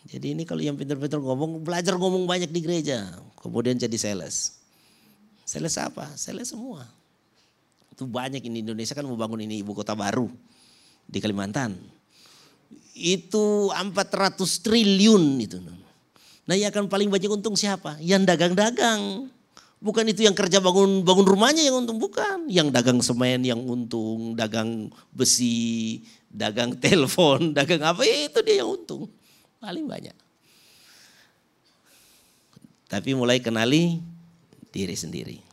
Jadi 0.06 0.36
ini 0.36 0.44
kalau 0.44 0.60
yang 0.60 0.76
pintar-pintar 0.76 1.18
ngomong, 1.18 1.64
belajar 1.64 1.96
ngomong 1.96 2.28
banyak 2.28 2.52
di 2.52 2.60
gereja. 2.60 3.16
Kemudian 3.40 3.80
jadi 3.80 3.96
sales. 3.96 4.60
Sales 5.42 5.74
apa? 5.80 6.14
Sales 6.14 6.52
semua. 6.52 6.86
Itu 7.92 8.08
banyak 8.08 8.40
ini 8.40 8.64
Indonesia 8.64 8.96
kan 8.96 9.04
mau 9.04 9.20
bangun 9.20 9.44
ini 9.44 9.60
ibu 9.60 9.76
kota 9.76 9.92
baru 9.92 10.26
di 11.04 11.20
Kalimantan. 11.20 11.76
Itu 12.96 13.68
400 13.68 14.40
triliun 14.64 15.24
itu. 15.44 15.60
Nah 16.48 16.54
yang 16.56 16.72
akan 16.72 16.88
paling 16.88 17.12
banyak 17.12 17.28
untung 17.28 17.52
siapa? 17.52 18.00
Yang 18.00 18.32
dagang-dagang. 18.32 19.28
Bukan 19.82 20.06
itu 20.06 20.22
yang 20.22 20.32
kerja 20.32 20.62
bangun 20.62 21.02
bangun 21.02 21.26
rumahnya 21.26 21.66
yang 21.66 21.82
untung, 21.82 21.98
bukan. 21.98 22.46
Yang 22.46 22.70
dagang 22.70 23.02
semen 23.02 23.42
yang 23.42 23.58
untung, 23.60 24.38
dagang 24.38 24.88
besi, 25.10 26.06
dagang 26.30 26.78
telepon, 26.82 27.52
dagang 27.52 27.82
apa 27.84 28.06
itu 28.06 28.40
dia 28.46 28.62
yang 28.62 28.72
untung. 28.72 29.10
Paling 29.58 29.84
banyak. 29.84 30.16
Tapi 32.86 33.10
mulai 33.16 33.42
kenali 33.42 33.98
diri 34.70 34.96
sendiri. 34.96 35.51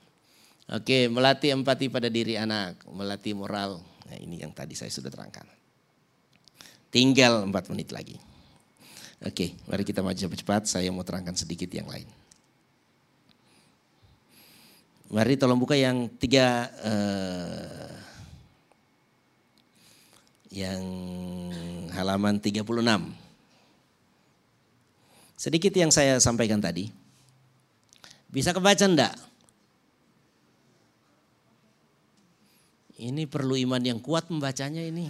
Oke, 0.69 1.09
melatih 1.09 1.57
empati 1.57 1.89
pada 1.89 2.13
diri 2.13 2.37
anak, 2.37 2.85
melatih 2.93 3.33
moral. 3.33 3.81
Nah 4.05 4.17
ini 4.21 4.37
yang 4.37 4.53
tadi 4.53 4.77
saya 4.77 4.93
sudah 4.93 5.09
terangkan. 5.09 5.49
Tinggal 6.93 7.49
empat 7.49 7.73
menit 7.73 7.89
lagi. 7.89 8.21
Oke, 9.25 9.57
mari 9.65 9.81
kita 9.81 10.05
maju 10.05 10.13
cepat-cepat. 10.13 10.69
Saya 10.69 10.93
mau 10.93 11.01
terangkan 11.01 11.33
sedikit 11.33 11.73
yang 11.73 11.89
lain. 11.89 12.05
Mari 15.09 15.41
tolong 15.41 15.57
buka 15.57 15.73
yang 15.73 16.05
tiga, 16.21 16.69
uh, 16.85 17.89
yang 20.53 20.81
halaman 21.97 22.37
36. 22.37 22.61
Sedikit 25.33 25.73
yang 25.73 25.89
saya 25.89 26.21
sampaikan 26.21 26.61
tadi. 26.61 26.93
Bisa 28.29 28.53
kebaca 28.53 28.85
enggak? 28.85 29.28
Ini 32.99 33.31
perlu 33.31 33.55
iman 33.55 33.79
yang 33.79 34.03
kuat 34.03 34.27
membacanya 34.27 34.83
ini. 34.83 35.07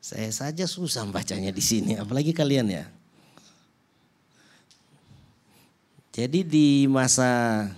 Saya 0.00 0.32
saja 0.32 0.64
susah 0.64 1.04
membacanya 1.04 1.52
di 1.52 1.60
sini, 1.60 2.00
apalagi 2.00 2.32
kalian 2.32 2.72
ya. 2.72 2.88
Jadi 6.16 6.40
di 6.48 6.88
masa 6.88 7.68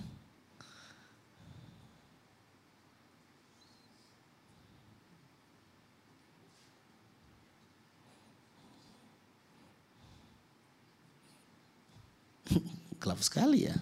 Gelap 13.02 13.18
sekali 13.26 13.66
ya. 13.66 13.74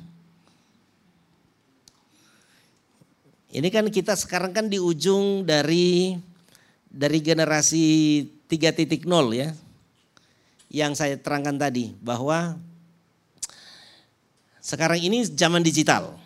Ini 3.55 3.70
kan 3.70 3.86
kita 3.86 4.18
sekarang 4.18 4.51
kan 4.51 4.66
di 4.66 4.82
ujung 4.82 5.47
dari 5.47 6.18
dari 6.90 7.22
generasi 7.22 7.86
3.0 8.51 9.06
ya. 9.31 9.55
Yang 10.74 10.93
saya 10.98 11.14
terangkan 11.14 11.55
tadi 11.55 11.94
bahwa 12.02 12.59
sekarang 14.59 14.98
ini 15.06 15.22
zaman 15.22 15.62
digital. 15.62 16.18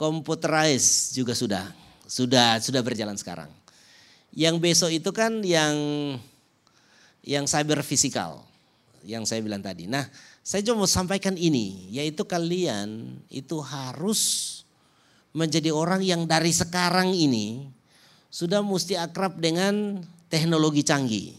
Computerized 0.00 1.12
juga 1.12 1.36
sudah 1.36 1.68
sudah 2.08 2.64
sudah 2.64 2.80
berjalan 2.80 3.20
sekarang. 3.20 3.52
Yang 4.32 4.56
besok 4.56 4.90
itu 4.96 5.12
kan 5.12 5.44
yang 5.44 5.76
yang 7.20 7.44
cyber 7.44 7.84
fisikal 7.84 8.40
yang 9.04 9.28
saya 9.28 9.44
bilang 9.44 9.60
tadi. 9.60 9.84
Nah, 9.84 10.08
saya 10.40 10.64
cuma 10.64 10.84
mau 10.84 10.90
sampaikan 10.90 11.36
ini, 11.36 11.92
yaitu 11.92 12.26
kalian 12.26 13.20
itu 13.30 13.60
harus 13.60 14.64
menjadi 15.36 15.68
orang 15.68 16.00
yang 16.00 16.24
dari 16.24 16.48
sekarang 16.48 17.12
ini 17.12 17.68
sudah 18.32 18.64
mesti 18.64 18.96
akrab 18.96 19.36
dengan 19.36 20.00
teknologi 20.32 20.80
canggih. 20.80 21.36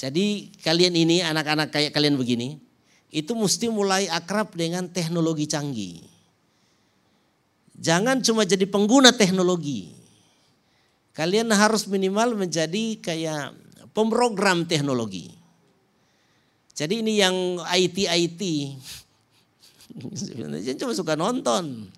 Jadi 0.00 0.48
kalian 0.64 0.96
ini 0.96 1.20
anak-anak 1.20 1.68
kayak 1.68 1.92
kalian 1.92 2.16
begini, 2.16 2.56
itu 3.12 3.36
mesti 3.36 3.68
mulai 3.68 4.08
akrab 4.08 4.56
dengan 4.56 4.88
teknologi 4.88 5.44
canggih. 5.44 6.00
Jangan 7.76 8.24
cuma 8.24 8.48
jadi 8.48 8.64
pengguna 8.64 9.12
teknologi. 9.12 9.92
Kalian 11.12 11.52
harus 11.52 11.84
minimal 11.84 12.32
menjadi 12.32 12.96
kayak 12.96 13.52
pemrogram 13.92 14.64
teknologi. 14.64 15.36
Jadi 16.72 17.04
ini 17.04 17.20
yang 17.20 17.60
IT-IT. 17.60 18.40
Sebenarnya 20.20 20.74
cuma 20.78 20.92
suka 20.94 21.14
nonton. 21.18 21.90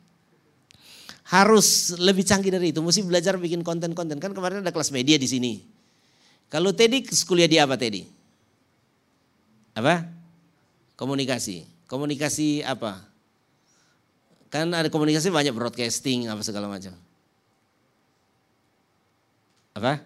Harus 1.28 1.97
lebih 1.97 2.27
canggih 2.27 2.52
dari 2.52 2.74
itu. 2.74 2.82
Mesti 2.85 3.06
belajar 3.06 3.39
bikin 3.40 3.64
konten-konten. 3.64 4.20
Kan 4.20 4.36
kemarin 4.36 4.60
ada 4.60 4.74
kelas 4.74 4.93
media 4.93 5.16
di 5.16 5.28
sini. 5.28 5.64
Kalau 6.52 6.77
Teddy 6.77 7.09
kuliah 7.24 7.48
di 7.48 7.56
apa 7.56 7.81
Teddy? 7.81 8.05
Apa? 9.73 10.05
Komunikasi. 11.01 11.64
Komunikasi 11.89 12.60
apa? 12.60 13.09
Kan 14.52 14.69
ada 14.77 14.93
komunikasi 14.93 15.32
banyak 15.32 15.56
broadcasting 15.56 16.28
apa 16.28 16.44
segala 16.44 16.69
macam. 16.69 16.93
Apa? 19.73 20.05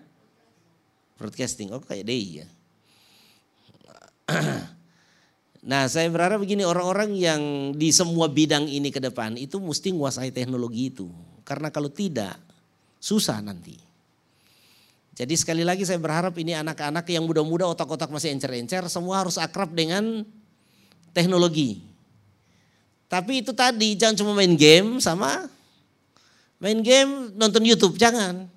Broadcasting. 1.18 1.74
Oh 1.74 1.82
kayak 1.82 2.06
Day 2.06 2.46
ya. 2.46 2.46
Nah 5.66 5.90
saya 5.90 6.06
berharap 6.06 6.38
begini 6.38 6.62
orang-orang 6.62 7.10
yang 7.18 7.42
di 7.74 7.90
semua 7.90 8.30
bidang 8.30 8.70
ini 8.70 8.94
ke 8.94 9.02
depan 9.02 9.34
itu 9.34 9.58
mesti 9.58 9.90
menguasai 9.90 10.30
teknologi 10.30 10.94
itu. 10.94 11.10
Karena 11.42 11.74
kalau 11.74 11.90
tidak 11.90 12.38
susah 13.02 13.42
nanti. 13.42 13.74
Jadi 15.16 15.34
sekali 15.34 15.66
lagi 15.66 15.82
saya 15.82 15.98
berharap 15.98 16.36
ini 16.38 16.54
anak-anak 16.54 17.08
yang 17.10 17.26
muda-muda 17.26 17.66
otak-otak 17.66 18.12
masih 18.12 18.30
encer-encer 18.30 18.86
semua 18.86 19.26
harus 19.26 19.40
akrab 19.40 19.74
dengan 19.74 20.22
teknologi. 21.10 21.82
Tapi 23.10 23.42
itu 23.42 23.50
tadi 23.50 23.98
jangan 23.98 24.16
cuma 24.22 24.32
main 24.36 24.54
game 24.54 25.02
sama 25.02 25.50
Main 26.56 26.80
game, 26.80 27.36
nonton 27.36 27.60
YouTube, 27.60 28.00
jangan. 28.00 28.48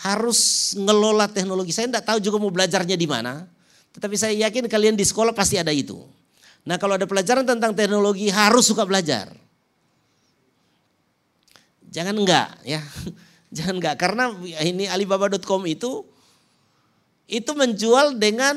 Harus 0.00 0.72
ngelola 0.74 1.28
teknologi. 1.28 1.70
Saya 1.70 1.92
tidak 1.92 2.04
tahu 2.08 2.18
juga 2.18 2.40
mau 2.40 2.48
belajarnya 2.48 2.96
di 2.96 3.04
mana. 3.04 3.44
Tetapi 3.94 4.14
saya 4.18 4.34
yakin 4.34 4.66
kalian 4.66 4.98
di 4.98 5.06
sekolah 5.06 5.30
pasti 5.30 5.54
ada 5.54 5.70
itu. 5.70 6.02
Nah 6.66 6.74
kalau 6.82 6.98
ada 6.98 7.06
pelajaran 7.06 7.46
tentang 7.46 7.70
teknologi 7.72 8.26
harus 8.28 8.66
suka 8.66 8.82
belajar. 8.82 9.30
Jangan 11.94 12.14
enggak 12.18 12.48
ya. 12.66 12.82
Jangan 13.56 13.78
enggak 13.78 13.96
karena 14.02 14.34
ini 14.66 14.90
alibaba.com 14.90 15.62
itu 15.70 16.02
itu 17.30 17.50
menjual 17.54 18.18
dengan 18.18 18.56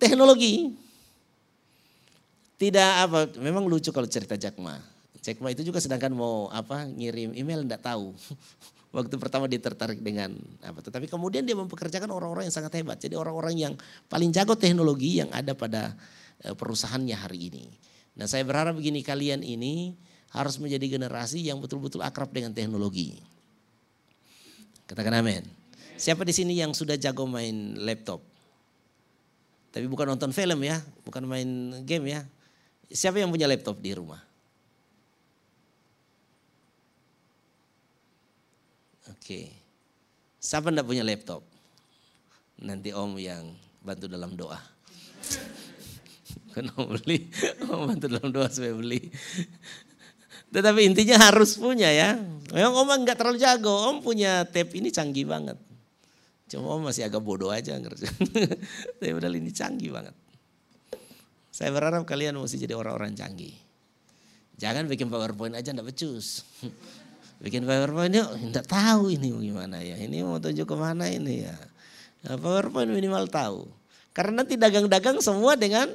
teknologi. 0.00 0.72
Tidak 2.58 2.90
apa, 3.06 3.30
memang 3.38 3.70
lucu 3.70 3.94
kalau 3.94 4.10
cerita 4.10 4.34
Jakma. 4.34 4.82
Jakma 5.22 5.54
itu 5.54 5.62
juga 5.62 5.78
sedangkan 5.78 6.10
mau 6.10 6.50
apa 6.50 6.88
ngirim 6.88 7.36
email 7.36 7.62
enggak 7.62 7.84
tahu. 7.84 8.16
Waktu 8.98 9.14
pertama 9.14 9.46
dia 9.46 9.62
tertarik 9.62 10.02
dengan 10.02 10.34
apa, 10.58 10.82
tetapi 10.82 11.06
kemudian 11.06 11.46
dia 11.46 11.54
mempekerjakan 11.54 12.10
orang-orang 12.10 12.50
yang 12.50 12.54
sangat 12.58 12.82
hebat. 12.82 12.98
Jadi 12.98 13.14
orang-orang 13.14 13.54
yang 13.54 13.74
paling 14.10 14.34
jago 14.34 14.58
teknologi 14.58 15.22
yang 15.22 15.30
ada 15.30 15.54
pada 15.54 15.94
eh, 16.42 16.50
perusahaannya 16.50 17.14
hari 17.14 17.46
ini. 17.46 17.70
Nah 18.18 18.26
saya 18.26 18.42
berharap 18.42 18.74
begini 18.74 19.06
kalian 19.06 19.46
ini 19.46 19.94
harus 20.34 20.58
menjadi 20.58 20.98
generasi 20.98 21.46
yang 21.46 21.62
betul-betul 21.62 22.02
akrab 22.02 22.34
dengan 22.34 22.50
teknologi. 22.50 23.22
Katakan 24.90 25.14
amin. 25.22 25.46
Siapa 25.94 26.26
di 26.26 26.34
sini 26.34 26.58
yang 26.58 26.74
sudah 26.74 26.98
jago 26.98 27.22
main 27.30 27.78
laptop? 27.78 28.18
Tapi 29.70 29.86
bukan 29.86 30.10
nonton 30.10 30.34
film 30.34 30.58
ya, 30.66 30.82
bukan 31.06 31.22
main 31.22 31.48
game 31.86 32.18
ya. 32.18 32.26
Siapa 32.90 33.22
yang 33.22 33.30
punya 33.30 33.46
laptop 33.46 33.78
di 33.78 33.94
rumah? 33.94 34.27
Oke. 39.28 39.44
Siapa 40.40 40.72
enggak 40.72 40.88
punya 40.88 41.04
laptop? 41.04 41.44
Nanti 42.64 42.96
om 42.96 43.12
yang 43.20 43.52
bantu 43.84 44.08
dalam 44.08 44.32
doa. 44.32 44.56
Om 46.56 46.96
beli, 46.96 47.28
om 47.68 47.92
bantu 47.92 48.08
dalam 48.08 48.32
doa 48.32 48.48
supaya 48.48 48.72
beli. 48.72 49.04
Tetapi 50.48 50.80
intinya 50.80 51.28
harus 51.28 51.60
punya 51.60 51.92
ya. 51.92 52.16
Memang 52.56 52.72
om 52.72 52.88
enggak 52.88 53.20
terlalu 53.20 53.36
jago, 53.36 53.92
om 53.92 54.00
punya 54.00 54.48
tab 54.48 54.72
ini 54.72 54.88
canggih 54.88 55.28
banget. 55.28 55.60
Cuma 56.48 56.80
om 56.80 56.88
masih 56.88 57.04
agak 57.04 57.20
bodoh 57.20 57.52
aja 57.52 57.76
ngerjain. 57.76 58.16
Tapi 58.96 59.12
padahal 59.12 59.36
ini 59.36 59.52
canggih 59.52 59.92
banget. 59.92 60.16
Saya 61.52 61.68
berharap 61.68 62.08
kalian 62.08 62.32
mesti 62.40 62.56
jadi 62.56 62.72
orang-orang 62.72 63.12
canggih. 63.12 63.52
Jangan 64.56 64.88
bikin 64.88 65.12
PowerPoint 65.12 65.52
aja 65.52 65.76
enggak 65.76 65.92
becus. 65.92 66.48
Bikin 67.38 67.62
PowerPoint 67.62 68.10
yuk, 68.10 68.30
enggak 68.50 68.66
tahu 68.66 69.14
ini 69.14 69.30
gimana 69.30 69.78
ya. 69.78 69.94
Ini 69.94 70.26
mau 70.26 70.42
tunjuk 70.42 70.66
ke 70.66 70.74
mana 70.74 71.06
ini 71.06 71.46
ya. 71.46 71.54
Nah, 72.26 72.34
PowerPoint 72.34 72.90
minimal 72.90 73.30
tahu. 73.30 73.70
Karena 74.10 74.42
nanti 74.42 74.58
dagang-dagang 74.58 75.22
semua 75.22 75.54
dengan 75.54 75.86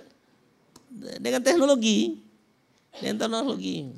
dengan 1.20 1.44
teknologi. 1.44 2.24
Dengan 2.95 3.28
teknologi. 3.28 3.91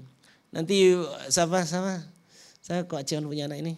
Nanti 0.49 0.97
siapa 1.29 1.61
siapa? 1.67 2.01
Saya 2.65 2.81
kok 2.89 3.05
Cion 3.05 3.29
punya 3.29 3.45
anak 3.45 3.61
ini? 3.61 3.73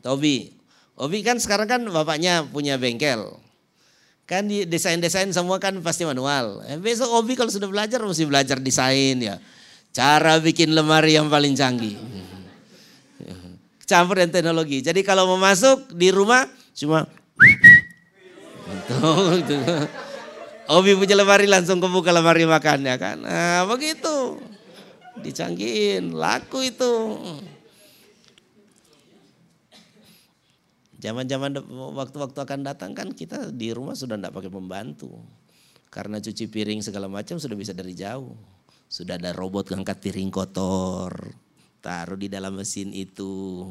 Tobi. 0.00 0.48
Obi 0.96 1.20
kan 1.20 1.36
sekarang 1.36 1.68
kan 1.68 1.80
bapaknya 1.92 2.46
punya 2.48 2.80
bengkel. 2.80 3.36
Kan 4.24 4.48
desain-desain 4.48 5.28
semua 5.36 5.60
kan 5.60 5.76
pasti 5.84 6.08
manual. 6.08 6.64
Eh, 6.64 6.80
besok 6.80 7.12
Obi 7.12 7.36
kalau 7.36 7.52
sudah 7.52 7.68
belajar 7.68 8.00
mesti 8.00 8.24
belajar 8.24 8.56
desain 8.56 9.20
ya. 9.20 9.36
Cara 9.94 10.42
bikin 10.42 10.74
lemari 10.74 11.14
yang 11.14 11.30
paling 11.30 11.54
canggih. 11.54 11.94
Campur 13.86 14.18
dengan 14.18 14.34
teknologi. 14.34 14.82
Jadi 14.82 15.06
kalau 15.06 15.30
mau 15.30 15.38
masuk 15.38 15.94
di 15.94 16.10
rumah 16.10 16.50
cuma 16.74 17.06
itu. 19.38 19.56
Obi 20.64 20.96
punya 20.96 21.14
lemari 21.14 21.46
langsung 21.46 21.78
kebuka 21.78 22.10
lemari 22.10 22.42
makan 22.42 22.88
ya 22.88 22.96
kan. 22.98 23.22
Nah, 23.22 23.68
begitu. 23.70 24.40
Dicanggihin, 25.20 26.16
laku 26.16 26.64
itu. 26.66 26.92
Zaman-zaman 30.98 31.60
waktu-waktu 31.94 32.38
akan 32.40 32.60
datang 32.64 32.96
kan 32.96 33.12
kita 33.12 33.52
di 33.52 33.70
rumah 33.76 33.92
sudah 33.92 34.16
tidak 34.16 34.32
pakai 34.32 34.48
pembantu. 34.48 35.20
Karena 35.92 36.18
cuci 36.18 36.48
piring 36.48 36.80
segala 36.80 37.06
macam 37.06 37.36
sudah 37.36 37.54
bisa 37.54 37.76
dari 37.76 37.92
jauh. 37.92 38.53
Sudah 38.94 39.18
ada 39.18 39.34
robot 39.34 39.74
ngangkat 39.74 39.98
piring 40.06 40.30
kotor, 40.30 41.34
taruh 41.82 42.14
di 42.14 42.30
dalam 42.30 42.54
mesin 42.54 42.94
itu. 42.94 43.66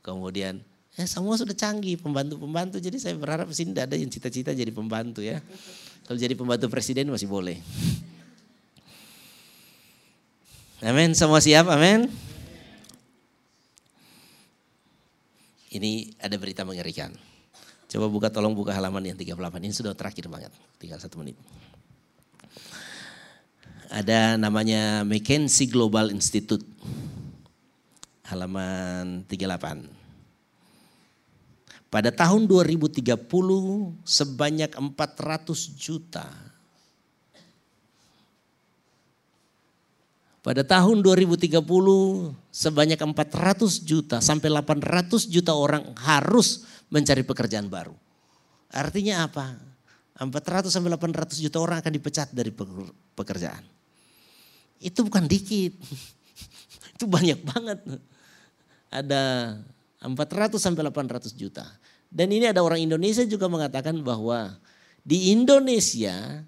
Kemudian 0.00 0.64
ya 0.96 1.04
semua 1.04 1.36
sudah 1.36 1.52
canggih 1.52 2.00
pembantu-pembantu. 2.00 2.80
Jadi 2.80 2.96
saya 2.96 3.12
berharap 3.20 3.52
sini 3.52 3.76
tidak 3.76 3.92
ada 3.92 4.00
yang 4.00 4.08
cita-cita 4.08 4.56
jadi 4.56 4.72
pembantu 4.72 5.20
ya. 5.20 5.44
Kalau 6.08 6.16
jadi 6.16 6.32
pembantu 6.32 6.72
presiden 6.72 7.12
masih 7.12 7.28
boleh. 7.28 7.60
Amin, 10.80 11.12
semua 11.12 11.44
siap, 11.44 11.68
amin. 11.68 12.08
Ini 15.68 16.16
ada 16.16 16.34
berita 16.40 16.64
mengerikan. 16.64 17.12
Coba 17.92 18.08
buka, 18.08 18.32
tolong 18.32 18.56
buka 18.56 18.72
halaman 18.72 19.04
yang 19.04 19.20
38. 19.20 19.68
Ini 19.68 19.76
sudah 19.76 19.92
terakhir 19.92 20.32
banget, 20.32 20.50
tinggal 20.80 20.96
satu 20.96 21.20
menit. 21.20 21.36
Ada 23.92 24.40
namanya 24.40 25.04
McKinsey 25.04 25.68
Global 25.68 26.08
Institute. 26.16 26.64
Halaman 28.24 29.28
38. 29.28 29.84
Pada 31.92 32.08
tahun 32.08 32.48
2030 32.48 33.04
sebanyak 34.00 34.72
400 34.72 35.76
juta 35.76 36.24
Pada 40.42 40.66
tahun 40.66 41.06
2030 41.06 41.62
sebanyak 42.50 42.98
400 42.98 43.78
juta 43.86 44.18
sampai 44.18 44.50
800 44.50 45.30
juta 45.30 45.54
orang 45.54 45.94
harus 45.94 46.66
mencari 46.90 47.22
pekerjaan 47.22 47.70
baru. 47.70 47.94
Artinya 48.72 49.22
apa? 49.28 49.54
400 50.18 50.66
sampai 50.66 50.90
800 50.98 51.38
juta 51.38 51.62
orang 51.62 51.78
akan 51.78 51.92
dipecat 51.94 52.34
dari 52.34 52.50
pekerjaan. 53.14 53.81
Itu 54.82 55.06
bukan 55.06 55.30
dikit. 55.30 55.78
Itu 56.98 57.06
banyak 57.06 57.38
banget. 57.46 57.78
Ada 58.90 59.56
400 60.02 60.58
sampai 60.58 60.82
800 60.90 61.32
juta. 61.38 61.64
Dan 62.12 62.28
ini 62.28 62.44
ada 62.44 62.60
orang 62.60 62.76
Indonesia 62.76 63.24
juga 63.24 63.48
mengatakan 63.48 63.96
bahwa 64.04 64.52
di 65.00 65.32
Indonesia 65.32 66.44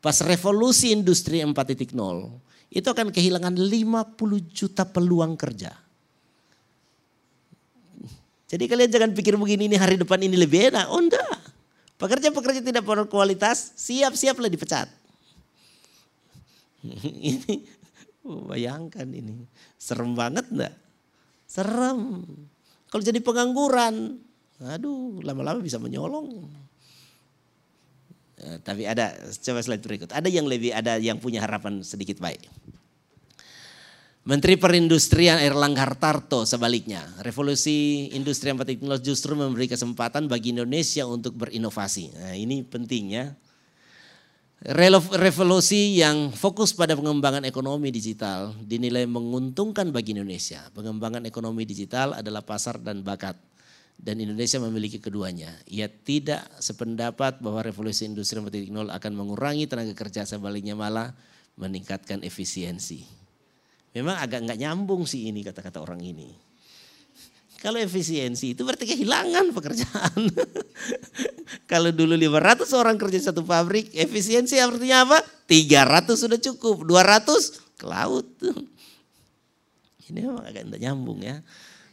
pas 0.00 0.16
revolusi 0.24 0.96
industri 0.96 1.44
4.0 1.44 1.92
itu 2.72 2.88
akan 2.88 3.12
kehilangan 3.12 3.52
50 3.52 4.16
juta 4.48 4.88
peluang 4.88 5.36
kerja. 5.36 5.76
Jadi 8.50 8.64
kalian 8.66 8.90
jangan 8.90 9.10
pikir 9.14 9.36
begini 9.36 9.70
ini 9.70 9.76
hari 9.78 9.94
depan 10.00 10.18
ini 10.18 10.34
lebih 10.34 10.72
enak. 10.74 10.90
Oh 10.90 10.98
enggak. 10.98 11.38
Pekerja-pekerja 12.00 12.64
tidak 12.64 12.82
berkualitas 12.82 13.76
siap-siaplah 13.76 14.48
dipecat. 14.48 14.88
ini 17.32 17.64
bayangkan 18.24 19.08
ini. 19.08 19.44
Serem 19.76 20.12
banget 20.16 20.48
enggak? 20.52 20.74
Serem. 21.48 22.24
Kalau 22.90 23.02
jadi 23.02 23.22
pengangguran, 23.22 24.18
aduh 24.60 25.22
lama-lama 25.22 25.62
bisa 25.62 25.78
menyolong. 25.78 26.46
Eh, 28.40 28.58
tapi 28.64 28.88
ada 28.88 29.12
coba 29.20 29.60
slide 29.60 29.84
berikut. 29.84 30.10
Ada 30.10 30.32
yang 30.32 30.48
lebih 30.48 30.72
ada 30.72 30.96
yang 30.96 31.20
punya 31.20 31.44
harapan 31.44 31.84
sedikit 31.84 32.18
baik. 32.18 32.48
Menteri 34.20 34.60
Perindustrian 34.60 35.40
Erlangga 35.40 35.80
Hartarto 35.88 36.44
sebaliknya, 36.44 37.00
revolusi 37.24 38.12
industri 38.12 38.52
4.0 38.52 38.84
justru 39.00 39.32
memberi 39.32 39.64
kesempatan 39.64 40.28
bagi 40.28 40.52
Indonesia 40.52 41.08
untuk 41.08 41.40
berinovasi. 41.40 42.12
Nah, 42.12 42.36
ini 42.36 42.60
pentingnya. 42.60 43.32
Revolusi 44.60 45.96
yang 45.96 46.36
fokus 46.36 46.76
pada 46.76 46.92
pengembangan 46.92 47.48
ekonomi 47.48 47.88
digital 47.88 48.52
dinilai 48.60 49.08
menguntungkan 49.08 49.88
bagi 49.88 50.12
Indonesia. 50.12 50.60
Pengembangan 50.76 51.24
ekonomi 51.24 51.64
digital 51.64 52.12
adalah 52.12 52.44
pasar 52.44 52.76
dan 52.76 53.00
bakat 53.00 53.40
dan 53.96 54.20
Indonesia 54.20 54.60
memiliki 54.60 55.00
keduanya. 55.00 55.48
Ia 55.64 55.88
tidak 55.88 56.44
sependapat 56.60 57.40
bahwa 57.40 57.64
revolusi 57.64 58.04
industri 58.04 58.36
4.0 58.36 58.92
akan 58.92 59.12
mengurangi 59.16 59.64
tenaga 59.64 59.96
kerja 59.96 60.28
sebaliknya 60.28 60.76
malah 60.76 61.16
meningkatkan 61.56 62.20
efisiensi. 62.20 63.08
Memang 63.96 64.20
agak 64.20 64.44
nggak 64.44 64.60
nyambung 64.60 65.08
sih 65.08 65.32
ini 65.32 65.40
kata-kata 65.40 65.80
orang 65.80 66.04
ini. 66.04 66.49
Kalau 67.60 67.76
efisiensi 67.76 68.56
itu 68.56 68.64
berarti 68.64 68.88
kehilangan 68.88 69.52
pekerjaan. 69.52 70.32
Kalau 71.70 71.92
dulu 71.92 72.16
500 72.16 72.64
orang 72.72 72.96
kerja 72.96 73.30
satu 73.30 73.44
pabrik, 73.44 73.92
efisiensi 73.92 74.56
artinya 74.56 75.04
apa? 75.04 75.20
300 75.44 76.16
sudah 76.16 76.40
cukup, 76.40 76.88
200 76.88 77.76
ke 77.76 77.84
laut. 77.84 78.24
Ini 80.08 80.24
memang 80.24 80.40
agak 80.40 80.72
tidak 80.72 80.80
nyambung 80.80 81.20
ya. 81.20 81.44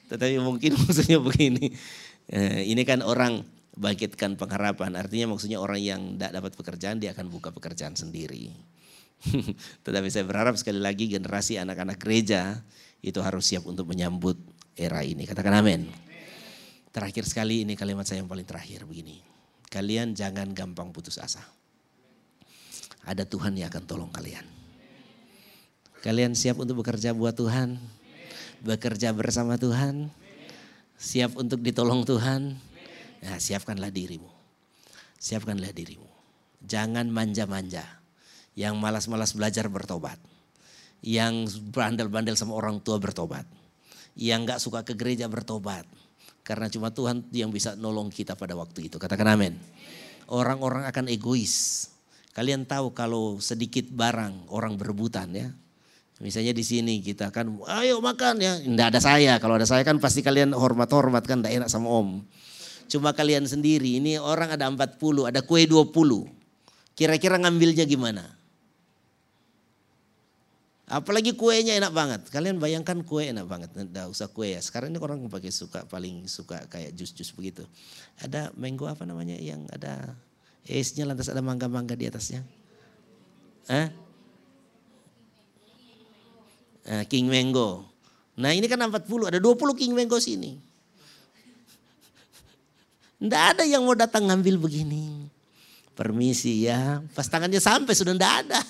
Tetapi 0.07 0.39
mungkin 0.39 0.71
maksudnya 0.87 1.19
begini. 1.19 1.75
Eh, 2.31 2.71
ini 2.71 2.87
kan 2.87 3.03
orang 3.03 3.43
bangkitkan 3.75 4.39
pengharapan. 4.39 4.95
Artinya 4.95 5.35
maksudnya 5.35 5.59
orang 5.59 5.83
yang 5.83 6.01
tidak 6.15 6.31
dapat 6.31 6.51
pekerjaan 6.55 6.97
dia 7.03 7.11
akan 7.11 7.27
buka 7.27 7.51
pekerjaan 7.51 7.99
sendiri. 7.99 8.55
Tetapi 9.83 10.07
saya 10.07 10.23
berharap 10.23 10.55
sekali 10.55 10.79
lagi 10.79 11.11
generasi 11.11 11.59
anak-anak 11.59 11.99
gereja 11.99 12.63
itu 13.03 13.19
harus 13.19 13.51
siap 13.51 13.67
untuk 13.67 13.85
menyambut 13.91 14.39
era 14.77 15.01
ini. 15.01 15.25
Katakan 15.25 15.57
amin. 15.57 15.89
Terakhir 16.93 17.25
sekali 17.25 17.65
ini 17.65 17.73
kalimat 17.73 18.05
saya 18.05 18.21
yang 18.21 18.29
paling 18.29 18.45
terakhir 18.45 18.85
begini. 18.85 19.19
Kalian 19.67 20.15
jangan 20.15 20.53
gampang 20.53 20.93
putus 20.93 21.19
asa. 21.19 21.43
Ada 23.03 23.27
Tuhan 23.27 23.57
yang 23.57 23.67
akan 23.67 23.83
tolong 23.83 24.11
kalian. 24.13 24.45
Kalian 26.05 26.37
siap 26.37 26.61
untuk 26.61 26.85
bekerja 26.85 27.11
buat 27.11 27.35
Tuhan? 27.35 27.81
Bekerja 28.63 29.11
bersama 29.11 29.57
Tuhan? 29.57 30.13
Siap 30.97 31.35
untuk 31.35 31.59
ditolong 31.61 32.05
Tuhan? 32.05 32.57
Nah, 33.21 33.37
siapkanlah 33.41 33.89
dirimu. 33.89 34.29
Siapkanlah 35.17 35.73
dirimu. 35.73 36.07
Jangan 36.63 37.09
manja-manja. 37.09 37.85
Yang 38.57 38.73
malas-malas 38.77 39.33
belajar 39.33 39.69
bertobat. 39.69 40.17
Yang 41.01 41.61
bandel-bandel 41.69 42.33
sama 42.33 42.57
orang 42.57 42.81
tua 42.81 42.97
bertobat. 42.97 43.45
Yang 44.17 44.41
gak 44.49 44.59
suka 44.65 44.79
ke 44.81 44.97
gereja 44.97 45.29
bertobat. 45.29 45.85
Karena 46.41 46.65
cuma 46.73 46.89
Tuhan 46.89 47.27
yang 47.29 47.53
bisa 47.53 47.77
nolong 47.77 48.09
kita 48.09 48.33
pada 48.33 48.57
waktu 48.57 48.89
itu. 48.89 48.97
Katakan 48.97 49.37
amin. 49.37 49.53
Orang-orang 50.27 50.89
akan 50.89 51.05
egois. 51.07 51.87
Kalian 52.33 52.65
tahu 52.65 52.93
kalau 52.97 53.37
sedikit 53.37 53.85
barang 53.89 54.49
orang 54.53 54.77
berebutan 54.77 55.29
ya. 55.33 55.49
Misalnya 56.17 56.53
di 56.53 56.65
sini 56.65 56.97
kita 57.01 57.29
kan, 57.29 57.49
ayo 57.81 58.01
makan 58.01 58.41
ya. 58.41 58.57
Tidak 58.57 58.87
ada 58.93 59.01
saya. 59.01 59.37
Kalau 59.37 59.57
ada 59.57 59.69
saya 59.69 59.85
kan 59.85 60.01
pasti 60.01 60.25
kalian 60.25 60.53
hormat-hormat 60.53 61.21
kan, 61.25 61.41
tidak 61.45 61.61
enak 61.61 61.69
sama 61.69 61.89
om. 61.93 62.25
Cuma 62.87 63.11
kalian 63.13 63.45
sendiri, 63.45 63.99
ini 63.99 64.17
orang 64.17 64.55
ada 64.55 64.65
40, 64.65 65.29
ada 65.29 65.41
kue 65.43 65.67
20. 65.67 65.89
Kira-kira 66.97 67.37
ngambilnya 67.37 67.85
gimana? 67.85 68.36
Apalagi 70.87 71.35
kuenya 71.35 71.75
enak 71.75 71.91
banget. 71.91 72.21
Kalian 72.31 72.63
bayangkan 72.63 73.03
kue 73.03 73.27
enak 73.27 73.43
banget. 73.43 73.75
Tidak 73.75 74.07
usah 74.07 74.31
kue 74.31 74.55
ya. 74.55 74.61
Sekarang 74.63 74.87
ini 74.87 75.03
orang 75.03 75.19
pakai 75.27 75.51
suka 75.51 75.83
paling 75.83 76.31
suka 76.31 76.63
kayak 76.71 76.95
jus-jus 76.95 77.35
begitu. 77.35 77.67
Ada 78.23 78.55
mango 78.55 78.87
apa 78.87 79.03
namanya 79.03 79.35
yang 79.35 79.67
ada 79.67 80.15
esnya 80.63 81.03
lantas 81.03 81.27
ada 81.27 81.43
mangga-mangga 81.43 81.91
di 81.99 82.07
atasnya. 82.07 82.39
Eh? 83.67 83.87
King 87.11 87.27
Mango. 87.27 87.83
Nah 88.39 88.55
ini 88.55 88.63
kan 88.71 88.79
40, 88.79 89.27
ada 89.27 89.43
20 89.43 89.75
King 89.75 89.91
Mango 89.91 90.23
sini. 90.23 90.55
Tidak 93.19 93.43
ada 93.43 93.67
yang 93.67 93.83
mau 93.83 93.91
datang 93.91 94.23
ngambil 94.23 94.55
begini. 94.55 95.27
Permisi 95.97 96.63
ya, 96.63 97.03
pas 97.11 97.27
tangannya 97.27 97.59
sampai 97.59 97.91
sudah 97.91 98.15
tidak 98.15 98.33
ada. 98.45 98.61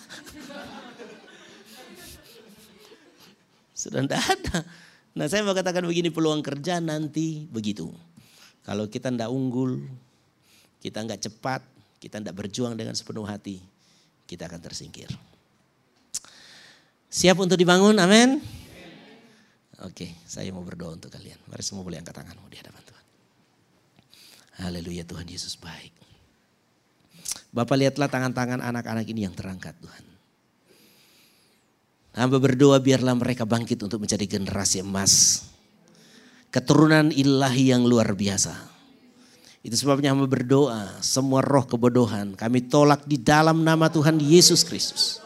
Sudah 3.77 4.01
tidak 4.01 4.23
ada. 4.25 4.65
Nah 5.13 5.29
saya 5.29 5.45
mau 5.45 5.53
katakan 5.53 5.85
begini 5.85 6.09
peluang 6.09 6.41
kerja 6.41 6.81
nanti 6.81 7.45
begitu. 7.45 7.93
Kalau 8.65 8.89
kita 8.89 9.13
tidak 9.13 9.29
unggul, 9.29 9.85
kita 10.81 11.05
nggak 11.05 11.29
cepat, 11.29 11.61
kita 12.01 12.17
tidak 12.17 12.35
berjuang 12.35 12.73
dengan 12.73 12.97
sepenuh 12.97 13.23
hati, 13.23 13.61
kita 14.25 14.49
akan 14.49 14.59
tersingkir. 14.59 15.07
Siap 17.07 17.37
untuk 17.39 17.55
dibangun, 17.55 17.95
amin? 18.01 18.41
Oke, 19.85 20.17
saya 20.25 20.49
mau 20.49 20.65
berdoa 20.65 20.97
untuk 20.97 21.13
kalian. 21.13 21.37
Mari 21.47 21.61
semua 21.61 21.85
boleh 21.85 22.01
angkat 22.01 22.17
tanganmu 22.17 22.49
di 22.49 22.57
hadapan 22.57 22.81
Tuhan. 22.81 23.05
Haleluya 24.57 25.05
Tuhan 25.05 25.29
Yesus 25.29 25.53
baik. 25.53 25.93
Bapak 27.53 27.77
lihatlah 27.77 28.09
tangan-tangan 28.09 28.59
anak-anak 28.59 29.05
ini 29.05 29.29
yang 29.29 29.37
terangkat 29.37 29.77
Tuhan. 29.79 30.06
Hamba 32.18 32.41
berdoa 32.41 32.81
biarlah 32.81 33.14
mereka 33.14 33.45
bangkit 33.45 33.77
untuk 33.85 34.02
menjadi 34.02 34.26
generasi 34.26 34.81
emas. 34.81 35.45
Keturunan 36.49 37.14
ilahi 37.14 37.69
yang 37.69 37.85
luar 37.85 38.18
biasa. 38.18 38.57
Itu 39.61 39.77
sebabnya 39.77 40.18
hamba 40.18 40.26
berdoa 40.26 40.98
semua 41.06 41.45
roh 41.45 41.69
kebodohan 41.69 42.34
kami 42.34 42.65
tolak 42.65 43.06
di 43.06 43.22
dalam 43.22 43.61
nama 43.61 43.85
Tuhan 43.94 44.18
Yesus 44.18 44.65
Kristus. 44.65 45.22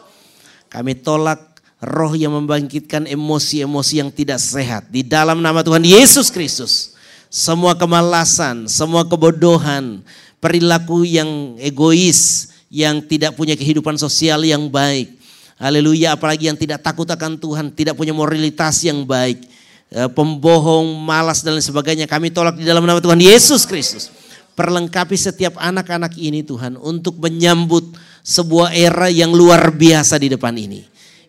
Kami 0.68 0.92
tolak 1.00 1.40
roh 1.80 2.12
yang 2.12 2.36
membangkitkan 2.36 3.08
emosi-emosi 3.08 3.94
yang 4.04 4.12
tidak 4.12 4.36
sehat 4.36 4.92
di 4.92 5.00
dalam 5.00 5.40
nama 5.40 5.64
Tuhan 5.64 5.80
Yesus 5.88 6.28
Kristus 6.28 6.92
semua 7.32 7.72
kemalasan, 7.72 8.68
semua 8.68 9.08
kebodohan, 9.08 10.04
perilaku 10.36 11.08
yang 11.08 11.56
egois, 11.56 12.52
yang 12.68 13.00
tidak 13.00 13.32
punya 13.40 13.56
kehidupan 13.56 13.96
sosial 13.96 14.44
yang 14.44 14.68
baik. 14.68 15.21
Haleluya, 15.62 16.18
apalagi 16.18 16.50
yang 16.50 16.58
tidak 16.58 16.82
takut 16.82 17.06
akan 17.06 17.38
Tuhan, 17.38 17.70
tidak 17.70 17.94
punya 17.94 18.10
moralitas 18.10 18.82
yang 18.82 19.06
baik. 19.06 19.46
Eh, 19.94 20.10
pembohong, 20.10 20.98
malas 20.98 21.46
dan 21.46 21.54
lain 21.54 21.62
sebagainya. 21.62 22.10
Kami 22.10 22.34
tolak 22.34 22.58
di 22.58 22.66
dalam 22.66 22.82
nama 22.82 22.98
Tuhan 22.98 23.22
Yesus 23.22 23.62
Kristus. 23.62 24.10
Perlengkapi 24.58 25.14
setiap 25.14 25.54
anak-anak 25.62 26.18
ini 26.18 26.42
Tuhan 26.42 26.74
untuk 26.74 27.22
menyambut 27.22 27.94
sebuah 28.26 28.74
era 28.74 29.06
yang 29.06 29.30
luar 29.30 29.70
biasa 29.70 30.18
di 30.18 30.34
depan 30.34 30.50
ini. 30.58 30.82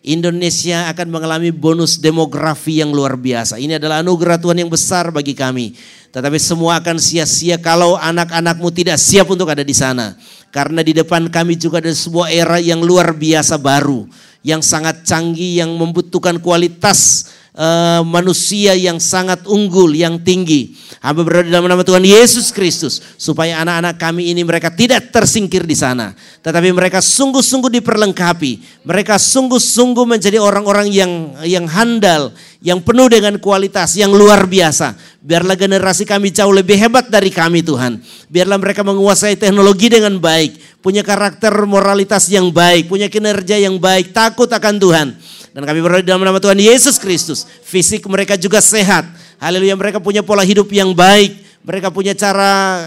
Indonesia 0.04 0.90
akan 0.90 1.14
mengalami 1.14 1.48
bonus 1.54 1.96
demografi 1.96 2.82
yang 2.82 2.90
luar 2.90 3.14
biasa. 3.16 3.56
Ini 3.56 3.78
adalah 3.78 4.02
anugerah 4.02 4.36
Tuhan 4.36 4.60
yang 4.60 4.68
besar 4.68 5.14
bagi 5.14 5.32
kami. 5.32 5.78
Tetapi 6.12 6.36
semua 6.42 6.82
akan 6.82 7.00
sia-sia 7.00 7.56
kalau 7.56 7.96
anak-anakmu 7.96 8.68
tidak 8.74 9.00
siap 9.00 9.30
untuk 9.30 9.48
ada 9.48 9.64
di 9.64 9.72
sana. 9.72 10.12
Karena 10.54 10.86
di 10.86 10.94
depan 10.94 11.26
kami 11.34 11.58
juga 11.58 11.82
ada 11.82 11.90
sebuah 11.90 12.30
era 12.30 12.62
yang 12.62 12.78
luar 12.78 13.10
biasa 13.10 13.58
baru. 13.58 14.06
Yang 14.46 14.70
sangat 14.70 15.02
canggih, 15.02 15.58
yang 15.58 15.74
membutuhkan 15.74 16.38
kualitas 16.38 17.26
uh, 17.58 18.02
manusia 18.06 18.74
yang 18.74 18.98
sangat 18.98 19.46
unggul, 19.46 19.94
yang 19.94 20.20
tinggi. 20.20 20.74
Hamba 21.00 21.26
berdoa 21.26 21.46
dalam 21.46 21.66
nama 21.66 21.82
Tuhan 21.82 22.02
Yesus 22.02 22.50
Kristus 22.50 23.02
supaya 23.18 23.62
anak-anak 23.62 23.98
kami 23.98 24.30
ini 24.30 24.42
mereka 24.42 24.70
tidak 24.70 25.10
tersingkir 25.10 25.66
di 25.66 25.74
sana, 25.74 26.12
tetapi 26.42 26.70
mereka 26.74 26.98
sungguh-sungguh 27.02 27.80
diperlengkapi. 27.80 28.84
Mereka 28.84 29.18
sungguh-sungguh 29.18 30.04
menjadi 30.04 30.38
orang-orang 30.38 30.90
yang 30.90 31.12
yang 31.46 31.66
handal, 31.66 32.34
yang 32.64 32.80
penuh 32.80 33.12
dengan 33.12 33.36
kualitas 33.36 33.92
yang 33.92 34.08
luar 34.08 34.48
biasa. 34.48 34.96
Biarlah 35.20 35.52
generasi 35.52 36.08
kami 36.08 36.32
jauh 36.32 36.48
lebih 36.48 36.80
hebat 36.80 37.12
dari 37.12 37.28
kami 37.28 37.60
Tuhan. 37.60 38.00
Biarlah 38.32 38.56
mereka 38.56 38.80
menguasai 38.80 39.36
teknologi 39.36 39.92
dengan 39.92 40.16
baik, 40.16 40.80
punya 40.80 41.04
karakter 41.04 41.52
moralitas 41.68 42.24
yang 42.32 42.48
baik, 42.48 42.88
punya 42.88 43.12
kinerja 43.12 43.60
yang 43.60 43.76
baik, 43.76 44.16
takut 44.16 44.48
akan 44.48 44.80
Tuhan. 44.80 45.12
Dan 45.52 45.62
kami 45.68 45.84
berdoa 45.84 46.00
dalam 46.00 46.24
nama 46.24 46.40
Tuhan 46.40 46.56
Yesus 46.56 46.96
Kristus. 46.96 47.44
Fisik 47.68 48.08
mereka 48.08 48.40
juga 48.40 48.64
sehat. 48.64 49.04
Haleluya 49.36 49.76
mereka 49.76 50.00
punya 50.00 50.24
pola 50.24 50.40
hidup 50.40 50.72
yang 50.72 50.96
baik. 50.96 51.44
Mereka 51.68 51.92
punya 51.92 52.16
cara 52.16 52.80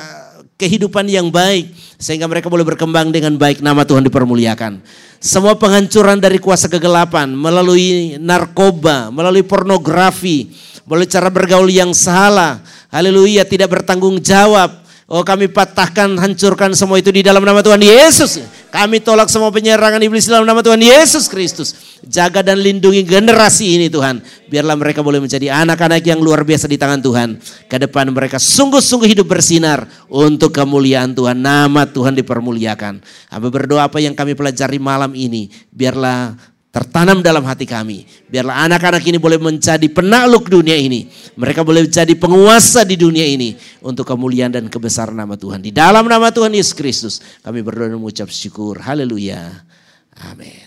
kehidupan 0.57 1.05
yang 1.07 1.29
baik. 1.29 1.71
Sehingga 1.97 2.25
mereka 2.25 2.49
boleh 2.49 2.65
berkembang 2.65 3.13
dengan 3.13 3.37
baik 3.37 3.61
nama 3.61 3.85
Tuhan 3.85 4.05
dipermuliakan. 4.05 4.81
Semua 5.17 5.57
penghancuran 5.57 6.21
dari 6.21 6.37
kuasa 6.37 6.69
kegelapan 6.69 7.33
melalui 7.33 8.21
narkoba, 8.21 9.09
melalui 9.09 9.41
pornografi, 9.41 10.53
melalui 10.85 11.09
cara 11.09 11.33
bergaul 11.33 11.69
yang 11.69 11.89
salah. 11.93 12.61
Haleluya 12.93 13.45
tidak 13.45 13.73
bertanggung 13.73 14.21
jawab 14.21 14.86
Oh 15.07 15.23
kami 15.23 15.47
patahkan, 15.47 16.19
hancurkan 16.19 16.75
semua 16.75 16.99
itu 16.99 17.15
di 17.15 17.23
dalam 17.23 17.39
nama 17.39 17.63
Tuhan 17.63 17.79
Yesus. 17.79 18.43
Kami 18.67 18.99
tolak 18.99 19.31
semua 19.31 19.47
penyerangan 19.55 20.03
iblis 20.03 20.27
dalam 20.27 20.43
nama 20.43 20.59
Tuhan 20.59 20.83
Yesus 20.83 21.31
Kristus. 21.31 21.95
Jaga 22.03 22.43
dan 22.43 22.59
lindungi 22.59 23.07
generasi 23.07 23.79
ini 23.79 23.87
Tuhan. 23.87 24.19
Biarlah 24.51 24.75
mereka 24.75 24.99
boleh 24.99 25.23
menjadi 25.23 25.47
anak-anak 25.63 26.03
yang 26.03 26.19
luar 26.19 26.43
biasa 26.43 26.67
di 26.67 26.75
tangan 26.75 26.99
Tuhan. 26.99 27.39
Ke 27.71 27.79
depan 27.79 28.11
mereka 28.11 28.35
sungguh-sungguh 28.35 29.07
hidup 29.15 29.31
bersinar 29.31 29.87
untuk 30.11 30.51
kemuliaan 30.51 31.15
Tuhan. 31.15 31.39
Nama 31.39 31.87
Tuhan 31.87 32.11
dipermuliakan. 32.11 32.99
Kami 33.31 33.47
berdoa 33.47 33.87
apa 33.87 34.03
yang 34.03 34.11
kami 34.11 34.35
pelajari 34.35 34.75
malam 34.75 35.15
ini. 35.15 35.47
Biarlah 35.71 36.35
tertanam 36.77 37.25
dalam 37.25 37.41
hati 37.41 37.65
kami. 37.65 38.05
Biarlah 38.29 38.69
anak-anak 38.69 39.01
ini 39.09 39.17
boleh 39.17 39.41
menjadi 39.41 39.89
penakluk 39.89 40.45
dunia 40.45 40.77
ini. 40.77 41.09
Mereka 41.33 41.65
boleh 41.65 41.89
menjadi 41.89 42.13
penguasa 42.13 42.85
di 42.85 42.93
dunia 42.93 43.25
ini 43.25 43.57
untuk 43.81 44.05
kemuliaan 44.05 44.53
dan 44.53 44.69
kebesaran 44.69 45.17
nama 45.17 45.33
Tuhan. 45.33 45.65
Di 45.65 45.73
dalam 45.73 46.05
nama 46.05 46.29
Tuhan 46.29 46.53
Yesus 46.53 46.77
Kristus 46.77 47.15
kami 47.41 47.65
berdoa 47.65 47.89
dan 47.89 47.97
mengucap 47.97 48.29
syukur. 48.29 48.77
Haleluya. 48.77 49.65
Amin. 50.29 50.66